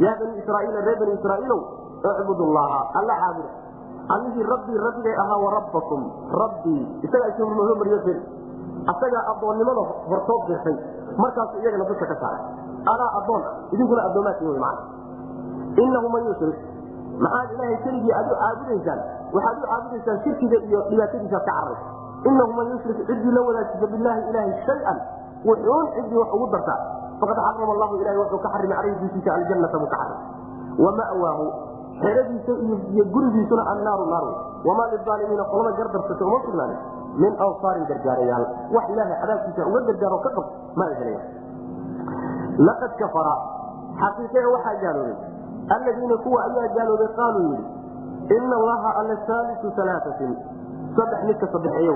yaa 0.05 0.17
bani 0.21 0.39
israaiila 0.43 0.81
reer 0.87 0.99
bani 0.99 1.13
israaiilow 1.21 1.61
icbudu 2.03 2.45
llaha 2.51 2.81
alla 2.99 3.15
caabuda. 3.23 3.51
Allihii 4.09 4.43
rabbii 4.43 4.79
rabbigay 4.79 5.15
ahaa 5.15 5.39
wa 5.39 5.51
rabbakum 5.55 6.01
rabbii. 6.35 6.83
Isagaa 7.07 7.31
ismamariyo 7.31 7.99
asagaa 8.91 9.23
addoonnimada 9.31 9.83
hortood 10.11 10.43
dirtay. 10.49 10.77
Markaasu 11.17 11.63
iyagana 11.63 11.85
dusha 11.87 12.07
ka 12.07 12.17
saaray. 12.19 12.43
Anaa 12.83 13.11
adoon 13.23 13.43
ah 13.47 13.55
idinkuna 13.71 14.03
addoomaadki 14.11 14.45
inahu 15.79 16.09
man 16.11 16.23
yushrik. 16.27 16.59
Maxaad 17.23 17.49
ilaahay 17.55 17.77
keligii 17.85 18.13
aad 18.13 18.27
u 18.27 18.35
caabudaysaan 18.43 19.01
waxaad 19.31 19.57
u 19.63 19.67
caabudaysaan 19.71 20.19
shirkiga 20.25 20.59
iyo 20.67 20.81
dhibaatadiisaad 20.91 21.45
ka 21.47 21.47
cararaysa 21.47 22.02
inahu 22.31 22.53
man 22.59 22.67
yushrik 22.75 22.99
ciddii 23.09 23.33
la 23.37 23.41
wadaajisa 23.49 23.87
bilaahi 23.95 24.23
ilaahi 24.31 24.53
shay-an 24.67 24.99
wuxuun 25.49 25.87
ciddii 25.97 26.19
wax 26.23 26.31
ugu 26.37 26.47
dartaa 26.55 26.79
faqad 27.21 27.37
xarama 27.47 27.73
allahu 27.77 27.95
ilahi 28.03 28.19
wuxuu 28.23 28.39
ka 28.45 28.49
xarimay 28.55 28.77
caleyhi 28.77 29.01
dushiisa 29.03 29.31
aljannata 29.39 29.79
buu 29.83 29.91
ka 29.95 29.99
xarimay 30.03 30.21
wama'waahu 30.85 31.45
xeradiisa 32.03 32.53
iyo 32.95 33.05
gurigiisuna 33.15 33.63
annaaru 33.73 34.05
naar 34.13 34.27
wamaa 34.69 34.89
lilaalimiina 34.95 35.45
qolada 35.53 35.77
gardarsata 35.79 36.25
uma 36.29 36.39
sugnaanin 36.47 36.79
min 37.23 37.33
awsaarin 37.47 37.85
gargaarayaal 37.91 38.45
wax 38.75 38.85
ilaahay 38.95 39.17
cadaabkiisa 39.23 39.67
uga 39.71 39.81
gargaaro 39.89 40.19
ka 40.27 40.31
qab 40.37 40.47
ma 40.79 40.85
ay 40.91 40.95
helayaan 41.01 41.29
laqad 42.69 42.93
kafara 43.03 43.35
xaqiiqee 44.03 44.47
waxaa 44.55 44.77
gaaloobay 44.85 45.17
alladiina 45.77 46.17
kuwa 46.25 46.39
ayaa 46.49 46.69
gaaloobay 46.77 47.11
qaaluu 47.21 47.45
yidhi 47.53 48.37
ina 48.37 48.55
allaha 48.61 48.89
alla 49.01 49.17
saalisu 49.29 49.73
alaaatin 49.85 50.33
saddex 50.97 51.21
midka 51.29 51.47
saddexeeyo 51.53 51.95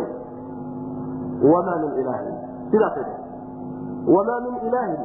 wamaa 1.52 1.76
min 1.84 1.92
ilaahin. 2.00 2.34
Sidaasay 2.70 3.06
wamaa 4.14 4.40
min 4.46 4.54
ilaahin. 4.68 5.00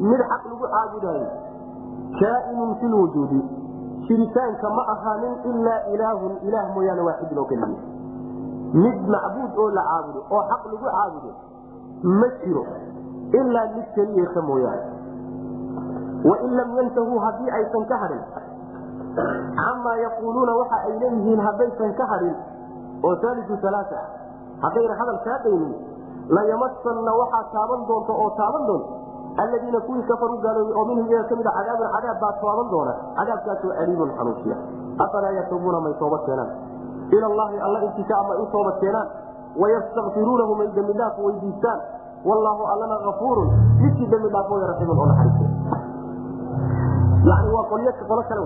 Mid 0.00 0.20
xaq 0.30 0.42
lagu 0.50 0.66
caabudaayo 0.74 1.28
kaainun 2.20 2.74
fi 2.80 2.86
lwujuudi 2.92 3.40
jiritaanka 4.08 4.70
ma 4.76 4.82
ahaanin 4.94 5.34
ilaa 5.50 5.80
ilaahun 5.94 6.32
ilaah 6.48 6.66
mooyaane 6.74 7.02
waaxidun 7.08 7.38
oo 7.38 7.44
keliya 7.44 7.68
mid 8.84 8.98
macbuud 9.14 9.52
oo 9.62 9.70
la 9.78 9.82
caabudo 9.88 10.20
oo 10.30 10.42
xaq 10.50 10.62
lagu 10.72 10.84
caabudo 10.84 11.30
ma 12.20 12.28
jiro 12.44 12.64
ilaa 13.40 13.66
mid 13.76 13.86
keliyata 13.96 14.42
mooyaane. 14.42 14.84
Wain 16.28 16.52
lam 16.58 16.70
yantahuu 16.76 17.18
haddii 17.24 17.50
aysan 17.58 17.84
ka 17.90 17.96
hadhin 18.02 18.22
camaa 19.56 19.96
yaquuluuna 20.04 20.52
waxa 20.60 20.76
ay 20.86 20.92
leeyihiin 21.00 21.40
haddaysan 21.48 21.94
ka 22.00 22.04
hadhin 22.12 22.36
oo 23.04 23.14
saalisu 23.22 23.54
alaaa 23.70 24.04
haddayna 24.64 24.94
hadal 25.00 25.18
kaa 25.26 25.38
daynin 25.44 25.74
layamasanna 26.36 27.12
waxaa 27.20 27.44
taaban 27.56 27.80
doonta 27.88 28.12
oo 28.22 28.30
taaban 28.40 28.64
doonta 28.70 28.92
aladiina 29.42 29.80
kuwii 29.86 30.02
kafaruu 30.10 30.38
gaaloobay 30.44 30.74
oo 30.80 30.84
minhum 30.90 31.06
iyaga 31.12 31.28
ka 31.30 31.36
mid 31.40 31.46
a 31.46 31.52
cadaabun 31.58 31.88
cadaab 31.96 32.18
baa 32.24 32.32
taaban 32.44 32.68
doona 32.74 32.92
cadaabkaasoo 33.18 33.72
aliimun 33.82 34.10
xanuujiya 34.18 34.56
afalaa 35.04 35.32
yatuubuuna 35.38 35.80
may 35.86 35.94
toobad 36.00 36.22
keenaan. 36.26 36.50
Ila 37.16 37.26
llahi 37.38 37.58
alla 37.66 37.78
intikaa 37.86 38.22
may 38.28 38.38
u 38.42 38.46
toobad 38.54 38.76
keenaan. 38.82 39.08
Wayastakfiruunahu 39.62 40.52
may 40.60 40.68
dembi 40.76 40.92
dhaaf 41.00 41.18
weydiistaan. 41.26 41.78
Wallaahu 42.28 42.62
allana 42.72 42.96
afuurun 43.10 43.48
midkii 43.82 44.08
dembi 44.14 44.28
dhaafooya 44.34 44.66
raxiimun 44.72 44.98
oo 45.02 45.06
naxariista 45.10 45.44
yani 47.28 47.48
waa 47.54 47.64
qolyo 47.70 47.92
qolo 48.08 48.22
kale 48.30 48.42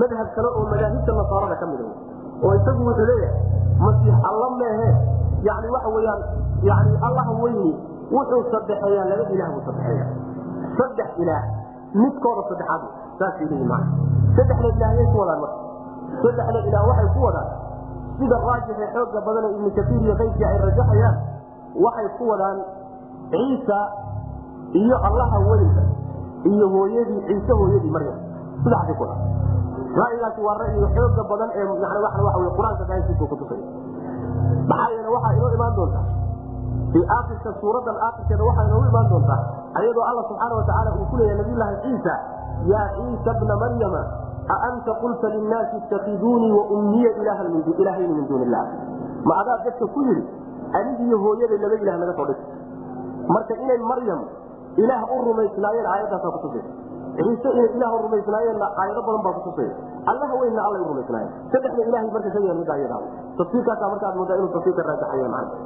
madhab 0.00 0.28
kale 0.36 0.48
oo 0.58 0.64
madaahibta 0.72 1.12
nasaarada 1.18 1.56
ka 1.62 1.66
mid 1.72 1.80
oo 2.44 2.52
isagu 2.58 2.82
wuxuu 2.88 3.06
leeyahay 3.10 3.40
masiix 3.84 4.16
alla 4.30 4.48
meehe. 4.60 4.90
Yani 5.48 5.68
waxa 5.74 5.88
weyaan 5.96 6.20
yani 6.68 6.92
allaha 7.08 7.32
weyni 7.42 7.70
wuxuu 8.14 8.42
sadexeeyaa 8.52 9.04
laba 9.10 9.24
ilaah 9.34 9.48
buu 9.54 9.62
sadexeeya 9.68 10.06
saddex 10.78 11.08
ilaah 11.22 11.42
midkooda 12.00 12.42
saddexaad 12.50 12.82
saasay 13.18 13.46
leeyihiin 13.50 13.68
maa 13.68 13.84
saddexda 14.36 14.68
ilaahayay 14.76 15.06
ku 15.12 15.16
wadaan 15.22 15.40
marka. 15.44 15.58
Saddexda 16.22 16.58
ilaah 16.70 16.84
waxay 16.90 17.08
ku 17.14 17.20
wadaan. 17.26 17.48
Sida 18.18 18.36
raajixe 18.46 18.86
xooga 18.94 19.20
badane 19.26 19.48
ibnu 19.54 19.68
kaiir 19.76 20.00
iyo 20.04 20.14
kayrkii 20.20 20.46
ay 20.50 20.58
rajaxayaan 20.64 21.16
waxay 21.84 22.08
ku 22.18 22.24
wadaan 22.32 22.58
ciisa 23.32 23.78
iyo 24.82 24.96
allaha 25.08 25.38
weynka 25.48 25.82
iyo 26.50 26.66
hooyadii 26.74 27.20
ciise 27.28 27.52
hooyadii 27.60 27.92
maryam. 27.96 28.16
Sidaasay 28.64 28.94
ku 28.96 29.02
wadaan 29.04 29.20
ra'yigaasi 30.00 30.40
waa 30.46 30.56
ra'yiga 30.62 30.88
xooga 30.96 31.22
badan 31.30 31.50
ee 31.60 31.66
qur'aanka 32.58 32.84
daaiisa 32.90 33.26
kutusay 33.32 33.60
maxaa 34.70 34.90
yeele 34.94 35.08
waxaa 35.16 35.32
inoo 35.38 35.50
imaan 35.58 35.74
doontaa 35.78 36.04
fii 36.92 37.04
aakirka 37.16 37.50
suuradan 37.60 37.96
aakirkeeda 38.06 38.44
waxaa 38.48 38.64
inoogu 38.68 38.86
imaan 38.92 39.08
doontaa 39.12 39.40
ayadoo 39.80 40.04
alla 40.10 40.22
subxaana 40.28 40.54
watacaala 40.60 40.90
uu 41.00 41.06
ku 41.10 41.16
leeyahay 41.20 41.38
nabiyulaahi 41.42 41.76
ciisa 41.84 42.14
yaa 42.72 42.86
ciisa 42.96 43.34
bna 43.40 43.56
maryama 43.64 44.02
aanta 44.56 44.94
qulta 45.02 45.28
linnaasi 45.36 45.76
ittakiduunii 45.82 46.52
wa 46.58 46.64
ummiya 46.78 47.10
ilaahayni 47.20 48.12
min 48.18 48.28
duuni 48.28 48.44
illah 48.48 48.64
ma 49.28 49.38
adaa 49.42 49.58
dadka 49.66 49.86
ku 49.94 50.02
yidhi 50.08 50.24
anigiiyo 50.80 51.18
hooyaday 51.24 51.58
laba 51.64 51.76
ilah 51.82 51.96
naga 52.02 52.14
soo 52.18 52.26
dhig 52.30 52.40
marka 53.34 53.54
inay 53.64 53.78
maryam 53.92 54.20
ilaah 54.84 55.02
u 55.16 55.22
rumaysnaayeen 55.28 55.86
aayadaasaa 55.94 56.32
kutusaysa 56.36 56.85
ciise 57.16 57.48
inay 57.56 57.68
ilaah 57.76 57.92
rumaysnaayeenna 58.04 58.66
aayado 58.80 59.00
badan 59.08 59.22
baa 59.26 59.34
kutusaya 59.38 59.72
allaha 60.12 60.34
weynna 60.42 60.60
allay 60.68 60.80
u 60.84 60.88
rumaysnaayeen 60.92 61.32
saddexda 61.54 61.82
ilahay 61.90 62.08
marka 62.16 62.28
sheegayan 62.34 62.56
midda 62.60 62.72
ayada 62.78 62.96
tafsiirkaasa 63.40 63.88
markaad 63.92 64.14
moodaa 64.20 64.36
inuu 64.40 64.52
tafsiirka 64.56 64.82
raajaxayo 64.90 65.28
macna 65.34 65.56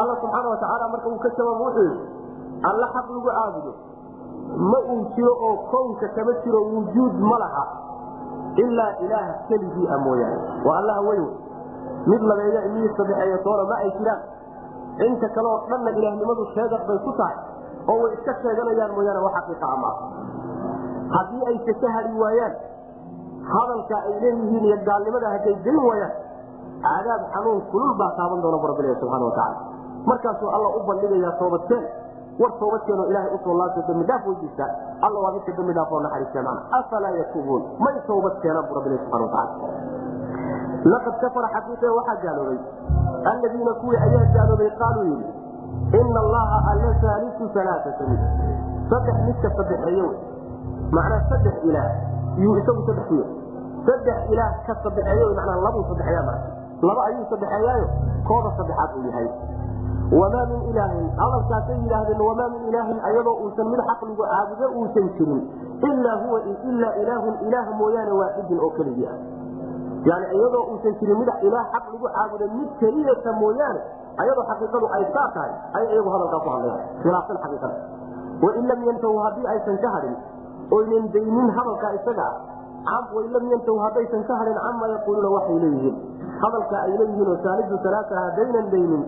alla 0.00 0.14
subxaana 0.22 0.48
watacaala 0.54 0.88
marka 0.94 1.08
uu 1.12 1.18
ka 1.24 1.28
jawaabo 1.38 1.64
wuxuu 1.64 1.84
yidhi 1.88 2.00
alla 2.70 2.86
xaq 2.94 3.06
lagu 3.10 3.22
caabudo. 3.28 3.72
Ma 4.70 4.78
uu 4.92 5.02
jiro 5.16 5.32
oo 5.48 5.56
kownka 5.72 6.08
kama 6.16 6.32
jiro 6.44 6.60
wujuud 6.72 7.14
ma 7.30 7.36
laha 7.42 7.64
ilaa 8.62 8.92
ilaah 9.04 9.26
keligii 9.48 9.86
a 9.88 9.98
mooyaane. 10.04 10.38
Waa 10.66 10.76
allaha 10.80 11.00
weyn. 11.08 11.26
Mid 12.06 12.22
labeeya 12.30 12.60
mid 12.74 12.90
sadexeeya 13.00 13.38
toona 13.46 13.64
ma 13.70 13.76
ay 13.84 13.90
jiraan. 13.98 14.20
Inta 15.06 15.28
kale 15.36 15.48
oo 15.52 15.58
dhanna 15.70 15.90
ilaahnimadu 15.98 16.46
sheegad 16.54 16.82
bay 16.88 16.98
ku 17.06 17.12
tahay 17.20 17.36
oo 17.90 17.96
way 18.02 18.12
iska 18.16 18.32
sheeganayaan 18.42 18.92
mooyaane 18.96 19.20
wax 19.26 19.34
xaqiiqa 19.38 19.66
a 19.74 19.76
maaha 19.84 20.02
haddii 21.16 21.42
ayse 21.52 21.72
ka 21.82 21.88
hari 21.96 22.12
waayaan 22.22 22.54
hadalka 23.52 23.96
ay 24.06 24.14
leeyihiin 24.22 24.64
iyo 24.64 24.76
gaalnimada 24.88 25.32
hadday 25.34 25.56
gelin 25.64 25.84
waayaan 25.90 26.14
cadaab 26.84 27.22
xanuun 27.34 27.60
kulul 27.72 27.94
baa 28.00 28.10
taaban 28.18 28.42
doona 28.42 28.58
bu 28.62 28.66
subxana 28.72 29.24
watacaala 29.30 29.56
markaasuu 30.10 30.50
alla 30.56 30.68
u 30.78 30.80
bandhigayaa 30.86 31.34
toobadkeen 31.40 31.84
war 32.40 32.52
toobadkeenoo 32.60 33.06
ilahay 33.10 33.30
u 33.34 33.38
soo 33.44 33.54
laabta 33.58 33.82
dambi 33.88 34.04
dhaaf 34.10 34.26
weydiista 34.26 34.64
alla 35.06 35.18
waa 35.24 35.32
midka 35.36 35.52
dambi 35.58 35.72
dhaaf 35.74 35.92
oo 35.92 36.00
naxariista 36.00 36.42
macna. 36.42 36.62
Afalaa 36.78 37.10
yatuubuun? 37.10 37.62
May 37.84 37.96
toobad 38.06 38.34
keenaan 38.42 38.66
bu 38.68 38.74
subxana 38.74 39.24
watacaala 39.26 39.46
laqad 40.92 41.14
kafara 41.20 41.48
xaqiiqe 41.54 41.88
waxaa 41.98 42.16
gaaloobay. 42.24 42.58
Alladiina 43.32 43.72
kuwii 43.80 44.00
ayaa 44.06 44.26
gaaloobay 44.34 44.70
qaaluu 44.80 45.04
yidhi 45.10 45.41
ina 46.00 46.18
allaha 46.24 46.56
alla 46.72 46.90
saalisu 47.04 47.44
alaaata 47.60 47.90
saddex 48.90 49.16
midka 49.28 49.48
sadexeeye 49.58 50.08
macnaa 50.96 51.22
saddex 51.32 51.56
ilaah 51.68 51.90
yuu 52.44 52.56
isagu 52.62 52.82
saddex 52.88 53.06
ku 53.12 53.18
saddex 53.88 54.18
ilaah 54.34 54.52
ka 54.66 54.74
sadexeeye 54.84 55.26
manaa 55.40 55.58
labuu 55.66 55.84
sadexeeya 55.90 56.22
ma 56.28 56.34
laba 56.88 57.00
ayuu 57.08 57.24
sadexeeyaayo 57.32 57.86
kooda 58.28 58.50
saddexaad 58.58 58.90
uu 58.98 59.04
yahay 59.10 59.28
wamaa 60.20 60.46
min 60.52 60.60
ilaahin 60.70 61.06
hadalkaasay 61.20 61.76
yidhaahdeen 61.82 62.20
wamaa 62.28 62.48
min 62.54 62.62
ilaahin 62.70 62.98
ayadoo 63.10 63.36
uusan 63.44 63.68
mid 63.72 63.80
xaqligu 63.90 64.24
caabudo 64.32 64.66
uusan 64.80 65.06
jirin 65.18 65.40
ilaa 65.90 66.16
huwa 66.24 66.40
ilaa 66.70 66.94
ilaahun 67.02 67.34
ilaah 67.48 67.66
mooyaane 67.80 68.12
waaxidin 68.20 68.60
oo 68.66 68.70
keligii 68.78 69.06
ah 69.12 69.16
yani 70.10 70.26
iyadoo 70.36 70.64
uusan 70.72 70.94
jirin 71.00 71.18
mid 71.22 71.30
ilaah 71.48 71.64
xaq 71.74 71.84
lagu 71.92 72.06
caabuda 72.16 72.46
mid 72.58 72.70
keliyata 72.80 73.32
mooyaane 73.42 73.80
ayadoo 74.22 74.44
xaqiiqadu 74.50 74.86
ay 74.96 75.02
saa 75.14 75.28
tahay 75.36 75.52
ay 75.78 75.84
iyagu 75.92 76.10
hadalkaa 76.14 76.40
ku 76.44 76.48
hadlayaan 76.54 76.82
khilaafsan 77.02 77.36
xaqiiqada. 77.44 77.76
Wain 78.44 78.64
lam 78.70 78.80
yantahu 78.88 79.16
haddii 79.24 79.46
aysan 79.54 79.76
ka 79.84 79.88
hadhin 79.96 80.14
oynan 80.76 81.04
daynin 81.14 81.48
hadalkaa 81.58 81.92
isaga 81.98 82.28
ah 82.94 83.02
wain 83.16 83.30
lam 83.36 83.44
yantahu 83.52 83.78
haddaysan 83.86 84.22
ka 84.28 84.34
hadhin 84.40 84.56
camaa 84.66 84.88
yaquuluuna 84.94 85.28
waxay 85.36 85.58
leeyihiin. 85.64 85.96
Hadalka 86.42 86.76
ay 86.86 86.92
leeyihiin 87.00 87.28
oo 87.32 87.38
saalidu 87.46 87.74
alaaa 87.90 88.20
haddaynan 88.26 88.66
daynin 88.74 89.02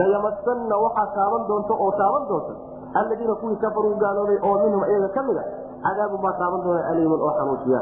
layamasanna 0.00 0.76
waxaa 0.84 1.06
taaban 1.16 1.42
doonta 1.48 1.74
oo 1.84 1.90
taaban 2.00 2.24
doonta 2.30 2.52
alladiina 3.00 3.34
kuwii 3.40 3.56
kafaruu 3.64 3.94
gaaloobay 4.02 4.38
oo 4.48 4.54
minhum 4.64 4.82
iyaga 4.90 5.08
ka 5.16 5.22
mida 5.28 5.42
cadaabun 5.84 6.20
baa 6.24 6.32
taaban 6.40 6.60
doona 6.66 6.80
aliimun 6.90 7.20
oo 7.26 7.32
xanuujiya 7.38 7.80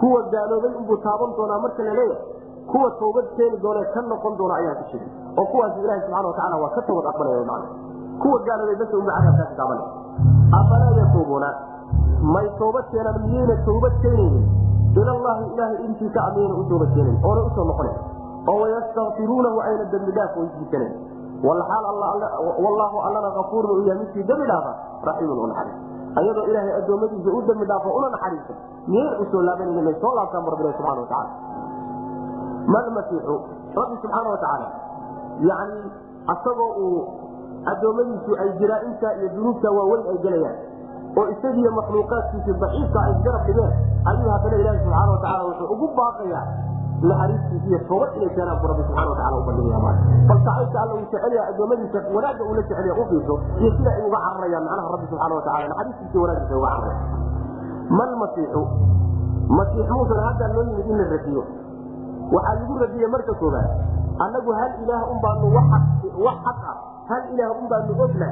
kuwa 0.00 0.20
gaaloobay 0.34 0.72
unbuu 0.80 0.96
taaban 1.06 1.30
doonaa 1.38 1.58
marka 1.64 1.82
la 1.88 1.92
leeyahay 1.98 2.20
kuwa 2.72 2.90
toobad 3.00 3.26
keeni 3.36 3.56
doone 3.64 3.82
ka 3.94 4.00
noqon 4.10 4.36
doona 4.38 4.54
ayaa 4.60 4.74
ku 4.80 4.84
jira 4.92 5.06
oo 5.40 5.46
kuwaas 5.52 5.72
ilahi 5.82 6.00
subxana 6.04 6.26
watacaala 6.28 6.56
waa 6.62 6.72
ka 6.76 6.82
toobad 6.88 7.06
aqbalaya 7.12 7.44
man 7.50 7.62
kuwa 8.22 8.38
gaaloobay 8.48 8.76
bas 8.82 8.92
unba 9.00 9.12
cadaabkaasi 9.18 9.54
taaban 9.60 9.80
afalaa 10.60 10.92
yatuubuuna 11.00 11.50
may 12.34 12.46
toobad 12.60 12.84
keenaan 12.92 13.20
miyayna 13.26 13.56
toobad 13.68 13.92
keenaynin. 14.02 14.46
Ilallahi 14.98 15.44
ilahay 15.54 15.76
intiisa 15.86 16.20
a 16.26 16.30
miyayna 16.36 16.54
u 16.60 16.64
toobad 16.70 16.90
keenayn 16.94 17.18
oona 17.28 17.40
u 17.46 17.50
soo 17.56 17.64
noqonayn 17.70 17.96
oo 18.52 18.56
wayastakfiruunahu 18.62 19.58
ayna 19.66 19.84
dembi 19.92 20.12
dhaaf 20.16 20.36
weydiisanayn 20.36 20.92
wallaahu 22.64 22.96
allana 23.06 23.28
afuurun 23.42 23.70
u 23.78 23.86
yahay 23.88 24.00
midkii 24.02 24.24
dembi 24.30 24.46
dhaafa 24.50 24.72
raxiimun 25.08 25.38
u 25.38 25.46
naxariis. 25.46 25.76
Ayadoo 26.18 26.44
ilaahay 26.50 26.72
addoommadiisa 26.80 27.30
u 27.30 27.42
dembi 27.48 27.64
dhaafo 27.70 27.88
una 27.98 28.08
naxariisa 28.14 28.54
miyay 28.92 29.14
u 29.22 29.24
soo 29.32 29.42
laabanaynin 29.48 29.84
may 29.88 29.94
soo 30.02 30.12
laabtaan 30.18 30.44
bu 30.44 30.50
rabbilahi 30.54 30.74
subxana 30.76 31.00
watacaala 31.00 31.30
malmasiixu 32.74 33.34
rabbi 33.80 33.96
subxaana 34.02 34.28
watacaala 34.34 34.68
yani 35.50 35.80
asagoo 36.34 36.70
uu 36.86 37.00
addoommadiisu 37.72 38.32
ay 38.42 38.48
jiraa'inta 38.60 39.08
iyo 39.18 39.28
dunuubta 39.36 39.70
waaweyn 39.76 40.06
ay 40.12 40.18
gelayaan 40.24 40.56
oo 41.18 41.26
isagiiyo 41.34 41.70
makhluuqaadkiisii 41.80 42.56
daciifka 42.62 42.98
ay 43.04 43.12
isgarab 43.16 43.42
dhigeen 43.48 43.72
ayuu 44.10 44.30
haddana 44.34 44.56
ilaahi 44.62 44.80
subxaana 44.84 45.12
watacala 45.16 45.44
wuxuu 45.50 45.68
ugu 45.74 45.86
baaqayaa 45.98 46.46
naxariistiisa 47.10 47.66
iyo 47.70 47.78
toobad 47.88 48.10
inay 48.18 48.30
keenaan 48.36 48.58
bu 48.62 48.66
rabbi 48.72 48.82
subxana 48.88 49.10
watacala 49.12 49.36
u 49.38 49.44
bandhigaya 49.48 49.80
bal 50.28 50.38
sacaybka 50.46 50.78
alla 50.82 50.94
uu 50.94 51.00
jecelya 51.04 51.42
addoommadiisa 51.50 51.98
wanaagga 52.16 52.42
uu 52.48 52.54
la 52.58 52.62
jecelya 52.68 52.94
u 53.00 53.04
iyo 53.14 53.36
sida 53.76 53.90
ay 53.96 54.02
uga 54.08 54.18
cararayaan 54.26 54.64
macnaha 54.68 54.92
rabbi 54.94 55.06
subxana 55.12 55.34
watacala 55.40 55.68
naxariistiisa 55.72 56.18
wanaaggiisa 56.24 56.56
uga 56.60 56.68
cararaya 56.74 56.98
mal 57.98 58.12
masiixu 58.22 58.62
masiix 59.58 59.88
muusan 59.96 60.20
haddaa 60.28 60.48
loo 60.54 60.64
yimid 60.68 60.86
in 60.92 60.98
la 61.00 61.06
radiyo 61.14 61.42
waxaa 62.34 62.54
lagu 62.60 62.74
radiyey 62.84 63.08
marka 63.14 63.32
koobaad 63.40 63.68
annagu 64.24 64.50
hal 64.60 64.72
ilaah 64.84 65.02
un 65.12 65.18
baanu 65.24 65.46
wax 65.56 66.38
xaq 66.46 66.58
ah 66.72 66.76
hal 67.10 67.22
ilaah 67.34 67.50
un 67.60 67.66
baanu 67.72 67.92
ogna 68.06 68.28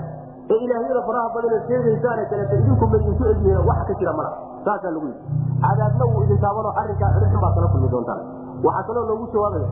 ee 0.55 0.59
ilaahyada 0.65 1.03
faraha 1.09 1.29
badanee 1.37 1.61
sheegaysaane 1.69 2.25
kaleeta 2.33 2.55
idinku 2.63 2.85
ma 2.93 2.97
idinku 3.03 3.25
egyihiin 3.33 3.63
wax 3.71 3.81
ka 3.91 3.95
jira 4.01 4.13
mala 4.19 4.31
saasaa 4.67 4.91
lagu 4.97 5.07
yidhi. 5.11 5.23
Cadaabna 5.63 6.05
wuu 6.13 6.23
idin 6.27 6.39
taabanoo 6.45 6.73
arrinkaa 6.81 7.11
xidhxun 7.15 7.41
baad 7.45 7.55
kala 7.59 7.69
kulmi 7.73 7.89
doontaan. 7.95 8.21
Waxaa 8.67 8.83
kaloo 8.89 9.05
loogu 9.11 9.27
jawaabaya 9.35 9.69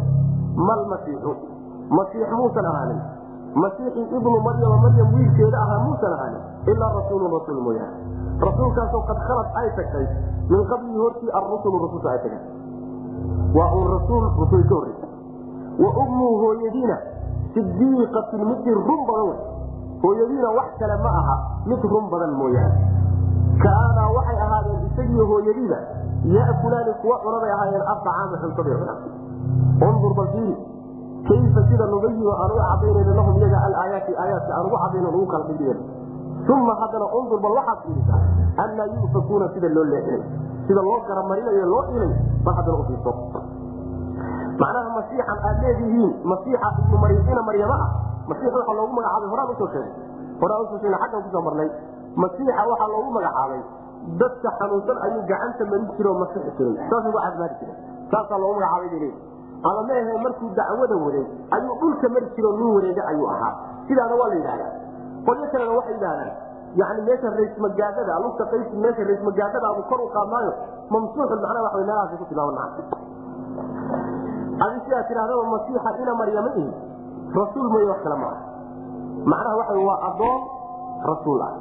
mal 0.69 0.83
masiixu 0.93 1.33
masiix 1.99 2.29
muusan 2.39 2.67
ahaanin. 2.71 3.01
Masiixii 3.63 4.07
ibnu 4.19 4.39
maryama 4.47 4.77
maryam 4.85 5.09
wiilkeeda 5.15 5.59
ahaa 5.65 5.79
muusan 5.87 6.13
ahaanin 6.17 6.43
ilaa 6.73 6.91
rasuulun 6.99 7.31
rasuul 7.37 7.61
mooyaane. 7.67 7.97
Rasuulkaasoo 8.47 9.03
qad 9.11 9.19
khalad 9.29 9.49
ay 9.63 9.69
tagtay 9.79 10.07
min 10.53 10.63
qablihi 10.73 10.99
hortii 11.05 11.31
arusulu 11.39 11.77
rususha 11.87 12.09
ay 12.15 12.19
tageen 12.25 12.43
waa 13.59 13.69
uun 13.77 13.87
rasuul 13.95 14.25
rusul 14.41 14.63
ka 14.69 14.75
horreysa. 14.75 15.07
Wa 15.83 15.91
ummuhu 16.03 16.35
hooyadiina 16.45 16.97
sidiiqatun 17.55 18.41
midii 18.51 18.75
run 18.89 19.01
badan 19.09 19.27
wey 19.31 19.39
hooyadiina 20.05 20.49
wax 20.59 20.69
kale 20.81 20.97
ma 21.05 21.11
aha 21.21 21.37
mid 21.67 21.83
run 21.93 22.07
badan 22.13 22.33
mooyaane. 22.41 22.77
Kaanaa 23.63 24.09
waxay 24.17 24.39
ahaadeen 24.47 24.81
isagiiyo 24.91 25.27
hooyadiiba 25.33 25.79
ya'kulaani 26.37 26.93
kuwa 27.03 27.17
cunabay 27.25 27.51
ahaayeen 27.57 27.85
acaama 27.95 28.37
cuntaday 28.43 28.75
cunaan 28.81 29.01
undur 29.89 30.13
bal 30.19 30.29
fiiri 30.35 30.55
kayfa 31.29 31.61
sida 31.69 31.85
nubayinu 31.93 32.31
aan 32.33 32.51
uga 32.55 32.65
cadaynayno 32.71 33.13
lahum 33.19 33.35
iyaga 33.41 33.59
alaayaati 33.67 34.13
aayaadka 34.23 34.53
aan 34.57 34.67
ugu 34.69 34.77
cadayno 34.83 35.09
ugu 35.15 35.27
kala 35.33 35.45
dhigdhigan 35.49 35.79
uma 36.49 36.75
haddana 36.81 37.07
undur 37.19 37.39
bal 37.41 37.53
waxaad 37.59 37.79
fiirisaa 37.85 38.21
annaa 38.65 38.87
yufakuuna 38.95 39.49
sida 39.55 39.69
loo 39.69 39.85
leexinay 39.85 40.23
sida 40.67 40.83
loo 40.83 40.99
garamarinayo 41.09 41.67
loo 41.67 41.85
ilay 41.97 42.13
bal 42.45 42.55
haddana 42.55 42.79
u 42.79 42.85
macnaha 44.61 44.89
masiixan 44.97 45.39
aad 45.49 45.57
leedihiin 45.63 46.13
masiixa 46.25 46.69
ibnu 46.83 46.97
maryina 47.05 47.43
maryama 47.49 47.77
ah 47.85 47.91
masiix 48.29 48.53
waxaa 48.55 48.77
loogu 48.79 48.93
magacaabay 48.99 49.29
horaan 49.33 49.51
u 49.51 49.55
soo 49.59 49.69
sheegay 49.75 49.93
horaan 50.41 50.61
u 50.63 50.67
soo 50.71 50.79
sheegay 50.83 50.99
xaggan 51.03 51.23
ku 51.25 51.31
soo 51.35 51.43
marnay 51.47 51.69
masiixa 52.23 52.63
waxaa 52.71 52.89
loogu 52.95 53.11
magacaabay 53.17 53.61
dadka 54.21 54.49
xanuunsan 54.59 54.99
ayuu 55.07 55.23
gacanta 55.31 55.65
marin 55.71 55.89
jire 55.97 56.09
oo 56.13 56.19
masixi 56.23 56.51
jiray 56.59 56.77
saasuu 56.91 57.13
caafimaadi 57.19 57.55
jiray 57.61 57.77
saasaa 58.13 58.39
loogu 58.43 58.55
magacaabay 58.61 58.89
bay 58.93 59.01
leeyihi 59.01 59.23
ama 59.65 59.81
meahe 59.89 60.17
markuu 60.25 60.51
dacwada 60.59 60.97
waday 61.05 61.27
ayuu 61.57 61.75
dhulka 61.81 62.07
mari 62.15 62.27
jiro 62.37 62.51
nin 62.59 62.69
wareega 62.77 63.03
ayuu 63.11 63.29
ahaa 63.35 63.53
sidaana 63.89 64.15
waa 64.21 64.29
la 64.33 64.37
yidhahdaa 64.41 64.73
qolyo 65.27 65.47
kalena 65.53 65.73
waxay 65.79 65.95
yidhahdaan 65.97 66.31
yani 66.81 67.01
meesha 67.09 67.29
raysmagaadada 67.39 68.15
lugta 68.25 68.45
qays 68.53 68.69
meesha 68.85 69.03
raysmagaadada 69.11 69.67
abu 69.73 69.83
kor 69.91 70.01
u 70.01 70.09
qaadnaayo 70.17 70.53
mamsuuxun 70.95 71.39
macnaha 71.45 71.63
waxa 71.67 71.79
meelahaas 71.81 72.13
ku 72.21 72.25
tilmaaman 72.31 72.59
adi 74.65 74.77
sidaa 74.87 75.03
tidhahdaba 75.11 75.43
masiixa 75.55 75.91
ina 76.03 76.13
maryama 76.21 76.51
ihi? 76.61 76.73
Rasuul 77.39 77.67
mooye 77.73 77.87
wax 77.91 78.01
kale 78.07 78.17
maaha 78.23 78.39
macnaha 79.33 79.55
waxa 79.61 79.75
waa 79.89 79.99
adoon 80.09 80.41
rasuul 81.11 81.41
ah. 81.47 81.53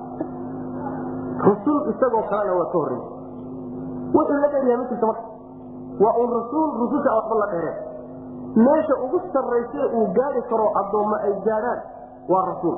Rusul 1.47 1.77
isagoo 1.91 2.23
kalena 2.31 2.53
waa 2.59 2.69
ka 2.73 2.77
horreysa 2.77 3.09
wuxuu 4.15 4.37
la 4.43 4.47
dheeryahay 4.53 4.77
ma 4.81 4.85
jirta 4.91 5.05
marka. 5.09 5.25
Waa 6.03 6.13
uun 6.21 6.29
rasuul 6.37 6.69
rususha 6.81 7.09
waxba 7.17 7.35
la 7.41 7.47
dheereen 7.53 7.77
meesha 8.65 8.95
ugu 9.05 9.17
sarrayse 9.33 9.81
uu 9.97 10.05
gaari 10.17 10.41
karo 10.51 10.67
addoommo 10.81 11.15
ay 11.27 11.33
gaadhaan 11.47 11.79
waa 12.29 12.43
rasuul 12.51 12.77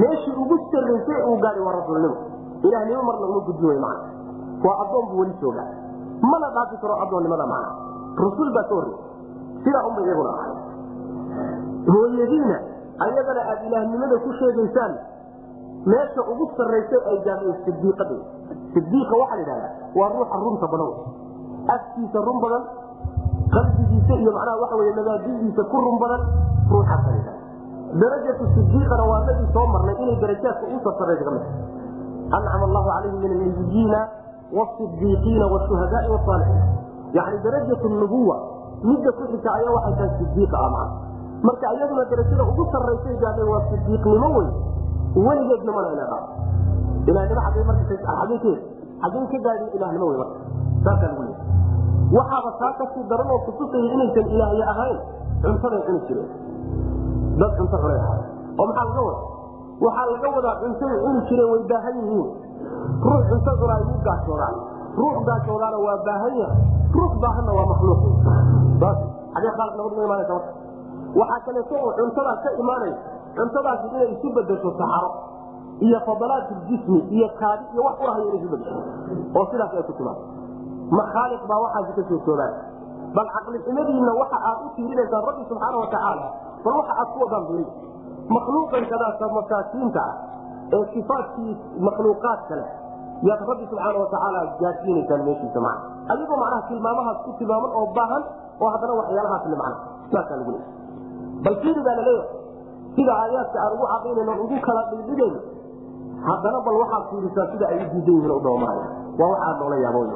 meeshii 0.00 0.34
ugu 0.42 0.56
sarraysay 0.72 1.20
uu 1.30 1.36
gaadhi 1.44 1.60
waa 1.66 1.74
rasuulnimo. 1.78 2.16
Ilahnimo 2.62 3.02
marna 3.08 3.26
uma 3.26 3.40
gudbi 3.48 3.66
way 3.66 3.78
macna. 3.78 4.06
Waa 4.64 4.76
addoon 4.84 5.04
buu 5.10 5.18
weli 5.20 5.34
joogaa. 5.40 5.68
Mana 6.22 6.46
dhaafi 6.56 6.76
karo 6.82 6.94
addoonnimada 7.02 7.46
macna. 7.46 7.70
Rasuul 8.24 8.50
baa 8.56 8.64
ka 8.70 8.74
horreysa 8.74 9.04
sidaa 9.64 9.84
unba 9.88 10.00
iyaguna 10.06 10.30
ahay. 10.38 10.52
Hooyadiina 11.92 12.56
ayadana 13.06 13.40
aada 13.50 13.64
ilaahnimada 13.68 14.16
ku 14.24 14.30
sheegaysaan 14.38 14.92
meesha 15.86 16.22
ugu 16.32 16.44
sarraysa 16.56 16.96
ay 17.10 17.18
gaadhay 17.26 17.54
sidiiqada 17.66 18.16
sidiiqa 18.74 19.14
waxaa 19.22 19.36
la 19.36 19.42
yidhahdaa 19.42 19.72
waa 19.98 20.08
ruuxa 20.14 20.36
runta 20.44 20.66
badan 20.72 20.92
afkiisa 21.74 22.18
run 22.28 22.38
badan 22.44 22.62
qalbigiisa 23.54 24.14
iyo 24.22 24.30
macnaha 24.36 24.60
waxa 24.62 24.76
wey 24.80 24.92
mabaadidiisa 24.98 25.62
ku 25.72 25.76
run 25.86 25.96
badan 26.04 26.22
ruuxaasa 26.70 27.08
la 27.10 27.16
yidhahda 27.18 27.41
darajatu 28.00 28.44
sidiiqana 28.54 29.04
waa 29.10 29.20
nagii 29.28 29.48
soo 29.52 29.66
marnay 29.74 29.96
inay 30.02 30.16
darajaadka 30.22 30.64
usa 30.76 30.90
sarraysa 30.98 31.24
ka 31.24 31.30
mid 31.36 31.44
ancama 32.32 32.64
allahu 32.68 32.88
calayhim 32.88 33.20
min 33.20 33.32
annabiyiina 33.36 34.00
wasidiiqiina 34.58 35.44
washuhadaai 35.54 36.08
wasaalixiin 36.14 36.64
yani 37.12 37.36
darajatu 37.44 37.88
nubuwa 37.88 38.36
midda 38.82 39.10
ku 39.12 39.22
ayaa 39.28 39.72
waxay 39.76 39.94
tahay 40.00 40.12
sidiiqa 40.18 40.56
ah 40.56 40.70
macna 40.74 40.96
marka 41.42 41.66
iyaduna 41.76 42.04
darajada 42.10 42.44
ugu 42.48 42.64
sarraysay 42.72 43.16
gaadhay 43.22 43.46
waa 43.52 43.62
sidiiqnimo 43.70 44.28
wey 44.38 44.48
weligeedna 45.26 45.72
mana 45.76 45.90
dhaaf 45.98 46.24
ilahnimo 47.06 47.40
agee 47.48 47.64
markaagee 47.70 48.56
xageen 49.02 49.26
ka 49.32 49.38
gaadin 49.46 49.68
ilahnimo 49.76 50.06
wey 50.10 50.18
marka. 50.22 50.38
Saasaa 50.84 51.08
lagu 51.12 51.22
leeyahay 51.28 51.52
waxaaba 52.16 52.50
taa 52.60 52.72
ka 52.78 52.84
sii 52.94 53.04
daran 53.10 53.28
oo 53.34 53.40
kutusaya 53.46 53.92
inaysan 53.94 54.26
ilaahye 54.34 54.64
ahayn 54.72 54.98
cuntaday 55.42 55.82
cuni 55.86 56.00
jireen 56.08 56.30
dad 57.40 57.52
cunto 57.58 57.76
ahaa 57.76 58.18
oo 58.58 58.66
maxaa 58.68 58.84
laga 58.88 59.02
wada 59.08 59.20
waxaa 59.84 60.06
laga 60.14 60.28
wadaa 60.36 60.54
cuntaday 60.62 60.98
cuni 61.04 61.20
jireen 61.28 61.48
way 61.52 61.62
baahan 61.70 61.94
yihiin. 62.00 62.28
Ruux 63.06 63.22
cunto 63.30 63.50
cunaa 63.60 63.78
igu 63.84 63.94
gaajoodaan 64.06 64.56
ruux 65.00 65.16
gaajoodaana 65.28 65.78
waa 65.86 65.96
baahan 66.06 66.34
yahay. 66.42 66.60
Ruux 66.96 67.12
baahanna 67.22 67.52
waa 67.58 67.66
makhluuq. 67.72 68.00
Xagee 69.34 69.52
imaanaysa 70.04 70.34
marka. 70.34 70.52
Waxaa 71.20 71.40
kaleeto 71.46 71.74
oo 71.84 71.92
cuntadaa 71.98 72.36
ka 72.44 72.48
imaanaya 72.62 72.96
cuntadaasi 73.36 73.86
inay 73.92 74.08
isu 74.14 74.28
bedesho 74.36 74.70
saxaro 74.78 75.10
iyo 75.80 75.98
fadalaat 76.06 76.48
jismi 76.68 76.98
iyo 77.16 77.28
kaadi 77.40 77.64
iyo 77.72 77.82
wax 77.86 77.96
urahay 78.04 78.22
inay 78.28 78.38
isu 78.40 78.48
bedesho 78.52 78.80
oo 79.36 79.44
sidaas 79.50 79.72
ay 79.76 79.82
ku 79.88 79.92
timaado 79.98 80.22
makhaaliq 80.98 81.42
baa 81.50 81.60
waxaasi 81.64 81.92
ka 81.96 82.02
soo 82.08 82.20
toobaan 82.26 82.54
bal 83.16 83.28
caqliximadiinna 83.36 84.12
waxa 84.20 84.38
aad 84.48 84.58
u 84.64 84.68
tiirinaysaan 84.76 85.22
rabbi 85.28 85.42
subxaana 85.48 85.76
watacaala 85.84 86.26
bal 86.64 86.74
waxa 86.80 86.92
aad 87.02 87.08
ku 87.14 87.18
wadaan 87.24 87.44
biri 87.50 87.64
makhluuqan 88.36 88.84
kadaasa 88.92 89.24
masaakiinta 89.38 90.02
ah 90.08 90.14
ee 90.76 90.84
sifaadkii 90.94 91.52
makhluuqaad 91.88 92.40
kale 92.50 92.66
yaad 93.28 93.40
rabbi 93.50 93.64
subxaana 93.70 93.98
watacaala 94.04 94.40
gaadsiinaysaan 94.60 95.22
meeshiisa 95.28 95.60
macna. 95.66 95.82
Adigoo 96.12 96.36
macnaha 96.42 96.62
tilmaamahaas 96.70 97.18
ku 97.26 97.30
tilmaaman 97.40 97.70
oo 97.80 97.86
baahan 97.98 98.22
oo 98.62 98.68
haddana 98.74 98.92
waxyaalahaas 99.00 99.44
le 99.52 99.56
macna. 99.62 99.76
Saasaa 100.12 100.36
lagu 100.40 100.50
leeyahy 100.54 100.70
bal 101.44 101.56
fiiri 101.62 101.80
baa 101.86 101.94
la 101.98 102.02
leeyahay 102.08 102.30
sida 102.96 103.12
aayaadka 103.22 103.58
aan 103.64 103.72
ugu 103.76 103.86
cadaynayno 103.92 104.32
ugu 104.44 104.56
kala 104.66 104.82
dhigdhigayno 104.90 105.40
haddana 106.28 106.58
bal 106.66 106.76
waxaad 106.82 107.04
fiirisaa 107.10 107.46
sida 107.52 107.64
ay 107.72 107.78
u 107.82 107.86
diidan 107.92 108.14
yihiin 108.16 108.32
udhoomanaya 108.38 108.86
waa 109.20 109.28
waxaad 109.34 109.56
noola 109.62 109.76
yaabo 109.84 109.98
wy 110.02 110.10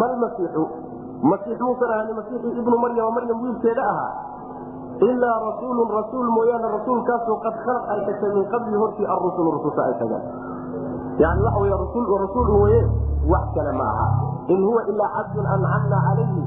mal 0.00 0.12
masiixu 0.24 0.62
masiix 1.30 1.58
muusan 1.66 1.90
ahani 1.96 2.12
masiixii 2.18 2.52
ibnu 2.60 2.76
maryama 2.84 3.10
maryam 3.16 3.38
wiilkeeda 3.44 3.82
ahaa 3.92 4.10
ilaa 5.10 5.36
rasuulun 5.48 5.88
rasuul 5.98 6.28
mooyaane 6.36 6.68
rasuulkaasoo 6.78 7.36
qad 7.44 7.54
khalaq 7.66 8.06
min 8.34 8.44
qablihi 8.52 8.78
hortii 8.82 9.06
arusulu 9.06 9.48
rususha 9.58 9.82
ay 9.88 9.94
tagaan 10.02 10.24
yani 11.18 11.40
waxa 11.42 11.58
wey 11.60 11.70
rasuul 12.24 12.48
weye 12.62 12.80
wax 13.32 13.44
kale 13.54 13.72
ma 13.80 13.84
aha 13.84 14.06
in 14.48 14.60
huwa 14.64 14.82
ilaa 14.90 15.10
cabdun 15.16 15.46
ancamna 15.46 15.98
calayhi 16.06 16.42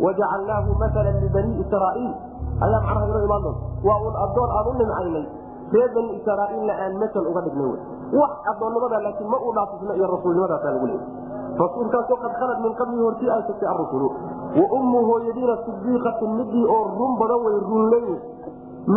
wajacalnaahu 0.00 0.70
maala 0.80 1.10
libanii 1.20 1.60
israaiil 1.64 2.12
ayaa 2.60 2.80
macnaha 2.80 3.06
inoo 3.08 3.22
imaan 3.24 3.42
doonta 3.42 3.64
waa 3.88 3.98
uun 4.04 4.16
addoon 4.24 4.50
aan 4.58 4.66
u 4.66 4.72
nimcaynay 4.80 5.26
reer 5.72 5.90
bani 5.94 6.10
israaiilna 6.20 6.74
aan 6.84 6.94
masal 7.02 7.24
uga 7.30 7.40
dhignay 7.46 7.72
wax 8.20 8.32
addoonnimada 8.52 8.96
laakiin 9.06 9.28
ma 9.30 9.38
uu 9.44 9.52
dhaafisna 9.58 9.92
iyo 9.98 10.06
rasuulnimadaasaa 10.14 10.72
lagu 10.76 10.86
leeyay 10.86 11.06
rasuulkaasoo 11.58 12.16
qad 12.24 12.32
khalad 12.40 12.58
min 12.64 12.72
qablihi 12.80 13.02
hortii 13.06 13.30
ay 13.36 13.42
tagtay 13.48 13.68
arusulu 13.74 14.08
wa 14.60 14.66
ummu 14.78 14.98
hooyadiina 15.10 15.54
sidiiqatun 15.66 16.30
midii 16.40 16.64
oo 16.76 16.82
run 16.98 17.12
badan 17.20 17.40
way 17.46 17.56
runleyn 17.70 18.08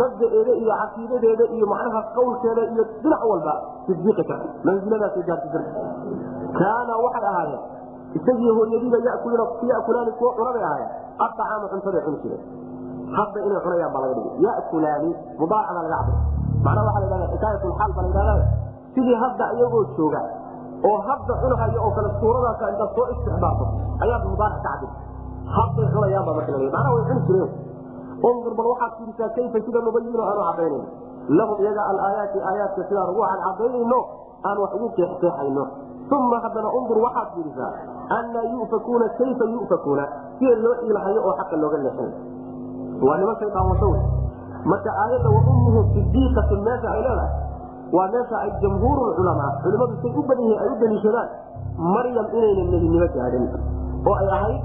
mabdaeeda 0.00 0.52
iyo 0.62 0.72
caqiidadeeda 0.82 1.44
iyo 1.56 1.66
macnaha 1.72 2.00
qawlkeeda 2.16 2.62
iyo 2.72 2.84
dhinac 3.02 3.22
walba 3.30 3.54
sidiiqatan 3.86 4.40
mansiladaasay 4.66 5.22
gaarsiisar 5.28 5.64
kaana 6.58 6.92
waxay 7.04 7.26
ahaayeen 7.32 7.62
isagii 8.18 8.50
hooyadiiba 8.58 8.98
yakulaani 9.72 10.12
kuwa 10.18 10.30
cunabay 10.38 10.62
ahaayeen 10.68 10.90
acaama 11.26 11.66
cuntaday 11.72 12.02
cuni 12.06 12.18
jireen. 12.22 12.42
Hadda 13.16 13.38
inay 13.46 13.60
cunayaan 13.64 13.92
baa 13.94 14.00
laga 14.04 14.14
dhigay. 14.14 14.34
Yakulaani 14.46 15.10
mudaacabaa 15.38 15.82
laga 15.86 15.98
cabay 16.02 16.16
macnaha 16.64 16.86
waxa 16.88 17.00
la 17.10 17.16
hahda 17.16 17.26
xikaayatulxaal 17.34 17.92
baa 17.96 18.02
la 18.02 18.08
yidhahda 18.08 18.46
sidii 18.94 19.16
hadda 19.22 19.44
iyagoo 19.58 19.84
jooga 19.98 20.20
oo 20.88 20.98
hadda 21.08 21.32
cunhayo 21.42 21.78
oo 21.86 21.90
kale 21.96 22.08
suuradaasa 22.20 22.64
intaad 22.72 22.90
soo 22.96 23.06
istixbaarto 23.14 23.64
ayaad 24.04 24.22
mudaaric 24.30 24.60
ka 24.66 24.70
cabir 24.74 24.90
hadday 25.56 25.86
cunayaanba 25.94 26.32
marka 26.38 26.50
la 26.52 26.58
macnaha 26.64 26.88
way 26.94 27.02
cuni 27.08 27.22
jireen. 27.28 27.50
Undur 28.28 28.52
bal 28.58 28.66
waxaad 28.72 28.92
fiirisaa 28.98 29.28
kayfa 29.36 29.58
sida 29.66 29.80
nubayino 29.86 30.22
aanu 30.28 30.42
caddaynayno 30.48 30.86
lahum 31.38 31.56
iyaga 31.64 31.82
alaayaati 31.90 32.38
aayaadka 32.50 32.80
sidaan 32.88 33.08
ugu 33.12 33.22
cadcadaynayno 33.30 33.98
aan 34.48 34.56
wax 34.62 34.70
ugu 34.76 34.88
keexkeexayno. 34.96 35.64
Uma 36.16 36.36
haddana 36.44 36.68
undur 36.78 36.98
waxaad 37.06 37.28
fiirisaa 37.34 37.70
annaa 38.18 38.44
yufakuuna 38.52 39.06
kayfa 39.18 39.44
yufakuuna. 39.54 40.04
Sida 40.38 40.54
loo 40.64 40.74
iilhayo 40.86 41.20
oo 41.28 41.34
xaqa 41.40 41.56
looga 41.62 41.78
leexinay 41.84 42.12
waa 43.06 43.16
niman 43.20 43.36
shaydaawato 43.40 43.86
wey 43.94 44.02
marka 44.72 44.90
aayadda 45.02 45.28
wa 45.36 45.40
ummuhu 45.52 45.80
sidiiqatun 45.94 46.60
meesha 46.66 46.88
ay 46.96 47.00
leedahay 47.06 47.30
waa 47.92 48.08
meesha 48.14 48.36
ay 48.44 48.50
jamhuur 48.62 48.98
culamaa 49.18 49.50
culimadu 49.64 49.94
say 50.02 50.12
u 50.16 50.22
badan 50.28 50.44
yihiin 50.48 50.60
ay 50.64 50.68
u 50.72 50.76
daliishadaan 50.82 51.28
maryam 51.94 52.26
inayna 52.38 52.62
nebinimo 52.72 53.06
gaadhin. 53.16 53.44
Oo 54.08 54.14
ay 54.22 54.28
ahayd 54.36 54.60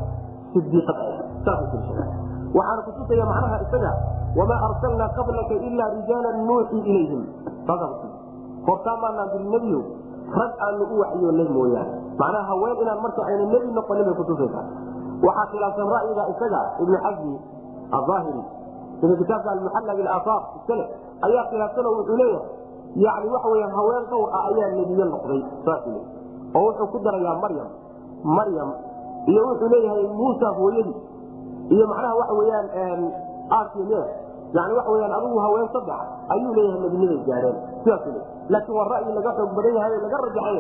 sidiiqad 0.53 0.97
saas 1.45 1.59
daliishadaan. 1.71 2.09
Waxaana 2.57 2.81
kutusaya 2.87 3.25
macnaha 3.29 3.57
isaga 3.65 3.91
wamaa 4.37 4.59
arsalnaa 4.67 5.09
qablaka 5.17 5.55
ilaa 5.69 5.89
rijaalan 5.97 6.37
nuuxii 6.47 6.81
ilayhim. 6.91 7.21
Hortaa 8.67 8.97
maanaan 9.01 9.29
diri 9.33 9.47
nebiyo 9.53 9.79
rag 10.39 10.53
aanu 10.65 10.83
u 10.93 10.95
waxyoonay 11.01 11.47
mooyaane. 11.57 11.93
Macnaha 12.19 12.45
haween 12.51 12.77
inaan 12.83 12.99
marka 13.05 13.21
ayna 13.29 13.45
nebi 13.53 13.67
noqonin 13.77 14.03
bay 14.09 14.15
kutusaysaa 14.21 14.65
waxaa 15.25 15.45
khilaafsan 15.51 15.87
ra'yiga 15.95 16.23
isaga 16.33 16.61
ibnu 16.83 16.97
xasmi 17.05 17.35
aahiri 17.97 18.41
sida 19.01 19.13
kitaabka 19.21 19.49
almuxalla 19.55 19.91
bilaafaaq 19.99 20.43
iskale 20.59 20.85
ayaa 21.27 21.43
khilaafsanoo 21.51 21.93
wuxuu 21.99 22.17
leeyahay 22.21 22.45
yani 22.95 23.27
waxa 23.33 23.47
weya 23.53 23.67
haween 23.77 24.03
dhowr 24.11 24.29
ah 24.37 24.43
ayaa 24.49 24.69
nebiye 24.77 25.05
noqday 25.13 25.41
saas 25.65 25.83
le 25.93 25.99
oo 26.57 26.61
wuxuu 26.67 26.87
ku 26.93 26.97
darayaa 27.05 27.35
maryam. 27.43 27.69
Maryam 28.37 28.69
iyo 29.31 29.41
wuxuu 29.49 29.69
leeyahay 29.73 30.05
muusa 30.19 30.47
hooyadii. 30.59 30.97
Iyo 31.73 31.85
macnaha 31.91 32.15
waxa 32.21 32.33
weyaan 32.39 32.67
aasiya 33.57 34.01
yani 34.57 34.71
waxa 34.77 34.89
weyaan 34.93 35.13
adigu 35.17 35.37
haween 35.45 35.67
saddex 35.75 36.01
ayuu 36.33 36.51
leeyahay 36.57 36.79
nebiniday 36.85 37.19
gaadheen 37.29 37.57
sidaas 37.83 38.03
le 38.15 38.21
laakiin 38.53 38.75
waa 38.79 38.87
ra'yi 38.93 39.11
laga 39.17 39.31
xoog 39.37 39.51
badan 39.57 39.73
yahay 39.77 39.91
laga 40.05 40.17
rajaxay. 40.25 40.59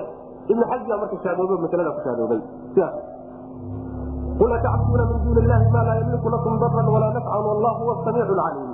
Ibnu 0.49 0.63
xaji 0.71 0.85
baa 0.91 0.99
marka 1.01 1.17
shaadoobo 1.25 1.55
masalada 1.65 1.91
ku 1.97 2.01
shaadoobay 2.05 2.39
sidaas 2.73 2.95
qul 4.39 4.51
atacbuduuna 4.55 5.03
min 5.11 5.17
duuni 5.25 5.39
illahi 5.43 5.65
maa 5.75 5.83
laa 5.87 5.95
yamliku 5.99 6.27
lakum 6.33 6.53
daran 6.61 6.87
walaa 6.93 7.11
nafcan 7.17 7.41
wallah 7.49 7.73
huwa 7.81 7.93
samiicu 8.05 8.33
lcaliim 8.39 8.68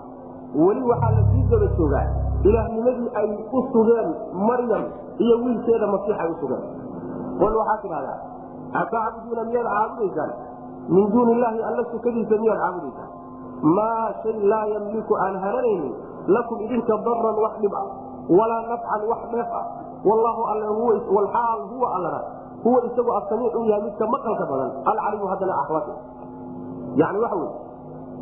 weli 0.56 0.82
waxaa 0.92 1.12
la 1.18 1.22
sii 1.32 1.44
daba 1.52 1.68
joogaa. 1.78 2.08
Ilaahnimadii 2.44 3.10
ay 3.20 3.30
u 3.52 3.60
sugeen 3.74 4.10
maryam 4.48 4.84
iyo 5.18 5.36
wiilkeeda 5.44 5.88
masiix 5.88 6.18
ay 6.20 6.30
u 6.32 6.36
sugeen. 6.42 6.64
Qol 7.40 7.54
waxaa 7.60 7.78
tidhahdaa 7.84 8.20
atacbuduuna 8.82 9.44
miyaad 9.50 9.68
caabudaysaan? 9.74 10.32
Min 10.90 11.12
duuni 11.12 11.32
illaahi 11.32 11.64
alla 11.64 11.84
sukadiisa 11.92 12.36
miyaad 12.44 12.60
caabudaysaan? 12.64 13.10
Maa 13.78 14.06
shay 14.24 14.38
laa 14.52 14.66
yamliku 14.74 15.14
aan 15.16 15.36
haranaynin 15.44 15.94
lakum 16.28 16.58
idinka 16.66 16.94
daran 17.06 17.36
wax 17.44 17.54
dhib 17.62 17.74
ah 17.74 17.88
walaa 18.30 18.62
nafcan 18.72 19.02
wax 19.12 19.22
dheef 19.32 19.50
ah. 19.60 19.66
Wallaahu 20.06 20.42
alle 20.54 20.68
walaal 21.16 21.62
huwa 21.74 21.88
allana 21.98 22.22
huwa 22.64 22.86
isagu 22.86 23.12
asamiic 23.14 23.56
u 23.56 23.64
yahay 23.66 23.84
midka 23.84 24.06
maqalka 24.08 24.46
badan 24.46 24.72
alcalimu 24.86 25.26
haddana 25.28 25.54
axwaati 25.62 25.92
yani 26.96 27.18
waxa 27.20 27.36
wey 27.36 27.50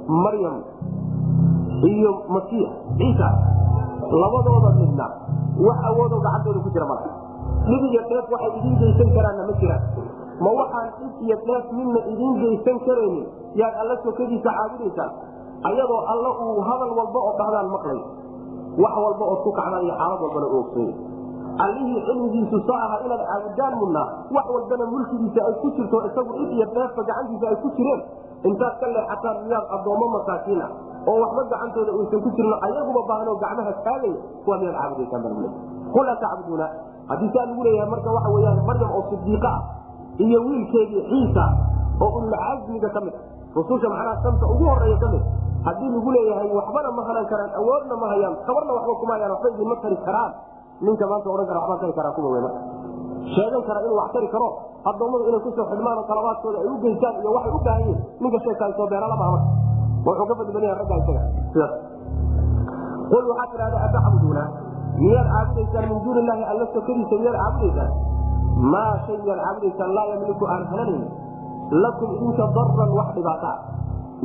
maryam 0.08 0.56
iyo 1.92 2.12
masiix 2.36 2.70
ciisa 3.00 3.28
labadooda 4.22 4.70
midna 4.80 5.06
wax 5.68 5.78
awoodoo 5.90 6.20
gacantooda 6.26 6.60
ku 6.66 6.70
jira 6.76 6.86
mala 6.92 7.10
dhib 7.68 7.84
iyo 7.92 8.02
dheef 8.10 8.26
waxay 8.34 8.52
idiin 8.60 8.76
geysan 8.82 9.10
karaanna 9.16 9.44
ma 9.50 9.54
jiraan. 9.62 9.84
Ma 10.44 10.50
waxaan 10.60 10.88
dhib 11.00 11.14
iyo 11.28 11.36
dheef 11.48 11.66
midna 11.78 12.00
idiin 12.12 12.34
geysan 12.44 12.78
karaynin? 12.88 13.26
Yaad 13.60 13.74
alla 13.82 13.96
sokadiisa 14.04 14.50
caabudaysaan 14.58 15.12
ayadoo 15.70 16.02
alla 16.14 16.30
uu 16.46 16.62
hadal 16.70 16.92
walba 17.00 17.20
oo 17.28 17.34
dhahdaan 17.40 17.68
maqlay. 17.76 18.00
Wax 18.84 18.94
walba 19.06 19.24
ood 19.34 19.40
ku 19.46 19.52
kacdaan 19.60 19.84
iyo 19.88 19.94
xaalad 20.00 20.20
walbana 20.26 20.48
u 20.52 20.58
ogsoy 20.66 20.90
allihii 21.64 22.02
cilmigiisu 22.10 22.58
sa 22.68 22.74
aha 22.86 22.96
inaad 23.06 23.22
caabudaan 23.30 23.74
mudnaa 23.82 24.08
wax 24.36 24.46
walbana 24.56 24.86
mulkigiisa 24.94 25.40
ay 25.48 25.54
ku 25.62 25.68
jirto 25.78 25.98
isagu 26.10 26.32
dhib 26.40 26.52
iyo 26.58 26.66
dheefba 26.76 27.02
gacantiisa 27.10 27.46
ay 27.54 27.58
ku 27.64 27.70
jireen. 27.78 28.02
Intaad 28.50 28.74
ka 28.82 28.86
leexataan 28.96 29.38
miyaad 29.48 29.66
addoommo 29.78 30.06
masaakiin 30.18 30.62
ah 30.66 30.72
oo 31.12 31.18
waxba 31.24 31.42
gacantooda 31.54 31.92
uysan 32.00 32.20
ku 32.26 32.30
jirno 32.38 32.56
ayaguba 32.68 33.02
baahnoo 33.12 33.36
gacmaha 33.44 33.72
taagaya 33.88 34.16
kuwa 34.46 34.56
miyaad 34.62 34.76
caabudaysaan 34.80 35.22
baa 35.24 35.52
qul 35.96 36.08
atacbuduuna 36.16 36.68
haddii 37.12 37.30
saa 37.36 37.46
lagu 37.50 37.62
leeyahay 37.68 37.90
marka 37.94 38.10
waxa 38.18 38.30
weyaan 38.36 38.60
maryam 38.70 38.92
oo 38.98 39.04
sidiiqa 39.12 39.50
ah 39.58 39.62
iyo 40.26 40.40
wiilkeedii 40.48 41.02
ciisa 41.12 41.46
oo 42.04 42.10
ululcazmiga 42.18 42.90
ka 42.96 43.00
mid 43.06 43.16
rususha 43.58 43.88
macnaha 43.94 44.16
shanta 44.26 44.46
ugu 44.54 44.64
horreeya 44.72 44.98
ka 45.04 45.08
mid 45.14 45.24
haddii 45.68 45.90
lagu 45.96 46.10
leeyahay 46.18 46.50
waxbana 46.60 46.90
ma 46.98 47.02
hanan 47.10 47.26
karaan 47.32 47.52
awoodna 47.62 47.96
ma 48.04 48.08
hayaan 48.14 48.34
tabarna 48.48 48.72
waxba 48.78 48.94
kuma 49.02 49.14
hayaan 49.18 49.32
waxba 49.36 49.50
idinma 49.56 49.76
tari 49.84 49.98
karaan. 50.08 50.32
Ninka 50.86 51.06
maanta 51.12 51.28
odhan 51.34 51.48
kara 51.50 51.60
waxbaan 51.64 51.80
tari 51.84 51.94
karaa 52.00 52.14
kuma 52.18 52.28
wey 52.34 52.42
marka 52.46 52.60
sheegan 53.36 53.62
kara 53.68 53.80
inuu 53.86 53.98
wax 54.02 54.10
tari 54.16 54.28
karo 54.34 54.48
addoommadu 54.90 55.24
inay 55.30 55.42
ku 55.46 55.50
soo 55.58 55.66
xidhmaan 55.72 55.98
oo 56.02 56.06
talabaadkooda 56.12 56.58
ay 56.64 56.68
u 56.68 56.76
geystaan 56.84 57.16
iyo 57.22 57.32
waxay 57.38 57.52
u 57.54 57.60
baahan 57.68 57.82
yihiin 57.88 58.00
ninka 58.24 58.40
sheekaasoo 58.46 58.88
beeralaba 58.94 59.26
marka 59.34 59.50
wuxuu 60.06 60.26
ka 60.30 60.34
badbadan 60.40 60.64
yaha 60.68 60.78
ragga 60.82 60.96
isaga. 61.02 61.24
Sidaas 61.54 61.74
qul 63.12 63.24
waxaad 63.32 63.50
tidhahda 63.54 63.78
atacbuduuna 63.88 64.44
miyaad 65.04 65.28
caabudaysaan 65.34 65.86
min 65.92 65.98
duuni 66.06 66.20
illaahi 66.24 66.44
alla 66.52 66.66
sokadiisa 66.76 67.16
miyaad 67.22 67.38
caabudaysaan? 67.42 67.92
Maa 68.74 68.94
shay 69.06 69.18
miyaad 69.24 69.40
caabudaysaan 69.46 69.92
laa 69.98 70.06
yamliku 70.12 70.44
aan 70.54 70.64
hananayn 70.72 71.04
lakum 71.84 72.10
idinka 72.16 72.44
daran 72.56 72.90
wax 73.00 73.08
dhibaata 73.18 73.50
ah 73.54 73.58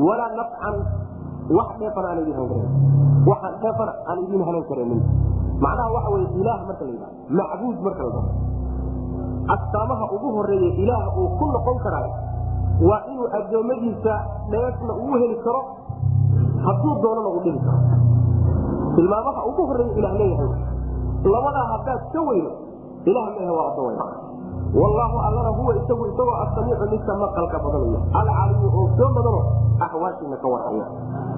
walaa 0.07 0.31
nafcan 0.39 0.77
wax 1.59 1.69
dheefana 1.81 2.07
aan 2.13 2.19
idin 2.23 2.35
hanan 2.37 2.49
karan 2.53 2.71
waxaan 3.31 3.55
dheefana 3.63 3.93
aan 4.11 4.19
idin 4.27 4.43
hanan 4.49 4.65
karanin 4.71 5.01
macnaha 5.65 5.89
waxa 5.97 6.09
wey 6.15 6.25
ilaah 6.41 6.59
marka 6.69 6.83
la 6.87 6.93
yidhahdo 6.93 7.17
macbuud 7.39 7.77
marka 7.87 8.03
la 8.07 8.11
dhao 8.17 8.27
astaamaha 9.55 10.05
ugu 10.17 10.29
horreeya 10.37 10.71
ilaah 10.83 11.19
uu 11.21 11.29
ku 11.39 11.45
noqon 11.55 11.77
karaayo 11.85 12.13
waa 12.83 13.01
inuu 13.13 13.29
addoommadiisa 13.39 14.15
dheefna 14.51 14.93
uu 14.95 15.15
heli 15.23 15.37
karo 15.45 15.61
hadduu 16.67 16.95
doonana 17.03 17.29
uu 17.35 17.41
dhibi 17.45 17.61
karo. 17.67 17.81
Tilmaamaha 18.97 19.41
ugu 19.51 19.63
horreeya 19.67 19.95
ilah 19.99 20.13
leeyahay 20.21 20.51
labadaa 21.35 21.67
haddaad 21.73 22.01
ka 22.13 22.21
weyno 22.29 22.51
ilah 23.11 23.25
mehe 23.39 23.51
waa 23.59 23.67
addoon 23.73 23.95
wallaahu 24.81 25.17
allana 25.27 25.51
huwa 25.59 25.73
isagu 25.81 26.07
isagoo 26.13 26.37
asamiicu 26.45 26.87
midka 26.93 27.13
maqalka 27.23 27.59
badanaya. 27.65 28.01
Alcalimu 28.21 28.69
oo 28.79 28.87
soo 28.99 29.09
badano 29.17 29.41
axwaashiina 29.85 30.37
ka 30.43 30.47
warhaya 30.53 30.87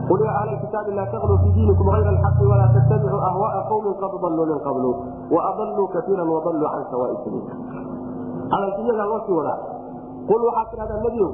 qul 0.09 0.21
yaa 0.27 0.37
ahla 0.43 0.57
kitaabi 0.63 0.91
laa 0.99 1.07
taqluu 1.15 1.39
fii 1.43 1.53
diinikum 1.57 1.87
hayra 1.95 2.11
alxaqi 2.15 2.45
walaa 2.51 2.69
tattabicuu 2.77 3.21
ahwaaa 3.31 3.63
qawmin 3.71 3.95
qad 4.03 4.13
daluu 4.23 4.47
min 4.51 4.59
qablu 4.67 4.91
waadaluu 5.35 5.87
kaiira 5.95 6.25
wadaluu 6.27 6.69
can 6.75 6.85
sawaai 6.91 7.17
sabiil. 7.25 7.45
Hadalka 8.53 8.81
iyagaa 8.85 9.07
loo 9.13 9.21
sii 9.27 9.37
wadaa 9.39 9.59
qul 10.31 10.41
waxaad 10.49 10.67
tidhahdaa 10.73 11.01
nebiow 11.07 11.31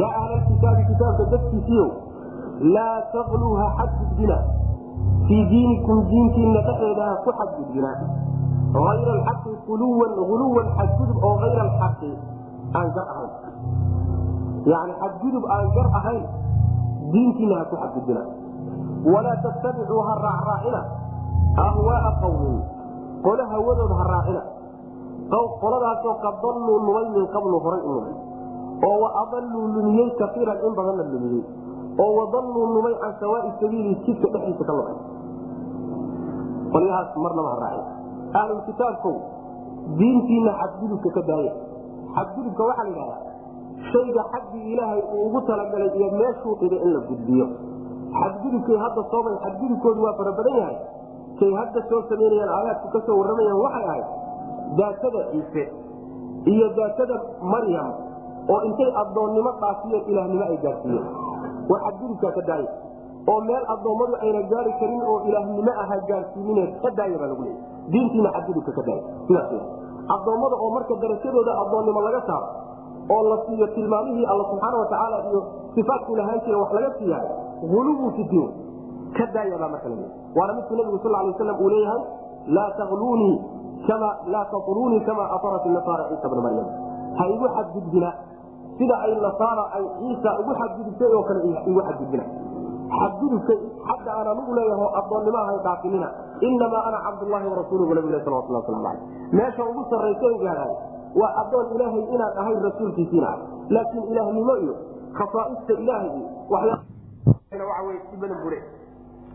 yaa 0.00 0.12
ahla 0.20 0.38
kitaabi 0.48 0.82
kitaabka 0.90 1.24
dadkiisiiyow 1.34 1.88
laa 2.76 2.96
taqluu 3.14 3.54
ha 3.60 3.66
xadgudbina 3.78 4.36
fii 5.28 5.42
diinikum 5.52 5.98
diintiina 6.10 6.60
dhexeeda 6.68 7.06
ku 7.24 7.30
xadgudbina 7.40 7.90
ayra 8.90 9.12
alxaqi 9.18 9.52
uluwan 9.74 10.12
uluwan 10.34 10.66
xadgudub 10.78 11.18
oo 11.28 11.36
ayra 11.46 11.62
alxaqi 11.68 12.10
aan 12.78 12.88
gar 12.96 13.06
ahayn 13.14 13.32
yani 14.72 14.92
xadgudub 15.02 15.44
aan 15.56 15.66
gar 15.76 15.88
ahayn 16.00 16.22
diintiina 17.12 17.54
ha 17.60 17.64
ku 17.70 17.76
xadgudbina 17.82 18.22
walaa 19.12 19.36
tattabicuu 19.46 20.00
ha 20.08 20.12
raacraacina 20.26 20.80
ahwaaa 21.66 22.10
qawmin 22.22 22.58
qole 23.26 23.44
hawadooda 23.52 23.94
ha 24.00 24.04
raacina 24.14 24.42
qoladaasoo 25.30 26.14
qad 26.24 26.34
dalluu 26.42 26.78
lumay 26.86 27.06
min 27.16 27.24
qablu 27.34 27.56
horay 27.64 27.82
u 27.86 27.90
lumay 27.96 28.14
oo 28.88 28.96
wa 29.04 29.08
adalluu 29.22 29.66
lumiyey 29.76 30.08
kaiiran 30.20 30.58
in 30.66 30.72
badanna 30.78 31.04
lumiyey. 31.12 31.44
Oo 32.02 32.12
wadalluu 32.18 32.66
lumay 32.74 32.94
can 33.02 33.12
sawaai 33.20 33.50
sabiili 33.60 33.92
jidka 34.06 34.26
dhexdiisa 34.34 34.64
ka 34.68 34.72
lumay. 34.78 34.96
Qolyahaas 36.72 37.10
marnaba 37.24 37.50
ha 37.54 37.58
raacin. 37.62 37.86
Ahlulkitaabkow 38.40 39.16
diintiina 39.98 40.52
xadgudubka 40.60 41.08
ka 41.18 41.22
daaya. 41.30 41.52
Xadgudubka 42.16 42.62
waxaa 42.70 42.84
la 42.84 42.90
yidhahdaa 42.90 43.20
shayga 43.92 44.22
xaggii 44.32 44.64
ilaahay 44.72 45.02
uu 45.14 45.20
ugu 45.28 45.40
talagalay 45.50 45.90
iyo 45.98 46.08
meeshuu 46.20 46.54
dhigay 46.60 46.80
in 46.86 46.90
la 46.96 47.00
gudbiyo. 47.10 47.46
Xadgudubkay 48.20 48.76
hadda 48.84 49.00
soomay 49.12 49.36
xadgudubkoodu 49.44 50.00
waa 50.06 50.14
fara 50.18 50.32
badan 50.38 50.56
yahay. 50.62 50.76
Kay 51.38 51.52
hadda 51.60 51.78
soo 51.90 52.02
samaynayaan 52.08 52.50
aayaadku 52.58 52.86
ka 52.94 52.98
soo 53.06 53.16
warramayaan 53.20 53.58
waxay 53.66 53.84
ahayd 53.90 54.06
daatada 54.78 55.20
ciise 55.32 55.62
iyo 56.54 56.66
daatada 56.78 57.16
maryam 57.54 57.88
oo 58.52 58.60
intay 58.68 58.90
addoonnimo 59.02 59.50
dhaafiyeen 59.62 60.04
ilaahnimo 60.10 60.44
ay 60.50 60.56
gaarsiiyeen. 60.64 61.06
Waa 61.70 61.80
xadgudubkaa 61.86 62.32
ka 62.38 62.42
daaya 62.50 62.70
oo 63.32 63.40
meel 63.48 63.64
addoommadu 63.74 64.14
ayna 64.24 64.40
gaari 64.52 64.72
karin 64.80 65.02
oo 65.10 65.18
ilaahnimo 65.28 65.72
aha 65.82 65.96
gaarsiinine 66.10 66.64
ka 66.82 66.90
daaya 66.98 67.18
baa 67.18 67.28
lagu 67.32 67.42
leeyay 67.42 67.60
diintiina 67.92 68.30
xadgudubka 68.36 68.72
ka 68.78 68.82
daaya 68.88 69.02
sidaas 69.28 69.52
addoommada 70.16 70.56
oo 70.64 70.70
marka 70.76 70.94
darajadooda 71.02 71.52
addoonnimo 71.62 72.00
laga 72.08 72.20
saaro 72.30 72.48
oo 73.14 73.22
la 73.30 73.36
siiyo 73.46 73.66
tilmaamihii 73.76 74.26
alla 74.32 74.44
subxaana 74.50 74.76
watacaala 74.82 75.18
iyo 75.30 75.40
sifaadkuu 75.74 76.16
lahaan 76.16 76.40
jira 76.46 76.58
wax 76.58 76.72
laga 76.78 76.90
siiya 76.98 77.18
uluwu 77.78 78.10
fi 78.16 78.24
ka 79.18 79.26
daayabaa 79.34 79.68
marka 79.68 79.88
la 79.88 79.96
waana 80.36 80.52
midkuu 80.58 80.76
nabigu 80.76 80.98
sal 81.02 81.12
lay 81.12 81.26
waslam 81.30 81.56
uu 81.60 81.68
leeyahay 81.68 82.02
laa 82.56 82.70
taluunii 82.78 83.36
kama 83.36 83.59
laa 84.26 84.44
taluunii 84.50 85.00
kama 85.00 85.24
atarat 85.36 85.64
nasaara 85.66 86.04
ciisa 86.08 86.28
bna 86.28 86.42
maryam 86.42 86.68
ha 87.18 87.26
igu 87.34 87.46
xadgudbina 87.56 88.10
sida 88.78 88.96
ay 89.06 89.14
nasaara 89.14 89.64
ay 89.76 89.84
ciisa 89.98 90.30
ugu 90.40 90.52
xadgudubtay 90.60 91.10
oo 91.14 91.22
kale 91.22 91.40
igu 91.66 91.80
xadgudbina 91.88 92.24
xadgudubka 92.98 93.54
xagga 93.88 94.10
aan 94.18 94.28
anugu 94.32 94.54
leeyaho 94.54 94.86
addoonnimo 95.00 95.38
ahay 95.38 95.58
dhaafinina 95.64 96.08
inamaa 96.40 96.82
ana 96.88 96.98
cabdullahi 97.06 97.46
warasuuluhu 97.52 97.94
nabi 97.94 98.08
salawatullah 98.24 98.60
waslamu 98.62 98.86
aleyh 98.88 99.02
meesha 99.32 99.62
ugu 99.70 99.82
sarraysa 99.90 100.26
gaadhaay 100.44 100.74
waa 101.20 101.32
addoon 101.42 101.66
ilaahay 101.74 102.04
inaan 102.14 102.38
ahay 102.42 102.56
rasuulkiisiina 102.68 103.28
ah 103.28 103.38
laakiin 103.76 104.04
ilaahnimo 104.12 104.54
iyo 104.64 104.74
khasaaista 105.18 105.72
ilaahay 105.72 106.10
iyo 106.18 106.28
waxyaa 106.50 107.66
waa 107.70 107.98
si 108.10 108.16
badan 108.16 108.38
bule 108.44 108.58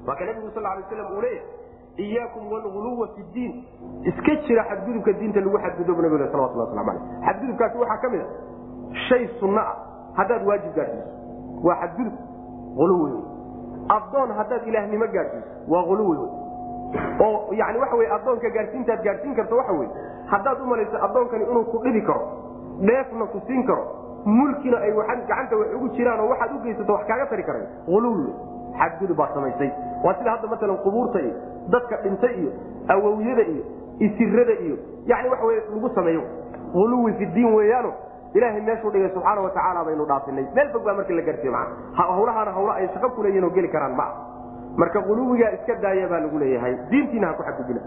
waa 0.08 0.16
ka 0.16 0.24
nabigu 0.26 0.50
sal 0.56 0.64
lay 0.64 0.84
slam 0.90 1.08
uu 1.16 1.22
leeyahy 1.22 1.55
iyaakum 1.98 2.52
walguluwa 2.52 3.08
fi 3.16 3.24
diin 3.34 3.64
iska 4.04 4.36
jira 4.48 4.64
xadgudubka 4.70 5.14
diinta 5.14 5.40
lagu 5.40 5.58
xadgudo 5.58 6.02
nabig 6.02 6.32
salawatullah 6.32 6.68
waslamu 6.68 6.90
aleyh 6.92 7.04
xadgudubkaasi 7.26 7.78
waxaa 7.78 7.98
ka 7.98 8.10
mid 8.10 8.22
a 8.22 8.28
shay 9.10 9.28
sunno 9.40 9.62
ah 9.62 9.76
haddaad 10.18 10.48
waajib 10.48 10.76
gaadhsiiso 10.76 11.10
waa 11.64 11.76
xadgudub 11.82 12.14
uluwi 12.78 13.12
wey 13.12 13.24
addoon 13.98 14.32
haddaad 14.40 14.68
ilaahnimo 14.68 15.08
gaadhsiiso 15.08 15.48
waa 15.74 15.84
uluwi 15.84 16.18
wey 16.18 16.30
oo 17.26 17.54
yani 17.54 17.80
waxa 17.80 17.96
wey 17.96 18.12
addoonka 18.18 18.50
gaadhsiintaad 18.50 19.04
gaadhsiin 19.04 19.36
karto 19.36 19.58
waxa 19.58 19.74
wey 19.74 19.88
haddaad 20.26 20.62
u 20.62 20.66
malayso 20.66 21.04
addoonkani 21.08 21.44
inuu 21.52 21.64
ku 21.64 21.80
dhibi 21.84 22.02
karo 22.02 22.28
dheefna 22.80 23.26
ku 23.26 23.42
siin 23.48 23.64
karo 23.68 23.86
mulkina 24.26 24.78
ay 24.78 24.92
gacanta 25.28 25.56
wax 25.58 25.74
ugu 25.76 25.90
jiraan 25.90 26.20
oo 26.20 26.30
waxaad 26.30 26.52
u 26.56 26.60
geysato 26.64 26.94
wax 26.94 27.08
kaaga 27.08 27.26
tari 27.26 27.44
karay 27.44 27.68
uluwi 27.88 28.24
wey 28.24 28.34
xadgudub 28.80 29.18
baad 29.18 29.34
samaysay 29.34 29.72
waa 30.04 30.14
sida 30.14 30.32
hadda 30.32 30.48
maalan 30.48 30.78
qubuurta 30.78 31.20
dadka 31.74 31.96
dhintay 32.04 32.34
iyo 32.42 32.52
awowyada 32.94 33.44
iyo 33.54 33.64
isirada 34.00 34.54
iyo 34.66 34.76
yani 35.06 35.30
wey 35.30 35.58
lagu 35.74 35.90
sameeyo 35.96 36.24
uluwi 36.74 37.14
fi 37.14 37.26
diin 37.26 37.54
weeyaano 37.56 37.92
ilahay 38.34 38.62
meeshuu 38.62 38.92
dhigay 38.92 39.10
subxaana 39.14 39.42
watacaala 39.42 39.84
baynu 39.86 40.06
dhaafinay. 40.06 40.46
Meel 40.56 40.70
fog 40.74 40.84
baa 40.86 40.94
marka 40.94 41.14
la 41.14 41.22
gaarsiiye 41.22 41.52
maa 41.52 41.68
hawlahaana 41.98 42.52
hawlo 42.52 42.72
ay 42.72 42.88
shaqo 42.94 43.10
kuleeyihin 43.16 43.44
oo 43.44 43.50
geli 43.58 43.70
karaan 43.76 43.96
maa 43.96 44.12
marka 44.78 45.00
uluwigaa 45.12 45.52
iska 45.58 45.76
daaya 45.84 46.08
baa 46.08 46.20
lagu 46.20 46.40
leeyahay. 46.40 46.74
Diintiina 46.90 47.28
ha 47.28 47.34
ku 47.34 47.44
xadgudbina 47.48 47.82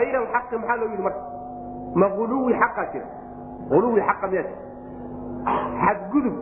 ayr 0.00 0.16
alxaqi 0.22 0.56
maxaa 0.58 0.76
loo 0.80 0.88
yidhi 0.90 1.02
marka? 1.02 1.20
Ma 1.94 2.06
uluwi 2.22 2.52
xaqaa 2.62 2.86
jira? 2.92 3.06
Uluwi 3.76 4.00
xaqa 4.08 4.26
miyaa 4.32 4.42
jira? 4.48 4.58
Xadgudub 5.84 6.36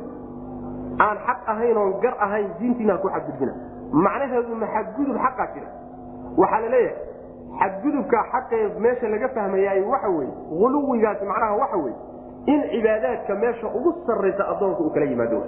aan 1.06 1.16
xaq 1.26 1.40
ahayn 1.52 1.76
oon 1.76 1.92
gar 2.02 2.14
ahayn 2.26 2.48
diintiina 2.60 2.92
ha 2.94 2.98
ku 3.04 3.08
xadgudbina 3.14 3.52
macnaheedu 3.92 4.54
ma 4.62 4.66
xadgudub 4.74 5.16
xaqaa 5.26 5.48
jira 5.54 5.68
waxaa 6.36 6.60
la 6.60 6.68
leeyahay 6.68 6.96
xadgudubka 7.60 8.18
xaqee 8.32 8.62
meesha 8.84 9.08
laga 9.08 9.28
fahmayaay 9.28 9.80
waxa 9.92 10.08
weye 10.08 10.30
uluwigaasi 10.64 11.24
macnaha 11.24 11.54
waxa 11.62 11.76
weye 11.76 11.96
in 12.46 12.60
cibaadaadka 12.72 13.34
meesha 13.34 13.66
ugu 13.78 13.94
sarraysa 14.06 14.48
addoonka 14.52 14.80
uu 14.80 14.90
kala 14.90 15.06
yimaado. 15.06 15.42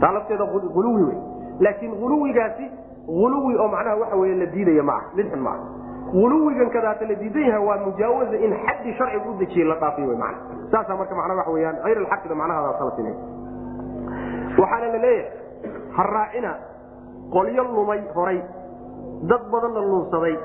Taa 0.00 0.12
lafteeda 0.12 0.44
uluwi 0.74 1.02
wey 1.02 1.18
laakiin 1.60 1.92
uluwigaasi 2.04 2.70
uluwi 3.08 3.54
oo 3.58 3.68
macnaha 3.68 3.96
waxa 3.96 4.16
wey 4.16 4.34
la 4.34 4.46
diidaya 4.46 4.82
ma 4.82 4.92
ah 4.96 5.02
mid 5.16 5.30
xun 5.30 5.40
maaha 5.40 5.64
uluwigan 6.14 6.70
kadaata 6.70 7.04
la 7.06 7.14
diidan 7.14 7.42
yaha 7.48 7.60
waa 7.60 7.76
mujaawaza 7.86 8.36
in 8.36 8.52
xaddii 8.66 8.94
sharciga 8.98 9.30
u 9.30 9.34
dejiyey 9.38 9.68
la 9.68 9.74
dhaafiy 9.74 10.06
w 10.06 10.16
man 10.16 10.34
saasaa 10.72 10.96
marka 10.96 11.14
macnaa 11.14 11.36
waxa 11.36 11.50
weyaan 11.50 11.76
ayr 11.84 11.98
alxaqida 11.98 12.34
macnahadaasalasin 12.34 13.08
waxaana 14.58 14.86
la 14.92 14.98
leeyahay 14.98 15.30
ha 15.96 16.02
raacina 16.02 16.54
qolyo 17.32 17.64
lumay 17.64 18.00
horay 18.14 18.40
dad 19.30 19.42
badanna 19.52 19.80
luunsaday. 19.80 20.36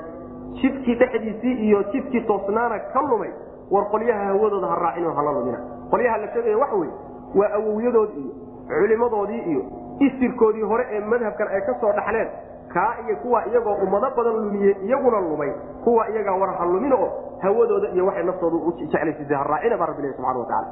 Jidkii 0.60 0.94
dhexdiisii 1.00 1.54
iyo 1.66 1.82
jidkii 1.92 2.20
toosnaana 2.26 2.78
ka 2.92 3.00
lumay. 3.02 3.30
War 3.70 3.84
qolyaha 3.90 4.24
hawadooda 4.24 4.66
ha 4.66 4.76
raacin 4.84 5.06
oo 5.06 5.12
hala 5.18 5.32
lumina. 5.32 5.58
Qolyaha 5.90 6.16
la 6.18 6.28
sheegaya 6.32 6.58
waxa 6.58 6.76
wey 6.76 6.90
waa 7.34 7.50
awowyadood 7.58 8.10
iyo 8.16 8.32
culimadoodii 8.68 9.42
iyo 9.52 9.62
isirkoodii 10.00 10.62
hore 10.62 10.86
ee 10.90 11.00
madhabkan 11.00 11.48
ay 11.48 11.60
ka 11.60 11.74
soo 11.80 11.92
dhaxleen. 11.92 12.28
Kaa 12.74 12.94
iyo 13.06 13.16
kuwa 13.22 13.46
iyagoo 13.46 13.74
ummado 13.84 14.10
badan 14.16 14.36
lumiye 14.44 14.76
iyaguna 14.86 15.20
lumay. 15.20 15.52
Kuwa 15.84 16.08
iyagaa 16.10 16.36
war 16.40 16.54
ha 16.58 16.64
lumina 16.66 16.96
oo 16.96 17.10
hawadooda 17.42 17.88
iyo 17.94 18.06
waxay 18.06 18.24
naftooda 18.24 18.56
u 18.56 18.72
jeclaysiisay 18.72 19.36
ha 19.36 19.44
raacina 19.44 19.76
baa 19.76 19.86
rabbi 19.86 20.02
subxana 20.12 20.38
watacaala 20.38 20.68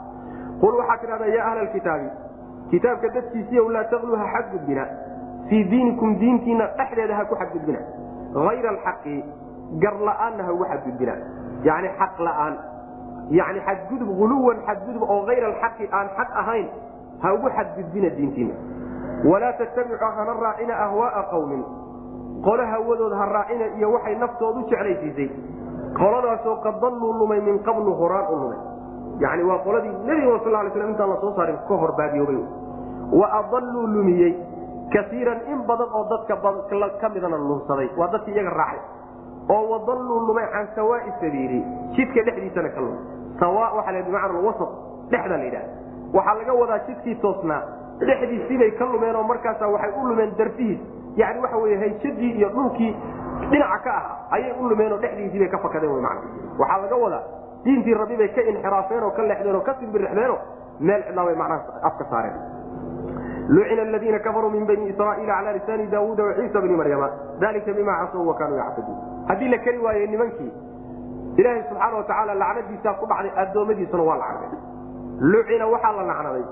qul 0.61 0.75
waxaa 0.81 0.97
tidhahdaa 1.03 1.27
yaa 1.37 1.47
ahla 1.51 1.61
alkitaabi 1.61 2.09
kitaabka 2.71 3.09
dadkiisiiyow 3.09 3.69
laa 3.71 3.85
taqluu 3.85 4.17
ha 4.17 4.27
xadgudbina 4.35 4.85
fii 5.51 5.65
diinikum 5.71 6.17
diintiina 6.23 6.67
dhexdeeda 6.79 7.15
ha 7.21 7.25
ku 7.31 7.35
xadgudbina 7.43 7.79
hayra 8.49 8.69
alxaqi 8.75 9.17
gar 9.85 9.95
la'aanna 10.09 10.45
ha 10.49 10.53
ugu 10.53 10.65
xadgudbina 10.73 11.15
yani 11.69 11.89
xaq 11.99 12.21
la'aan 12.29 12.55
yani 13.39 13.61
xadgudub 13.69 14.09
uluwan 14.25 14.57
xadgudub 14.69 15.03
oo 15.03 15.21
hayr 15.27 15.45
alxaqi 15.51 15.89
aan 15.99 16.09
xaq 16.19 16.31
ahayn 16.43 16.67
ha 17.23 17.35
ugu 17.35 17.51
xadgudbina 17.59 18.09
diintiina 18.17 18.55
walaa 19.31 19.53
tattabicu 19.61 20.05
hana 20.17 20.35
raacina 20.45 20.75
ahwaaa 20.87 21.23
qawmin 21.35 21.63
qole 22.47 22.65
hawadood 22.73 23.13
ha 23.21 23.27
raacina 23.37 23.67
iyo 23.79 23.93
waxay 23.93 24.15
naftoodu 24.23 24.61
jeclaysiisay 24.71 25.29
qoladaasoo 25.99 26.57
qad 26.65 26.81
dalluu 26.81 27.13
lumay 27.21 27.41
min 27.41 27.59
qablu 27.69 27.95
horaan 28.01 28.27
u 28.33 28.37
lumay 28.43 28.59
yani 29.25 29.43
waa 29.51 29.59
qoladii 29.67 29.93
nebiga 30.09 30.39
sal 30.45 30.53
lay 30.53 30.71
slam 30.75 30.91
intaan 30.95 31.11
la 31.11 31.17
soo 31.21 31.33
saarin 31.37 31.59
ka 31.69 31.75
hor 31.83 31.93
baadiyoobay 31.99 32.39
wa 33.21 33.27
adalluu 33.41 33.87
lumiyey 33.97 34.33
kaiiran 34.95 35.41
in 35.53 35.59
badan 35.67 35.89
oo 35.99 36.05
dadka 36.11 36.37
ka 37.01 37.09
midana 37.09 37.37
lunsaday 37.37 37.89
waa 37.97 38.09
dadkii 38.15 38.35
iyaga 38.35 38.51
raacay 38.51 38.81
oo 39.55 39.63
wadalluu 39.73 40.21
lumay 40.29 40.47
can 40.53 40.69
sawaai 40.75 41.13
sabiili 41.21 41.61
jidka 41.97 42.23
dhexdiisana 42.29 42.69
ka 42.69 42.81
lumay 42.81 43.03
sawa 43.41 43.73
waxa 43.77 43.93
la 43.93 44.03
bimacna 44.03 44.41
wasat 44.49 44.71
dhexda 45.11 45.37
la 45.37 45.45
yidhaha 45.45 45.69
waxaa 46.15 46.35
laga 46.35 46.53
wadaa 46.61 46.79
jidkii 46.87 47.15
toosnaa. 47.23 47.63
Dhexdiisibay 48.01 48.71
ka 48.79 48.85
lumeen 48.85 49.17
markaasa 49.27 49.69
waxay 49.69 49.93
u 50.01 50.07
lumeen 50.09 50.33
darfihiis 50.39 50.81
yani 51.17 51.41
waxa 51.41 51.57
wey 51.57 51.77
hayjadii 51.77 52.31
iyo 52.39 52.49
dhulkii 52.49 52.97
dhinaca 53.51 53.79
ka 53.85 53.91
ahaa 53.97 54.17
ayay 54.31 54.53
u 54.61 54.69
lumeen 54.69 54.93
oo 54.93 54.99
dhexdiisiibay 54.99 55.49
ka 55.49 55.59
fakadeen 55.59 55.93
wy 55.93 56.01
man 56.01 56.19
waxaa 56.59 56.79
laga 56.83 56.97
wadaa 56.97 57.23
diintii 57.65 57.95
rabbi 57.95 58.17
bay 58.17 58.29
ka 58.29 58.43
inxiraafeen 58.43 59.11
ka 59.17 59.23
leexdeen 59.23 59.61
ka 59.69 59.75
simbirixdeenoo 59.81 60.39
meel 60.81 61.03
cidlaa 61.09 61.25
bay 61.25 61.35
macnaha 61.35 61.61
afka 61.89 62.05
saareen 62.11 62.37
lucina 63.57 63.83
aladiina 63.83 64.19
kafaruu 64.27 64.51
min 64.57 64.67
bani 64.71 64.89
israaiila 64.93 65.35
cala 65.39 65.53
lisaani 65.59 65.87
daawuuda 65.95 66.25
waciisa 66.29 66.61
bni 66.65 66.77
maryama 66.81 67.09
dalika 67.43 67.73
bima 67.79 67.95
casow 68.01 68.27
wa 68.29 68.35
kaanuu 68.41 68.57
yactaduun 68.63 68.99
haddii 69.29 69.49
la 69.55 69.59
keli 69.65 69.79
waaye 69.87 70.07
nimankii 70.07 70.53
ilaahay 71.37 71.63
subxaana 71.69 71.97
watacaala 71.97 72.35
lacnadiisaa 72.43 72.95
ku 73.01 73.07
dhacday 73.13 73.33
addoommadiisuna 73.43 74.03
waa 74.11 74.17
lacnaday 74.23 74.59
lucina 75.33 75.67
waxaa 75.75 75.93
la 75.99 76.03
lacnaday 76.13 76.45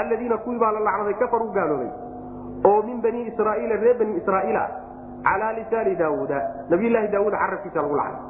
alladiina 0.00 0.36
kuwii 0.44 0.58
baa 0.64 0.72
la 0.76 0.80
lacnaday 0.88 1.14
kafaruu 1.22 1.50
gaaloobay 1.56 1.90
oo 2.70 2.82
min 2.88 3.00
bani 3.06 3.26
israaiila 3.32 3.76
reer 3.84 3.96
bani 3.98 4.16
israaiil 4.20 4.56
ah 4.56 4.68
calaa 5.26 5.52
lisaani 5.58 5.94
daawuuda 6.02 6.38
nabiylahi 6.70 7.08
daawuud 7.14 7.34
carabkiisa 7.42 7.82
lagu 7.82 7.96
lacnay 7.96 8.22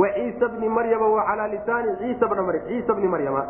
wa 0.00 0.08
ciisa 0.16 0.48
bni 0.54 0.68
maryama 0.68 1.08
wa 1.16 1.24
calaa 1.30 1.48
lisaani 1.56 1.96
ciisa 2.68 2.94
bni 2.94 3.08
maryama 3.08 3.42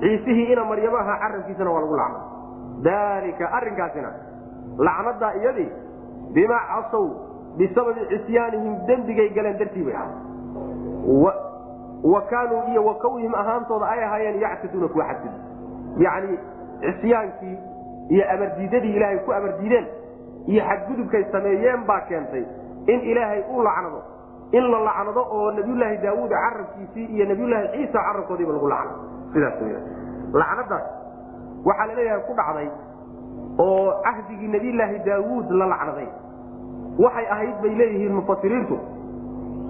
ciisihii 0.00 0.52
ina 0.52 0.64
maryama 0.64 0.98
ahaa 1.04 1.18
carabkiisana 1.24 1.70
waa 1.70 1.80
lagu 1.84 1.96
lacnay 1.96 2.33
dalika 2.82 3.52
arinkaasina 3.52 4.10
lacnadaa 4.78 5.32
iyadii 5.40 5.70
bimaa 6.34 6.60
casow 6.74 7.06
bisababi 7.58 8.06
cisyaanihim 8.12 8.86
dembigay 8.86 9.28
galeen 9.28 9.58
dartii 9.58 9.84
bay 9.84 9.94
ahay 9.96 10.12
wa 12.12 12.20
kaanuu 12.30 12.62
iyo 12.70 12.84
wa 12.84 12.94
kawnihim 12.94 13.34
ahaantooda 13.34 13.86
ay 13.88 14.04
ahaayeen 14.04 14.40
yactaduuna 14.40 14.88
kuwa 14.88 15.04
xadgud 15.04 15.32
yacni 15.98 16.38
cisyaankii 16.80 17.58
iyo 18.08 18.24
amardiidadii 18.34 18.96
ilaahay 18.96 19.18
ku 19.18 19.32
amardiideen 19.32 19.86
iyo 20.46 20.62
xadgudubkay 20.68 21.24
sameeyeen 21.32 21.84
baa 21.86 22.00
keentay 22.00 22.44
in 22.86 23.00
ilaahay 23.00 23.42
u 23.56 23.62
lacnado. 23.62 24.02
In 24.52 24.64
la 24.70 24.78
lacnado 24.84 25.20
oo 25.30 25.50
nabiyulaahi 25.52 25.96
daawuud 26.02 26.30
carabkiisii 26.30 27.04
iyo 27.04 27.24
nabiyulaahi 27.26 27.68
ciisa 27.68 27.98
carabkoodiiba 27.98 28.52
lagu 28.52 28.68
lacnado 28.68 28.98
sidaas 29.32 29.54
lacnadaas 30.32 30.84
waxaa 31.68 31.86
la 31.90 31.94
leeyahay 31.98 32.22
ku 32.28 32.32
dhacday 32.40 32.68
oo 33.58 33.92
cahdigii 34.06 34.48
nabiyulaahi 34.56 34.98
daawuud 35.08 35.50
la 35.60 35.66
lacnaday. 35.72 36.08
Waxay 37.04 37.26
ahayd 37.34 37.56
bay 37.62 37.74
leeyihiin 37.80 38.14
mufasiriintu 38.18 38.76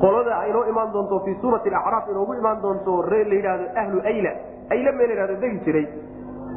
qolada 0.02 0.32
aynoo 0.44 0.64
imaan 0.72 0.92
doonto 0.92 1.20
fii 1.24 1.36
suurati 1.40 1.68
acraaf 1.80 2.08
inoogu 2.10 2.34
imaan 2.40 2.62
doonto 2.62 3.02
ree 3.10 3.24
la 3.24 3.34
yidhahdo 3.34 3.64
ahlu 3.82 4.00
ayla. 4.12 4.32
Ayla 4.74 4.92
mee 4.98 5.06
la 5.06 5.14
yhahdo 5.18 5.36
degi 5.44 5.58
jiray. 5.64 5.86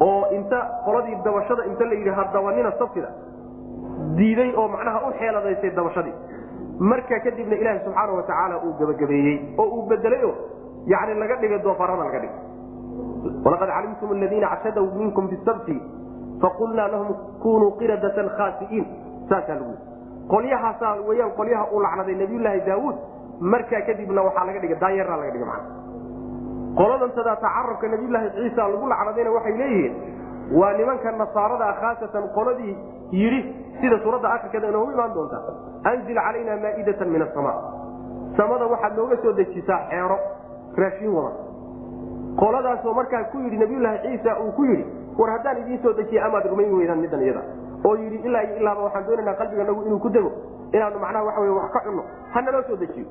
Oo 0.00 0.26
inta 0.36 0.58
qoladii 0.84 1.16
dabashada 1.24 1.62
inta 1.70 1.84
la 1.84 1.94
yidhi 1.94 2.10
ha 2.18 2.24
dabanina 2.34 2.72
safida 2.78 3.08
diiday 4.18 4.50
oo 4.56 4.68
macnaha 4.74 4.98
u 5.08 5.12
xeeladaysay 5.20 5.70
dabashadii. 5.78 6.14
Marka 6.90 7.20
kadibna 7.24 7.56
ilaaha 7.56 7.80
subxaana 7.84 8.12
wa 8.18 8.22
tacaala 8.22 8.56
uu 8.64 8.72
gebagabeeyey 8.80 9.36
oo 9.58 9.66
uu 9.76 9.86
bedelayo 9.90 10.30
yani 10.86 11.14
laga 11.20 11.36
dhigay 11.40 11.58
doofaarada 11.64 12.04
laga 12.04 12.18
dhigay 12.18 12.36
walaqad 13.44 13.68
calimtum 13.76 14.10
aladiina 14.16 14.48
ctadaw 14.60 14.86
minkum 15.00 15.24
bisabti 15.32 15.76
faqulnaa 16.42 16.88
lahum 16.94 17.08
kunuu 17.42 17.70
qiradatan 17.80 18.28
khaasi'iin 18.38 18.86
saasaa 19.30 19.56
lagu 19.60 19.74
qolyahaasaa 20.32 20.92
weyaan 21.08 21.32
qolyaha 21.38 21.64
uu 21.74 21.80
lacnaday 21.86 22.14
nabiyulaahi 22.22 22.60
daawuud 22.68 22.96
markaa 23.52 23.82
kadibna 23.88 24.20
waxaa 24.28 24.46
laga 24.48 24.60
dhigay 24.64 24.78
daanyaraa 24.84 25.16
laga 25.22 25.32
dhigay 25.34 25.48
macana 25.52 25.76
qoladan 26.80 27.10
sadaata 27.18 27.48
carabka 27.56 27.86
nabiyulaahi 27.94 28.28
ciisa 28.36 28.68
lagu 28.74 28.86
lacnadayna 28.92 29.30
waxay 29.36 29.56
leeyihiin 29.62 29.94
waa 30.60 30.72
nimanka 30.80 31.12
nasaarada 31.22 31.68
khaasatan 31.80 32.24
qoladii 32.36 32.74
yidhi 33.20 33.40
sida 33.80 33.96
suuradda 34.04 34.28
afrikada 34.36 34.68
inoogu 34.72 34.90
imaan 34.96 35.14
doonta 35.16 35.38
anzil 35.90 36.18
calayna 36.26 36.54
maa'idatan 36.64 37.08
min 37.14 37.22
asama 37.26 37.52
samada 38.38 38.64
waxaad 38.72 38.94
nooga 39.00 39.16
soo 39.24 39.32
dejisaa 39.40 39.80
xeero 39.90 40.18
raashiin 40.82 41.12
wada 41.18 41.47
qoladaasoo 42.40 42.94
markaa 42.94 43.24
ku 43.32 43.38
yidhi 43.44 43.56
nabiyulaahi 43.58 43.98
ciisa 44.02 44.38
uu 44.40 44.52
ku 44.52 44.64
yidhi 44.64 44.84
war 45.18 45.30
haddaan 45.34 45.58
idiin 45.62 45.80
soo 45.82 45.92
dejiya 45.92 46.26
amaad 46.26 46.46
rumayn 46.50 46.72
weydaan 46.78 47.00
middan 47.04 47.22
iyada. 47.22 47.42
Oo 47.84 47.94
yidhi 48.02 48.16
ilaa 48.28 48.42
iyo 48.42 48.56
ilaaba 48.62 48.82
waxaan 48.86 49.06
doonaynaa 49.06 49.34
qalbiganagu 49.40 49.82
inuu 49.88 49.98
ku 49.98 50.08
dego 50.16 50.30
inaanu 50.72 50.98
macnaha 51.04 51.24
waxa 51.28 51.40
wey 51.40 51.50
wax 51.58 51.70
ka 51.72 51.80
cunno 51.86 52.02
ha 52.34 52.40
naloo 52.42 52.62
soo 52.68 52.76
dejiyo. 52.76 53.06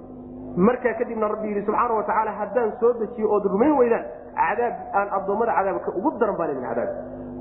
Markaa 0.67 0.93
kadibna 0.99 1.27
rabbi 1.27 1.47
yidhi 1.51 1.65
subxaana 1.67 1.93
wa 1.99 2.03
tacaala 2.03 2.31
haddaan 2.39 2.71
soo 2.79 2.93
dejiyo 3.01 3.27
ood 3.35 3.45
rumayn 3.53 3.75
weydaan 3.79 4.05
cadaab 4.39 4.75
aan 4.99 5.07
addoommada 5.19 5.53
cadaabka 5.59 5.91
ugu 5.99 6.11
daran 6.19 6.37
baan 6.39 6.51
idin 6.51 6.63
cadaab. 6.69 6.89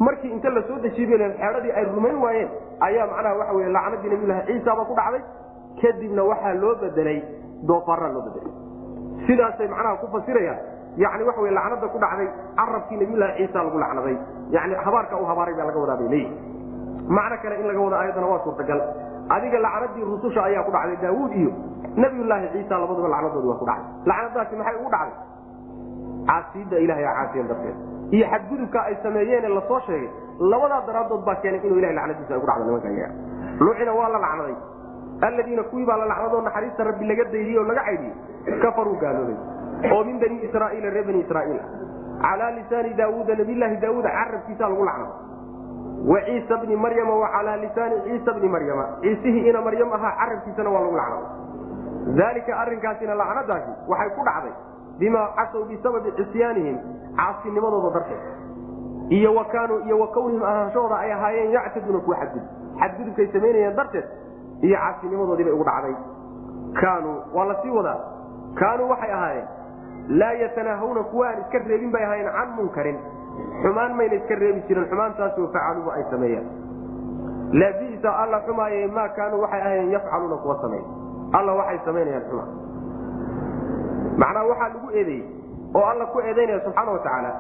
Markii 0.07 0.31
inta 0.37 0.51
la 0.51 0.63
soo 0.69 0.79
dejiy 0.83 1.07
xeedhadii 1.07 1.73
ay 1.79 1.85
rumayn 1.95 2.19
waayeen 2.25 2.49
ayaa 2.89 3.07
macnaha 3.13 3.35
waxa 3.41 3.53
wey 3.59 3.69
lacnadii 3.77 4.11
nabiyulahi 4.15 4.47
ciisaba 4.47 4.85
ku 4.85 4.95
dhacday. 4.95 5.23
Kadibna 5.83 6.23
waxaa 6.31 6.55
loo 6.63 6.75
bedelay 6.83 7.19
doofaara 7.69 8.09
loo 8.15 8.23
bedelay. 8.27 8.53
Sidaasay 9.27 9.69
macnaha 9.69 9.97
ku 10.03 10.07
fasirayaan 10.17 10.59
yani 10.97 11.23
waxa 11.29 11.41
wey 11.45 11.51
lacnada 11.59 11.87
ku 11.95 11.99
dhacday 12.05 12.29
carabkii 12.59 12.97
nabiyulahi 13.03 13.33
ciisa 13.39 13.63
lagu 13.67 13.79
lacnaday. 13.85 14.17
Yani 14.57 14.75
habaarka 14.85 15.15
u 15.17 15.25
habaaray 15.31 15.55
baa 15.59 15.67
laga 15.71 15.79
wadaa 15.85 15.97
bay 16.01 16.09
leeyihi 16.09 16.33
macno 17.17 17.37
kale 17.43 17.55
in 17.61 17.67
laga 17.71 17.81
wado 17.85 17.97
ayaddana 18.03 18.27
waa 18.33 18.41
suurtagal. 18.45 18.81
Adiga 19.35 19.59
lacnadii 19.67 20.05
rususha 20.11 20.41
ayaa 20.49 20.63
ku 20.67 20.71
dhacday 20.77 20.97
daawuud 21.05 21.33
iyo 21.41 21.51
nabiyulaahi 22.03 22.49
ciisa 22.55 22.75
labaduba 22.83 23.09
lacnadoodi 23.15 23.49
waa 23.53 23.59
ku 23.63 23.67
dhacday. 23.71 23.91
Lacnadaasi 24.11 24.55
maxay 24.61 24.77
ugu 24.81 24.91
dhacday? 24.95 25.15
Caasiidda 26.27 26.77
ilahay 26.85 27.05
a 27.05 27.13
caasiyan 27.19 27.47
darteed. 27.51 27.77
Iyo 28.17 28.25
xadgudubka 28.33 28.79
ay 28.89 28.95
sameeyeene 29.03 29.49
la 29.57 29.63
soo 29.69 29.81
sheegay 29.87 30.11
labadaa 30.41 30.81
daraadood 30.89 31.23
baa 31.27 31.37
keenay 31.43 31.61
inuu 31.67 31.79
ilahay 31.79 31.95
lacnadiisa 31.99 32.33
ay 32.35 32.41
ku 32.41 32.47
dhacdo 32.51 32.65
nimanka 32.67 32.89
iyaga 32.89 33.15
lucina 33.67 33.93
waa 33.99 34.09
la 34.15 34.19
lacnaday. 34.25 34.57
Alladiina 35.27 35.63
kuwii 35.71 35.87
baa 35.89 35.97
la 36.03 36.07
lacnadoo 36.13 36.41
naxariista 36.47 36.85
rabbi 36.89 37.05
laga 37.11 37.25
daydiyey 37.33 37.59
oo 37.59 37.65
laga 37.71 37.83
caydiyey 37.89 38.15
kafaruu 38.63 38.97
gaaloobay 39.03 39.37
oo 39.93 40.05
min 40.05 40.19
bani 40.21 40.37
israaiila 40.49 40.91
reer 40.91 41.05
bani 41.07 41.21
israaiil. 41.21 41.61
Calaa 42.23 42.51
lisaani 42.59 42.95
daawuuda 42.95 43.35
nabiyllaahi 43.41 43.77
daawuud 43.77 44.05
carabkiisaa 44.05 44.69
lagu 44.69 44.85
lacnaday 44.85 45.25
wa 46.11 46.21
ciisa 46.27 46.57
bni 46.63 46.77
maryama 46.77 47.15
wa 47.23 47.29
calaa 47.29 47.57
lisaani 47.57 47.97
ciisa 48.05 48.33
bni 48.33 48.49
maryama. 48.49 48.87
Ciisihii 49.03 49.49
ina 49.49 49.61
maryam 49.61 49.93
ahaa 49.93 50.13
carabkiisana 50.21 50.71
waa 50.71 50.81
lagu 50.81 50.97
lacnaday 50.97 52.17
daalika 52.17 52.57
arrinkaasina 52.63 53.15
lacnadaasi 53.15 53.71
waxay 53.89 54.11
ku 54.17 54.25
dhacday 54.25 54.53
bimaa 54.99 55.29
casow 55.37 55.65
bisababi 55.71 56.13
cisyaanihim 56.19 56.77
caasinimadooda 57.17 57.91
darteed. 57.99 58.23
Iyo 59.09 59.35
wa 59.35 59.45
kaanuu 59.45 59.81
iyo 59.87 59.99
wa 59.99 60.09
kownihim 60.09 60.43
ahaanshahooda 60.43 60.99
ay 60.99 61.13
ahaayeen 61.13 61.53
yactaduuna 61.53 61.99
kuwa 61.99 62.17
xadgudub. 62.17 62.49
Xadgudubkay 62.81 63.27
samaynayeen 63.33 63.77
darteed 63.77 64.05
iyo 64.63 64.77
caasinimadoodiibay 64.79 65.53
ugu 65.55 65.65
dhacday. 65.65 65.95
Kaanuu 66.81 67.17
waa 67.35 67.45
la 67.45 67.57
sii 67.63 67.71
wadaa. 67.71 67.99
Kaanuu 68.55 68.89
waxay 68.91 69.13
ahaayeen 69.13 69.47
laa 70.09 70.33
yatanaahawna 70.33 71.03
kuwa 71.03 71.29
aan 71.29 71.41
iska 71.41 71.59
reebin 71.59 71.91
bay 71.93 72.05
ahaayeen 72.05 72.33
can 72.33 72.49
munkarin. 72.57 72.99
Xumaan 73.63 73.97
mayna 73.97 74.15
iska 74.15 74.35
reebi 74.35 74.61
jirin. 74.69 74.87
Xumaantaasoo 74.91 75.49
facaluuba 75.53 75.93
ay 75.95 76.05
sameeyaan. 76.11 76.47
Laabisa 77.53 78.11
alla 78.23 78.41
xumaaye 78.47 78.87
maa 78.87 79.09
kaanuu 79.09 79.41
waxay 79.43 79.61
ahaayeen 79.61 79.93
yafcaluuna 79.93 80.37
kuwa 80.37 80.59
sameey 80.63 80.85
alla 81.33 81.53
waxay 81.53 81.79
samaynayaan 81.85 82.25
xumaan 82.31 82.51
macnaa 84.19 84.45
waxaa 84.51 84.69
lagu 84.69 84.91
eedeeyey 84.91 85.25
oo 85.75 85.85
alla 85.85 86.07
ku 86.07 86.21
eedaynaya 86.21 86.61
subxaana 86.65 86.93
wa 86.93 86.99
tacaala 86.99 87.31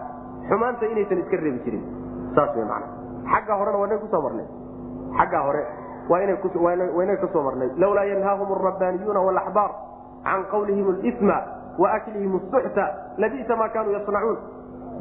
xumaanta 0.48 0.86
inaysan 0.86 1.18
iska 1.18 1.36
reebi 1.36 1.58
jirin. 1.64 1.84
Saas 2.34 2.56
wey 2.56 2.64
macna 2.64 2.86
xagga 3.32 3.54
horena 3.58 3.78
waa 3.78 3.98
ku 3.98 4.06
soo 4.10 4.22
marnay 4.22 4.46
xaggaa 5.18 5.42
hore 5.42 5.62
waa 6.08 6.22
inay 6.22 6.36
marnay 7.34 7.70
lawlaa 7.76 8.04
yanhaahum 8.04 8.52
alrabbaaniyuuna 8.52 9.20
walaxbaar 9.20 9.70
can 10.24 10.44
qawlihim 10.50 10.86
lisma 11.02 11.38
wa 11.82 11.88
aklihim 11.96 12.34
suxta 12.52 12.84
labisa 13.22 13.56
maa 13.56 13.68
kaanuu 13.74 13.92
yasnacuun. 13.98 14.38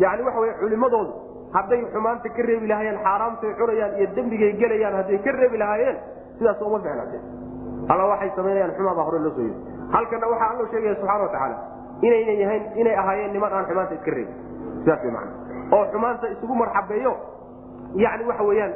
Yani 0.04 0.24
waxa 0.28 0.40
wey 0.44 0.52
culimadoodu 0.62 1.14
hadday 1.56 1.82
xumaanta 1.94 2.30
ka 2.38 2.42
reebi 2.50 2.68
lahaayeen 2.72 2.98
xaaraamtay 3.06 3.52
cunayaan 3.60 3.94
iyo 4.00 4.08
dembigay 4.16 4.52
gelayaan 4.62 4.96
hadday 5.00 5.18
ka 5.26 5.32
reebi 5.42 5.58
lahaayeen 5.64 5.98
sidaas 6.38 6.62
uma 6.62 6.80
ficnaatee 6.86 7.22
alla 7.92 8.04
waxay 8.12 8.32
samaynayaan 8.36 8.74
xumaa 8.78 8.96
baa 8.98 9.06
hore 9.10 9.20
loo 9.26 9.32
soo 9.38 9.46
yii 9.48 9.56
halkana 9.96 10.28
waxaa 10.34 10.50
allo 10.54 10.66
sheegaya 10.72 10.96
subxana 11.00 11.24
wa 11.24 11.30
tacaala 11.36 11.58
inaynan 12.08 12.38
yahayn 12.44 12.64
inay 12.82 12.96
ahaayeen 13.04 13.32
niman 13.34 13.54
aan 13.54 13.66
xumaanta 13.70 13.94
iska 14.00 14.12
reebin. 14.12 14.36
Sidaas 14.84 15.02
way 15.04 15.12
macana 15.12 15.34
oo 15.78 15.84
xumaanta 15.94 16.26
isugu 16.36 16.56
marxabeeyo 16.62 17.14
yani 18.04 18.24
waxa 18.30 18.44
weeyaan 18.50 18.74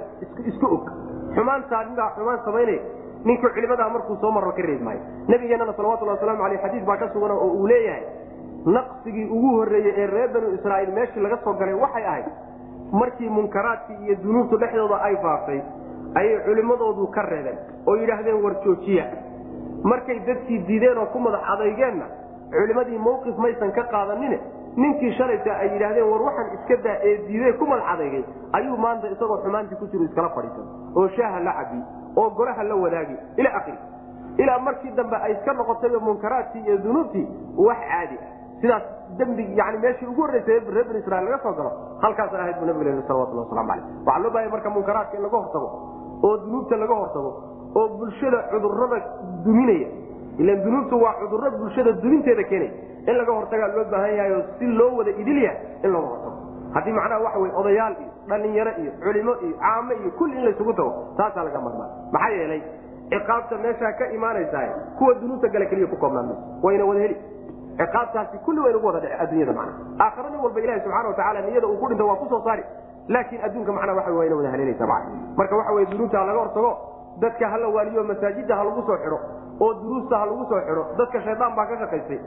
isku 0.52 0.66
og. 0.76 0.84
Xumaantaa 1.36 1.84
ninbaa 1.90 2.10
xumaan 2.16 2.40
samaynaya 2.46 2.82
ninka 3.26 3.50
culimadaa 3.50 3.90
markuu 3.90 4.18
soo 4.22 4.32
marro 4.32 4.52
ka 4.52 4.62
reebi 4.62 4.84
maayo 4.84 5.00
nabigeenana 5.28 5.74
salawatullah 5.74 6.16
waslamu 6.18 6.44
aleyh 6.46 6.62
xadiis 6.66 6.84
baa 6.90 6.98
ka 6.98 7.10
sugan 7.14 7.32
oo 7.32 7.48
uu 7.60 7.68
leeyahay 7.68 8.04
naqsigii 8.66 9.26
ugu 9.36 9.50
horreeyey 9.58 9.94
ee 9.98 10.08
reer 10.08 10.30
banu 10.34 10.54
israaiil 10.58 10.92
meeshii 10.98 11.22
laga 11.26 11.38
soo 11.44 11.54
galay 11.54 11.74
waxay 11.84 12.06
ahayd 12.12 12.26
markii 12.92 13.30
munkaraadkii 13.30 13.98
iyo 14.06 14.16
dunuubtu 14.24 14.58
dhexdooda 14.58 15.02
ay 15.08 15.16
faaftay 15.26 15.60
ayay 16.20 16.38
culimmadoodu 16.48 17.08
ka 17.18 17.22
reebeen 17.32 17.58
oo 17.88 17.96
yidhaahdeen 18.02 18.44
war 18.46 18.56
joojiya 18.66 19.06
markay 19.84 20.20
dadkii 20.30 20.60
diideen 20.68 20.98
oo 20.98 21.06
ku 21.16 21.20
madax 21.20 21.42
adeygeenna 21.54 22.06
culimmadii 22.56 22.98
mawqif 23.08 23.38
maysan 23.38 23.72
ka 23.72 23.84
qaadanine 23.94 24.40
ninkii 24.76 25.12
shalayta 25.20 25.58
ay 25.64 25.70
yidhaahdeen 25.76 26.10
war 26.12 26.22
waxaan 26.28 26.50
iska 26.58 26.78
daa 26.88 26.98
ee 27.10 27.16
diidee 27.28 27.54
ku 27.62 27.66
madax 27.72 27.86
adeygay 27.94 28.24
ayuu 28.60 28.78
maanta 28.78 29.08
isagoo 29.16 29.38
xumaantii 29.44 29.78
ku 29.82 29.88
jiro 29.94 30.04
iskala 30.10 30.30
fadhiisan 30.30 30.68
oo 30.96 31.08
shaaha 31.18 31.40
la 31.48 31.54
cabi 31.60 31.80
oo 32.16 32.30
golaha 32.30 32.64
la 32.64 32.76
wadaagi 32.76 33.16
ila 33.38 33.50
akhiri 33.60 33.78
ilaa 34.38 34.60
markii 34.60 34.92
dambe 34.96 35.16
ay 35.16 35.32
iska 35.34 35.54
noqotayba 35.54 36.00
munkaraadkii 36.00 36.64
iyo 36.68 36.78
dunuubtii 36.78 37.28
wax 37.58 37.78
caadi 37.92 38.18
ah. 38.24 38.28
Sidaas 38.62 38.84
dembi 39.18 39.44
yani 39.56 39.78
meeshii 39.80 40.06
ugu 40.08 40.22
horreysay 40.22 40.60
reer 40.60 40.86
bani 40.88 41.00
israiil 41.00 41.26
laga 41.30 41.40
soo 41.44 41.54
galo 41.60 41.72
halkaas 42.02 42.34
ahayd 42.34 42.58
buu 42.60 42.66
nabigu 42.66 42.84
lehi 42.84 43.04
salawatullah 43.08 43.46
waslamu 43.48 43.72
aleyh 43.72 43.86
waxaa 44.06 44.20
loo 44.24 44.32
bahaya 44.34 44.50
marka 44.50 44.70
munkaraadka 44.70 45.18
in 45.18 45.24
laga 45.24 45.38
hortago 45.38 45.70
oo 46.28 46.38
dunuubta 46.44 46.76
laga 46.84 46.96
hortago 47.02 47.32
oo 47.76 47.88
bulshada 48.00 48.40
cudurrada 48.52 48.98
duminaya. 49.46 49.88
Ilan 50.40 50.64
dunuubtu 50.66 50.96
waa 51.04 51.14
cudurro 51.22 51.52
bulshada 51.60 51.92
duminteeda 52.04 52.44
keenaya 52.44 52.72
in 53.08 53.16
laga 53.18 53.32
hortagaa 53.38 53.68
loo 53.76 53.86
baahan 53.92 54.16
yahay 54.20 54.34
oo 54.38 54.44
si 54.60 54.66
loo 54.66 54.92
wada 54.98 55.12
idilya 55.12 55.52
in 55.84 55.92
looga 55.96 56.08
hortago 56.08 56.38
haddii 56.74 56.92
macnaha 57.00 57.22
waxa 57.26 57.40
wey 57.44 57.52
odayaal 57.62 57.94
iyo 58.02 58.12
dhalinyaro 58.30 58.72
iyo 58.82 58.92
culimo 59.04 59.34
iyo 59.46 59.56
caamo 59.64 59.94
iyo 60.02 60.12
kulli 60.20 60.36
in 60.38 60.44
laysugu 60.46 60.74
tago 60.74 60.92
taasaa 61.18 61.44
laga 61.48 61.60
marmaa 61.66 61.90
maxaa 62.14 62.30
yeelay 62.38 62.62
ciqaabta 63.14 63.58
meeshaa 63.66 63.92
ka 64.00 64.06
imaanaysaa 64.18 64.66
kuwa 64.98 65.14
dunuubta 65.22 65.48
gala 65.54 65.66
keliya 65.66 65.88
ku 65.88 65.98
koobnaan 66.04 66.30
wayna 66.64 66.86
wada 66.90 67.00
heli. 67.06 67.18
Ciqaabtaasi 67.80 68.38
kulli 68.46 68.60
waynagu 68.66 68.88
wada 68.88 69.00
dhece 69.00 69.16
adduunyada 69.24 69.54
macna 69.54 69.74
aakhira 70.06 70.30
nin 70.30 70.40
walba 70.46 70.60
ilahi 70.62 70.80
subxana 70.84 71.08
watacaala 71.10 71.42
niyada 71.42 71.68
uu 71.68 71.78
ku 71.82 71.88
dhinto 71.90 72.08
waa 72.08 72.16
ku 72.22 72.26
soo 72.30 72.42
saari. 72.46 72.64
Laakiin 73.08 73.42
adduunka 73.46 73.72
macnaa 73.78 73.96
waxa 74.00 74.12
wayna 74.20 74.36
wada 74.40 74.50
haleelaysa 74.54 74.88
macna 74.88 75.12
marka 75.38 75.56
waxa 75.60 75.72
weye 75.76 75.86
dunuubta 75.92 76.18
ha 76.20 76.26
laga 76.30 76.40
hortago 76.40 76.72
dadka 77.24 77.50
hala 77.54 77.68
waaliyo 77.76 78.04
masaajidda 78.04 78.56
ha 78.56 78.64
lagu 78.64 78.82
soo 78.90 78.98
xidho 79.04 79.20
oo 79.64 79.74
duruusta 79.82 80.18
ha 80.22 80.26
lagu 80.26 80.46
soo 80.52 80.60
xidho 80.68 80.84
dadka 81.00 81.22
shaydaan 81.26 81.56
baa 81.58 81.66
ka 81.72 81.78
shaqaystay 81.84 82.20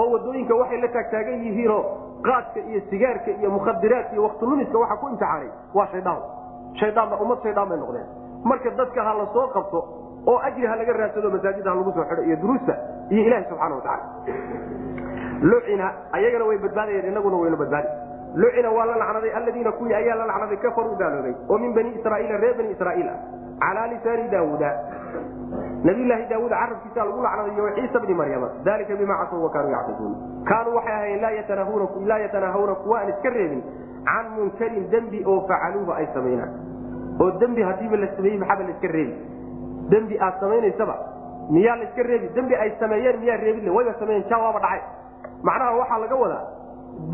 oo 0.00 0.06
waddooyinka 0.14 0.54
waxay 0.62 0.80
la 0.84 0.88
taagtaagan 0.96 1.44
yihiinoo 1.46 1.82
qaadka 2.26 2.60
iyo 2.70 2.80
sigaarka 2.90 3.30
iyo 3.40 3.50
mukhadiraadka 3.56 4.12
iyo 4.14 4.22
waktilumiska 4.28 4.78
waxa 4.78 4.96
ku 5.00 5.06
imtixaanay 5.12 5.48
waa 5.74 5.86
shaydaan. 5.92 6.20
Shaydaanba 6.80 7.16
ummad 7.22 7.38
shaydaan 7.42 7.68
bay 7.68 7.78
noqdeen. 7.78 8.06
Marka 8.44 8.70
dadka 8.80 9.00
ha 9.06 9.12
la 9.20 9.26
soo 9.34 9.46
qabto 9.56 9.78
oo 10.26 10.38
ajri 10.48 10.66
ha 10.66 10.76
laga 10.80 10.92
raadsado 11.00 11.30
masaajidda 11.34 11.70
ha 11.70 11.74
lagu 11.78 11.92
soo 11.96 12.04
xidho 12.10 12.22
iyo 12.28 12.36
duruusta 12.42 12.74
iyo 13.10 13.22
ilahi 13.28 13.44
subxana 13.50 13.74
watacaala 13.74 14.04
lucina 15.50 15.86
ayagana 16.12 16.44
way 16.48 16.58
badbaadayeen 16.64 17.06
inaguna 17.12 17.36
waynu 17.42 17.56
badbaadi 17.62 17.88
lucina 18.42 18.70
waa 18.76 18.86
la 18.90 18.96
lacnaday 19.02 19.32
alladiina 19.38 19.72
kuwii 19.78 19.94
ayaa 19.94 20.14
la 20.20 20.26
lacnaday 20.26 20.56
kafaruu 20.56 20.96
gaaloobay. 20.96 21.34
Oo 21.50 21.58
min 21.58 21.74
bani 21.74 21.90
israaiila 21.98 22.36
reer 22.44 22.54
bani 22.56 22.70
israaiil 22.76 23.08
ah 23.08 23.18
calaa 23.62 23.86
lisaani 23.92 24.28
daawuuda 24.34 24.70
nabiyllaahi 25.86 26.26
daawuud 26.30 26.50
carabkiisa 26.52 27.04
lagu 27.04 27.22
lacnadayo 27.22 27.70
ciisa 27.76 27.98
bni 28.00 28.14
maryama. 28.14 28.48
Dalika 28.64 28.94
bima 28.96 29.14
casow 29.20 29.42
wa 29.44 29.50
kaanuu 29.50 29.72
yactaduun 29.76 30.14
kaanuu 30.48 30.74
waxay 30.78 30.94
ahayen 30.94 31.20
laa 31.20 32.18
yatanaahawna 32.24 32.74
kuwa 32.74 33.00
aan 33.00 33.08
iska 33.08 33.30
reebin 33.30 33.62
can 34.06 34.26
munkarin 34.36 34.84
dembi 34.90 35.24
oo 35.26 35.40
facaluuba 35.48 35.96
ay 35.96 36.06
samaynaan 36.14 36.50
oo 37.20 37.30
dembi 37.40 37.62
hadiiba 37.62 37.96
la 37.96 38.06
sameeyey 38.16 38.38
maxaaba 38.38 38.62
la 38.62 38.70
iska 38.74 38.88
reebi 38.88 39.14
dembi 39.92 40.18
aad 40.26 40.34
samaynaysaba 40.40 40.94
miyaa 41.50 41.76
la 41.76 41.84
iska 41.88 42.02
reebi 42.02 42.28
dembi 42.36 42.54
ay 42.54 42.70
sameeyeen 42.80 43.20
miyaa 43.20 43.36
reebile 43.44 43.70
wayba 43.70 43.94
sameeyeen 43.98 44.24
ja 44.30 44.38
waaba 44.38 44.58
dhacay. 44.64 44.80
Macnaha 45.42 45.76
waxaa 45.82 45.98
laga 45.98 46.16
wadaa 46.24 46.44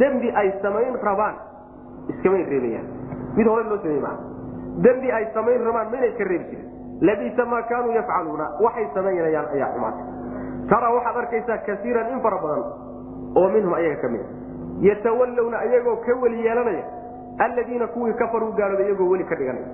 dembi 0.01 0.29
ay 0.41 0.49
samayn 0.63 0.95
rabaan 1.09 1.35
iskamay 2.13 2.43
reebayaan. 2.53 2.87
Mid 3.37 3.47
hore 3.47 3.65
loo 3.65 3.79
sameey 3.85 4.01
maa 4.01 4.17
dembi 4.87 5.09
ay 5.13 5.25
samayn 5.35 5.65
rabaan 5.69 5.89
mayna 5.93 6.07
iska 6.13 6.25
reebi 6.25 6.45
jirin 6.53 6.69
labisa 7.01 7.45
maa 7.45 7.63
kaanuu 7.63 7.93
yafcaluuna 7.99 8.47
waxay 8.65 8.87
samaynayaan 8.95 9.49
ayaa 9.55 9.71
xumaatay 9.75 10.05
taraa 10.71 10.93
waxaad 10.97 11.17
arkaysaa 11.23 11.59
kaiiran 11.67 12.13
in 12.15 12.21
fara 12.27 12.39
badan 12.45 12.65
oo 13.41 13.49
minhum 13.55 13.75
ayaga 13.75 13.97
ka 14.03 14.09
mid 14.15 14.21
a. 14.21 14.27
Yatawallawna 14.89 15.59
ayagoo 15.59 15.97
ka 16.07 16.13
weli 16.23 16.45
yeelanaya 16.47 16.85
alladiina 17.45 17.87
kuwii 17.95 18.15
kafaruu 18.21 18.53
gaaloobay 18.59 18.87
iyagoo 18.87 19.09
weli 19.13 19.25
ka 19.25 19.35
dhiganaya. 19.35 19.69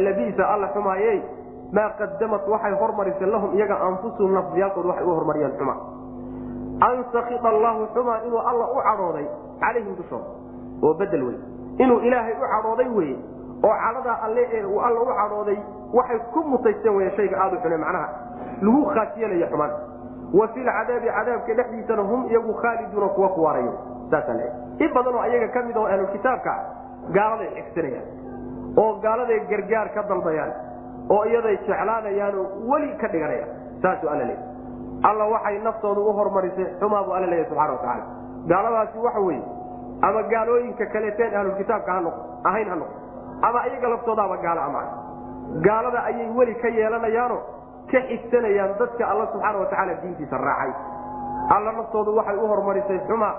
Labisa 0.00 0.48
alla 0.48 0.68
xumaayey 0.74 1.22
maa 1.72 1.90
qadamat 1.98 2.48
waxay 2.48 2.74
hormarisay 2.80 3.26
lahum 3.30 3.54
iyaga 3.58 3.76
anfusuhum 3.88 4.32
nafsiyaalkood 4.34 4.86
waxay 4.86 5.06
u 5.06 5.14
hormariyeen 5.14 5.52
xuma. 5.58 5.74
An 6.88 7.04
sakita 7.12 7.48
allaahu 7.48 7.86
xumaa 7.94 8.20
inuu 8.26 8.38
alla 8.50 8.64
u 8.74 8.78
cadhooday 8.86 9.26
calayhim 9.60 9.96
dushooda 9.96 10.26
oo 10.82 10.94
bedel 10.94 11.22
wey 11.28 11.36
inuu 11.78 11.98
ilaahay 12.00 12.34
u 12.34 12.46
cadhooday 12.54 12.88
weye 12.96 13.16
oo 13.64 13.74
cadhadaa 13.84 14.18
alle 14.26 14.42
ee 14.52 14.64
uu 14.64 14.80
alla 14.80 15.00
u 15.00 15.06
cadhooday 15.20 15.58
waxay 15.98 16.18
ku 16.34 16.40
mutaysteen 16.52 16.94
wey 16.98 17.10
shayga 17.16 17.36
aada 17.44 17.56
u 17.56 17.60
xune 17.64 17.76
macnaha. 17.84 18.08
Lagu 18.64 18.82
khaasiyanayo 18.94 19.46
xumaan. 19.52 19.72
Wa 20.38 20.46
filcadaabi 20.54 21.08
cadaabka 21.16 21.52
dhexdiisana 21.58 22.02
hum 22.10 22.20
iyagu 22.30 22.52
khaaliduuna 22.62 23.08
kuwa 23.16 23.28
kuwaarayo 23.36 23.72
saasaa 24.10 24.34
le 24.40 24.46
in 24.84 24.90
badanoo 24.94 25.20
ayaga 25.26 25.48
ka 25.54 25.60
mid 25.66 25.76
oo 25.76 25.86
ahlulkitaabka 25.92 26.52
gaaladay 27.16 27.48
xigsanayaan 27.56 28.06
oo 28.82 28.92
gaaladay 29.04 29.38
gargaar 29.50 29.88
ka 29.94 30.02
dalbayaan 30.10 30.52
oo 31.14 31.22
iyaday 31.30 31.56
jeclaanayaan 31.66 32.34
oo 32.40 32.46
weli 32.70 32.90
ka 33.02 33.08
dhiganayaan 33.14 33.50
saasuu 33.82 34.08
alla 34.12 34.24
leey 34.30 34.38
alla 35.08 35.24
waxay 35.34 35.58
naftooda 35.66 36.00
u 36.00 36.12
hormarisay 36.18 36.66
xumaa 36.80 37.02
buu 37.06 37.14
alla 37.18 37.26
leeyahy 37.32 37.48
subxana 37.50 37.72
watacaala 37.72 38.04
gaaladaasi 38.52 38.98
waxa 39.06 39.20
weeye 39.26 39.42
ama 40.08 40.22
gaalooyinka 40.32 40.86
kaleeteen 40.94 41.34
ahlulkitaabka 41.40 41.92
ha 41.96 42.00
noqo 42.06 42.20
ahayn 42.48 42.68
ha 42.72 42.76
noqo 42.82 42.94
ama 43.48 43.58
iyaga 43.70 43.88
laftoodaaba 43.94 44.36
gaalo 44.46 44.60
ama 44.68 44.82
gaalada 45.66 46.00
ayay 46.10 46.28
weli 46.38 46.54
ka 46.62 46.68
yeelanayaano 46.68 47.36
ka 47.90 47.98
xigsanayaan 48.08 48.74
dadka 48.80 49.02
alla 49.12 49.24
subxaana 49.32 49.58
watacaala 49.62 49.94
diintiisa 50.02 50.36
raacay. 50.46 50.72
Alla 51.54 51.70
naftoodu 51.78 52.16
waxay 52.18 52.36
u 52.36 52.46
hormarisay 52.52 52.98
xumaa 53.08 53.34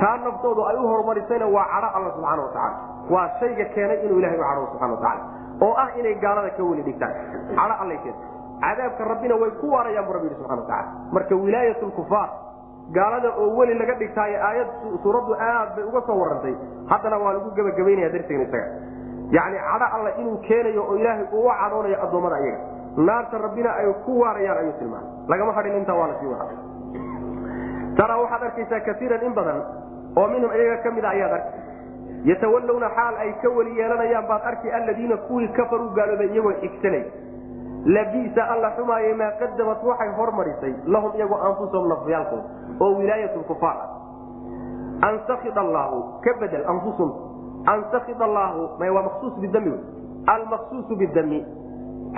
taa 0.00 0.16
naftoodu 0.24 0.62
ay 0.70 0.76
u 0.76 0.86
horumarisayna 0.92 1.46
waa 1.56 1.66
cadho 1.72 1.88
alla 1.96 2.10
subxaana 2.16 2.42
watacaala 2.42 2.76
waa 3.14 3.28
shayga 3.40 3.64
keenay 3.74 3.98
inuu 4.06 4.18
ilahay 4.20 4.38
u 4.38 4.42
cadho 4.48 4.66
subxana 4.72 4.92
watacaala 4.94 5.22
oo 5.66 5.74
ah 5.82 5.88
inay 6.00 6.14
gaalada 6.24 6.50
ka 6.56 6.62
weli 6.70 6.82
dhigtaan. 6.88 7.12
Cadho 7.58 7.74
allay 7.82 7.98
keentay 8.04 8.28
cadaabka 8.64 9.04
rabbina 9.12 9.34
way 9.42 9.50
ku 9.60 9.66
waarayaan 9.74 10.06
bu 10.08 10.12
rabbi 10.16 10.26
yidhi 10.28 10.38
subxana 10.40 10.60
watacaala 10.62 10.90
marka 11.16 11.34
wilaayat 11.44 11.82
lkufaar 11.90 12.28
gaalada 12.98 13.28
oo 13.40 13.48
weli 13.58 13.74
laga 13.80 13.94
dhigtaayo 14.02 14.36
aayad 14.48 14.68
suuraddu 15.02 15.32
aad 15.48 15.68
bay 15.76 15.84
uga 15.90 16.00
soo 16.08 16.18
warantay. 16.22 16.54
Haddana 16.90 17.16
waa 17.22 17.32
lagu 17.36 17.50
gebagabaynaya 17.56 18.10
darsigana 18.14 18.44
isaga 18.48 18.68
yacni 19.30 19.58
cadho 19.58 19.86
alla 19.96 20.10
inuu 20.20 20.36
keenayo 20.48 20.82
oo 20.88 20.96
ilaahay 20.96 21.26
uu 21.32 21.46
u 21.46 21.50
cadhoonayo 21.60 22.02
addoommada 22.02 22.38
iyaga 22.40 22.60
naarta 22.96 23.38
rabbina 23.38 23.70
ay 23.76 23.92
ku 24.04 24.20
waarayaan 24.20 24.58
ayuu 24.58 24.72
tilmaamay. 24.78 25.10
Lagama 25.28 25.52
hadhin 25.52 25.76
intaa 25.76 25.94
waa 25.94 26.06
la 26.08 26.14
sii 26.20 26.26
wada 26.26 26.46
taraa 27.96 28.18
waxaad 28.22 28.42
arkaysaa 28.42 28.80
kaiiran 28.80 29.22
in 29.22 29.34
badan 29.34 29.62
oo 30.16 30.26
minhum 30.28 30.50
iyaga 30.52 30.76
ka 30.82 30.90
mida 30.90 31.08
ayaad 31.10 31.32
arki 31.32 31.58
yatawallawna 32.30 32.88
xaal 32.96 33.14
ay 33.24 33.32
ka 33.42 33.48
weli 33.56 33.78
yeelanayaan 33.78 34.26
baad 34.28 34.42
arki 34.52 34.70
alladiina 34.70 35.16
kuwii 35.28 35.48
kafaruu 35.48 35.90
gaaloobay 35.98 36.28
iyagoo 36.32 36.54
xigsanay 36.62 37.04
labisa 37.96 38.48
alla 38.54 38.70
xumaayey 38.76 39.14
maa 39.14 39.30
qadamat 39.40 39.82
waxay 39.82 40.10
hormarisay. 40.18 40.74
Lahum 40.86 41.12
iyagoo 41.16 41.40
anfusahum 41.50 41.88
nafyaalkooda 41.88 42.44
oo 42.80 42.94
wilaayat 42.98 43.36
kufaar. 43.50 43.76
Ah 43.76 45.08
an 45.08 45.20
sakid 45.28 45.56
allaahu 45.58 46.20
ka 46.24 46.32
bedel 46.40 46.64
anfusum 46.72 47.10
an 47.66 47.84
sakid 47.92 48.22
allaahu 48.22 48.68
waa 48.80 49.02
maqsuus 49.08 49.34
bidami 49.44 49.72
almaqsuusu 50.34 50.96
bidami 50.96 51.44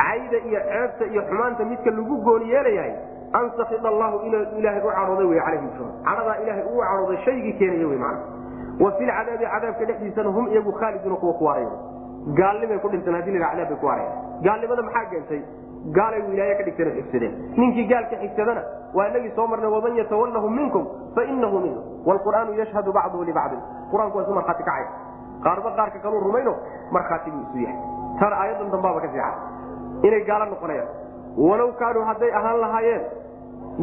cayda 0.00 0.38
iyo 0.48 0.60
ceebta 0.70 1.04
iyo 1.12 1.22
xumaanta 1.28 1.64
midka 1.64 1.90
lagu 1.90 2.16
gooni 2.26 2.50
yeelayahay 2.50 2.94
an 3.32 3.50
sakid 3.56 3.86
allahu 3.92 4.26
inuu 4.26 4.44
ilaahay 4.58 4.82
u 4.82 4.90
cadhooday 4.96 5.26
wey 5.26 5.40
calayhim 5.40 5.70
cadhadaa 6.08 6.36
ilaahay 6.42 6.64
uu 6.72 6.80
cadhooday 6.88 7.18
shaygii 7.24 7.52
keenaya 7.60 7.86
wey 7.92 7.98
macana 7.98 8.20
wa 8.80 8.92
filcadaabi 8.98 9.46
cadaabka 9.54 9.84
dhexdiisana 9.90 10.34
hum 10.36 10.48
iyagu 10.52 10.72
khaaliduuna 10.80 11.16
kuwa 11.22 11.32
ku 11.38 11.44
waaraya 11.44 11.70
gaalnimay 12.40 12.78
ku 12.78 12.88
dhinteen 12.88 13.16
haddii 13.20 13.38
la 13.38 13.50
cadaab 13.52 13.68
bay 13.68 13.78
ku 13.80 13.86
waaraya 13.86 14.12
gaalnimada 14.46 14.82
maxaa 14.82 15.10
keentay 15.10 15.42
gaalay 15.98 16.22
wilaaye 16.30 16.54
ka 16.58 16.64
dhigteen 16.68 16.90
xigsadeen 16.96 17.34
ninkii 17.56 17.86
gaalka 17.92 18.16
xigsadana 18.22 18.62
waa 18.94 19.08
inagii 19.10 19.32
soo 19.36 19.46
marnay 19.46 19.70
waman 19.76 19.96
yatawallahu 19.96 20.50
minkum 20.50 20.86
fainahu 21.14 21.60
minhu 21.66 21.80
wlqur'aanu 22.06 22.58
yashhadu 22.60 22.92
bacduhu 22.92 23.24
libacdin 23.30 23.60
qur'aanku 23.92 24.18
waa 24.18 24.24
isu 24.24 24.34
markhaati 24.40 24.68
kacay 24.70 24.86
qaarba 25.44 25.70
qaarka 25.78 25.98
kaluu 26.04 26.20
rumayno 26.26 26.54
markhaati 26.90 27.30
buu 27.30 27.42
isu 27.48 27.58
yahay. 27.66 27.78
Tan 28.20 28.32
aayadan 28.32 28.70
dambaaba 28.74 29.00
ka 29.00 29.08
fiican 29.08 29.34
inay 30.02 30.22
gaalo 30.28 30.44
noqonayaan. 30.52 30.88
Walow 31.36 31.70
kaanuu 31.80 32.04
hadday 32.10 32.30
ahaan 32.34 32.60
lahaayeen 32.60 33.02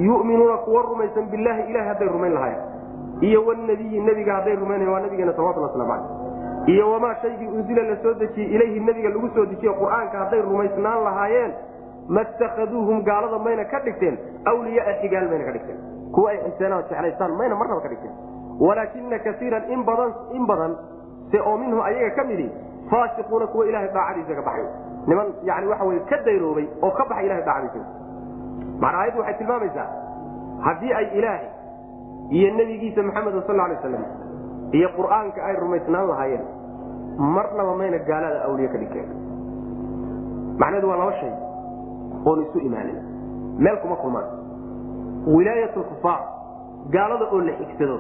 yuminuuna 0.08 0.58
kuwa 0.68 0.82
rumaysan 0.82 1.26
bilaahi 1.32 1.70
ilahi 1.72 1.88
hadday 1.88 2.08
rumayn 2.08 2.34
lahaayeen. 2.34 2.64
Iyo 3.22 3.46
wnabiyi 3.48 4.00
nebiga 4.02 4.34
hadday 4.36 4.56
rumaynayan 4.56 4.94
waa 4.94 5.00
nabigeena 5.00 5.34
salawatullah 5.34 5.70
waslamu 5.70 5.92
caleyh 5.94 6.74
iyo 6.74 6.92
wamaa 6.92 7.16
shaygii 7.22 7.48
unzila 7.48 7.84
la 7.84 7.96
soo 8.04 8.14
dejiyey 8.14 8.56
ilayhi 8.56 8.80
nebiga 8.80 9.10
lagu 9.10 9.30
soo 9.36 9.46
dejiye 9.46 9.74
qur'aanka 9.82 10.18
hadday 10.24 10.42
rumaysnaan 10.42 11.04
lahaayeen 11.08 11.54
matakhaduuhum 12.18 13.04
gaalada 13.04 13.40
mayna 13.40 13.66
ka 13.66 13.80
dhigteen 13.86 14.18
wliyaa 14.60 14.94
xigaal 15.02 15.30
mayna 15.30 15.46
ka 15.46 15.52
dhigteen. 15.52 15.80
Kuwa 16.12 16.30
ay 16.32 16.38
xiseenaan 16.46 16.84
jeclaystaan 16.90 17.38
mayna 17.38 17.56
marnaba 17.56 17.82
ka 17.82 17.90
dhigteen. 17.94 18.14
Walaakina 18.60 19.20
kaiiran 19.20 19.64
in 19.72 19.86
badan 19.86 20.76
se 21.32 21.38
oo 21.42 21.58
minhum 21.58 21.82
ayaga 21.82 22.10
ka 22.16 22.24
midi 22.24 22.48
faasiquuna 22.90 23.48
kuwa 23.48 23.66
ilahay 23.70 23.90
daacadiisa 23.94 24.36
ka 24.36 24.42
baxay. 24.48 24.68
Niman 25.08 25.28
yani 25.44 25.68
waxa 25.68 25.86
wey 25.86 26.00
ka 26.10 26.18
dayroobay 26.26 26.68
oo 26.82 26.92
ka 26.98 27.04
baxay 27.10 27.26
ilahay 27.26 27.44
daacadiisa 27.46 27.88
macnaa 28.82 29.02
ayaddu 29.02 29.20
waxay 29.20 29.38
tilmaamaysaa 29.40 29.88
haddii 30.66 30.94
ay 31.00 31.08
ilaahay 31.20 31.48
iyo 32.30 32.54
nebigiisa 32.58 33.04
maxamed 33.08 33.36
sal 33.48 33.60
alay 33.60 33.78
aslam 33.78 34.06
iyo 34.78 34.90
qur'aanka 34.98 35.40
ay 35.48 35.56
rumaysnaan 35.64 36.08
lahaayeen 36.12 36.46
marnaba 37.36 37.74
mayna 37.82 37.98
gaalada 38.10 38.40
awliye 38.48 38.68
ka 38.74 38.78
dhigteen. 38.78 39.10
Macnaheedu 40.60 40.88
waa 40.90 40.98
laba 41.02 41.14
shay 41.20 41.34
oon 42.26 42.42
isu 42.46 42.60
imaanin. 42.68 42.98
Meel 43.60 43.78
kuma 43.84 43.96
kulmaan. 43.96 44.28
Wilaayat 45.36 45.76
lkufaar 45.78 46.22
gaalada 46.96 47.26
oo 47.32 47.40
la 47.48 47.54
xigsado 47.60 47.98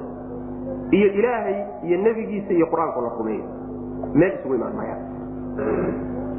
iyo 0.91 1.07
ilaahay 1.19 1.57
iyo 1.83 1.97
nebigiisa 2.05 2.53
iyo 2.53 2.65
qur'aankao 2.73 3.01
la 3.01 3.09
rumeeyo 3.17 3.45
meel 4.13 4.33
isugu 4.39 4.55
imaan 4.55 4.75
maayaan 4.75 5.03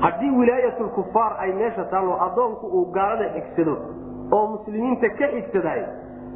haddii 0.05 0.31
wilaayat 0.39 0.81
lkufaar 0.81 1.33
ay 1.39 1.53
meesha 1.53 1.85
taallo 1.85 2.15
addoonku 2.27 2.67
uu 2.67 2.85
gaalada 2.97 3.29
xigsado 3.35 3.77
oo 4.33 4.47
muslimiinta 4.55 5.09
ka 5.19 5.27
xigsadahay 5.35 5.83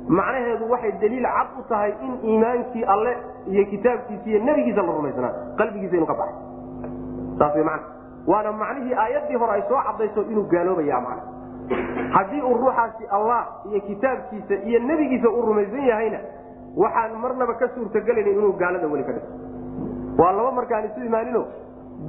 macnaheedu 0.08 0.70
waxay 0.70 0.92
daliil 1.02 1.26
cad 1.36 1.48
u 1.60 1.62
tahay 1.68 1.92
in 2.06 2.12
iimaankii 2.30 2.84
alle 2.84 3.16
iyo 3.46 3.64
kitaabkiisa 3.64 4.26
iyo 4.30 4.38
nebigiisa 4.44 4.82
la 4.82 4.92
rumaysnaa 4.92 5.32
qalbigiisa 5.58 5.96
inuu 5.96 6.06
ka 6.06 6.14
baxay 6.14 6.36
saas 7.38 7.54
wy 7.56 7.64
man 7.64 7.80
waana 8.26 8.52
macnihii 8.52 8.94
aayaddii 8.94 9.36
hore 9.42 9.52
ay 9.52 9.62
soo 9.68 9.82
cadayso 9.88 10.22
inuu 10.22 10.44
gaaloobaya 10.54 11.00
man 11.00 11.18
haddii 12.16 12.40
uu 12.42 12.54
ruuxaasi 12.62 13.04
allah 13.10 13.40
iyo 13.70 13.80
kitaabkiisa 13.80 14.54
iyo 14.54 14.78
nebigiisa 14.88 15.28
uu 15.30 15.42
rumaysan 15.46 15.86
yahayna 15.90 16.18
waxaan 16.76 17.16
marnaba 17.22 17.54
ka 17.54 17.68
suurtagelayna 17.74 18.30
inuu 18.30 18.52
gaalada 18.58 18.86
weli 18.88 19.04
ka 19.04 19.12
dhiso. 19.12 19.32
Waa 20.18 20.32
laba 20.32 20.50
markaan 20.52 20.84
isu 20.90 21.04
imaanino 21.06 21.44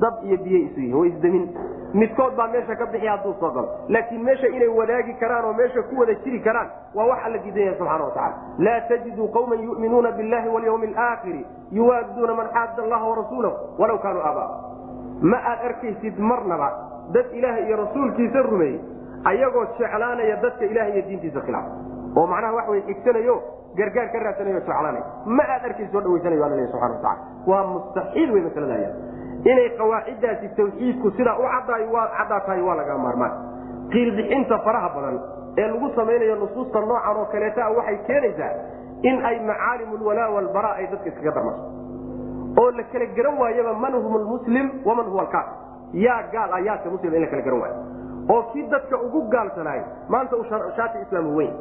dab 0.02 0.24
iyo 0.24 0.38
biyey 0.38 0.62
isu 0.70 0.80
yihiin 0.80 0.96
way 1.00 1.10
isdamin. 1.10 1.46
Midkood 1.94 2.36
baa 2.38 2.48
meesha 2.48 2.76
ka 2.76 2.86
bixi 2.86 3.08
hadduu 3.08 3.34
soo 3.40 3.52
galo. 3.52 3.68
Laakiin 3.90 4.24
meesha 4.24 4.48
inay 4.48 4.68
wadaagi 4.68 5.14
karaan 5.20 5.46
oo 5.46 5.54
meesha 5.54 5.82
ku 5.90 6.00
wada 6.00 6.14
jiri 6.24 6.40
karaan 6.40 6.70
waa 6.96 7.06
wax 7.12 7.20
alla 7.26 7.38
diidan 7.38 7.64
yahay 7.64 7.78
subxana 7.78 8.04
watacala 8.04 8.36
laa 8.60 8.80
tajiduu 8.90 9.28
qawman 9.36 9.60
yu'minuuna 9.64 10.12
billahi 10.12 10.48
walyawmi 10.50 10.88
alaakhiri 10.94 11.46
yuwaaduuna 11.72 12.34
man 12.34 12.48
xaada 12.54 12.84
allaha 12.84 13.06
warasuulahu 13.10 13.56
walaw 13.80 13.98
kaanuu 14.00 14.22
aabaa. 14.24 14.50
Ma 15.22 15.38
aad 15.52 15.60
arkaysid 15.70 16.20
marnaba 16.20 16.70
dad 17.14 17.26
ilaahay 17.34 17.66
iyo 17.68 17.78
rasuulkiisa 17.78 18.42
rumeeyey 18.42 18.80
ayagoo 19.26 19.66
jeclaanaya 19.80 20.36
dadka 20.42 20.66
ilahay 20.66 20.92
iyo 20.94 21.02
diintiisa 21.08 21.42
khilaaf. 21.42 21.66
Oo 22.18 22.28
macnaha 22.28 22.54
wax 22.56 22.68
way 22.70 22.82
xigsanayo 22.88 23.36
gargaar 23.80 24.08
ka 24.14 24.20
raadsanayo 24.26 24.60
jeclaanaya 24.60 25.04
ma 25.38 25.44
aad 25.56 25.64
arkaysid 25.70 25.92
soo 25.96 26.02
dhawaysanayo 26.06 26.44
alla 26.46 26.56
leeyahy 26.56 26.72
subxana 26.74 26.94
watacala 26.96 27.18
waa 27.52 27.64
mustaxiil 27.74 28.30
wey 28.36 28.42
masalada 28.48 28.74
aya 28.80 28.90
inay 29.52 29.70
qawaaciddaasi 29.80 30.50
tawxiidku 30.60 31.12
sidaa 31.20 31.38
u 31.40 31.46
caddaay 31.54 31.86
waa 31.96 32.08
caddaatahay 32.18 32.62
waa 32.68 32.76
laga 32.82 32.98
maarmaan. 33.06 33.34
Qiilbixinta 33.94 34.58
faraha 34.66 34.90
badan 34.96 35.16
ee 35.62 35.68
lagu 35.72 35.88
samaynayo 35.96 36.36
nusuusta 36.42 36.80
noocan 36.90 37.18
oo 37.22 37.26
kaleeta 37.34 37.70
waxay 37.78 37.98
keenaysaa 38.08 38.52
in 39.10 39.26
ay 39.30 39.38
macaalim 39.50 39.90
lwalaa 40.02 40.30
walbara 40.36 40.72
ay 40.80 40.86
dadka 40.92 41.10
iskaga 41.12 41.32
darmaso 41.38 41.64
oo 42.62 42.70
la 42.78 42.84
kala 42.92 43.06
garan 43.18 43.36
waayaba 43.42 43.74
man 43.84 43.94
hum 44.04 44.14
lmuslim 44.24 44.68
waman 44.86 45.06
huwa 45.12 45.22
alkaafir. 45.26 45.54
Yaa 46.06 46.22
gaal 46.34 46.54
ah 46.58 46.62
yaase 46.68 46.90
muslim 46.96 47.14
in 47.16 47.22
la 47.22 47.28
kala 47.34 47.42
garan 47.48 47.60
waayo. 47.64 47.76
Oo 48.34 48.42
kii 48.54 48.64
dadka 48.74 48.96
ugu 49.06 49.22
gaalsanaay 49.34 49.82
maanta 50.14 50.36
uu 50.38 50.46
shaati 50.78 50.98
islaam 51.06 51.36
weyn 51.36 51.54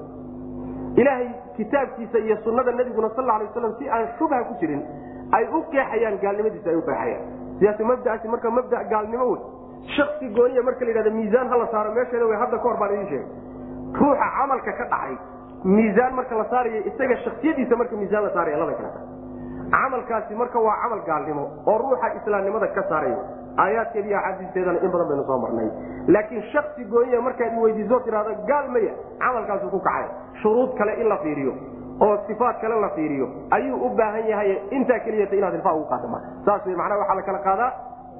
ilaahay 0.96 1.28
kitaabkiisa 1.56 2.18
iyo 2.18 2.36
sunnada 2.44 2.72
nabiguna 2.72 3.10
sal 3.16 3.30
alay 3.30 3.46
waslam 3.46 3.74
si 3.78 3.88
aan 3.90 4.08
shubha 4.18 4.44
ku 4.48 4.54
jirin 4.60 4.82
ay 5.38 5.44
u 5.52 5.62
qeexayaan 5.72 6.18
gaalnimadiisa 6.24 6.70
ay 6.70 6.76
u 6.76 6.82
qeexayaan 6.82 7.24
sidaas 7.60 7.80
mabdaasi 7.92 8.28
marka 8.28 8.50
mabda 8.50 8.84
gaalnimo 8.94 9.26
wey 9.32 9.40
shaksi 9.96 10.28
gooniya 10.38 10.62
marka 10.68 10.84
la 10.84 10.90
yidhahda 10.92 11.10
miisaan 11.18 11.48
hala 11.54 11.66
saaro 11.74 11.92
meesheeda 11.98 12.26
wey 12.30 12.38
hadda 12.42 12.58
kahor 12.64 12.76
baan 12.82 12.94
idin 12.94 13.06
sheegay. 13.12 13.28
Ruuxa 14.00 14.26
camalka 14.38 14.72
ka 14.80 14.84
dhacay 14.92 15.14
miisaan 15.76 16.12
marka 16.18 16.34
la 16.40 16.44
saarayo 16.52 16.80
isaga 16.90 17.16
shaksiyadiisa 17.24 17.76
marka 17.80 17.96
miisaan 18.02 18.24
la 18.26 18.30
saaraya 18.36 18.58
laba 18.62 18.74
kala 18.80 18.90
camalkaasi 19.74 20.34
marka 20.42 20.58
waa 20.66 20.76
camal 20.82 21.00
gaalnimo 21.08 21.44
oo 21.70 21.78
ruuxa 21.84 22.08
islaamnimada 22.20 22.66
ka 22.76 22.82
saarayo 22.90 23.18
aayaadkeeda 23.56 24.08
iyo 24.08 24.18
axaadiisteedana 24.18 24.78
in 24.84 24.90
badan 24.94 25.08
baynu 25.08 25.24
soo 25.30 25.38
marnay. 25.44 25.68
Laakiin 26.08 26.42
shaksi 26.52 26.84
gooniya 26.84 27.20
markaad 27.22 27.58
weydiiso 27.62 28.00
tidhahdo 28.00 28.34
gaal 28.50 28.68
maya 28.74 28.92
camalkaasu 29.18 29.70
ku 29.70 29.80
kacay. 29.80 30.06
Shuruud 30.42 30.74
kale 30.78 30.92
in 31.00 31.08
la 31.08 31.16
fiiriyo 31.24 31.52
oo 32.00 32.16
sifaat 32.26 32.60
kale 32.60 32.80
la 32.80 32.88
fiiriyo 32.96 33.26
ayuu 33.50 33.76
u 33.86 33.88
baahan 33.96 34.26
yahay 34.28 34.56
intaa 34.70 34.98
keliyata 35.04 35.36
inaad 35.36 35.54
ilfaa 35.54 35.74
ugu 35.74 35.84
qaata 35.90 36.08
marka 36.08 36.28
saas 36.46 36.66
wey 36.66 36.76
macnaha 36.76 37.00
waxaa 37.00 37.14
la 37.18 37.22
kala 37.22 37.38
qaadaa 37.48 37.70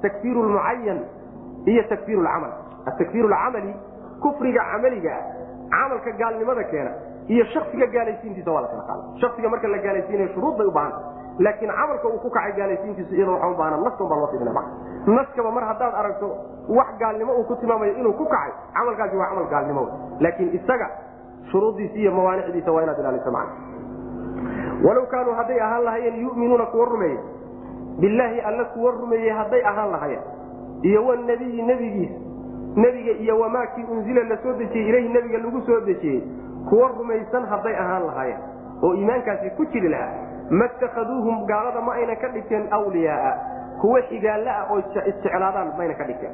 takfiir 0.03 0.35
lmucayan 0.37 0.99
iyo 1.65 1.83
takfiir 1.89 2.19
lcamal 2.25 2.51
atakfiir 2.85 3.25
lcamali 3.25 3.73
kufriga 4.21 4.61
camaliga 4.71 5.15
camalka 5.73 6.11
gaalnimada 6.21 6.63
keena 6.71 6.91
iyo 7.27 7.45
shaksiga 7.53 7.87
gaalaysiintiisa 7.95 8.51
waa 8.51 8.61
la 8.61 8.67
kala 8.67 8.83
qaada 8.89 9.03
shaksiga 9.21 9.49
marka 9.49 9.67
la 9.67 9.77
gaalaysiinayo 9.87 10.29
shuruud 10.35 10.55
bay 10.57 10.67
u 10.67 10.71
baahanta 10.71 10.99
laakiin 11.39 11.71
camalka 11.71 12.07
uu 12.07 12.19
ku 12.19 12.29
kacay 12.29 12.51
gaalaysiintiisu 12.59 13.15
iyada 13.15 13.31
waxaa 13.31 13.51
u 13.51 13.57
baahna 13.57 13.77
naskan 13.77 14.09
baa 14.09 14.19
loo 14.21 14.27
fiirina 14.31 14.53
maa 14.53 14.67
naskaba 15.17 15.51
mar 15.51 15.63
haddaad 15.65 15.93
aragto 15.95 16.27
wax 16.69 16.87
gaalnimo 16.99 17.33
uu 17.33 17.43
ku 17.43 17.55
tilmaamayo 17.55 17.93
inuu 17.93 18.13
ku 18.13 18.25
kacay 18.25 18.51
camalkaasi 18.73 19.15
waa 19.17 19.29
camal 19.29 19.47
gaalnimo 19.53 19.83
laakiin 20.19 20.55
isaga 20.55 20.89
shuruuddiisa 21.51 21.95
iyo 21.95 22.11
mawaanicdiisa 22.11 22.71
waa 22.71 22.83
inaad 22.83 22.99
ilaalisa 22.99 23.31
macna. 23.31 23.55
Walow 24.83 25.05
kaanuu 25.05 25.33
hadday 25.33 25.61
ahaan 25.61 25.83
lahaayeen 25.83 26.21
yuminuuna 26.21 26.65
kuwa 26.65 26.85
rumeeye 26.85 27.19
bilaahi 27.99 28.39
alle 28.39 28.63
kuwa 28.63 28.91
rumeeyey 28.91 29.29
hadday 29.29 29.65
ahaan 29.65 29.91
lahaayeen 29.91 30.23
iyo 30.81 31.05
wanabiyi 31.05 31.61
nebigiis 31.61 32.11
nebiga 32.75 33.11
iyo 33.11 33.39
wamaakii 33.39 33.83
unzila 33.83 34.23
la 34.23 34.35
dejiyey 34.35 34.89
ilayhi 34.89 35.09
nebiga 35.09 35.37
lagu 35.37 35.61
soo 35.65 35.79
dejiyey 35.79 36.21
kuwa 36.69 36.87
rumaysan 36.87 37.45
hadday 37.45 37.75
ahaan 37.75 38.05
lahaayeen 38.05 38.39
oo 38.83 38.93
iimaankaasi 38.95 39.49
ku 39.49 39.65
jiri 39.65 39.89
lahaa 39.89 40.30
matakhaduuhum 40.51 41.45
gaalada 41.47 41.81
ma 41.81 41.93
ayna 41.93 42.15
ka 42.15 42.27
dhigteen 42.35 42.67
wliyaaa 42.85 43.33
kuwa 43.81 44.01
xigaalla 44.09 44.51
ah 44.51 44.71
oo 44.71 44.79
isjeclaadaan 44.79 45.73
mayna 45.77 45.93
ka 45.99 46.03
dhigteen. 46.09 46.33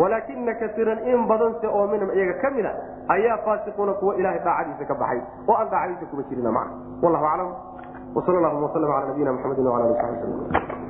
Walaakina 0.00 0.54
kaiiran 0.54 0.98
in 1.12 1.26
badanse 1.26 1.66
oo 1.66 1.86
minhum 1.92 2.10
iyaga 2.14 2.34
ka 2.42 2.50
mida 2.50 2.72
ayaa 3.08 3.38
faasiquuna 3.44 3.92
kuwa 4.00 4.14
ilahay 4.16 4.40
daacadiisa 4.44 4.84
ka 4.84 4.94
baxay 4.94 5.20
oo 5.48 5.56
aan 5.60 5.70
daacadiisa 5.70 6.10
kuba 6.10 6.22
jirina 6.30 6.52
macna. 6.52 6.72
Wallahu 7.02 7.26
aclam. 7.32 7.50
Wsal 8.16 8.40
llahuma 8.40 8.66
wslm 8.72 8.90
ala 8.96 9.06
nabiyina 9.06 9.32
mxamedi 9.32 9.60
slm 9.62 10.85